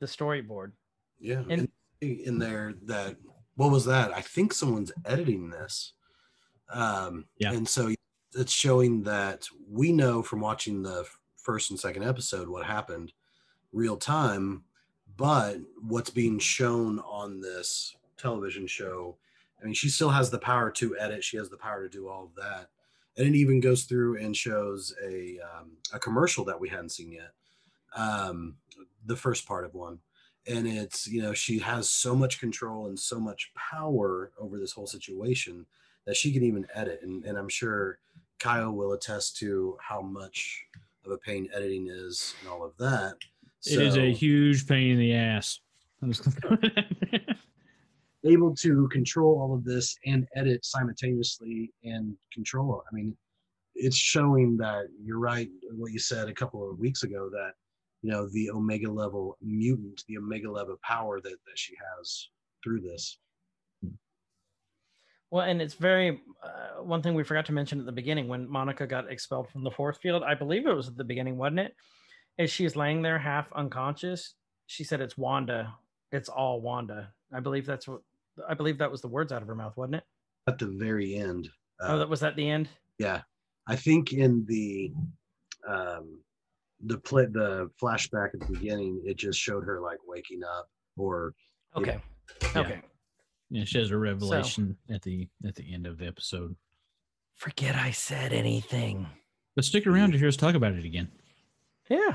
the 0.00 0.06
storyboard. 0.06 0.72
Yeah. 1.18 1.40
And- 1.48 1.70
And 2.00 2.10
in 2.20 2.38
there 2.38 2.74
that 2.82 3.16
what 3.58 3.72
was 3.72 3.84
that? 3.86 4.12
I 4.12 4.20
think 4.20 4.52
someone's 4.52 4.92
editing 5.04 5.50
this. 5.50 5.92
Um 6.70 7.26
Yeah. 7.38 7.52
and 7.52 7.68
so 7.68 7.92
it's 8.34 8.52
showing 8.52 9.02
that 9.02 9.48
we 9.68 9.90
know 9.90 10.22
from 10.22 10.40
watching 10.40 10.82
the 10.82 11.04
first 11.36 11.70
and 11.70 11.80
second 11.80 12.04
episode 12.04 12.48
what 12.48 12.64
happened 12.64 13.12
real 13.72 13.96
time, 13.96 14.62
but 15.16 15.56
what's 15.82 16.10
being 16.10 16.38
shown 16.38 17.00
on 17.00 17.40
this 17.40 17.96
television 18.16 18.66
show, 18.66 19.16
I 19.60 19.64
mean, 19.64 19.74
she 19.74 19.88
still 19.88 20.10
has 20.10 20.30
the 20.30 20.38
power 20.38 20.70
to 20.72 20.96
edit, 20.98 21.24
she 21.24 21.36
has 21.38 21.48
the 21.50 21.56
power 21.56 21.82
to 21.82 21.88
do 21.88 22.08
all 22.08 22.24
of 22.24 22.34
that. 22.36 22.68
And 23.16 23.26
it 23.26 23.34
even 23.36 23.58
goes 23.60 23.84
through 23.84 24.18
and 24.18 24.36
shows 24.36 24.94
a 25.04 25.40
um, 25.40 25.72
a 25.92 25.98
commercial 25.98 26.44
that 26.44 26.60
we 26.60 26.68
hadn't 26.68 26.90
seen 26.90 27.10
yet. 27.10 27.32
Um, 27.96 28.54
the 29.06 29.16
first 29.16 29.46
part 29.48 29.64
of 29.64 29.74
one 29.74 29.98
and 30.48 30.66
it's 30.66 31.06
you 31.06 31.22
know 31.22 31.34
she 31.34 31.58
has 31.58 31.88
so 31.88 32.14
much 32.14 32.40
control 32.40 32.86
and 32.86 32.98
so 32.98 33.20
much 33.20 33.52
power 33.54 34.32
over 34.38 34.58
this 34.58 34.72
whole 34.72 34.86
situation 34.86 35.66
that 36.06 36.16
she 36.16 36.32
can 36.32 36.42
even 36.42 36.66
edit 36.74 37.00
and, 37.02 37.24
and 37.24 37.36
i'm 37.36 37.48
sure 37.48 37.98
kyle 38.38 38.72
will 38.72 38.92
attest 38.92 39.36
to 39.36 39.76
how 39.80 40.00
much 40.00 40.64
of 41.08 41.12
a 41.12 41.18
pain 41.18 41.48
editing 41.54 41.88
is 41.90 42.34
and 42.40 42.50
all 42.50 42.64
of 42.64 42.76
that. 42.78 43.14
It 43.66 43.80
is 43.80 43.96
a 43.96 44.12
huge 44.12 44.66
pain 44.66 44.92
in 44.92 44.98
the 44.98 45.14
ass. 45.14 45.60
Able 48.24 48.54
to 48.56 48.88
control 48.88 49.40
all 49.40 49.54
of 49.54 49.64
this 49.64 49.96
and 50.04 50.26
edit 50.34 50.64
simultaneously 50.64 51.72
and 51.84 52.16
control 52.32 52.82
i 52.90 52.94
mean 52.94 53.16
it's 53.74 53.96
showing 53.96 54.56
that 54.56 54.86
you're 55.00 55.20
right 55.20 55.48
what 55.76 55.92
you 55.92 55.98
said 56.00 56.28
a 56.28 56.34
couple 56.34 56.68
of 56.68 56.78
weeks 56.78 57.04
ago 57.04 57.30
that 57.30 57.52
you 58.02 58.10
know 58.10 58.28
the 58.28 58.50
omega 58.50 58.90
level 58.90 59.36
mutant 59.42 60.02
the 60.08 60.16
omega 60.18 60.50
level 60.50 60.76
power 60.82 61.20
that, 61.20 61.30
that 61.46 61.56
she 61.56 61.74
has 61.96 62.28
through 62.62 62.80
this 62.80 63.18
Well, 65.30 65.44
and 65.44 65.60
it's 65.60 65.74
very 65.74 66.22
uh, 66.42 66.82
one 66.82 67.02
thing 67.02 67.14
we 67.14 67.24
forgot 67.24 67.46
to 67.46 67.52
mention 67.52 67.80
at 67.80 67.86
the 67.86 67.92
beginning 67.92 68.28
when 68.28 68.48
Monica 68.48 68.86
got 68.86 69.10
expelled 69.10 69.48
from 69.50 69.62
the 69.62 69.70
force 69.70 69.98
field. 69.98 70.22
I 70.22 70.34
believe 70.34 70.66
it 70.66 70.74
was 70.74 70.88
at 70.88 70.96
the 70.96 71.04
beginning, 71.04 71.36
wasn't 71.36 71.60
it? 71.60 71.74
As 72.38 72.50
she's 72.50 72.76
laying 72.76 73.02
there 73.02 73.18
half 73.18 73.52
unconscious, 73.52 74.34
she 74.66 74.84
said, 74.84 75.00
"It's 75.00 75.18
Wanda. 75.18 75.74
It's 76.12 76.28
all 76.28 76.60
Wanda." 76.60 77.12
I 77.32 77.40
believe 77.40 77.66
that's 77.66 77.86
what 77.88 78.00
I 78.48 78.54
believe 78.54 78.78
that 78.78 78.90
was 78.90 79.02
the 79.02 79.08
words 79.08 79.32
out 79.32 79.42
of 79.42 79.48
her 79.48 79.54
mouth, 79.54 79.76
wasn't 79.76 79.96
it? 79.96 80.04
At 80.46 80.58
the 80.58 80.66
very 80.66 81.14
end. 81.16 81.50
oh, 81.80 81.94
uh, 81.94 81.96
that 81.98 82.08
was 82.08 82.22
at 82.22 82.36
the 82.36 82.48
end. 82.48 82.68
Yeah, 82.98 83.22
I 83.66 83.76
think 83.76 84.12
in 84.12 84.46
the 84.46 84.92
um, 85.68 86.20
the 86.84 86.98
play 86.98 87.26
the 87.26 87.70
flashback 87.80 88.34
at 88.34 88.40
the 88.40 88.46
beginning, 88.52 89.02
it 89.04 89.16
just 89.16 89.38
showed 89.38 89.64
her 89.64 89.80
like 89.80 89.98
waking 90.06 90.42
up, 90.44 90.68
or 90.96 91.34
Yeah. 91.74 91.80
Okay. 91.80 92.00
Yeah. 92.54 92.60
Okay. 92.60 92.80
Yeah, 93.50 93.64
she 93.64 93.78
has 93.78 93.90
a 93.90 93.96
revelation 93.96 94.76
at 94.90 95.02
the 95.02 95.28
at 95.46 95.54
the 95.54 95.72
end 95.72 95.86
of 95.86 95.98
the 95.98 96.06
episode. 96.06 96.54
Forget 97.34 97.74
I 97.76 97.92
said 97.92 98.32
anything. 98.32 99.06
But 99.54 99.64
stick 99.64 99.86
around 99.86 100.12
to 100.12 100.18
hear 100.18 100.28
us 100.28 100.36
talk 100.36 100.54
about 100.54 100.74
it 100.74 100.84
again. 100.84 101.10
Yeah. 101.88 102.14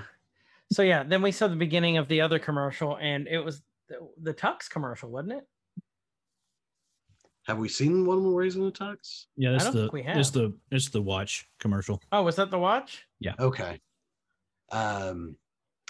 So 0.71 0.81
yeah, 0.81 1.03
then 1.03 1.21
we 1.21 1.31
saw 1.31 1.47
the 1.47 1.55
beginning 1.55 1.97
of 1.97 2.07
the 2.07 2.21
other 2.21 2.39
commercial, 2.39 2.97
and 2.97 3.27
it 3.27 3.39
was 3.39 3.61
the, 3.89 3.97
the 4.21 4.33
Tux 4.33 4.69
commercial, 4.69 5.09
wasn't 5.09 5.33
it? 5.33 5.47
have 7.45 7.57
we 7.57 7.67
seen 7.67 8.05
one 8.05 8.19
more 8.19 8.43
he's 8.43 8.55
the 8.55 8.65
a 8.65 8.71
tux? 8.71 9.25
Yeah, 9.35 9.51
that's 9.51 9.65
don't 9.65 9.73
the 9.73 9.81
think 9.81 9.93
we 9.93 10.03
it's 10.03 10.31
the 10.31 10.53
it's 10.71 10.89
the 10.89 11.01
watch 11.01 11.47
commercial. 11.59 12.01
Oh, 12.11 12.23
was 12.23 12.37
that 12.37 12.49
the 12.49 12.59
watch? 12.59 13.05
Yeah. 13.19 13.33
Okay. 13.39 13.79
Um, 14.73 15.35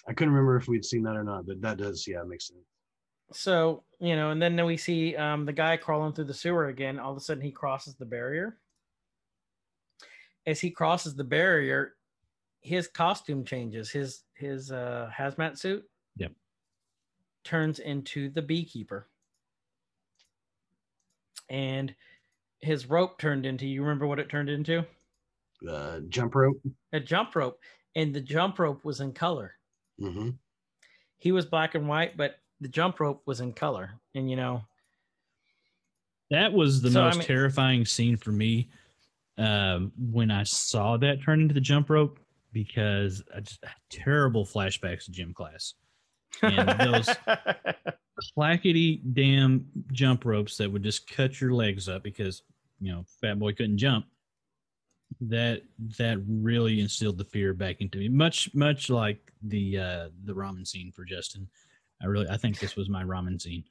I 0.07 0.13
couldn't 0.13 0.33
remember 0.33 0.57
if 0.57 0.67
we'd 0.67 0.85
seen 0.85 1.03
that 1.03 1.15
or 1.15 1.23
not, 1.23 1.47
but 1.47 1.61
that 1.61 1.77
does, 1.77 2.05
yeah, 2.07 2.21
makes 2.23 2.47
sense. 2.47 2.59
So 3.31 3.83
you 3.99 4.15
know, 4.15 4.31
and 4.31 4.41
then 4.41 4.63
we 4.65 4.77
see 4.77 5.15
um, 5.15 5.45
the 5.45 5.53
guy 5.53 5.77
crawling 5.77 6.13
through 6.13 6.25
the 6.25 6.33
sewer 6.33 6.67
again. 6.67 6.99
All 6.99 7.11
of 7.11 7.17
a 7.17 7.21
sudden, 7.21 7.41
he 7.41 7.51
crosses 7.51 7.95
the 7.95 8.05
barrier. 8.05 8.57
As 10.45 10.59
he 10.59 10.69
crosses 10.69 11.15
the 11.15 11.23
barrier, 11.23 11.95
his 12.61 12.87
costume 12.87 13.45
changes. 13.45 13.89
His 13.89 14.23
his 14.33 14.71
uh, 14.71 15.09
hazmat 15.17 15.57
suit. 15.57 15.83
Yep. 16.17 16.33
Turns 17.43 17.79
into 17.79 18.29
the 18.29 18.41
beekeeper. 18.41 19.07
And 21.49 21.95
his 22.59 22.89
rope 22.89 23.19
turned 23.19 23.45
into. 23.45 23.65
You 23.65 23.81
remember 23.81 24.05
what 24.05 24.19
it 24.19 24.29
turned 24.29 24.49
into? 24.49 24.85
Uh, 25.67 26.01
jump 26.09 26.35
rope. 26.35 26.61
A 26.91 26.99
jump 26.99 27.35
rope, 27.35 27.57
and 27.95 28.13
the 28.13 28.21
jump 28.21 28.59
rope 28.59 28.83
was 28.85 28.99
in 29.01 29.13
color. 29.13 29.53
hmm 29.99 30.29
He 31.19 31.31
was 31.31 31.45
black 31.45 31.75
and 31.75 31.87
white, 31.87 32.17
but 32.17 32.39
the 32.61 32.67
jump 32.67 32.99
rope 32.99 33.21
was 33.25 33.39
in 33.41 33.53
color. 33.53 33.91
And 34.15 34.29
you 34.29 34.35
know, 34.35 34.63
That 36.29 36.51
was 36.53 36.81
the 36.81 36.91
So, 36.91 37.01
I 37.01 37.05
most 37.05 37.17
mean- 37.19 37.27
terrifying 37.27 37.85
scene 37.85 38.17
for 38.17 38.31
me 38.31 38.69
um, 39.37 39.91
when 39.97 40.29
I 40.31 40.43
saw 40.43 40.97
that 40.97 41.21
turn 41.21 41.41
into 41.41 41.53
the 41.53 41.61
jump 41.61 41.89
rope 41.89 42.19
because 42.51 43.23
I 43.35 43.39
just 43.41 43.63
terrible 43.89 44.45
flashbacks 44.45 45.05
to 45.05 45.11
gym 45.11 45.33
class. 45.33 45.73
And 46.41 46.67
those 46.79 47.09
clackety 48.35 49.01
damn 49.13 49.65
jump 49.91 50.25
ropes 50.25 50.57
that 50.57 50.71
would 50.71 50.83
just 50.83 51.07
cut 51.09 51.39
your 51.41 51.51
legs 51.53 51.89
up 51.89 52.03
because 52.03 52.43
you 52.79 52.91
know 52.91 53.05
fat 53.21 53.39
boy 53.39 53.53
couldn't 53.53 53.77
jump 53.77 54.05
that 55.21 55.61
that 55.97 56.17
really 56.27 56.79
instilled 56.81 57.17
the 57.17 57.23
fear 57.25 57.53
back 57.53 57.81
into 57.81 57.97
me 57.97 58.07
much 58.09 58.53
much 58.53 58.89
like 58.89 59.19
the 59.43 59.77
uh 59.77 60.09
the 60.25 60.33
ramen 60.33 60.65
scene 60.67 60.91
for 60.91 61.03
justin 61.05 61.47
i 62.01 62.05
really 62.05 62.27
i 62.29 62.37
think 62.37 62.59
this 62.59 62.75
was 62.75 62.89
my 62.89 63.03
ramen 63.03 63.41
scene 63.41 63.63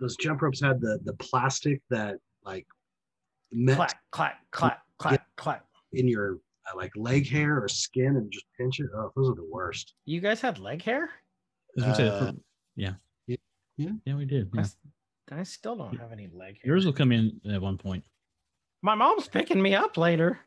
Those 0.00 0.16
jump 0.16 0.42
ropes 0.42 0.60
had 0.60 0.80
the 0.80 0.98
the 1.04 1.14
plastic 1.14 1.80
that 1.90 2.16
like 2.44 2.66
met 3.52 3.76
clack, 3.76 4.00
clack, 4.10 4.38
clack, 4.50 4.82
clack, 4.98 5.26
clack. 5.36 5.64
in 5.92 6.06
your 6.08 6.38
uh, 6.70 6.76
like 6.76 6.92
leg 6.96 7.28
hair 7.28 7.62
or 7.62 7.68
skin 7.68 8.16
and 8.16 8.30
just 8.30 8.44
pinch 8.56 8.78
it. 8.80 8.86
Oh, 8.94 9.10
those 9.16 9.30
are 9.30 9.34
the 9.34 9.48
worst. 9.50 9.94
You 10.04 10.20
guys 10.20 10.40
had 10.40 10.58
leg 10.58 10.82
hair? 10.82 11.08
I 11.08 11.72
was 11.74 11.84
gonna 11.84 11.94
say, 11.96 12.08
Uh, 12.28 12.32
yeah 12.76 12.92
yeah, 13.26 13.36
yeah. 13.76 13.90
yeah 14.04 14.14
we 14.14 14.24
did 14.24 14.48
I 14.54 14.58
yeah. 14.58 14.62
s- 14.62 14.76
I 15.32 15.42
still 15.44 15.76
don't 15.76 15.96
have 15.98 16.12
any 16.12 16.26
leg 16.32 16.56
hair. 16.62 16.72
yours 16.72 16.84
will 16.86 16.92
come 16.92 17.12
in 17.12 17.40
at 17.50 17.60
one 17.60 17.78
point 17.78 18.04
My 18.82 18.94
mom's 18.94 19.28
picking 19.28 19.60
me 19.60 19.74
up 19.74 19.96
later. 19.96 20.40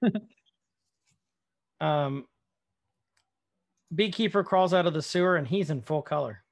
um, 1.80 2.26
beekeeper 3.94 4.44
crawls 4.44 4.74
out 4.74 4.86
of 4.86 4.94
the 4.94 5.02
sewer 5.02 5.36
and 5.36 5.46
he's 5.46 5.70
in 5.70 5.82
full 5.82 6.02
color. 6.02 6.44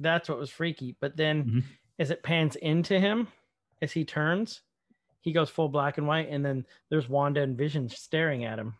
That's 0.00 0.28
what 0.28 0.38
was 0.38 0.50
freaky. 0.50 0.96
But 1.00 1.16
then, 1.16 1.44
Mhm. 1.44 1.64
as 1.98 2.10
it 2.10 2.22
pans 2.22 2.56
into 2.56 2.98
him, 2.98 3.28
as 3.80 3.92
he 3.92 4.04
turns, 4.04 4.62
he 5.20 5.32
goes 5.32 5.50
full 5.50 5.68
black 5.68 5.98
and 5.98 6.06
white, 6.06 6.28
and 6.28 6.44
then 6.44 6.66
there's 6.90 7.08
Wanda 7.08 7.42
and 7.42 7.56
Vision 7.56 7.88
staring 7.88 8.44
at 8.44 8.58
him. 8.58 8.76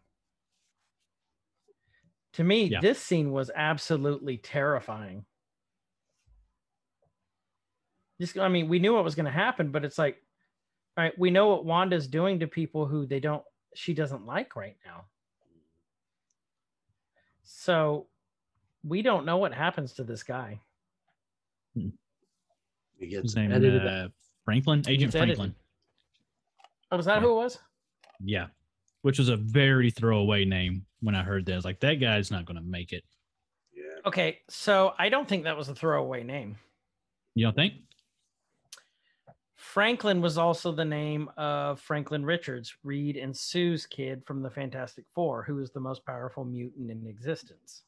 To 2.34 2.44
me, 2.44 2.64
Yeah. 2.64 2.80
this 2.80 3.00
scene 3.00 3.30
was 3.32 3.50
absolutely 3.54 4.38
terrifying. 4.38 5.26
Just, 8.20 8.38
I 8.38 8.48
mean, 8.48 8.68
we 8.68 8.78
knew 8.80 8.94
what 8.94 9.04
was 9.04 9.14
going 9.14 9.26
to 9.26 9.30
happen, 9.32 9.70
but 9.70 9.84
it's 9.84 9.98
like, 9.98 10.23
right, 10.96 11.18
we 11.18 11.30
know 11.30 11.48
what 11.48 11.64
Wanda's 11.64 12.06
doing 12.06 12.38
to 12.40 12.46
people 12.46 12.86
who 12.86 13.06
they 13.06 13.20
don't, 13.20 13.42
she 13.74 13.94
doesn't 13.94 14.26
like 14.26 14.54
right 14.56 14.76
now. 14.86 15.04
So 17.42 18.06
we 18.84 19.02
don't 19.02 19.24
know 19.26 19.36
what 19.38 19.52
happens 19.52 19.92
to 19.94 20.04
this 20.04 20.22
guy. 20.22 20.60
It 21.76 23.06
gets 23.10 23.22
his 23.22 23.36
name 23.36 23.50
edited. 23.52 23.86
uh, 23.86 24.08
franklin 24.44 24.82
agent 24.86 25.08
It's 25.08 25.14
edited. 25.16 25.36
franklin 25.36 25.54
Oh, 26.92 26.96
was 26.96 27.06
that 27.06 27.16
Yeah. 27.16 27.20
who 27.22 27.30
it 27.32 27.34
was? 27.34 27.58
yeah 28.20 28.46
which 29.02 29.18
was 29.18 29.28
a 29.28 29.36
very 29.36 29.90
throwaway 29.90 30.44
name 30.44 30.86
when 31.00 31.14
i 31.16 31.22
heard 31.22 31.44
that 31.46 31.52
I 31.52 31.56
was 31.56 31.64
like 31.64 31.80
that 31.80 31.94
guy's 31.94 32.30
not 32.30 32.44
gonna 32.46 32.62
make 32.62 32.92
it 32.92 33.02
yeah. 33.76 33.82
Okay, 34.06 34.38
so 34.48 34.94
I 34.98 35.08
don't 35.08 35.28
think 35.28 35.44
that 35.44 35.56
was 35.56 35.68
a 35.68 35.74
throwaway 35.74 36.22
name. 36.22 36.56
you 37.34 37.44
don't 37.44 37.56
think 37.56 37.74
Franklin 39.64 40.20
was 40.20 40.36
also 40.36 40.70
the 40.70 40.84
name 40.84 41.30
of 41.38 41.80
Franklin 41.80 42.24
Richards, 42.24 42.74
Reed 42.84 43.16
and 43.16 43.34
Sue's 43.34 43.86
kid 43.86 44.22
from 44.26 44.42
the 44.42 44.50
Fantastic 44.50 45.06
Four, 45.14 45.42
who 45.42 45.58
is 45.58 45.70
the 45.70 45.80
most 45.80 46.04
powerful 46.04 46.44
mutant 46.44 46.90
in 46.90 47.06
existence. 47.06 47.82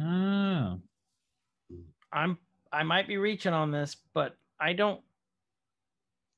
oh 0.00 0.78
I'm 2.12 2.38
I 2.72 2.82
might 2.82 3.06
be 3.08 3.16
reaching 3.16 3.52
on 3.52 3.70
this, 3.70 3.96
but 4.12 4.36
I 4.60 4.72
don't 4.72 5.00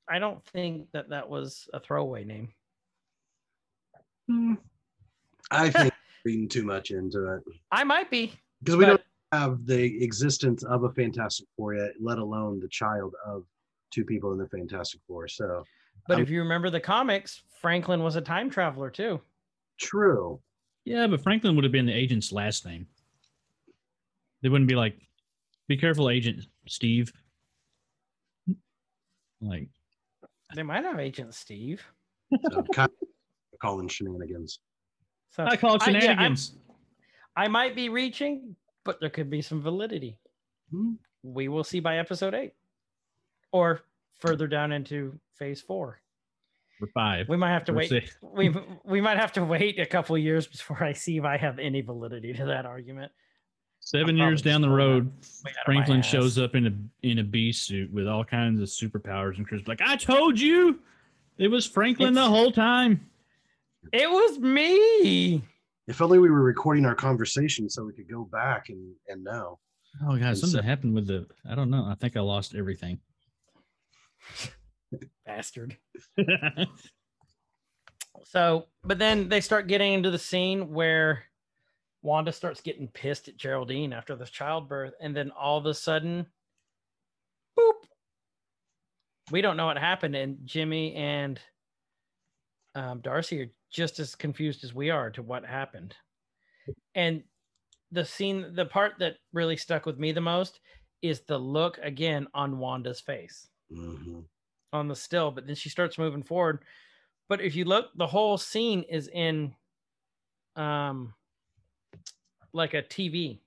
I 0.09 0.19
don't 0.19 0.45
think 0.47 0.87
that 0.93 1.09
that 1.09 1.28
was 1.28 1.69
a 1.74 1.81
throwaway 1.81 2.24
name. 2.24 2.53
Hmm. 4.28 4.55
I 5.51 5.70
think 5.70 5.93
reading 6.24 6.49
too 6.49 6.62
much 6.65 6.91
into 6.93 7.35
it 7.35 7.43
I 7.73 7.83
might 7.85 8.11
be 8.11 8.33
because 8.62 8.77
we 8.77 8.85
but- 8.85 8.91
don't 8.91 9.03
have 9.32 9.66
the 9.66 10.03
existence 10.05 10.62
of 10.65 10.85
a 10.85 10.90
Fantastic 10.93 11.47
Four 11.57 11.74
yet, 11.74 11.93
let 12.01 12.19
alone 12.19 12.61
the 12.61 12.69
child 12.69 13.15
of 13.27 13.44
two 13.90 14.05
people 14.05 14.32
in 14.32 14.39
the 14.39 14.48
Fantastic 14.48 15.01
Four. 15.07 15.28
So 15.28 15.65
But 16.09 16.16
Um, 16.16 16.23
if 16.23 16.31
you 16.31 16.40
remember 16.40 16.70
the 16.70 16.81
comics, 16.81 17.43
Franklin 17.61 18.03
was 18.03 18.16
a 18.16 18.20
time 18.20 18.48
traveler 18.51 18.90
too. 18.90 19.20
true. 19.78 20.40
Yeah, 20.85 21.09
but 21.09 21.20
Franklin 21.20 21.57
would 21.57 21.65
have 21.65 21.73
been 21.73 21.86
the 21.86 21.93
agent's 21.93 22.31
last 22.31 22.65
name. 22.65 22.86
They 24.40 24.48
wouldn't 24.48 24.69
be 24.69 24.77
like, 24.77 24.97
"Be 25.66 25.77
careful, 25.77 26.09
Agent 26.09 26.47
Steve." 26.69 27.12
Like, 29.40 29.69
They 30.55 30.62
might 30.62 30.85
have 30.85 31.01
Agent 31.01 31.35
Steve. 31.35 31.85
So 32.51 32.62
kind 32.73 32.90
of 33.03 33.59
calling 33.59 33.89
shenanigans. 33.89 34.61
So 35.32 35.44
I 35.44 35.57
call 35.57 35.74
it 35.74 35.82
I- 35.82 35.90
yeah, 35.90 36.01
shenanigans. 36.01 36.57
I 37.35 37.48
might 37.48 37.74
be 37.74 37.89
reaching, 37.89 38.55
but 38.87 39.01
there 39.01 39.11
could 39.11 39.29
be 39.29 39.43
some 39.43 39.61
validity. 39.61 40.17
Hmm. 40.71 40.93
We 41.23 41.49
will 41.49 41.65
see 41.65 41.81
by 41.81 41.99
episode 41.99 42.35
eight, 42.35 42.55
or 43.53 43.83
further 44.19 44.47
down 44.47 44.73
into 44.73 45.19
phase 45.35 45.61
four. 45.61 46.01
For 46.79 46.87
five. 46.89 47.29
We 47.29 47.37
might 47.37 47.53
have 47.53 47.65
to 47.67 47.73
wait. 47.73 47.89
six. 47.89 48.17
We 48.23 48.55
we 48.85 49.01
might 49.01 49.19
have 49.19 49.33
to 49.33 49.45
wait 49.45 49.79
a 49.79 49.87
couple 49.87 50.17
years 50.17 50.47
before 50.47 50.83
I 50.83 50.93
see 50.93 51.19
if 51.19 51.25
I 51.25 51.37
have 51.37 51.59
any 51.59 51.81
validity 51.81 52.33
to 52.35 52.45
that 52.47 52.65
argument. 52.65 53.13
Seven 53.81 54.21
I'm 54.21 54.29
years 54.29 54.43
down 54.43 54.63
the 54.63 54.69
road, 54.69 55.07
way 55.07 55.13
out 55.13 55.69
of 55.69 55.69
my 55.69 55.75
Franklin 55.75 56.03
shows 56.03 56.39
up 56.39 56.55
in 56.55 56.67
a 56.67 57.07
in 57.07 57.19
a 57.19 57.25
bee 57.25 57.53
suit 57.53 57.93
with 57.93 58.07
all 58.07 58.25
kinds 58.25 58.61
of 58.61 58.69
superpowers, 58.69 59.37
and 59.37 59.47
Chris 59.47 59.67
like, 59.67 59.81
"I 59.81 59.97
told 59.97 60.39
you, 60.41 60.81
it 61.39 61.49
was 61.49 61.67
Franklin 61.67 62.15
the 62.15 62.29
whole 62.29 62.51
time." 62.51 63.09
It 63.93 64.11
was 64.11 64.39
me. 64.39 65.43
If 65.89 66.03
only 66.03 66.19
we 66.19 66.31
were 66.31 66.43
recording 66.43 66.85
our 66.85 66.95
conversation 66.95 67.71
so 67.71 67.85
we 67.85 67.93
could 67.93 68.11
go 68.11 68.25
back 68.25 68.69
and 68.69 68.95
and 69.09 69.25
know. 69.25 69.59
Oh 70.03 70.17
god, 70.17 70.23
And 70.29 70.39
something 70.39 70.61
so- 70.61 70.67
happened 70.67 70.95
with 70.95 71.07
the. 71.07 71.27
I 71.49 71.55
don't 71.55 71.71
know. 71.71 71.85
I 71.85 71.95
think 71.95 72.17
I 72.17 72.21
lost 72.21 72.55
everything. 72.55 72.99
Bastard. 75.27 75.77
So, 78.25 78.67
but 78.83 78.99
then 78.99 79.29
they 79.29 79.41
start 79.41 79.69
getting 79.69 79.93
into 79.93 80.11
the 80.11 80.19
scene 80.19 80.73
where 80.73 81.23
Wanda 82.03 82.33
starts 82.33 82.61
getting 82.61 82.89
pissed 82.89 83.29
at 83.29 83.37
Geraldine 83.37 83.93
after 83.93 84.17
the 84.17 84.25
childbirth, 84.25 84.95
and 85.01 85.15
then 85.17 85.31
all 85.31 85.59
of 85.59 85.67
a 85.67 85.75
sudden, 85.75 86.27
boop. 87.57 87.73
We 89.31 89.43
don't 89.43 89.57
know 89.57 89.67
what 89.67 89.79
happened, 89.79 90.17
and 90.17 90.39
Jimmy 90.45 90.95
and 90.95 91.39
um, 92.77 93.01
Darcy 93.01 93.43
are 93.43 93.53
just 93.70 93.98
as 93.98 94.15
confused 94.15 94.62
as 94.65 94.74
we 94.74 94.90
are 94.90 95.11
to 95.11 95.23
what 95.23 95.44
happened. 95.44 95.97
And 96.94 97.24
the 97.90 98.05
scene, 98.05 98.55
the 98.55 98.66
part 98.66 98.94
that 99.01 99.19
really 99.32 99.57
stuck 99.57 99.86
with 99.86 99.98
me 99.98 100.12
the 100.12 100.20
most 100.20 100.61
is 101.03 101.23
the 101.23 101.39
look 101.39 101.78
again 101.78 102.28
on 102.35 102.59
Wanda's 102.59 103.01
face 103.01 103.48
Mhm. 103.70 104.28
on 104.73 104.89
the 104.89 104.97
still, 104.97 105.31
but 105.31 105.47
then 105.47 105.57
she 105.57 105.69
starts 105.69 105.98
moving 105.98 106.23
forward. 106.23 106.65
But 107.28 107.40
if 107.40 107.57
you 107.57 107.65
look, 107.65 107.90
the 107.97 108.07
whole 108.07 108.39
scene 108.39 108.82
is 108.82 109.09
in 109.09 109.57
um 110.57 111.15
like 112.53 112.74
a 112.74 112.82
TV. 112.82 113.40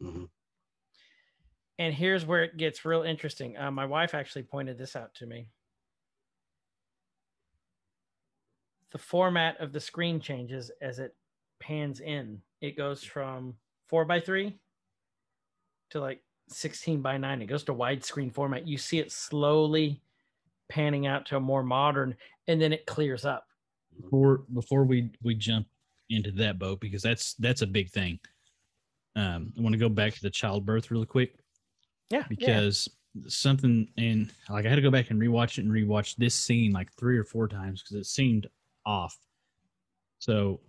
Mhm. 0.00 0.26
And 1.78 1.92
here's 1.94 2.24
where 2.24 2.44
it 2.44 2.56
gets 2.56 2.84
real 2.84 3.02
interesting. 3.02 3.56
Uh, 3.58 3.70
my 3.70 3.86
wife 3.86 4.14
actually 4.14 4.44
pointed 4.44 4.78
this 4.78 4.94
out 4.96 5.14
to 5.16 5.26
me. 5.26 5.50
The 8.94 8.98
format 8.98 9.60
of 9.60 9.72
the 9.72 9.80
screen 9.80 10.20
changes 10.20 10.70
as 10.80 11.00
it 11.00 11.14
pans 11.60 11.98
in. 12.00 12.40
It 12.60 12.76
goes 12.76 13.02
from 13.04 13.54
four 13.88 14.04
by 14.04 14.20
three 14.20 14.56
to 15.90 16.00
like 16.00 16.22
16 16.48 17.02
by 17.02 17.18
nine. 17.18 17.42
It 17.42 17.46
goes 17.46 17.64
to 17.64 17.74
widescreen 17.74 18.32
format. 18.32 18.68
You 18.68 18.78
see 18.78 19.00
it 19.00 19.10
slowly 19.10 20.00
panning 20.68 21.06
out 21.08 21.26
to 21.26 21.36
a 21.36 21.40
more 21.40 21.64
modern, 21.64 22.14
and 22.46 22.62
then 22.62 22.72
it 22.72 22.86
clears 22.86 23.24
up. 23.24 23.48
before 24.00 24.44
before 24.54 24.84
we 24.84 25.10
we 25.24 25.34
jump 25.34 25.66
into 26.10 26.30
that 26.30 26.58
boat 26.60 26.78
because 26.80 27.02
that's 27.02 27.34
that's 27.34 27.62
a 27.62 27.66
big 27.66 27.88
thing 27.90 28.18
um 29.16 29.52
i 29.56 29.62
want 29.62 29.72
to 29.72 29.78
go 29.78 29.88
back 29.88 30.12
to 30.12 30.20
the 30.20 30.28
childbirth 30.30 30.90
really 30.90 31.06
quick 31.06 31.34
Yeah. 32.10 32.18
yeah. 32.18 32.24
because 32.28 32.88
something 33.28 33.88
and 33.96 34.30
like 34.50 34.66
i 34.66 34.68
had 34.68 34.74
to 34.76 34.82
go 34.82 34.90
back 34.90 35.10
and 35.10 35.20
rewatch 35.20 35.56
it 35.58 35.64
and 35.64 35.72
rewatch 35.72 36.16
this 36.16 36.34
scene 36.34 36.72
like 36.72 36.92
three 36.92 37.16
or 37.16 37.24
four 37.24 37.48
times 37.48 37.82
because 37.82 37.96
it 37.96 38.04
seemed 38.06 38.48
off 38.86 39.16
so 40.18 40.60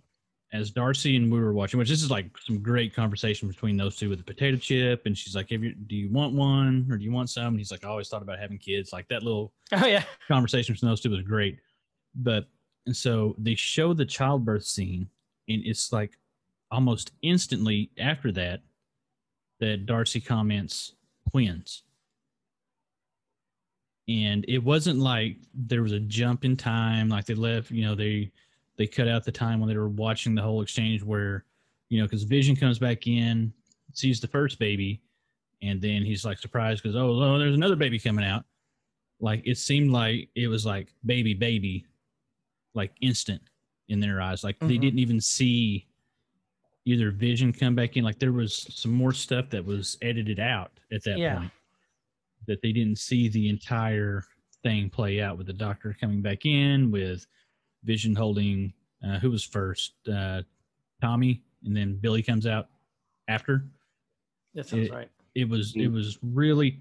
as 0.52 0.70
darcy 0.70 1.16
and 1.16 1.30
we 1.30 1.40
were 1.40 1.52
watching 1.52 1.78
which 1.78 1.88
this 1.88 2.02
is 2.02 2.10
like 2.10 2.30
some 2.38 2.60
great 2.62 2.94
conversation 2.94 3.48
between 3.48 3.76
those 3.76 3.96
two 3.96 4.08
with 4.08 4.18
the 4.18 4.24
potato 4.24 4.56
chip 4.56 5.02
and 5.06 5.18
she's 5.18 5.34
like 5.34 5.50
Have 5.50 5.62
you, 5.64 5.74
do 5.74 5.96
you 5.96 6.08
want 6.10 6.34
one 6.34 6.86
or 6.90 6.96
do 6.96 7.04
you 7.04 7.12
want 7.12 7.28
some 7.30 7.48
and 7.48 7.58
he's 7.58 7.70
like 7.72 7.84
i 7.84 7.88
always 7.88 8.08
thought 8.08 8.22
about 8.22 8.38
having 8.38 8.58
kids 8.58 8.92
like 8.92 9.08
that 9.08 9.22
little 9.22 9.52
Oh 9.72 9.86
yeah. 9.86 10.04
conversation 10.28 10.74
between 10.74 10.90
those 10.90 11.00
two 11.00 11.10
was 11.10 11.22
great. 11.22 11.58
But 12.14 12.46
and 12.86 12.96
so 12.96 13.34
they 13.36 13.56
show 13.56 13.92
the 13.92 14.04
childbirth 14.06 14.64
scene, 14.64 15.08
and 15.48 15.60
it's 15.66 15.92
like 15.92 16.16
almost 16.70 17.10
instantly 17.22 17.90
after 17.98 18.30
that 18.32 18.60
that 19.58 19.86
Darcy 19.86 20.20
comments 20.20 20.94
twins. 21.30 21.82
And 24.08 24.44
it 24.46 24.58
wasn't 24.62 25.00
like 25.00 25.36
there 25.52 25.82
was 25.82 25.92
a 25.92 25.98
jump 26.00 26.44
in 26.44 26.56
time, 26.56 27.08
like 27.08 27.24
they 27.26 27.34
left, 27.34 27.70
you 27.70 27.82
know, 27.84 27.94
they 27.94 28.30
they 28.76 28.86
cut 28.86 29.08
out 29.08 29.24
the 29.24 29.32
time 29.32 29.58
when 29.58 29.68
they 29.68 29.76
were 29.76 29.88
watching 29.88 30.34
the 30.34 30.42
whole 30.42 30.60
exchange 30.62 31.02
where, 31.02 31.44
you 31.88 31.98
know, 31.98 32.04
because 32.04 32.22
Vision 32.24 32.54
comes 32.54 32.78
back 32.78 33.06
in, 33.06 33.52
sees 33.94 34.20
the 34.20 34.28
first 34.28 34.58
baby, 34.58 35.00
and 35.62 35.80
then 35.80 36.04
he's 36.04 36.24
like 36.24 36.38
surprised 36.38 36.82
because 36.82 36.94
oh, 36.94 37.08
oh, 37.08 37.38
there's 37.38 37.54
another 37.54 37.74
baby 37.76 37.98
coming 37.98 38.24
out 38.24 38.44
like 39.18 39.40
it 39.46 39.56
seemed 39.56 39.90
like 39.90 40.28
it 40.34 40.46
was 40.46 40.66
like 40.66 40.92
baby 41.06 41.32
baby 41.32 41.86
like 42.74 42.92
instant 43.00 43.40
in 43.88 43.98
their 43.98 44.20
eyes 44.20 44.44
like 44.44 44.58
they 44.58 44.76
Mhm. 44.76 44.80
didn't 44.82 44.98
even 44.98 45.20
see 45.22 45.86
either 46.84 47.10
vision 47.10 47.50
come 47.50 47.74
back 47.74 47.96
in 47.96 48.04
like 48.04 48.18
there 48.18 48.32
was 48.32 48.66
some 48.74 48.92
more 48.92 49.12
stuff 49.14 49.48
that 49.48 49.64
was 49.64 49.96
edited 50.02 50.38
out 50.38 50.70
at 50.92 51.02
that 51.04 51.16
Yeah. 51.18 51.38
point 51.38 51.50
that 52.46 52.60
they 52.62 52.72
didn't 52.72 52.98
see 52.98 53.28
the 53.28 53.48
entire 53.48 54.22
thing 54.62 54.88
play 54.90 55.20
out 55.20 55.36
with 55.38 55.46
the 55.46 55.52
doctor 55.52 55.96
coming 56.00 56.22
back 56.22 56.44
in 56.46 56.90
with 56.90 57.26
vision 57.84 58.14
holding 58.14 58.72
uh, 59.06 59.18
who 59.18 59.30
was 59.30 59.44
first 59.44 59.94
uh, 60.12 60.42
tommy 61.00 61.42
and 61.64 61.76
then 61.76 61.94
billy 61.96 62.22
comes 62.22 62.46
out 62.46 62.68
after 63.28 63.64
That 64.54 64.66
sounds 64.66 64.86
It- 64.88 64.92
right. 64.92 65.10
it 65.34 65.48
was 65.48 65.74
it 65.76 65.90
Mm. 65.90 65.92
was 65.92 66.18
really 66.22 66.80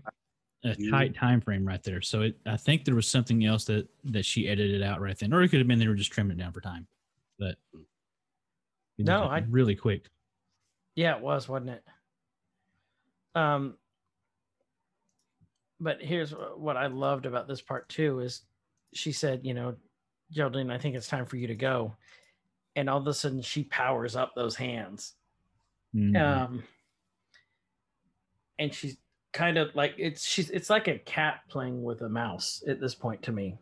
a 0.64 0.70
Mm. 0.76 0.90
tight 0.90 1.14
time 1.16 1.42
frame 1.42 1.64
right 1.68 1.84
there. 1.84 2.02
So 2.02 2.22
it, 2.22 2.40
I 2.48 2.58
think 2.58 2.86
there 2.86 2.96
was 2.96 3.08
something 3.08 3.46
else 3.46 3.66
that 3.66 3.88
that 4.06 4.26
she 4.26 4.48
edited 4.48 4.82
out 4.82 5.00
right 5.02 5.16
then, 5.18 5.32
or 5.34 5.44
it 5.44 5.50
could 5.50 5.60
have 5.60 5.68
been 5.68 5.78
they 5.78 5.88
were 5.88 5.94
just 5.94 6.12
trimming 6.12 6.38
it 6.40 6.42
down 6.42 6.54
for 6.54 6.62
time. 6.62 6.88
But 7.38 7.58
it 8.98 9.06
No, 9.06 9.24
I- 9.26 9.40
really 9.50 9.76
quick. 9.76 10.10
Yeah, 10.96 11.18
it 11.18 11.22
was, 11.22 11.48
wasn't 11.50 11.72
it? 11.72 11.84
Um, 13.36 13.78
but 15.80 16.02
here's 16.02 16.32
what 16.32 16.78
I 16.78 16.88
loved 16.88 17.26
about 17.26 17.48
this 17.48 17.62
part 17.62 17.88
too 17.90 18.20
is 18.20 18.42
she 18.94 19.12
said, 19.12 19.42
you 19.44 19.54
know, 19.54 19.76
Geraldine, 20.32 20.72
I 20.72 20.78
think 20.78 20.96
it's 20.96 21.08
time 21.08 21.26
for 21.26 21.38
you 21.38 21.48
to 21.48 21.56
go. 21.56 21.94
And 22.76 22.90
all 22.90 22.98
of 23.00 23.08
a 23.08 23.14
sudden 23.14 23.42
she 23.42 23.64
powers 23.64 24.16
up 24.16 24.34
those 24.36 24.56
hands. 24.56 25.14
Mhm. 25.96 26.20
Um, 26.20 26.64
and 28.60 28.74
she's 28.74 28.98
kind 29.34 29.58
of 29.58 29.76
like 29.76 29.94
it's 29.98 30.26
she's 30.26 30.50
it's 30.50 30.70
like 30.70 30.88
a 30.88 30.98
cat 31.00 31.42
playing 31.50 31.84
with 31.84 32.02
a 32.02 32.10
mouse 32.10 32.64
at 32.68 32.80
this 32.80 32.96
point 32.96 33.22
to 33.24 33.32
me. 33.32 33.58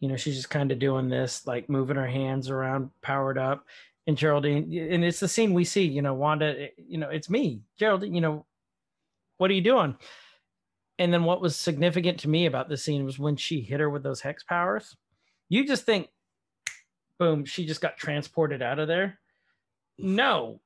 You 0.00 0.08
know, 0.08 0.16
she's 0.16 0.36
just 0.36 0.50
kind 0.50 0.70
of 0.70 0.78
doing 0.78 1.08
this, 1.08 1.46
like 1.46 1.68
moving 1.68 1.96
her 1.96 2.06
hands 2.06 2.50
around, 2.50 2.90
powered 3.02 3.38
up. 3.38 3.66
And 4.06 4.16
Geraldine, 4.16 4.72
and 4.72 5.04
it's 5.04 5.20
the 5.20 5.28
scene 5.28 5.52
we 5.52 5.64
see, 5.64 5.84
you 5.84 6.00
know, 6.00 6.14
Wanda, 6.14 6.62
eh, 6.62 6.68
you 6.78 6.96
know, 6.96 7.10
it's 7.10 7.28
me, 7.28 7.60
Geraldine, 7.78 8.14
you 8.14 8.22
know, 8.22 8.46
what 9.36 9.50
are 9.50 9.54
you 9.54 9.60
doing? 9.60 9.96
And 10.98 11.12
then 11.12 11.24
what 11.24 11.40
was 11.40 11.54
significant 11.54 12.20
to 12.20 12.28
me 12.28 12.46
about 12.46 12.68
this 12.68 12.82
scene 12.82 13.04
was 13.04 13.18
when 13.18 13.36
she 13.36 13.60
hit 13.60 13.80
her 13.80 13.88
with 13.88 14.02
those 14.02 14.20
hex 14.20 14.42
powers. 14.42 14.96
You 15.48 15.66
just 15.66 15.84
think, 15.84 16.08
boom, 17.18 17.44
she 17.44 17.66
just 17.66 17.80
got 17.80 17.96
transported 17.96 18.62
out 18.62 18.78
of 18.78 18.88
there. 18.88 19.20
No, 19.96 20.60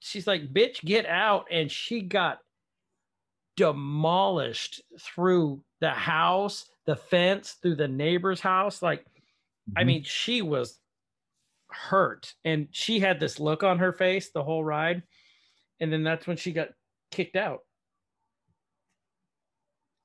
she's 0.00 0.26
like, 0.26 0.52
bitch, 0.52 0.84
get 0.84 1.06
out. 1.06 1.46
And 1.50 1.70
she 1.70 2.00
got 2.00 2.38
demolished 3.56 4.82
through 4.98 5.62
the 5.80 5.90
house, 5.90 6.66
the 6.86 6.96
fence, 6.96 7.52
through 7.52 7.76
the 7.76 7.88
neighbor's 7.88 8.40
house. 8.40 8.82
Like, 8.82 9.06
I 9.76 9.82
Mhm. 9.82 9.86
mean, 9.86 10.02
she 10.02 10.42
was 10.42 10.80
hurt 11.68 12.34
and 12.44 12.68
she 12.70 13.00
had 13.00 13.18
this 13.20 13.40
look 13.40 13.62
on 13.62 13.78
her 13.78 13.92
face 13.92 14.30
the 14.30 14.44
whole 14.44 14.64
ride. 14.64 15.02
And 15.80 15.92
then 15.92 16.02
that's 16.02 16.26
when 16.26 16.36
she 16.36 16.52
got 16.52 16.70
kicked 17.10 17.36
out. 17.36 17.64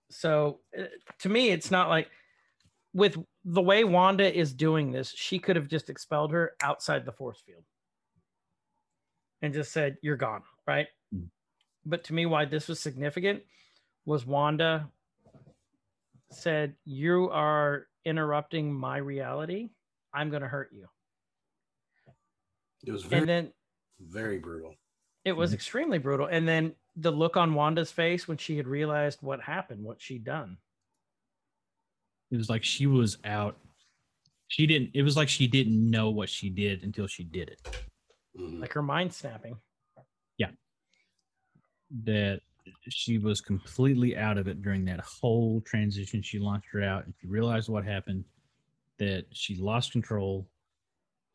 So 0.09 0.61
uh, 0.77 0.83
to 1.19 1.29
me, 1.29 1.49
it's 1.49 1.71
not 1.71 1.89
like 1.89 2.09
with 2.93 3.17
the 3.45 3.61
way 3.61 3.83
Wanda 3.83 4.35
is 4.35 4.53
doing 4.53 4.91
this, 4.91 5.11
she 5.11 5.39
could 5.39 5.55
have 5.55 5.67
just 5.67 5.89
expelled 5.89 6.31
her 6.31 6.53
outside 6.61 7.05
the 7.05 7.11
force 7.11 7.41
field 7.45 7.63
and 9.41 9.53
just 9.53 9.71
said, 9.71 9.97
You're 10.01 10.17
gone, 10.17 10.41
right? 10.67 10.87
Mm. 11.13 11.29
But 11.85 12.03
to 12.05 12.13
me, 12.13 12.25
why 12.25 12.45
this 12.45 12.67
was 12.67 12.79
significant 12.79 13.43
was 14.05 14.25
Wanda 14.25 14.89
said, 16.31 16.75
You 16.85 17.29
are 17.29 17.87
interrupting 18.05 18.73
my 18.73 18.97
reality. 18.97 19.69
I'm 20.13 20.29
going 20.29 20.41
to 20.41 20.47
hurt 20.47 20.71
you. 20.73 20.87
It 22.85 22.91
was 22.91 23.03
very, 23.03 23.21
And 23.21 23.29
then 23.29 23.53
very 23.99 24.39
brutal. 24.39 24.73
it 25.25 25.33
was 25.33 25.51
Mhm. 25.51 25.55
extremely 25.55 25.97
brutal. 25.99 26.27
And 26.27 26.47
then 26.47 26.75
the 26.99 27.11
look 27.11 27.37
on 27.37 27.53
Wanda's 27.53 27.91
face 27.91 28.27
when 28.27 28.37
she 28.37 28.57
had 28.57 28.67
realized 28.67 29.19
what 29.21 29.41
happened, 29.41 29.83
what 29.83 30.01
she'd 30.01 30.23
done. 30.23 30.57
it 32.31 32.37
was 32.37 32.49
like 32.49 32.63
she 32.63 32.85
was 32.85 33.17
out. 33.25 33.57
She 34.49 34.67
didn't. 34.67 34.91
It 34.93 35.01
was 35.03 35.17
like 35.17 35.29
she 35.29 35.47
didn't 35.47 35.89
know 35.89 36.09
what 36.11 36.29
she 36.29 36.49
did 36.49 36.83
until 36.83 37.07
she 37.07 37.23
did 37.23 37.49
it. 37.49 37.61
Mhm. 38.37 38.59
like 38.61 38.73
her 38.73 38.83
mind 38.83 39.11
snapping. 39.13 39.57
Yeah. 40.37 40.51
That 42.03 42.41
she 42.89 43.17
was 43.17 43.41
completely 43.41 44.15
out 44.15 44.37
of 44.37 44.47
it 44.47 44.61
during 44.61 44.85
that 44.85 44.99
whole 44.99 45.61
transition. 45.61 46.21
She 46.21 46.37
launched 46.37 46.67
her 46.71 46.83
out, 46.83 47.05
and 47.05 47.13
she 47.19 47.27
realized 47.27 47.67
what 47.69 47.83
happened. 47.83 48.25
That 48.99 49.25
she 49.31 49.55
lost 49.55 49.91
control, 49.91 50.47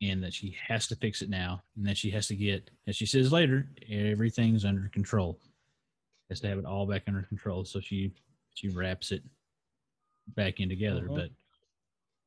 and 0.01 0.23
that 0.23 0.33
she 0.33 0.55
has 0.67 0.87
to 0.87 0.95
fix 0.95 1.21
it 1.21 1.29
now, 1.29 1.61
and 1.75 1.85
that 1.87 1.97
she 1.97 2.09
has 2.11 2.27
to 2.27 2.35
get, 2.35 2.69
as 2.87 2.95
she 2.95 3.05
says 3.05 3.31
later, 3.33 3.67
everything's 3.89 4.63
under 4.63 4.87
control. 4.89 5.39
Has 6.29 6.39
to 6.41 6.47
have 6.47 6.57
it 6.57 6.65
all 6.65 6.85
back 6.87 7.03
under 7.07 7.21
control. 7.23 7.65
So 7.65 7.79
she 7.79 8.11
she 8.55 8.69
wraps 8.69 9.11
it 9.11 9.23
back 10.29 10.59
in 10.59 10.69
together. 10.69 11.07
Mhm. 11.07 11.15
But 11.15 11.29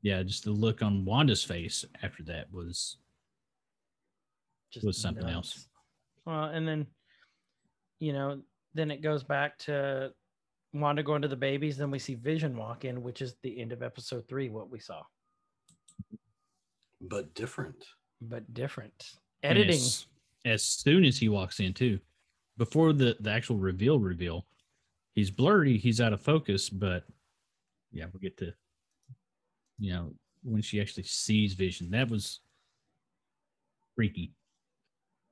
yeah, 0.03 0.23
just 0.23 0.45
the 0.45 0.53
look 0.53 0.83
on 0.83 1.05
Wanda's 1.05 1.43
face 1.43 1.85
after 2.03 2.23
that 2.25 2.53
was 2.53 2.99
Just 4.71 4.87
Was 4.87 4.99
something 4.99 5.27
else. 5.29 5.67
Well, 6.27 6.45
and 6.45 6.69
then, 6.69 6.87
you 8.01 8.13
know, 8.13 8.43
then 8.75 8.91
it 8.91 9.01
goes 9.01 9.25
back 9.25 9.57
to 9.61 10.13
Wanda 10.75 11.03
going 11.03 11.23
to 11.23 11.29
the 11.29 11.37
babies. 11.37 11.79
Then 11.79 11.91
we 11.91 11.99
see 11.99 12.15
Vision 12.15 12.55
walk 12.55 12.85
in, 12.85 13.03
which 13.03 13.23
is 13.23 13.35
the 13.43 13.59
end 13.61 13.73
of 13.73 13.83
episode 13.83 14.29
three, 14.29 14.51
what 14.51 14.69
we 14.71 14.79
saw, 14.79 15.03
But 17.01 17.35
different. 17.35 17.83
but 18.21 18.53
different. 18.53 19.15
Editing. 19.43 19.71
as, 19.75 20.07
as 20.45 20.63
soon 20.65 21.05
as 21.05 21.17
he 21.19 21.29
walks 21.31 21.61
in 21.61 21.73
too 21.73 21.99
before 22.59 22.93
the 22.93 23.17
the 23.21 23.31
actual 23.31 23.57
reveal 23.57 23.99
reveal 23.99 24.45
he's 25.15 25.31
blurry, 25.31 25.79
he's 25.79 26.01
out 26.01 26.13
of 26.13 26.21
focus, 26.21 26.69
but 26.69 27.05
yeah, 27.91 28.05
we'll 28.13 28.21
get 28.21 28.37
to 28.39 28.53
you 29.79 29.93
know 29.93 30.13
when 30.43 30.63
she 30.63 30.81
actually 30.81 31.05
sees 31.05 31.55
Vision. 31.55 31.91
That 31.91 32.11
was 32.11 32.41
freaky, 33.97 34.33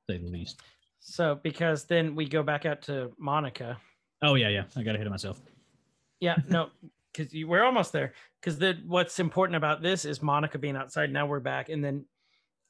say 0.09 0.19
the 0.19 0.29
least. 0.29 0.61
So 1.01 1.39
because 1.43 1.85
then 1.85 2.15
we 2.17 2.27
go 2.27 2.43
back 2.43 2.67
out 2.67 2.83
to 2.83 3.13
Monica. 3.19 3.77
Oh 4.23 4.35
yeah, 4.35 4.49
yeah. 4.49 4.65
I 4.77 4.83
got 4.83 4.95
ahead 4.95 5.07
of 5.07 5.13
myself. 5.13 5.41
Yeah, 6.21 6.37
no, 6.49 6.71
because 7.13 7.33
we're 7.45 7.63
almost 7.63 7.93
there. 7.93 8.15
Because 8.41 8.59
the 8.59 8.79
what's 8.87 9.19
important 9.19 9.57
about 9.57 9.83
this 9.83 10.05
is 10.05 10.23
Monica 10.23 10.59
being 10.59 10.77
outside. 10.77 11.13
Now 11.13 11.27
we're 11.27 11.41
back, 11.41 11.69
and 11.69 11.85
then 11.85 12.05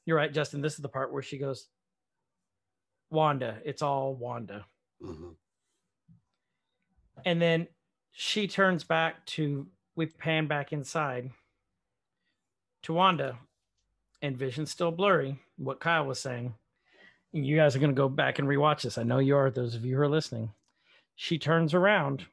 you're 0.05 0.17
right, 0.17 0.33
Justin. 0.33 0.61
This 0.61 0.73
is 0.73 0.79
the 0.79 0.89
part 0.89 1.11
where 1.11 1.23
she 1.23 1.37
goes, 1.37 1.67
"Wanda, 3.09 3.61
it's 3.65 3.81
all 3.81 4.15
Wanda," 4.15 4.65
Mhm. 5.01 5.35
and 7.25 7.41
then 7.41 7.67
she 8.11 8.47
turns 8.47 8.83
back 8.83 9.25
to 9.27 9.69
we 9.95 10.05
pan 10.07 10.47
back 10.47 10.73
inside 10.73 11.31
to 12.83 12.93
Wanda, 12.93 13.39
and 14.21 14.37
Vision's 14.37 14.71
still 14.71 14.91
blurry. 14.91 15.39
What 15.57 15.79
Kyle 15.79 16.05
was 16.05 16.19
saying. 16.19 16.57
And 17.33 17.45
you 17.45 17.57
guys 17.57 17.75
are 17.75 17.79
going 17.79 17.91
to 17.91 17.95
go 17.95 18.09
back 18.09 18.39
and 18.39 18.47
rewatch 18.47 18.83
this. 18.83 18.97
I 18.97 19.03
know 19.03 19.19
you 19.19 19.35
are. 19.35 19.51
Those 19.51 19.75
of 19.75 19.85
you 19.85 19.95
who 19.95 20.01
are 20.01 20.07
listening. 20.09 20.53
She 21.15 21.37
turns 21.37 21.73
around 21.73 22.27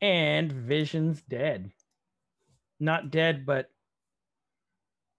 and 0.00 0.52
Vision's 0.52 1.22
dead. 1.22 1.72
Not 2.78 3.10
dead, 3.10 3.44
but 3.44 3.70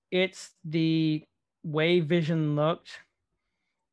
it's 0.09 0.55
the 0.63 1.27
way 1.63 1.99
Vision 1.99 2.55
looked. 2.55 2.89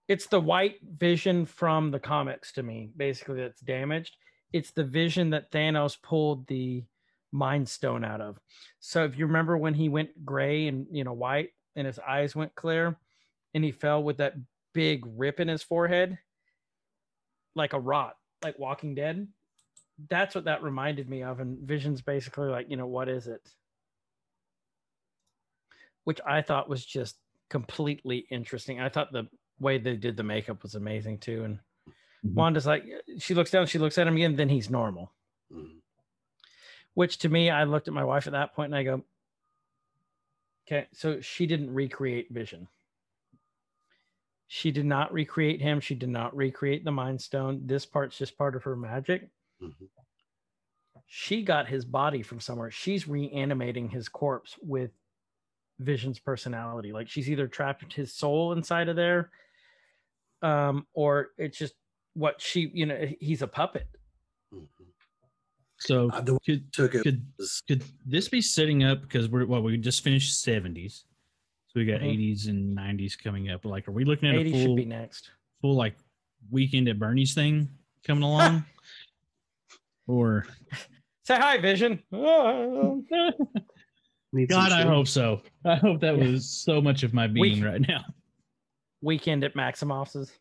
It's 0.09 0.27
the 0.27 0.40
white 0.40 0.77
Vision 0.82 1.45
from 1.45 1.90
the 1.90 1.99
comics 1.99 2.53
to 2.53 2.62
me, 2.62 2.90
basically, 2.97 3.40
that's 3.40 3.61
damaged. 3.61 4.16
It's 4.53 4.70
the 4.70 4.85
Vision 4.85 5.31
that 5.31 5.51
Thanos 5.51 6.01
pulled 6.01 6.47
the 6.47 6.85
Mind 7.32 7.69
Stone 7.69 8.05
out 8.05 8.20
of. 8.20 8.39
So 8.81 9.05
if 9.05 9.19
you 9.19 9.27
remember 9.27 9.59
when 9.59 9.74
he 9.74 9.89
went 9.89 10.24
gray 10.24 10.69
and 10.69 10.86
you 10.90 11.05
know 11.05 11.12
white 11.12 11.51
and 11.77 11.86
his 11.86 11.99
eyes 11.99 12.35
went 12.35 12.55
clear 12.55 12.97
and 13.53 13.62
he 13.62 13.70
fell 13.70 14.03
with 14.03 14.16
that 14.16 14.35
big 14.73 15.05
rip 15.16 15.40
in 15.40 15.49
his 15.49 15.62
forehead 15.62 16.19
like 17.55 17.74
a 17.74 17.81
rot, 17.81 18.15
like 18.43 18.59
Walking 18.59 18.95
Dead 18.95 19.28
that's 20.09 20.35
what 20.35 20.45
that 20.45 20.62
reminded 20.62 21.09
me 21.09 21.23
of. 21.23 21.40
And 21.40 21.59
Vision's 21.59 22.03
basically 22.03 22.49
like, 22.49 22.70
you 22.70 22.77
know, 22.77 22.86
what 22.86 23.09
is 23.09 23.27
it? 23.27 23.43
Which 26.05 26.20
I 26.24 26.43
thought 26.43 26.69
was 26.69 26.85
just 26.85 27.16
completely 27.49 28.27
interesting. 28.31 28.81
I 28.81 28.89
thought 28.89 29.12
the 29.12 29.29
way 29.59 29.79
they 29.79 29.97
did 29.97 30.16
the 30.16 30.23
makeup 30.23 30.62
was 30.62 30.75
amazing 30.75 31.19
too. 31.19 31.45
And 31.45 31.61
Mhm. 32.25 32.35
Wanda's 32.35 32.66
like, 32.66 32.85
she 33.19 33.35
looks 33.35 33.51
down, 33.51 33.66
she 33.66 33.79
looks 33.79 33.97
at 33.99 34.07
him 34.07 34.16
again, 34.16 34.37
then 34.37 34.49
he's 34.49 34.70
normal. 34.70 35.12
Mhm. 35.53 35.81
Which 36.95 37.19
to 37.19 37.29
me, 37.29 37.49
I 37.51 37.65
looked 37.65 37.87
at 37.89 37.95
my 37.95 38.05
wife 38.05 38.27
at 38.27 38.33
that 38.33 38.55
point 38.55 38.73
and 38.73 38.77
I 38.77 38.83
go, 38.83 39.05
okay, 40.66 40.89
so 40.93 41.20
she 41.20 41.47
didn't 41.47 41.73
recreate 41.73 42.31
Vision. 42.31 42.69
She 44.49 44.70
did 44.73 44.87
not 44.87 45.12
recreate 45.12 45.61
him. 45.61 45.79
She 45.81 45.95
did 45.95 46.09
not 46.09 46.35
recreate 46.35 46.85
the 46.85 46.91
Mind 46.91 47.20
Stone. 47.20 47.66
This 47.66 47.85
part's 47.87 48.16
just 48.19 48.37
part 48.39 48.57
of 48.57 48.65
her 48.65 48.77
magic. 48.77 49.31
Mhm. 49.61 49.89
she 51.11 51.43
got 51.43 51.66
his 51.69 51.87
body 51.87 52.23
from 52.23 52.39
somewhere. 52.39 52.70
She's 52.70 53.09
reanimating 53.09 53.89
his 53.89 54.09
corpse 54.11 54.59
with 54.59 54.93
Vision's 55.81 56.19
personality. 56.19 56.93
Like 56.93 57.09
she's 57.09 57.31
either 57.31 57.47
trapped 57.47 57.93
his 57.93 58.13
soul 58.15 58.53
inside 58.53 58.89
of 58.89 58.97
there, 58.97 59.31
um, 60.43 60.87
or 60.93 61.29
it's 61.39 61.57
just 61.59 61.75
what 62.15 62.41
she, 62.41 62.71
you 62.75 62.87
know, 62.87 63.07
he's 63.21 63.43
a 63.43 63.47
puppet. 63.47 63.87
Mhm. 64.53 64.67
So 65.79 66.11
Uh, 66.11 66.21
the 66.21 66.39
could 66.45 66.73
took 66.73 66.95
it 66.97 67.03
could 67.05 67.23
could 67.69 67.85
this 68.05 68.29
be 68.29 68.41
setting 68.41 68.83
up 68.83 69.03
because 69.03 69.29
we're 69.29 69.47
well 69.47 69.63
we 69.63 69.77
just 69.77 70.03
finished 70.03 70.41
seventies, 70.43 71.05
so 71.69 71.79
we 71.79 71.85
got 71.85 72.01
Mhm. 72.01 72.07
eighties 72.13 72.47
and 72.49 72.75
nineties 72.75 73.15
coming 73.15 73.51
up. 73.51 73.65
Like, 73.65 73.87
are 73.87 73.93
we 73.93 74.05
looking 74.05 74.29
at 74.29 74.35
a 74.35 74.51
full 74.51 74.61
should 74.61 74.77
be 74.77 74.85
next. 74.85 75.31
full 75.61 75.77
like 75.77 75.97
weekend 76.51 76.89
at 76.89 76.99
Bernie's 76.99 77.35
thing 77.35 77.69
coming 78.05 78.25
along, 78.25 78.65
or 80.09 80.45
Say 81.23 81.37
hi, 81.37 81.59
Vision. 81.59 82.03
God, 84.49 84.73
I 84.73 84.83
hope 84.83 85.09
so. 85.09 85.43
I 85.65 85.77
hope 85.77 86.01
that 86.01 86.19
Yeah. 86.19 86.33
was 86.33 86.49
so 86.49 86.81
much 86.81 87.03
of 87.03 87.15
my 87.15 87.27
We- 87.27 87.43
being 87.43 87.63
right 87.63 87.81
now. 87.81 88.05
Weekend 89.01 89.45
at 89.45 89.55
Maximoff's. 89.55 90.33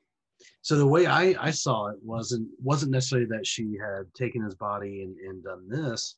So 0.62 0.76
the 0.76 0.86
way 0.86 1.06
I, 1.06 1.36
I 1.40 1.52
saw 1.52 1.88
it 1.88 1.98
wasn't 2.04 2.50
wasn't 2.62 2.92
necessarily 2.92 3.28
that 3.28 3.46
she 3.46 3.78
had 3.78 4.14
taken 4.14 4.44
his 4.44 4.56
body 4.56 5.04
and, 5.04 5.18
and 5.18 5.44
done 5.44 5.68
this. 5.70 6.16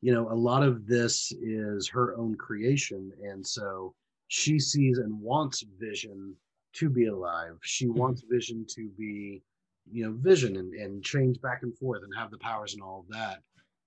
You 0.00 0.12
know, 0.12 0.30
a 0.30 0.34
lot 0.34 0.62
of 0.62 0.86
this 0.86 1.32
is 1.32 1.88
her 1.88 2.16
own 2.16 2.36
creation, 2.36 3.10
and 3.22 3.44
so 3.46 3.94
she 4.28 4.58
sees 4.58 4.98
and 4.98 5.18
wants 5.20 5.64
Vision 5.78 6.36
to 6.74 6.90
be 6.90 7.06
alive. 7.06 7.56
She 7.62 7.86
mm-hmm. 7.86 7.98
wants 7.98 8.22
Vision 8.28 8.66
to 8.70 8.88
be, 8.98 9.42
you 9.90 10.04
know, 10.04 10.12
Vision 10.18 10.56
and, 10.56 10.74
and 10.74 11.02
change 11.02 11.40
back 11.40 11.62
and 11.62 11.76
forth 11.78 12.02
and 12.02 12.12
have 12.16 12.30
the 12.30 12.38
powers 12.38 12.74
and 12.74 12.82
all 12.82 13.00
of 13.00 13.08
that. 13.16 13.40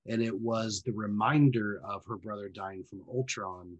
And 0.07 0.21
it 0.21 0.37
was 0.39 0.81
the 0.81 0.93
reminder 0.93 1.81
of 1.83 2.05
her 2.05 2.17
brother 2.17 2.49
dying 2.49 2.83
from 2.83 3.01
Ultron 3.13 3.77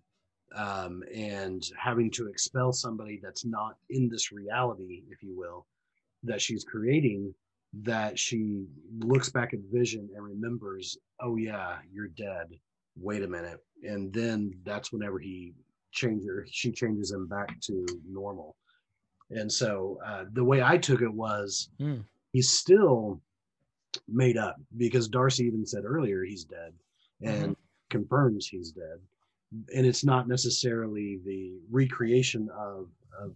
um, 0.56 1.04
and 1.14 1.64
having 1.78 2.10
to 2.12 2.28
expel 2.28 2.72
somebody 2.74 3.20
that's 3.22 3.46
not 3.46 3.76
in 3.90 4.10
this 4.10 4.32
reality, 4.32 5.04
if 5.10 5.22
you 5.24 5.38
will, 5.38 5.66
that 6.24 6.42
she's 6.42 6.64
creating 6.64 7.34
that 7.84 8.18
she 8.18 8.66
looks 9.00 9.30
back 9.30 9.54
at 9.54 9.60
vision 9.72 10.10
and 10.16 10.24
remembers 10.24 10.98
oh 11.20 11.36
yeah 11.36 11.78
you're 11.92 12.08
dead. 12.08 12.48
Wait 12.96 13.24
a 13.24 13.28
minute. 13.28 13.60
And 13.84 14.12
then 14.14 14.52
that's 14.64 14.92
whenever 14.94 15.20
he 15.20 15.54
changes 15.92 16.50
she 16.52 16.72
changes 16.72 17.12
him 17.12 17.28
back 17.28 17.60
to 17.62 17.86
normal. 18.10 18.56
And 19.32 19.52
so 19.52 20.00
uh, 20.06 20.26
the 20.34 20.44
way 20.44 20.62
i 20.64 20.78
took 20.78 21.02
it 21.02 21.14
was 21.14 21.70
Hmm. 21.78 21.98
he's 22.32 22.50
still 22.58 23.22
made 24.08 24.38
up 24.38 24.56
because 24.78 25.08
darcy 25.08 25.46
even 25.46 25.66
said 25.66 25.84
earlier 25.86 26.24
he's 26.24 26.46
dead 26.46 26.74
and 27.22 27.56
confirms 27.90 28.48
he's 28.48 28.72
dead 28.72 29.00
and 29.74 29.86
it's 29.86 30.04
not 30.04 30.28
necessarily 30.28 31.20
the 31.26 31.54
recreation 31.72 32.50
of, 32.58 32.90
of 33.20 33.34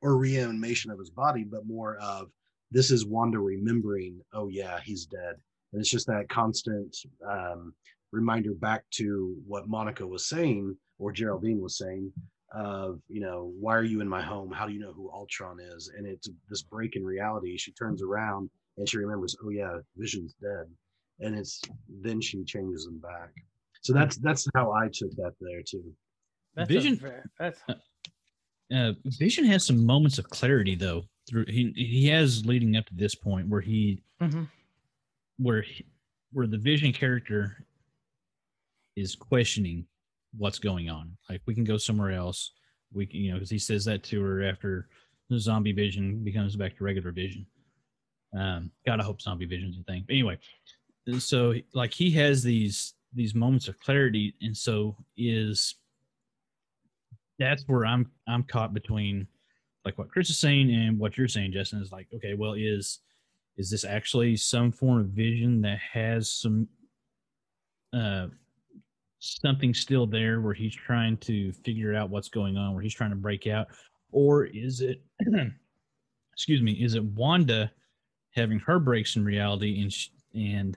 or 0.00 0.16
reanimation 0.16 0.90
of 0.90 0.98
his 0.98 1.10
body, 1.10 1.44
but 1.44 1.66
more 1.66 1.96
of 1.96 2.28
this 2.70 2.90
is 2.90 3.06
Wanda 3.06 3.38
remembering, 3.38 4.20
oh 4.32 4.48
yeah, 4.48 4.80
he's 4.84 5.06
dead. 5.06 5.36
And 5.72 5.80
it's 5.80 5.90
just 5.90 6.06
that 6.06 6.28
constant 6.28 6.96
um, 7.28 7.74
reminder 8.12 8.52
back 8.54 8.84
to 8.92 9.36
what 9.46 9.68
Monica 9.68 10.06
was 10.06 10.28
saying 10.28 10.76
or 10.98 11.12
Geraldine 11.12 11.60
was 11.60 11.78
saying 11.78 12.12
of, 12.52 13.00
you 13.08 13.20
know, 13.20 13.52
why 13.58 13.74
are 13.74 13.82
you 13.82 14.00
in 14.00 14.08
my 14.08 14.22
home? 14.22 14.52
How 14.52 14.66
do 14.66 14.72
you 14.72 14.80
know 14.80 14.92
who 14.92 15.10
Ultron 15.10 15.58
is? 15.58 15.90
And 15.96 16.06
it's 16.06 16.28
this 16.48 16.62
break 16.62 16.96
in 16.96 17.04
reality. 17.04 17.56
She 17.56 17.72
turns 17.72 18.02
around 18.02 18.50
and 18.76 18.88
she 18.88 18.98
remembers, 18.98 19.36
oh 19.44 19.50
yeah, 19.50 19.78
Vision's 19.96 20.34
dead. 20.40 20.66
And 21.20 21.38
it's 21.38 21.60
then 22.02 22.20
she 22.20 22.42
changes 22.44 22.86
him 22.86 22.98
back. 22.98 23.30
So 23.82 23.92
that's 23.92 24.16
that's 24.16 24.46
how 24.54 24.72
I 24.72 24.88
took 24.92 25.10
that 25.16 25.34
there 25.40 25.62
too. 25.62 25.92
That's 26.56 26.68
Vision- 26.68 27.00
A, 27.04 27.22
that's 27.38 27.60
Uh, 28.74 28.92
Vision 29.18 29.44
has 29.44 29.64
some 29.66 29.84
moments 29.84 30.18
of 30.18 30.28
clarity 30.30 30.74
though. 30.74 31.04
Through 31.28 31.44
he 31.48 31.72
he 31.76 32.06
has 32.08 32.46
leading 32.46 32.76
up 32.76 32.86
to 32.86 32.94
this 32.94 33.14
point 33.14 33.46
where 33.48 33.60
he 33.60 34.00
Mhm. 34.22 34.48
where 35.38 35.60
he, 35.62 35.84
where 36.32 36.46
the 36.46 36.56
Vision 36.58 36.90
character 36.92 37.64
is 38.96 39.14
questioning 39.14 39.86
what's 40.36 40.58
going 40.58 40.88
on. 40.88 41.14
Like 41.28 41.42
we 41.46 41.54
can 41.54 41.64
go 41.64 41.76
somewhere 41.76 42.12
else. 42.12 42.52
We 42.92 43.06
can, 43.06 43.20
you 43.20 43.30
know, 43.30 43.36
because 43.36 43.50
he 43.50 43.58
says 43.58 43.84
that 43.84 44.02
to 44.04 44.20
her 44.22 44.42
after 44.42 44.88
the 45.28 45.38
zombie 45.38 45.72
Vision 45.72 46.24
becomes 46.24 46.56
back 46.56 46.76
to 46.78 46.84
regular 46.84 47.12
Vision. 47.12 47.46
Um, 48.36 48.70
God, 48.86 49.00
I 49.00 49.04
hope 49.04 49.20
zombie 49.20 49.46
Vision's 49.46 49.78
a 49.78 49.82
thing. 49.84 50.04
But 50.06 50.14
anyway, 50.14 50.38
and 51.06 51.22
so 51.22 51.54
like 51.72 51.92
he 51.92 52.10
has 52.12 52.42
these 52.42 52.94
these 53.14 53.34
moments 53.34 53.68
of 53.68 53.78
clarity, 53.80 54.34
and 54.42 54.56
so 54.56 54.96
is 55.16 55.76
that's 57.38 57.64
where 57.66 57.86
I'm 57.86 58.10
I'm 58.26 58.42
caught 58.44 58.74
between 58.74 59.26
like 59.84 59.98
what 59.98 60.10
Chris 60.10 60.30
is 60.30 60.38
saying 60.38 60.74
and 60.74 60.98
what 60.98 61.16
you're 61.16 61.28
saying, 61.28 61.52
Justin, 61.52 61.82
is 61.82 61.92
like, 61.92 62.08
okay, 62.14 62.34
well, 62.34 62.54
is 62.54 63.00
is 63.56 63.70
this 63.70 63.84
actually 63.84 64.36
some 64.36 64.72
form 64.72 65.00
of 65.00 65.06
vision 65.06 65.60
that 65.62 65.78
has 65.78 66.30
some 66.30 66.66
uh 67.92 68.26
something 69.20 69.72
still 69.72 70.06
there 70.06 70.40
where 70.40 70.52
he's 70.52 70.74
trying 70.74 71.16
to 71.16 71.52
figure 71.52 71.94
out 71.94 72.10
what's 72.10 72.28
going 72.28 72.56
on, 72.56 72.74
where 72.74 72.82
he's 72.82 72.94
trying 72.94 73.10
to 73.10 73.16
break 73.16 73.46
out, 73.46 73.68
or 74.10 74.44
is 74.44 74.80
it 74.80 75.02
excuse 76.32 76.62
me, 76.62 76.72
is 76.72 76.94
it 76.94 77.04
Wanda 77.04 77.70
having 78.34 78.58
her 78.60 78.78
breaks 78.78 79.16
in 79.16 79.24
reality 79.24 79.80
and 79.80 79.92
sh- 79.92 80.08
and 80.34 80.76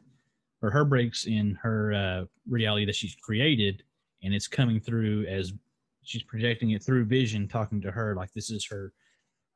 or 0.62 0.72
her 0.72 0.86
breaks 0.86 1.26
in 1.26 1.56
her 1.62 1.94
uh, 1.94 2.26
reality 2.48 2.86
that 2.86 2.96
she's 2.96 3.16
created, 3.16 3.84
and 4.24 4.34
it's 4.34 4.48
coming 4.48 4.80
through 4.80 5.26
as 5.26 5.54
she's 6.04 6.24
projecting 6.24 6.72
it 6.72 6.82
through 6.84 7.06
vision 7.06 7.48
talking 7.48 7.82
to 7.82 7.92
her 7.92 8.16
like 8.16 8.32
this 8.32 8.50
is 8.50 8.66
her 8.66 8.94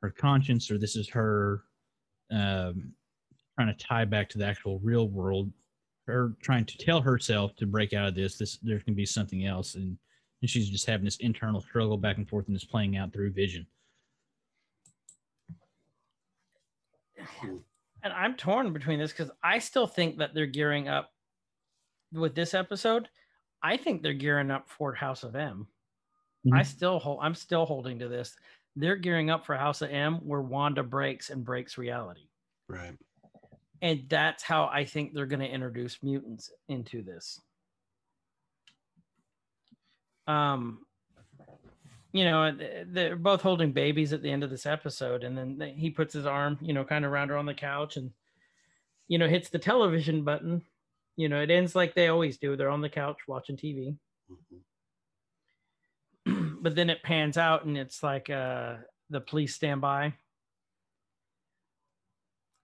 her 0.02 0.10
conscience 0.10 0.69
or 0.69 0.78
this 0.78 0.98
is 0.98 1.07
her 1.07 1.64
um 2.30 2.94
trying 3.56 3.76
to 3.76 3.84
tie 3.86 4.06
back 4.06 4.30
to 4.30 4.38
the 4.38 4.45
actual 4.45 4.80
real 4.80 5.07
world, 5.10 5.52
her 6.07 6.34
trying 6.41 6.65
to 6.65 6.78
tell 6.78 7.02
herself 7.02 7.56
to 7.57 7.65
break 7.65 7.94
out 7.94 8.07
of 8.07 8.15
this. 8.15 8.38
This 8.38 8.57
there 8.57 8.80
can 8.80 8.94
be 8.94 9.06
something 9.06 9.45
else, 9.45 9.76
and 9.76 9.98
and 10.41 10.49
she's 10.49 10.69
just 10.69 10.88
having 10.88 11.06
this 11.06 11.18
internal 11.18 11.61
struggle 11.61 11.98
back 11.98 12.18
and 12.18 12.28
forth, 12.28 12.48
and 12.48 12.56
it's 12.56 12.65
playing 12.65 12.98
out 12.98 13.14
through 13.14 13.32
Vision. 13.32 13.68
And 18.03 18.14
I'm 18.14 18.36
torn 18.36 18.72
between 18.73 18.99
this 18.99 19.11
because 19.11 19.32
I 19.44 19.60
still 19.60 19.88
think 19.88 20.18
that 20.18 20.34
they're 20.34 20.45
gearing 20.45 20.88
up 20.88 21.11
with 22.11 22.36
this 22.36 22.53
episode. 22.53 23.10
I 23.64 23.78
think 23.78 24.02
they're 24.02 24.14
gearing 24.14 24.52
up 24.52 24.69
for 24.69 24.94
House 24.94 25.23
of 25.23 25.36
M. 25.36 25.68
I 26.52 26.61
Mhm. 26.61 26.65
still 26.65 26.99
hold. 26.99 27.19
I'm 27.22 27.36
still 27.36 27.65
holding 27.65 27.99
to 27.99 28.07
this. 28.07 28.36
They're 28.76 28.95
gearing 28.95 29.30
up 29.30 29.45
for 29.45 29.56
House 29.56 29.82
of 29.82 29.91
M, 29.91 30.15
where 30.28 30.41
Wanda 30.41 30.82
breaks 30.84 31.30
and 31.30 31.44
breaks 31.45 31.78
reality, 31.78 32.28
Right. 32.68 32.98
and 33.82 34.10
that's 34.10 34.41
how 34.41 34.65
I 34.65 34.86
think 34.86 35.14
they're 35.14 35.26
going 35.28 35.41
to 35.41 35.49
introduce 35.49 36.02
mutants 36.02 36.52
into 36.68 37.03
this. 37.03 37.40
Um, 40.28 40.86
you 42.12 42.26
know, 42.26 42.58
they're 42.88 43.16
both 43.16 43.42
holding 43.42 43.72
babies 43.72 44.14
at 44.14 44.22
the 44.22 44.32
end 44.32 44.44
of 44.44 44.50
this 44.50 44.66
episode, 44.66 45.24
and 45.24 45.38
then 45.38 45.74
he 45.76 45.90
puts 45.90 46.14
his 46.14 46.26
arm, 46.26 46.58
you 46.62 46.74
know, 46.74 46.84
kind 46.84 47.06
of 47.06 47.12
around 47.12 47.30
her 47.30 47.38
on 47.38 47.46
the 47.46 47.54
couch, 47.54 47.98
and 47.98 48.12
you 49.08 49.18
know, 49.18 49.28
hits 49.28 49.50
the 49.50 49.60
television 49.60 50.24
button. 50.24 50.62
You 51.18 51.30
know, 51.30 51.42
it 51.42 51.52
ends 51.52 51.76
like 51.76 51.94
they 51.94 52.08
always 52.08 52.38
do. 52.38 52.56
They're 52.56 52.70
on 52.70 52.82
the 52.82 52.90
couch 52.90 53.18
watching 53.28 53.58
TV. 53.58 53.98
Mhm. 54.32 54.62
but 56.62 56.76
then 56.76 56.90
it 56.90 57.04
pans 57.04 57.38
out 57.38 57.66
and 57.66 57.78
it's 57.78 58.04
like 58.04 58.30
uh 58.30 58.76
the 59.10 59.22
police 59.22 59.56
stand 59.56 59.82
by 59.82 60.14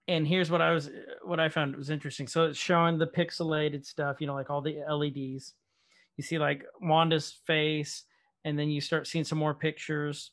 and 0.06 0.26
here's 0.26 0.50
what 0.50 0.62
i 0.62 0.72
was 0.72 0.90
what 1.22 1.40
i 1.40 1.48
found 1.48 1.76
was 1.76 1.90
interesting 1.90 2.26
so 2.26 2.46
it's 2.46 2.58
showing 2.58 2.98
the 2.98 3.06
pixelated 3.06 3.84
stuff 3.84 4.20
you 4.20 4.26
know 4.26 4.34
like 4.34 4.50
all 4.50 4.62
the 4.62 4.78
leds 4.90 5.54
you 6.16 6.22
see 6.22 6.38
like 6.38 6.64
wanda's 6.80 7.32
face 7.46 8.04
and 8.48 8.58
then 8.58 8.70
you 8.70 8.80
start 8.80 9.06
seeing 9.06 9.24
some 9.24 9.38
more 9.38 9.54
pictures 9.54 10.32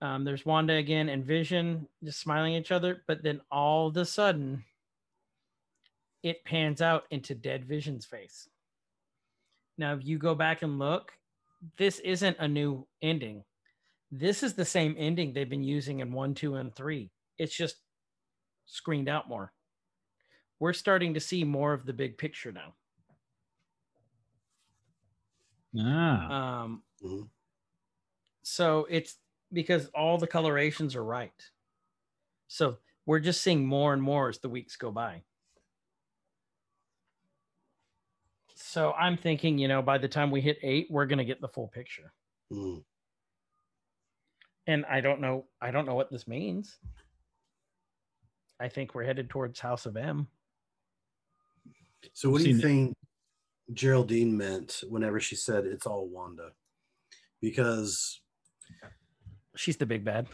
um, 0.00 0.24
there's 0.24 0.44
wanda 0.44 0.74
again 0.74 1.08
and 1.08 1.24
vision 1.24 1.86
just 2.04 2.20
smiling 2.20 2.54
at 2.56 2.60
each 2.60 2.72
other 2.72 3.02
but 3.06 3.22
then 3.22 3.40
all 3.50 3.88
of 3.88 3.96
a 3.96 4.04
sudden 4.04 4.64
it 6.22 6.44
pans 6.44 6.82
out 6.82 7.04
into 7.10 7.34
dead 7.34 7.64
vision's 7.64 8.04
face 8.04 8.48
now 9.78 9.94
if 9.94 10.04
you 10.04 10.18
go 10.18 10.34
back 10.34 10.62
and 10.62 10.78
look 10.78 11.12
this 11.78 11.98
isn't 12.00 12.36
a 12.38 12.48
new 12.48 12.86
ending. 13.00 13.44
This 14.10 14.42
is 14.42 14.54
the 14.54 14.64
same 14.64 14.94
ending 14.98 15.32
they've 15.32 15.48
been 15.48 15.64
using 15.64 16.00
in 16.00 16.12
one, 16.12 16.34
two, 16.34 16.56
and 16.56 16.74
three. 16.74 17.10
It's 17.38 17.54
just 17.54 17.76
screened 18.66 19.08
out 19.08 19.28
more. 19.28 19.52
We're 20.58 20.72
starting 20.72 21.14
to 21.14 21.20
see 21.20 21.44
more 21.44 21.72
of 21.72 21.86
the 21.86 21.92
big 21.92 22.18
picture 22.18 22.52
now. 22.52 22.74
Ah, 25.78 26.62
Um, 26.62 26.84
Mhm. 27.02 27.30
so 28.42 28.84
it's 28.90 29.18
because 29.52 29.88
all 29.88 30.18
the 30.18 30.26
colorations 30.26 30.94
are 30.96 31.04
right. 31.04 31.50
So 32.48 32.78
we're 33.06 33.20
just 33.20 33.40
seeing 33.42 33.66
more 33.66 33.92
and 33.94 34.02
more 34.02 34.28
as 34.28 34.38
the 34.38 34.48
weeks 34.48 34.76
go 34.76 34.90
by. 34.90 35.24
So 38.54 38.92
I'm 38.92 39.16
thinking, 39.16 39.58
you 39.58 39.68
know, 39.68 39.82
by 39.82 39.98
the 39.98 40.08
time 40.08 40.30
we 40.30 40.40
hit 40.40 40.58
eight, 40.62 40.86
we're 40.90 41.06
going 41.06 41.18
to 41.18 41.24
get 41.24 41.40
the 41.40 41.48
full 41.48 41.68
picture. 41.68 42.12
Mm. 42.50 42.84
and 44.68 44.84
I 44.86 45.00
don't 45.00 45.20
know. 45.20 45.48
I 45.60 45.70
don't 45.72 45.86
know 45.86 45.94
what 45.96 46.10
this 46.10 46.28
means. 46.28 46.78
I 48.60 48.68
think 48.68 48.94
we're 48.94 49.02
headed 49.04 49.28
towards 49.28 49.58
House 49.58 49.86
of 49.86 49.96
M. 49.96 50.28
So 52.12 52.30
what 52.30 52.42
do 52.42 52.48
you 52.50 52.58
think 52.60 52.96
Geraldine 53.74 54.36
meant 54.36 54.82
whenever 54.88 55.20
she 55.20 55.36
said 55.36 55.64
it's 55.66 55.86
all 55.86 56.06
Wanda? 56.08 56.50
Because 57.40 58.20
She's 59.54 59.76
the 59.76 59.86
big 59.86 60.04
bad. 60.04 60.28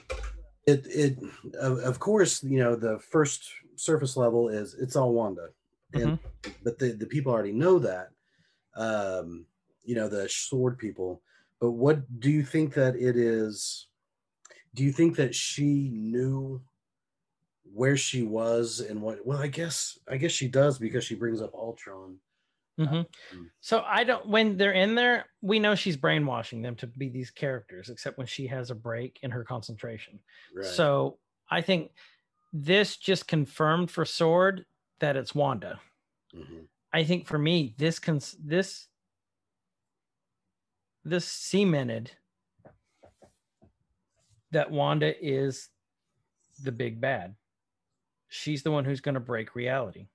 it 0.66 0.86
it 0.86 1.19
of, 1.60 1.78
of 1.78 1.98
course 1.98 2.43
you 2.43 2.59
know 2.59 2.77
the 2.77 2.98
first 2.98 3.48
surface 3.77 4.16
level 4.16 4.48
is 4.48 4.74
it's 4.74 4.97
all 4.97 5.12
Wanda, 5.12 5.48
and 5.93 6.19
but 6.62 6.78
the 6.78 6.93
the 6.93 7.06
people 7.06 7.32
already 7.32 7.52
know 7.52 7.78
that. 7.78 8.10
Um, 8.77 9.47
you 9.85 9.94
know 9.94 10.09
the 10.09 10.28
sword 10.28 10.78
people. 10.78 11.23
But 11.60 11.73
what 11.73 12.20
do 12.20 12.31
you 12.31 12.44
think 12.44 12.74
that 12.74 12.94
it 12.94 13.16
is? 13.16 13.89
Do 14.74 14.85
you 14.85 14.93
think 14.93 15.16
that 15.16 15.35
she 15.35 15.90
knew 15.93 16.62
where 17.65 17.97
she 17.97 18.23
was 18.23 18.81
and 18.81 19.02
what? 19.02 19.27
Well, 19.27 19.39
I 19.39 19.48
guess 19.48 19.98
I 20.09 20.16
guess 20.19 20.31
she 20.31 20.47
does 20.47 20.78
because 20.78 21.05
she 21.05 21.15
brings 21.16 21.40
up 21.40 21.55
Ultron. 21.55 22.19
Mhm. 22.79 23.07
Mm. 23.35 23.51
So 23.61 23.83
I 23.85 24.05
don't. 24.05 24.27
When 24.29 24.57
they're 24.57 24.73
in 24.73 24.95
there, 24.95 25.27
we 25.43 25.59
know 25.59 25.75
she's 25.75 25.97
brainwashing 25.97 26.63
them 26.63 26.77
to 26.77 26.87
be 26.87 27.09
these 27.09 27.31
characters, 27.31 27.89
except 27.89 28.19
when 28.19 28.27
she 28.27 28.47
has 28.47 28.71
a 28.71 28.75
break 28.75 29.19
in 29.23 29.31
her 29.33 29.45
concentration. 29.45 30.21
Right. 30.55 30.65
So 30.65 31.19
I 31.51 31.61
think 31.61 31.91
this 32.53 32.97
just 32.97 33.27
confirmed 33.27 33.91
for 33.91 34.05
Sword 34.05 34.65
that 35.01 35.17
it's 35.17 35.35
Wanda. 35.35 35.81
Mhm. 36.35 36.69
I 36.93 37.05
think 37.05 37.27
for 37.27 37.39
me, 37.39 37.75
this 37.79 37.99
cons- 37.99 38.37
this 38.39 38.87
this 41.05 41.25
cemented 41.25 42.13
that 44.51 44.71
Wanda 44.71 45.15
is 45.25 45.69
the 46.63 46.73
big 46.73 47.01
bad. 47.01 47.35
She's 48.29 48.63
the 48.63 48.71
one 48.71 48.85
who's 48.85 49.01
going 49.01 49.15
to 49.15 49.21
break 49.21 49.55
reality. 49.55 50.09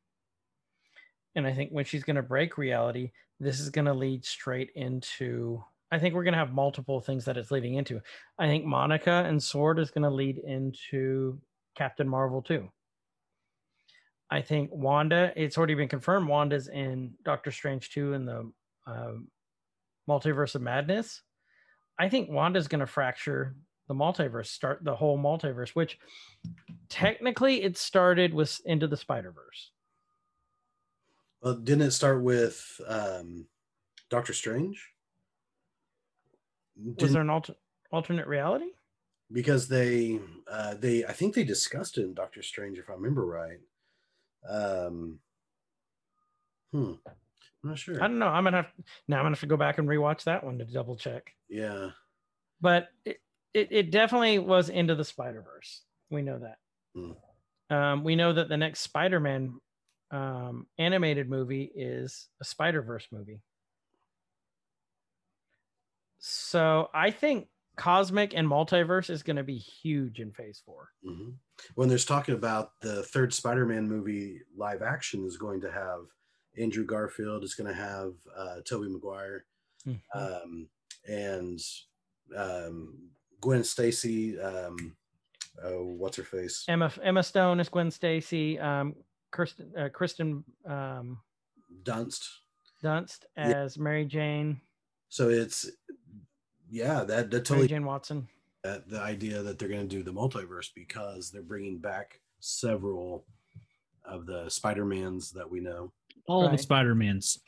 And 1.35 1.47
I 1.47 1.53
think 1.53 1.71
when 1.71 1.85
she's 1.85 2.03
going 2.03 2.15
to 2.15 2.23
break 2.23 2.57
reality, 2.57 3.11
this 3.39 3.59
is 3.59 3.69
going 3.69 3.85
to 3.85 3.93
lead 3.93 4.25
straight 4.25 4.69
into 4.75 5.63
I 5.93 5.99
think 5.99 6.15
we're 6.15 6.23
going 6.23 6.33
to 6.33 6.39
have 6.39 6.51
multiple 6.51 7.01
things 7.01 7.23
that 7.25 7.37
it's 7.37 7.51
leading 7.51 7.75
into. 7.75 8.01
I 8.39 8.47
think 8.47 8.65
Monica 8.65 9.23
and 9.27 9.41
Sword 9.41 9.77
is 9.77 9.91
going 9.91 10.01
to 10.01 10.09
lead 10.09 10.39
into 10.39 11.39
Captain 11.75 12.09
Marvel 12.09 12.41
too. 12.41 12.67
I 14.31 14.41
think 14.41 14.71
Wanda, 14.73 15.31
it's 15.35 15.55
already 15.55 15.75
been 15.75 15.87
confirmed. 15.87 16.27
Wanda's 16.27 16.67
in 16.67 17.13
Doctor 17.23 17.51
Strange 17.51 17.91
2 17.91 18.13
in 18.13 18.25
the 18.25 18.51
um, 18.87 19.27
Multiverse 20.09 20.55
of 20.55 20.63
Madness. 20.63 21.21
I 21.99 22.09
think 22.09 22.27
Wanda's 22.27 22.67
going 22.67 22.79
to 22.79 22.87
fracture 22.87 23.55
the 23.87 23.93
multiverse, 23.93 24.47
start 24.47 24.83
the 24.83 24.95
whole 24.95 25.19
multiverse, 25.19 25.69
which 25.75 25.99
technically 26.89 27.61
it 27.61 27.77
started 27.77 28.33
with 28.33 28.59
Into 28.65 28.87
the 28.87 28.97
Spider 28.97 29.31
Verse. 29.31 29.69
Well, 31.43 31.55
didn't 31.55 31.81
it 31.87 31.91
start 31.91 32.23
with 32.23 32.79
um, 32.87 33.45
Doctor 34.09 34.33
Strange? 34.33 34.89
Was 36.77 36.95
Didn't- 36.95 37.13
there 37.13 37.21
an 37.21 37.29
alter- 37.29 37.55
alternate 37.91 38.27
reality? 38.27 38.67
because 39.31 39.67
they 39.67 40.19
uh, 40.51 40.75
they 40.75 41.03
I 41.05 41.11
think 41.11 41.33
they 41.33 41.43
discussed 41.43 41.97
it 41.97 42.03
in 42.03 42.13
Doctor 42.13 42.41
Strange 42.43 42.77
if 42.77 42.89
I 42.89 42.93
remember 42.93 43.25
right. 43.25 43.57
Um, 44.47 45.19
hmm, 46.71 46.93
I'm 47.05 47.69
not 47.69 47.79
sure. 47.79 47.95
I 47.95 48.07
don't 48.07 48.19
know. 48.19 48.27
I'm 48.27 48.43
gonna 48.43 48.57
have 48.57 48.71
now. 49.07 49.17
I'm 49.17 49.23
gonna 49.23 49.31
have 49.35 49.39
to 49.41 49.47
go 49.47 49.57
back 49.57 49.79
and 49.79 49.87
rewatch 49.87 50.23
that 50.25 50.43
one 50.43 50.59
to 50.59 50.65
double 50.65 50.95
check. 50.95 51.31
yeah, 51.49 51.89
But 52.61 52.89
it, 53.05 53.17
it, 53.53 53.67
it 53.71 53.91
definitely 53.91 54.37
was 54.39 54.69
into 54.69 54.93
the 54.95 55.05
Spider 55.05 55.41
Verse. 55.41 55.81
We 56.11 56.21
know 56.21 56.39
that. 56.39 56.57
Hmm. 56.95 57.75
Um, 57.75 58.03
we 58.03 58.15
know 58.15 58.33
that 58.33 58.49
the 58.49 58.57
next 58.57 58.81
Spider 58.81 59.19
Man 59.19 59.55
um, 60.13 60.67
animated 60.77 61.29
movie 61.29 61.71
is 61.75 62.27
a 62.39 62.45
Spider 62.45 62.81
Verse 62.81 63.07
movie. 63.11 63.41
So 66.19 66.89
I 66.93 67.11
think 67.11 67.47
cosmic 67.75 68.33
and 68.35 68.47
multiverse 68.47 69.09
is 69.09 69.23
going 69.23 69.35
to 69.35 69.43
be 69.43 69.57
huge 69.57 70.19
in 70.19 70.31
Phase 70.31 70.61
Four. 70.65 70.89
hmm 71.03 71.31
when 71.75 71.87
there's 71.87 72.05
talking 72.05 72.33
about 72.33 72.71
the 72.81 73.03
third 73.03 73.33
Spider-Man 73.33 73.87
movie 73.87 74.41
live 74.57 74.81
action 74.81 75.23
is 75.25 75.37
going 75.37 75.61
to 75.61 75.71
have 75.71 75.99
Andrew 76.57 76.83
Garfield, 76.83 77.43
it's 77.43 77.53
going 77.53 77.73
to 77.73 77.79
have 77.79 78.13
uh, 78.35 78.55
Tobey 78.65 78.89
Maguire, 78.89 79.45
um, 80.13 80.67
and 81.07 81.59
um, 82.35 82.97
Gwen 83.39 83.63
Stacy. 83.63 84.39
Um, 84.39 84.95
oh, 85.63 85.83
what's 85.85 86.17
her 86.17 86.23
face? 86.23 86.65
Emma 86.67 86.91
Emma 87.01 87.23
Stone 87.23 87.59
is 87.59 87.69
Gwen 87.69 87.91
Stacy. 87.91 88.59
Um, 88.59 88.95
Kirsten 89.33 89.71
uh, 89.77 89.89
Kristen 89.89 90.43
um, 90.65 91.19
Dunst. 91.83 92.27
Dunst 92.81 93.19
Yeah. 93.35 93.43
as 93.63 93.77
Mary 93.77 94.05
Jane. 94.05 94.61
So 95.09 95.29
it's 95.29 95.69
yeah, 96.69 97.03
that 97.03 97.07
that 97.07 97.31
Mary 97.31 97.41
totally 97.43 97.67
Jane 97.67 97.85
Watson. 97.85 98.27
that 98.63 98.87
the 98.87 99.01
idea 99.01 99.41
that 99.41 99.59
they're 99.59 99.67
going 99.69 99.87
to 99.87 99.95
do 99.95 100.03
the 100.03 100.13
multiverse 100.13 100.69
because 100.73 101.31
they're 101.31 101.41
bringing 101.41 101.79
back 101.79 102.21
several 102.39 103.25
of 104.05 104.25
the 104.25 104.49
Spider-Mans 104.49 105.31
that 105.31 105.49
we 105.49 105.59
know. 105.59 105.91
all 106.27 106.43
Right. 106.43 106.51
the 106.51 106.57
Spider-Mans. 106.63 107.39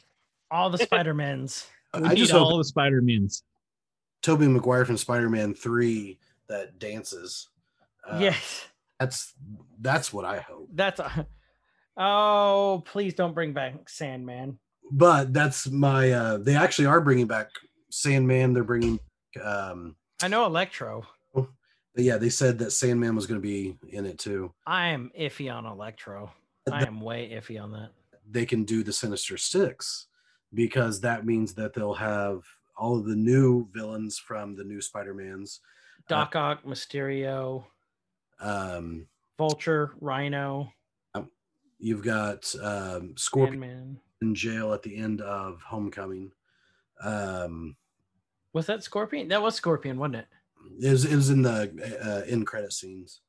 All 0.51 0.69
the 0.69 0.77
Spider 0.77 1.13
Mans. 1.13 1.67
We 1.95 2.03
I 2.03 2.09
need 2.09 2.17
just 2.17 2.31
hope 2.33 2.41
all 2.41 2.57
the 2.57 2.63
Spider-Mans. 2.65 3.43
Tobey 4.21 4.47
Maguire 4.49 4.83
from 4.83 4.97
Spider-Man 4.97 5.53
3 5.53 6.19
that 6.49 6.77
dances. 6.77 7.47
uh, 8.09 8.17
yes. 8.21 8.65
That's 8.99 9.33
that's 9.79 10.11
what 10.13 10.25
I 10.25 10.39
hope. 10.39 10.69
That's 10.73 10.99
a. 10.99 11.25
Oh, 11.97 12.83
please 12.85 13.13
don't 13.13 13.33
bring 13.33 13.53
back 13.53 13.87
Sandman. 13.89 14.59
But 14.91 15.33
that's 15.33 15.67
my. 15.67 16.11
uh 16.11 16.37
They 16.37 16.55
actually 16.55 16.85
are 16.87 17.01
bringing 17.01 17.27
back 17.27 17.49
Sandman. 17.89 18.53
They're 18.53 18.63
bringing. 18.63 18.99
um 19.43 19.95
I 20.23 20.27
know 20.27 20.45
Electro. 20.45 21.05
but 21.33 21.47
Yeah, 21.95 22.17
they 22.17 22.29
said 22.29 22.57
that 22.59 22.71
Sandman 22.71 23.15
was 23.15 23.25
going 23.27 23.39
to 23.41 23.45
be 23.47 23.77
in 23.89 24.05
it 24.05 24.17
too. 24.19 24.53
I 24.65 24.87
am 24.89 25.11
iffy 25.19 25.53
on 25.53 25.65
Electro. 25.65 26.31
I 26.71 26.83
am 26.85 26.99
way 27.01 27.29
iffy 27.33 27.61
on 27.61 27.71
that. 27.71 27.89
They 28.29 28.45
can 28.45 28.63
do 28.63 28.83
the 28.83 28.93
Sinister 28.93 29.37
Six 29.37 30.07
because 30.53 31.01
that 31.01 31.25
means 31.25 31.53
that 31.55 31.73
they'll 31.73 31.93
have 31.93 32.43
all 32.77 32.97
of 32.97 33.05
the 33.05 33.15
new 33.15 33.67
villains 33.73 34.17
from 34.17 34.55
the 34.55 34.63
new 34.63 34.81
Spider-Mans. 34.81 35.61
Doc 36.09 36.35
Ock, 36.35 36.63
Mysterio, 36.63 37.65
Um, 38.39 39.07
Vulture, 39.37 39.91
Rhino, 40.01 40.71
you've 41.79 42.03
got 42.03 42.53
um, 42.61 43.13
Scorpion 43.17 43.61
Sandman. 43.61 43.99
in 44.21 44.35
jail 44.35 44.73
at 44.73 44.83
the 44.83 44.95
end 44.95 45.21
of 45.21 45.61
Homecoming. 45.61 46.31
Um, 47.03 47.75
Was 48.53 48.65
that 48.67 48.83
Scorpion? 48.83 49.27
That 49.27 49.41
was 49.41 49.55
Scorpion, 49.55 49.97
wasn't 49.97 50.15
it? 50.17 50.27
it 50.81 50.89
was, 50.91 51.05
it 51.05 51.15
was 51.15 51.29
in 51.29 51.41
the 51.41 51.99
uh, 52.03 52.29
end 52.29 52.47
credit 52.47 52.73
scenes, 52.73 53.21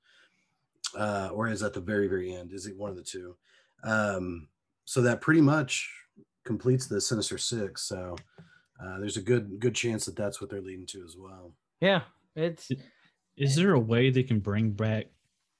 uh, 0.97 1.28
or 1.32 1.48
is 1.48 1.62
at 1.62 1.73
the 1.74 1.81
very 1.81 2.09
very 2.09 2.35
end? 2.35 2.52
Is 2.52 2.66
it 2.66 2.77
one 2.77 2.90
of 2.90 2.97
the 2.97 3.02
two? 3.02 3.36
Um, 3.85 4.48
so 4.85 5.02
that 5.02 5.20
pretty 5.20 5.40
much 5.40 5.90
completes 6.44 6.86
the 6.86 7.01
Sinister 7.01 7.36
Six. 7.39 7.82
So 7.82 8.16
uh, 8.82 8.98
there's 9.01 9.16
a 9.16 9.23
good 9.23 9.59
good 9.59 9.74
chance 9.74 10.06
that 10.06 10.16
that's 10.16 10.40
what 10.40 10.48
they're 10.48 10.60
leading 10.62 10.86
to 10.86 11.05
as 11.05 11.16
well. 11.18 11.52
Yeah, 11.81 12.02
it's 12.36 12.70
Is 13.36 13.56
there 13.56 13.73
a 13.73 13.81
way 13.81 14.10
they 14.10 14.23
can 14.23 14.40
bring 14.40 14.70
back 14.70 15.06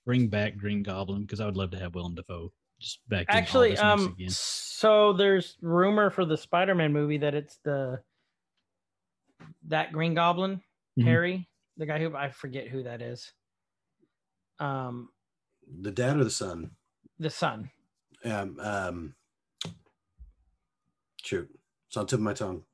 bring 0.07 0.29
back 0.29 0.57
Green 0.57 0.83
Goblin? 0.83 1.23
Because 1.23 1.41
I 1.41 1.47
would 1.47 1.57
love 1.57 1.73
to 1.73 1.79
have 1.79 1.95
Willem 1.95 2.15
Dafoe 2.15 2.53
just 2.79 3.09
back. 3.09 3.27
actually 3.29 3.71
this 3.71 3.81
um. 3.81 4.15
again. 4.19 4.29
So 4.31 5.13
there's 5.13 5.57
rumor 5.63 6.11
for 6.11 6.25
the 6.25 6.37
Spider-Man 6.37 6.93
movie 6.93 7.19
that 7.19 7.35
it's 7.35 7.59
the 7.65 8.01
that 9.69 9.93
Green 9.93 10.15
Goblin 10.15 10.61
Mhm. 10.99 11.05
Harry, 11.05 11.49
the 11.77 11.87
guy 11.87 11.99
who 11.99 12.15
I 12.15 12.31
forget 12.31 12.69
who 12.69 12.83
that 12.85 13.03
is. 13.03 13.33
Um, 14.59 15.11
The 15.81 15.91
dad 15.91 16.17
or 16.19 16.25
the 16.25 16.31
son? 16.31 16.71
the 17.19 17.31
son. 17.31 17.71
Um, 18.25 18.59
um, 18.61 19.15
shoot, 21.23 21.49
it's 21.89 21.97
on 21.97 22.07
tip 22.07 22.19
of 22.19 22.23
my 22.25 22.33
tongue. 22.35 22.65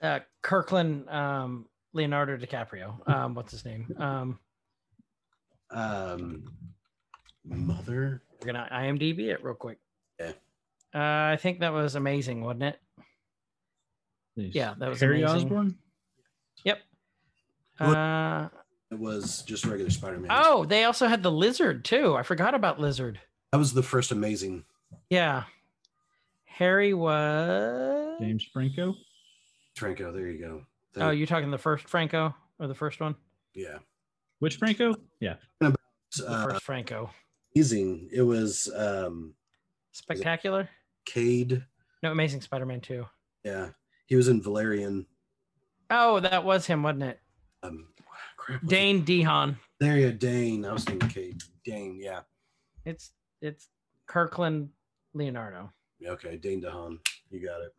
uh 0.00 0.20
Kirkland 0.42 1.08
um 1.08 1.68
Leonardo 1.92 2.36
DiCaprio. 2.36 3.06
Um 3.08 3.34
what's 3.34 3.52
his 3.52 3.64
name? 3.64 3.86
Um 3.98 4.38
Um, 5.70 6.44
mother. 7.44 8.22
We're 8.44 8.52
gonna 8.52 8.68
IMDB 8.72 9.28
it 9.28 9.42
real 9.44 9.54
quick. 9.54 9.78
Yeah. 10.18 10.32
Uh 10.94 11.32
I 11.32 11.38
think 11.40 11.60
that 11.60 11.72
was 11.72 11.94
amazing, 11.94 12.42
wasn't 12.42 12.64
it? 12.64 12.80
Is 14.36 14.54
yeah, 14.54 14.74
that 14.78 14.88
was 14.88 15.00
Harry 15.00 15.22
amazing. 15.22 15.46
Osborn. 15.48 15.78
Yep. 16.64 16.78
Uh 17.80 18.48
It 18.90 18.98
was 18.98 19.42
just 19.42 19.64
regular 19.64 19.90
Spider-Man. 19.90 20.30
oh, 20.30 20.64
they 20.64 20.84
also 20.84 21.06
had 21.08 21.22
the 21.22 21.30
lizard 21.30 21.84
too. 21.84 22.14
I 22.16 22.22
forgot 22.22 22.54
about 22.54 22.80
lizard. 22.80 23.20
that 23.52 23.58
was 23.58 23.72
the 23.72 23.82
first 23.82 24.10
amazing. 24.12 24.64
Yeah. 25.10 25.44
Harry 26.44 26.92
was 26.94 28.18
James 28.20 28.44
Franco. 28.52 28.94
Franco, 29.76 30.12
there 30.12 30.28
you 30.28 30.38
go. 30.38 30.62
Oh, 30.96 31.10
you're 31.10 31.26
talking 31.26 31.50
the 31.50 31.56
first 31.58 31.88
Franco 31.88 32.34
or 32.58 32.66
the 32.66 32.74
first 32.74 33.00
one? 33.00 33.14
yeah. 33.54 33.78
Which 34.40 34.56
Franco? 34.56 34.94
Yeah. 35.20 35.36
The 35.60 35.74
Uh, 36.26 36.44
first 36.50 36.62
Franco. 36.64 37.10
Amazing. 37.54 38.08
It 38.12 38.22
was 38.22 38.70
um 38.74 39.34
Spectacular? 39.92 40.68
Cade. 41.04 41.64
No, 42.02 42.10
Amazing 42.10 42.40
Spider-Man 42.40 42.80
2. 42.80 43.04
Yeah. 43.44 43.68
He 44.06 44.16
was 44.16 44.28
in 44.28 44.42
Valerian. 44.42 45.06
Oh, 45.90 46.20
that 46.20 46.44
was 46.44 46.66
him, 46.66 46.82
wasn't 46.82 47.04
it? 47.04 47.20
Um 47.62 47.88
crap. 48.36 48.62
was 48.62 48.72
it? 48.72 48.74
Dane 48.74 49.04
DeHaan. 49.04 49.56
There 49.80 49.98
you 49.98 50.10
go, 50.10 50.16
Dane. 50.16 50.64
I 50.64 50.72
was 50.72 50.84
thinking 50.84 51.08
Cade. 51.08 51.42
Dane, 51.64 51.98
yeah. 52.00 52.20
It's 52.84 53.12
it's 53.40 53.68
Kirkland 54.06 54.70
Leonardo. 55.14 55.70
Okay, 56.04 56.36
Dane 56.36 56.62
DeHaan. 56.62 56.98
You 57.30 57.44
got 57.44 57.60
it. 57.60 57.72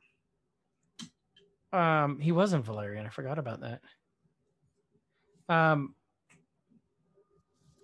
Um, 1.78 2.20
he 2.20 2.32
was 2.32 2.54
in 2.54 2.62
Valerian. 2.62 3.06
I 3.06 3.10
forgot 3.10 3.40
about 3.40 3.62
that. 3.62 3.82
Um, 5.50 5.96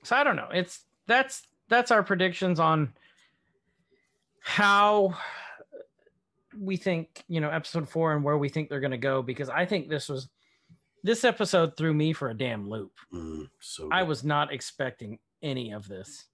so 0.04 0.16
I 0.16 0.24
don't 0.24 0.36
know. 0.36 0.50
It's 0.54 0.86
that's 1.08 1.42
that's 1.70 1.92
our 1.92 2.04
predictions 2.04 2.60
on 2.60 2.94
how 4.42 5.16
we 6.60 6.76
think 6.76 7.24
you 7.28 7.40
know 7.40 7.50
episode 7.50 7.88
four 7.88 8.14
and 8.14 8.24
where 8.24 8.38
we 8.38 8.50
think 8.50 8.70
they're 8.70 8.80
going 8.80 8.92
to 8.92 8.98
go 8.98 9.22
because 9.22 9.50
I 9.50 9.66
think 9.66 9.88
this 9.88 10.10
was 10.10 10.28
this 11.04 11.24
episode 11.24 11.78
threw 11.78 11.94
me 11.94 12.12
for 12.12 12.30
a 12.30 12.34
damn 12.34 12.70
loop. 12.70 12.92
Mm, 13.14 13.50
so 13.60 13.88
I 13.92 14.04
was 14.04 14.24
not 14.24 14.52
expecting 14.52 15.20
any 15.42 15.72
of 15.72 15.88
this. 15.88 16.26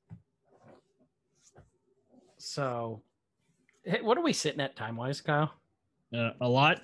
So, 2.38 3.02
hey, 3.84 4.02
what 4.02 4.18
are 4.18 4.24
we 4.24 4.34
sitting 4.34 4.62
at 4.62 4.76
time 4.76 4.96
wise, 4.96 5.22
Kyle? 5.22 5.52
Uh, 6.16 6.32
a 6.42 6.48
lot. 6.48 6.82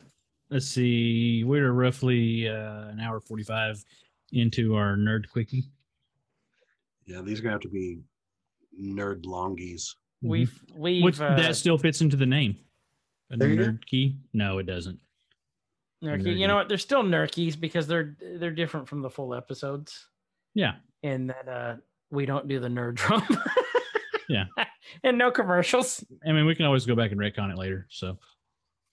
Let's 0.49 0.68
see. 0.68 1.44
We're 1.44 1.72
roughly 1.72 2.48
uh, 2.48 2.90
an 2.90 2.99
hour 2.99 3.19
forty-five 3.19 3.84
into 4.32 4.76
our 4.76 4.95
nerd 4.95 5.30
quickie. 5.30 5.65
Yeah, 7.06 7.22
these 7.22 7.40
are 7.40 7.44
gonna 7.44 7.53
have 7.53 7.61
to 7.61 7.69
be 7.69 7.99
nerd 8.80 9.23
longies. 9.26 9.95
We've 10.22 10.53
we've 10.76 10.95
Mm-hmm. 10.98 11.06
Which 11.06 11.19
uh, 11.19 11.35
that 11.35 11.56
still 11.56 11.77
fits 11.77 12.02
into 12.02 12.15
the 12.18 12.26
name. 12.26 12.57
A 13.31 13.38
There 13.38 13.48
you 13.49 13.56
go. 13.57 13.64
nerd 13.64 13.85
key? 13.85 14.18
No, 14.34 14.57
it 14.60 14.65
doesn't. 14.65 14.99
Nerky. 16.03 16.22
Nerdy. 16.23 16.38
You 16.39 16.48
know 16.48 16.56
what? 16.56 16.68
They're 16.68 16.77
still 16.77 17.03
nerkies 17.03 17.60
because 17.60 17.88
they're 17.88 18.15
they're 18.38 18.52
different 18.52 18.88
from 18.88 19.02
the 19.02 19.10
full 19.10 19.34
episodes 19.35 20.07
Yeah. 20.53 20.73
in 21.03 21.27
that 21.27 21.48
uh 21.48 21.76
we 22.11 22.26
don't 22.26 22.48
do 22.48 22.60
the 22.60 22.68
nerd 22.68 22.95
drum. 22.95 23.26
Yeah. 24.30 24.45
and 25.03 25.18
no 25.18 25.30
commercials. 25.30 26.03
I 26.26 26.31
mean, 26.31 26.45
we 26.45 26.56
can 26.56 26.65
always 26.65 26.85
go 26.85 26.95
back 26.95 27.11
and 27.11 27.19
retcon 27.19 27.52
it 27.52 27.57
later. 27.57 27.85
So 27.89 28.18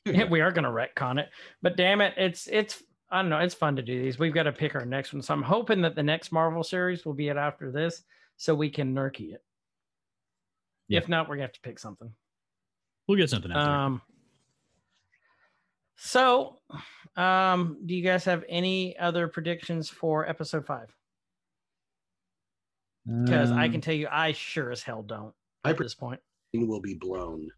Yeah, 0.05 0.24
we 0.30 0.40
are 0.40 0.50
gonna 0.50 0.70
retcon 0.70 1.18
it, 1.20 1.28
but 1.62 1.76
damn 1.76 2.00
it, 2.00 2.14
it's 2.16 2.48
it's 2.48 2.82
I 3.10 3.20
don't 3.22 3.30
know. 3.30 3.38
It's 3.38 3.55
fun 3.55 3.76
to 3.76 3.82
do 3.82 4.02
these. 4.02 4.18
We've 4.18 4.34
got 4.34 4.42
to 4.42 4.52
pick 4.52 4.74
our 4.74 4.84
next 4.84 5.12
one, 5.14 5.22
so 5.22 5.32
I'm 5.32 5.42
hoping 5.42 5.80
that 5.82 5.94
the 5.94 6.02
next 6.02 6.30
Marvel 6.30 6.62
series 6.62 7.06
will 7.06 7.14
be 7.14 7.28
it 7.28 7.36
after 7.38 7.70
this, 7.72 8.02
so 8.36 8.55
we 8.55 8.68
can 8.68 8.94
nerky 8.94 9.32
it. 9.32 9.42
Yeah. 10.89 10.98
If 10.98 11.09
not, 11.09 11.28
we're 11.28 11.36
gonna 11.36 11.44
have 11.44 11.52
to 11.52 11.60
pick 11.60 11.78
something. 11.78 12.12
we'll 13.06 13.19
get 13.19 13.31
something 13.31 13.51
out 13.52 13.65
there. 13.65 13.74
Um. 13.74 14.02
So, 15.97 16.60
um, 17.16 17.78
do 17.86 17.94
you 17.94 18.02
guys 18.05 18.24
have 18.24 18.44
any 18.48 18.97
other 18.98 19.27
predictions 19.28 19.89
for 19.90 20.28
episode 20.28 20.65
five? 20.66 20.94
Because 23.06 23.51
I 23.51 23.66
Um, 23.66 23.73
can 23.73 23.81
tell 23.81 23.94
you, 23.94 24.06
I 24.10 24.32
sure 24.32 24.70
as 24.70 24.82
hell 24.82 25.02
don't 25.02 25.35
I 25.65 25.70
at 25.70 25.77
pre- 25.77 25.85
this 25.86 25.94
point. 25.94 26.20
will 26.52 26.81
be 26.81 26.94
blown. 26.94 27.51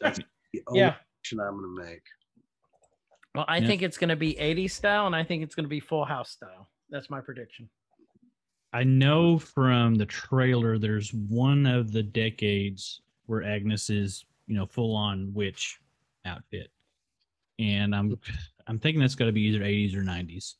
That's 0.00 0.18
the 0.52 0.62
only 0.66 0.80
Yeah. 0.80 0.96
prediction 0.96 1.40
I'm 1.40 1.56
gonna 1.60 1.86
make. 1.90 2.02
Well, 3.34 3.44
I 3.48 3.58
Yeah. 3.58 3.66
think 3.66 3.82
it's 3.82 3.98
going 3.98 4.10
to 4.10 4.16
be 4.16 4.38
80s 4.38 4.72
style, 4.74 5.06
and 5.06 5.16
I 5.16 5.24
think 5.24 5.42
it's 5.42 5.56
going 5.56 5.64
to 5.64 5.68
be 5.68 5.80
Full 5.80 6.04
House 6.04 6.30
style. 6.30 6.70
That's 6.88 7.10
my 7.10 7.20
prediction. 7.20 7.68
I 8.74 8.82
know 8.82 9.38
from 9.38 9.94
the 9.94 10.04
trailer 10.04 10.78
there's 10.78 11.14
one 11.14 11.64
of 11.64 11.92
the 11.92 12.02
decades 12.02 13.02
where 13.26 13.44
Agnes 13.44 13.88
is, 13.88 14.24
you 14.48 14.56
know, 14.56 14.66
full 14.66 14.96
on 14.96 15.32
witch 15.32 15.78
outfit. 16.24 16.72
And 17.60 17.94
I'm 17.94 18.18
I'm 18.66 18.80
thinking 18.80 19.00
that's 19.00 19.14
got 19.14 19.26
to 19.26 19.32
be 19.32 19.42
either 19.42 19.60
80s 19.60 19.94
or 19.94 20.02
90s. 20.02 20.54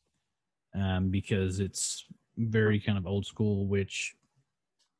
Um, 0.73 1.09
because 1.09 1.59
it's 1.59 2.05
very 2.37 2.79
kind 2.79 2.97
of 2.97 3.05
old 3.05 3.25
school 3.25 3.67
witch 3.67 4.15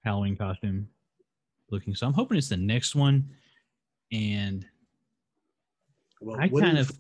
Halloween 0.03 0.35
costume 0.35 0.89
looking. 1.71 1.95
So 1.95 2.07
I'm 2.07 2.13
hoping 2.13 2.37
it's 2.37 2.49
the 2.49 2.57
next 2.57 2.95
one. 2.95 3.29
And 4.11 4.65
Well, 6.19 6.37
I 6.37 6.49
kind 6.49 6.77
of 6.77 6.91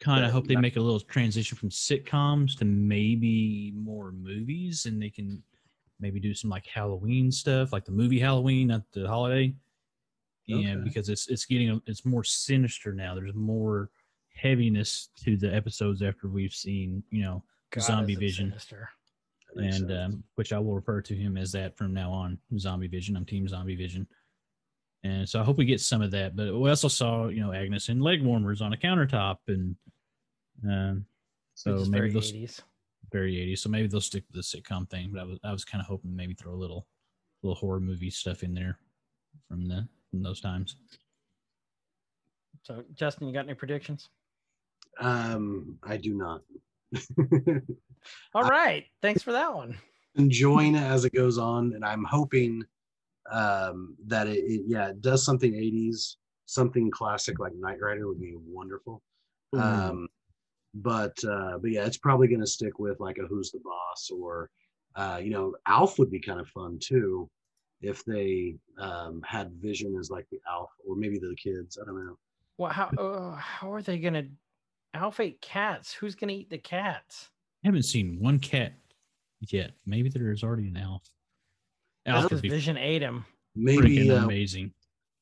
kind 0.00 0.24
of 0.24 0.30
hope 0.30 0.46
they 0.46 0.56
make 0.56 0.76
a 0.76 0.80
little 0.80 1.00
transition 1.00 1.58
from 1.58 1.70
sitcoms 1.70 2.56
to 2.58 2.64
maybe 2.64 3.72
more 3.76 4.12
movies 4.12 4.86
and 4.86 5.02
they 5.02 5.10
can 5.10 5.42
maybe 6.04 6.20
do 6.20 6.34
some 6.34 6.50
like 6.50 6.66
Halloween 6.66 7.32
stuff, 7.32 7.72
like 7.72 7.86
the 7.86 7.90
movie 7.90 8.20
Halloween, 8.20 8.68
not 8.68 8.82
the 8.92 9.08
holiday. 9.08 9.54
Okay. 10.52 10.62
And 10.62 10.84
because 10.84 11.08
it's 11.08 11.28
it's 11.28 11.46
getting 11.46 11.80
it's 11.86 12.04
more 12.04 12.22
sinister 12.22 12.92
now. 12.92 13.14
There's 13.14 13.34
more 13.34 13.88
heaviness 14.36 15.08
to 15.24 15.38
the 15.38 15.54
episodes 15.54 16.02
after 16.02 16.28
we've 16.28 16.52
seen, 16.52 17.02
you 17.08 17.22
know, 17.22 17.42
Zombie 17.80 18.16
Vision. 18.16 18.52
and 19.56 19.92
um, 19.92 20.24
which 20.34 20.52
I 20.52 20.58
will 20.58 20.74
refer 20.74 21.00
to 21.00 21.14
him 21.14 21.38
as 21.38 21.52
that 21.52 21.74
from 21.78 21.94
now 21.94 22.12
on. 22.12 22.36
Zombie 22.58 22.88
Vision. 22.88 23.16
I'm 23.16 23.24
Team 23.24 23.48
Zombie 23.48 23.74
Vision. 23.74 24.06
And 25.04 25.26
so 25.26 25.40
I 25.40 25.44
hope 25.44 25.56
we 25.56 25.64
get 25.64 25.80
some 25.80 26.02
of 26.02 26.10
that. 26.10 26.36
But 26.36 26.54
we 26.54 26.68
also 26.68 26.88
saw, 26.88 27.28
you 27.28 27.40
know, 27.40 27.52
Agnes 27.52 27.88
in 27.88 28.00
leg 28.00 28.22
warmers 28.22 28.60
on 28.60 28.74
a 28.74 28.76
countertop, 28.76 29.38
and 29.48 29.76
um, 30.68 31.06
so 31.54 31.84
maybe 31.88 32.10
those 32.10 32.32
80s. 32.32 32.60
Very 33.14 33.34
80s. 33.36 33.60
So 33.60 33.68
maybe 33.70 33.86
they'll 33.86 34.00
stick 34.00 34.24
with 34.30 34.44
the 34.44 34.58
sitcom 34.58 34.90
thing. 34.90 35.10
But 35.12 35.20
I 35.20 35.24
was 35.24 35.38
I 35.44 35.52
was 35.52 35.64
kind 35.64 35.80
of 35.80 35.86
hoping 35.86 36.14
maybe 36.14 36.34
throw 36.34 36.52
a 36.52 36.56
little 36.56 36.86
little 37.42 37.54
horror 37.54 37.80
movie 37.80 38.10
stuff 38.10 38.42
in 38.42 38.52
there 38.52 38.78
from 39.48 39.66
the 39.68 39.86
from 40.10 40.22
those 40.22 40.40
times. 40.40 40.76
So, 42.62 42.82
Justin, 42.94 43.28
you 43.28 43.34
got 43.34 43.44
any 43.44 43.54
predictions? 43.54 44.08
Um, 45.00 45.78
I 45.82 45.96
do 45.96 46.14
not. 46.14 46.40
All 48.34 48.42
right. 48.42 48.84
I- 48.84 48.90
Thanks 49.02 49.22
for 49.22 49.32
that 49.32 49.54
one. 49.54 49.76
Enjoying 50.16 50.74
it 50.76 50.82
as 50.82 51.04
it 51.04 51.12
goes 51.12 51.38
on, 51.38 51.72
and 51.74 51.84
I'm 51.84 52.04
hoping 52.04 52.62
um, 53.30 53.96
that 54.06 54.28
it, 54.28 54.38
it, 54.44 54.62
yeah, 54.68 54.88
it 54.90 55.00
does 55.02 55.24
something 55.24 55.52
80s, 55.52 56.14
something 56.46 56.88
classic 56.92 57.40
like 57.40 57.52
Knight 57.56 57.80
Rider 57.80 58.06
would 58.06 58.20
be 58.20 58.34
wonderful. 58.36 59.02
Um, 59.54 60.06
but 60.74 61.16
uh, 61.24 61.58
but 61.58 61.70
yeah, 61.70 61.84
it's 61.84 61.96
probably 61.98 62.28
going 62.28 62.40
to 62.40 62.46
stick 62.46 62.78
with 62.78 63.00
like 63.00 63.18
a 63.18 63.26
Who's 63.26 63.50
the 63.50 63.60
Boss 63.64 64.10
or 64.10 64.50
uh, 64.96 65.20
you 65.22 65.30
know 65.30 65.54
Alf 65.66 65.98
would 65.98 66.10
be 66.10 66.20
kind 66.20 66.40
of 66.40 66.48
fun 66.48 66.78
too 66.82 67.28
if 67.80 68.04
they 68.04 68.56
um, 68.78 69.22
had 69.26 69.52
Vision 69.60 69.96
as 69.98 70.10
like 70.10 70.26
the 70.30 70.40
Alf 70.50 70.70
or 70.86 70.96
maybe 70.96 71.18
the 71.18 71.34
kids. 71.36 71.78
I 71.80 71.84
don't 71.84 72.04
know. 72.04 72.18
Well, 72.58 72.72
how 72.72 72.86
uh, 72.98 73.36
how 73.36 73.72
are 73.72 73.82
they 73.82 73.98
gonna 73.98 74.24
Alf 74.94 75.20
ate 75.20 75.40
cats? 75.40 75.92
Who's 75.92 76.14
gonna 76.14 76.32
eat 76.32 76.50
the 76.50 76.58
cats? 76.58 77.30
I 77.64 77.68
haven't 77.68 77.84
seen 77.84 78.18
one 78.20 78.38
cat 78.38 78.74
yet. 79.48 79.72
Maybe 79.86 80.08
there's 80.08 80.42
already 80.44 80.68
an 80.68 80.76
Alf. 80.76 81.02
Alf 82.06 82.24
Because 82.24 82.40
Vision 82.42 82.76
ate 82.76 83.00
him. 83.02 83.24
Maybe 83.56 83.96
freaking 83.98 84.10
uh, 84.10 84.24
amazing. 84.24 84.72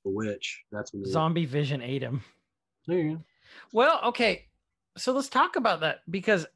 the 0.05 0.11
witch. 0.11 0.63
That's 0.73 0.93
when 0.93 1.03
they- 1.03 1.11
Zombie 1.11 1.47
Vision 1.47 1.81
ate 1.83 2.03
him. 2.03 2.23
There 2.87 2.99
you 2.99 3.15
go. 3.17 3.23
Well, 3.73 4.01
okay. 4.07 4.47
So 4.97 5.13
let's 5.13 5.29
talk 5.29 5.57
about 5.57 5.81
that 5.81 6.01
because 6.11 6.47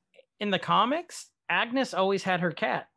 in 0.40 0.50
the 0.50 0.58
comics, 0.58 1.30
Agnes 1.48 1.94
always 1.94 2.22
had 2.22 2.40
her 2.40 2.50
cat, 2.50 2.88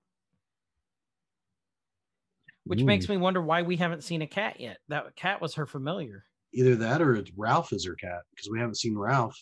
which 2.66 2.84
makes 2.84 3.08
me 3.08 3.18
wonder 3.18 3.42
why 3.42 3.62
we 3.62 3.78
haven't 3.78 4.04
seen 4.04 4.22
a 4.22 4.28
cat 4.28 4.60
yet. 4.60 4.78
That 4.90 5.16
cat 5.16 5.42
was 5.42 5.56
her 5.56 5.66
familiar. 5.66 6.26
Either 6.54 6.76
that 6.76 7.02
or 7.02 7.16
it's 7.16 7.32
Ralph 7.38 7.72
is 7.74 7.86
her 7.86 7.96
cat 7.96 8.22
because 8.32 8.50
we 8.50 8.60
haven't 8.60 8.78
seen 8.78 8.98
Ralph, 8.98 9.42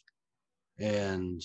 and 0.78 1.42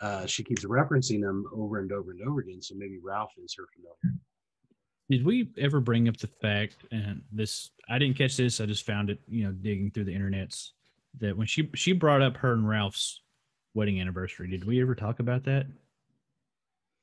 uh, 0.00 0.26
she 0.26 0.42
keeps 0.42 0.64
referencing 0.64 1.20
him 1.20 1.46
over 1.54 1.78
and 1.78 1.90
over 1.92 2.10
and 2.10 2.20
over 2.28 2.40
again. 2.40 2.60
So 2.60 2.74
maybe 2.76 2.98
Ralph 3.02 3.32
is 3.42 3.54
her 3.56 3.64
familiar. 3.74 4.18
Did 5.10 5.24
we 5.24 5.50
ever 5.58 5.80
bring 5.80 6.08
up 6.08 6.16
the 6.16 6.26
fact, 6.26 6.76
and 6.90 7.22
this 7.30 7.70
I 7.88 7.98
didn't 7.98 8.18
catch 8.18 8.36
this, 8.36 8.60
I 8.60 8.66
just 8.66 8.84
found 8.84 9.10
it, 9.10 9.20
you 9.28 9.44
know, 9.44 9.52
digging 9.52 9.90
through 9.90 10.04
the 10.04 10.14
internets, 10.14 10.70
that 11.20 11.36
when 11.36 11.46
she 11.46 11.70
she 11.74 11.92
brought 11.92 12.20
up 12.22 12.36
her 12.38 12.52
and 12.52 12.68
Ralph's 12.68 13.20
wedding 13.74 14.00
anniversary, 14.00 14.48
did 14.48 14.64
we 14.64 14.80
ever 14.80 14.94
talk 14.94 15.20
about 15.20 15.44
that? 15.44 15.66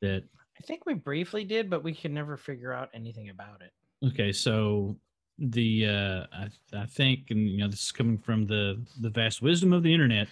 That 0.02 0.24
I 0.58 0.64
think 0.64 0.86
we 0.86 0.94
briefly 0.94 1.44
did, 1.44 1.70
but 1.70 1.84
we 1.84 1.94
could 1.94 2.12
never 2.12 2.38
figure 2.38 2.74
out 2.74 2.90
anything 2.94 3.30
about 3.30 3.62
it. 3.62 3.72
okay, 4.08 4.32
so 4.32 4.96
the 5.40 5.88
uh 5.88 6.26
I 6.34 6.48
I 6.74 6.86
think 6.86 7.32
and 7.32 7.50
you 7.50 7.58
know 7.58 7.68
this 7.68 7.84
is 7.84 7.92
coming 7.92 8.18
from 8.18 8.46
the 8.46 8.80
the 9.00 9.10
vast 9.10 9.42
wisdom 9.42 9.74
of 9.74 9.82
the 9.82 9.92
internet 9.94 10.28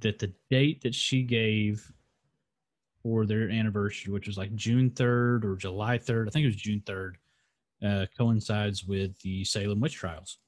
that 0.00 0.18
the 0.18 0.32
date 0.50 0.82
that 0.82 0.94
she 0.94 1.22
gave 1.22 1.90
for 3.02 3.26
their 3.26 3.48
anniversary, 3.50 4.12
which 4.12 4.26
was 4.26 4.38
like 4.38 4.54
June 4.54 4.90
3rd 4.90 5.44
or 5.44 5.56
July 5.56 5.98
3rd, 5.98 6.26
I 6.26 6.30
think 6.30 6.44
it 6.44 6.48
was 6.48 6.56
June 6.56 6.82
3rd, 6.86 7.12
uh, 7.84 8.06
coincides 8.16 8.84
with 8.84 9.16
the 9.20 9.44
Salem 9.44 9.78
witch 9.80 9.94
trials, 9.94 10.38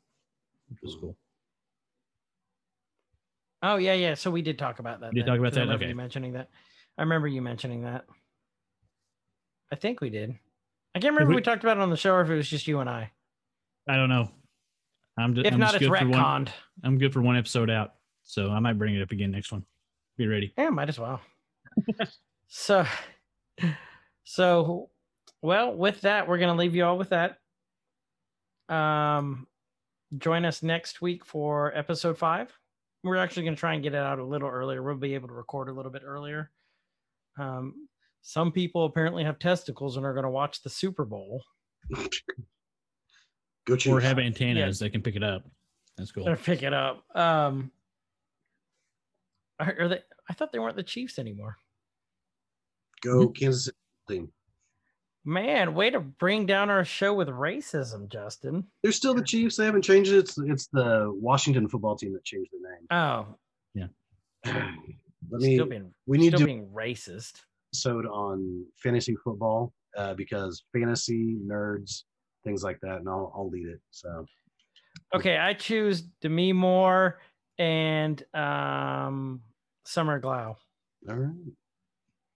which 0.68 0.78
was 0.82 0.96
cool. 1.00 1.16
Oh 3.62 3.76
yeah, 3.76 3.94
yeah. 3.94 4.14
So 4.14 4.30
we 4.30 4.42
did 4.42 4.58
talk 4.58 4.78
about 4.78 5.00
that. 5.00 5.12
We 5.12 5.20
did 5.20 5.26
then, 5.26 5.34
talk 5.34 5.38
about 5.40 5.52
'cause 5.52 5.56
I 5.58 5.60
that? 5.60 5.64
remember 5.66 5.84
Okay. 5.84 5.90
You 5.90 5.96
mentioning 5.96 6.32
that. 6.34 6.50
I 6.98 7.02
remember 7.02 7.28
you 7.28 7.42
mentioning 7.42 7.82
that. 7.84 8.04
I 9.72 9.76
think 9.76 10.00
we 10.00 10.10
did. 10.10 10.30
I 10.94 10.98
can't 11.00 11.12
remember 11.14 11.22
if 11.22 11.28
we- 11.28 11.36
we 11.36 11.42
talked 11.42 11.62
about 11.64 11.76
it 11.76 11.80
on 11.82 11.90
the 11.90 11.96
show 11.96 12.14
or 12.14 12.20
if 12.22 12.30
it 12.30 12.36
was 12.36 12.48
just 12.48 12.66
you 12.68 12.80
and 12.80 12.88
I. 12.88 13.10
I 13.88 13.96
don't 13.96 14.08
know. 14.08 14.30
I'm 15.18 15.34
just, 15.34 15.46
If 15.46 15.52
I'm 15.54 15.60
not, 15.60 15.72
just 15.72 15.82
it's 15.82 15.88
good 15.90 15.98
for 15.98 16.08
one. 16.08 16.46
retconned. 16.46 16.48
I'm 16.84 16.98
good 16.98 17.12
for 17.12 17.22
one 17.22 17.36
episode 17.36 17.70
out, 17.70 17.94
so 18.24 18.50
I 18.50 18.58
might 18.60 18.74
bring 18.78 18.94
it 18.94 19.02
up 19.02 19.10
again 19.12 19.30
next 19.30 19.50
one. 19.52 19.64
Be 20.16 20.26
ready. 20.26 20.52
Yeah, 20.58 20.68
might 20.70 20.88
as 20.88 20.98
well. 20.98 21.20
so, 22.48 22.84
so, 24.24 24.90
well, 25.42 25.74
with 25.74 26.02
that, 26.02 26.28
we're 26.28 26.38
gonna 26.38 26.54
leave 26.54 26.74
you 26.74 26.84
all 26.84 26.98
with 26.98 27.10
that. 27.10 27.38
Um, 28.68 29.46
join 30.18 30.44
us 30.44 30.62
next 30.62 31.00
week 31.00 31.24
for 31.24 31.74
episode 31.76 32.18
five. 32.18 32.52
We're 33.06 33.16
actually 33.16 33.44
gonna 33.44 33.56
try 33.56 33.74
and 33.74 33.82
get 33.82 33.94
it 33.94 33.98
out 33.98 34.18
a 34.18 34.24
little 34.24 34.48
earlier. 34.48 34.82
We'll 34.82 34.96
be 34.96 35.14
able 35.14 35.28
to 35.28 35.34
record 35.34 35.68
a 35.68 35.72
little 35.72 35.92
bit 35.92 36.02
earlier. 36.04 36.50
Um, 37.38 37.88
some 38.22 38.50
people 38.50 38.84
apparently 38.84 39.22
have 39.24 39.38
testicles 39.38 39.96
and 39.96 40.04
are 40.04 40.12
gonna 40.14 40.30
watch 40.30 40.62
the 40.62 40.70
Super 40.70 41.04
Bowl. 41.04 41.42
Go 43.66 43.74
Or 43.74 43.76
choose. 43.76 44.02
have 44.02 44.18
antennas 44.18 44.80
that 44.80 44.90
can 44.90 45.02
pick 45.02 45.14
it 45.16 45.22
up. 45.22 45.44
That's 45.96 46.10
cool. 46.10 46.24
Gonna 46.24 46.36
pick 46.36 46.62
it 46.64 46.72
up. 46.72 47.04
Um, 47.16 47.70
are, 49.60 49.74
are 49.78 49.88
they? 49.88 50.00
I 50.28 50.32
thought 50.34 50.50
they 50.52 50.58
weren't 50.58 50.76
the 50.76 50.82
Chiefs 50.82 51.18
anymore. 51.18 51.56
Go 53.02 53.28
Kansas 53.28 53.64
City 53.66 53.76
team. 54.08 54.32
Man, 55.26 55.74
way 55.74 55.90
to 55.90 55.98
bring 55.98 56.46
down 56.46 56.70
our 56.70 56.84
show 56.84 57.12
with 57.12 57.26
racism, 57.28 58.08
Justin. 58.08 58.64
They're 58.82 58.92
still 58.92 59.12
the 59.12 59.24
Chiefs. 59.24 59.56
They 59.56 59.64
haven't 59.64 59.82
changed 59.82 60.12
it. 60.12 60.18
It's, 60.18 60.38
it's 60.38 60.68
the 60.68 61.12
Washington 61.20 61.68
football 61.68 61.96
team 61.96 62.12
that 62.12 62.24
changed 62.24 62.50
their 62.52 62.72
name. 62.72 62.86
Oh, 62.92 63.26
Yeah. 63.74 63.88
Let 65.28 65.40
me. 65.40 65.54
still 65.56 65.66
being 65.66 65.92
we 66.06 66.18
need 66.18 66.28
still 66.28 66.38
to 66.38 66.44
being 66.44 66.68
racist. 66.72 67.42
episode 67.72 68.06
on 68.06 68.64
fantasy 68.76 69.16
football 69.24 69.72
uh, 69.96 70.14
because 70.14 70.62
fantasy 70.72 71.36
nerds, 71.44 72.04
things 72.44 72.62
like 72.62 72.78
that, 72.82 72.98
and 72.98 73.08
I'll 73.08 73.32
I'll 73.34 73.50
lead 73.50 73.66
it. 73.66 73.80
So 73.90 74.24
Okay, 75.16 75.36
I 75.36 75.54
choose 75.54 76.02
Demi 76.22 76.52
Moore 76.52 77.18
and 77.58 78.22
um 78.34 79.40
Summer 79.84 80.20
Glau. 80.20 80.54
all 81.08 81.16
right, 81.16 81.32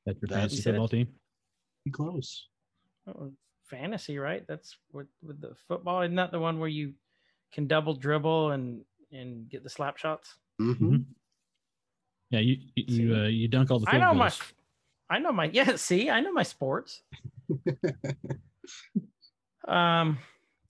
That's 0.06 0.18
your 0.20 0.28
fantasy 0.28 0.56
You 0.56 0.62
said 0.62 0.70
it. 0.70 0.78
football 0.78 0.88
team. 0.88 1.08
be 1.84 1.92
close. 1.92 2.48
Oh, 3.06 3.32
fantasy, 3.64 4.18
right? 4.18 4.46
That's 4.46 4.76
what 4.90 5.06
with 5.22 5.40
the 5.40 5.54
football. 5.68 6.02
Isn't 6.02 6.16
that 6.16 6.30
the 6.32 6.40
one 6.40 6.58
where 6.58 6.68
you 6.68 6.94
can 7.52 7.66
double 7.66 7.94
dribble 7.94 8.50
and 8.52 8.84
and 9.12 9.48
get 9.48 9.62
the 9.62 9.70
slap 9.70 9.96
shots? 9.96 10.36
hmm 10.58 10.96
Yeah, 12.30 12.40
you 12.40 12.56
you 12.76 12.84
you, 12.86 13.14
uh, 13.16 13.26
you 13.26 13.48
dunk 13.48 13.70
all 13.70 13.78
the 13.80 13.88
I 13.88 13.92
field 13.92 14.02
know 14.02 14.14
my. 14.14 14.30
I 15.08 15.18
know 15.18 15.32
my 15.32 15.44
yeah, 15.52 15.76
see, 15.76 16.08
I 16.10 16.20
know 16.20 16.32
my 16.32 16.42
sports. 16.44 17.02
um 19.68 20.18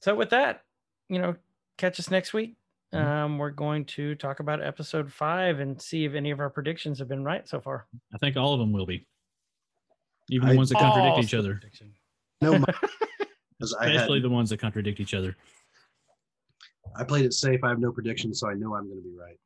so 0.01 0.15
with 0.15 0.31
that, 0.31 0.65
you 1.09 1.19
know, 1.19 1.37
catch 1.77 2.01
us 2.01 2.11
next 2.11 2.33
week. 2.33 2.57
Mhm. 2.95 2.99
Um, 3.05 3.39
we're 3.39 3.51
going 3.51 3.85
to 3.85 4.15
talk 4.17 4.41
about 4.41 4.61
episode 4.63 5.13
five 5.13 5.61
and 5.61 5.81
see 5.81 6.05
if 6.07 6.15
any 6.15 6.31
of 6.33 6.41
our 6.41 6.51
predictions 6.51 6.99
have 6.99 7.07
been 7.07 7.23
right 7.23 7.47
so 7.49 7.61
far. 7.61 7.87
I 8.13 8.19
think 8.19 8.37
all 8.37 8.53
of 8.53 8.59
them 8.59 8.73
will 8.73 8.87
be, 8.87 9.07
even 10.31 10.49
I- 10.49 10.53
the 10.53 10.57
ones 10.57 10.71
that 10.71 10.79
contradict 10.79 11.19
each 11.19 11.35
other, 11.35 11.53
prediction. 11.55 11.93
No, 12.41 12.59
because 13.59 13.75
I 13.81 13.87
had 13.87 13.97
especially 13.97 14.21
the 14.21 14.31
ones 14.31 14.51
that 14.51 14.59
contradict 14.61 15.01
each 15.01 15.15
other. 15.15 15.37
I 16.97 17.05
played 17.05 17.25
it 17.25 17.33
safe. 17.35 17.61
I 17.63 17.69
have 17.69 17.79
no 17.79 17.93
predictions, 17.93 18.41
so 18.41 18.49
I 18.49 18.55
know 18.55 18.75
I'm 18.75 18.87
going 18.89 18.99
to 19.03 19.09
be 19.09 19.15
right. 19.19 19.37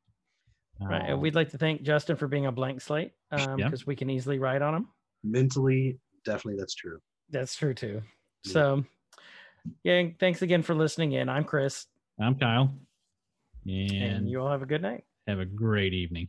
Right. 0.80 1.02
and 1.04 1.14
Um, 1.14 1.20
We'd 1.20 1.34
like 1.34 1.50
to 1.50 1.58
thank 1.58 1.82
Justin 1.82 2.16
for 2.16 2.26
being 2.26 2.46
a 2.46 2.52
blank 2.52 2.80
slate 2.80 3.12
because 3.30 3.58
Yeah. 3.58 3.70
we 3.86 3.94
can 3.96 4.10
easily 4.10 4.38
write 4.38 4.62
on 4.62 4.74
him. 4.74 4.88
Mentally, 5.22 5.98
definitely, 6.24 6.58
that's 6.58 6.74
true. 6.74 6.98
That's 7.30 7.54
true 7.54 7.74
too. 7.74 8.02
Yeah. 8.44 8.52
So, 8.52 8.84
yeah, 9.82 10.02
thanks 10.20 10.42
again 10.42 10.62
for 10.62 10.74
listening 10.74 11.12
in. 11.12 11.28
I'm 11.28 11.44
Chris, 11.44 11.86
I'm 12.20 12.34
Kyle, 12.36 12.74
and, 13.66 13.92
and 13.92 14.28
you 14.30 14.40
all 14.40 14.50
have 14.50 14.62
a 14.62 14.66
good 14.66 14.82
night. 14.82 15.04
have 15.26 15.38
a 15.38 15.46
great 15.46 15.94
evening. 15.94 16.28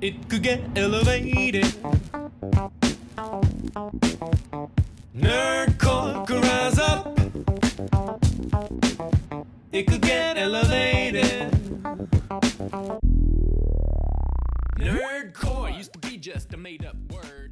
It 0.00 0.28
could 0.28 0.42
get 0.42 0.60
elevated. 0.76 1.64
Nerdcore 5.16 6.26
could 6.26 6.42
rise 6.42 6.78
up. 6.78 7.18
It 9.72 9.86
could 9.86 10.02
get 10.02 10.36
elevated. 10.38 11.50
Nerdcore 14.78 15.76
used 15.76 15.92
to 15.94 15.98
be 16.00 16.16
just 16.16 16.52
a 16.54 16.56
made 16.56 16.84
up 16.84 16.96
word. 17.10 17.43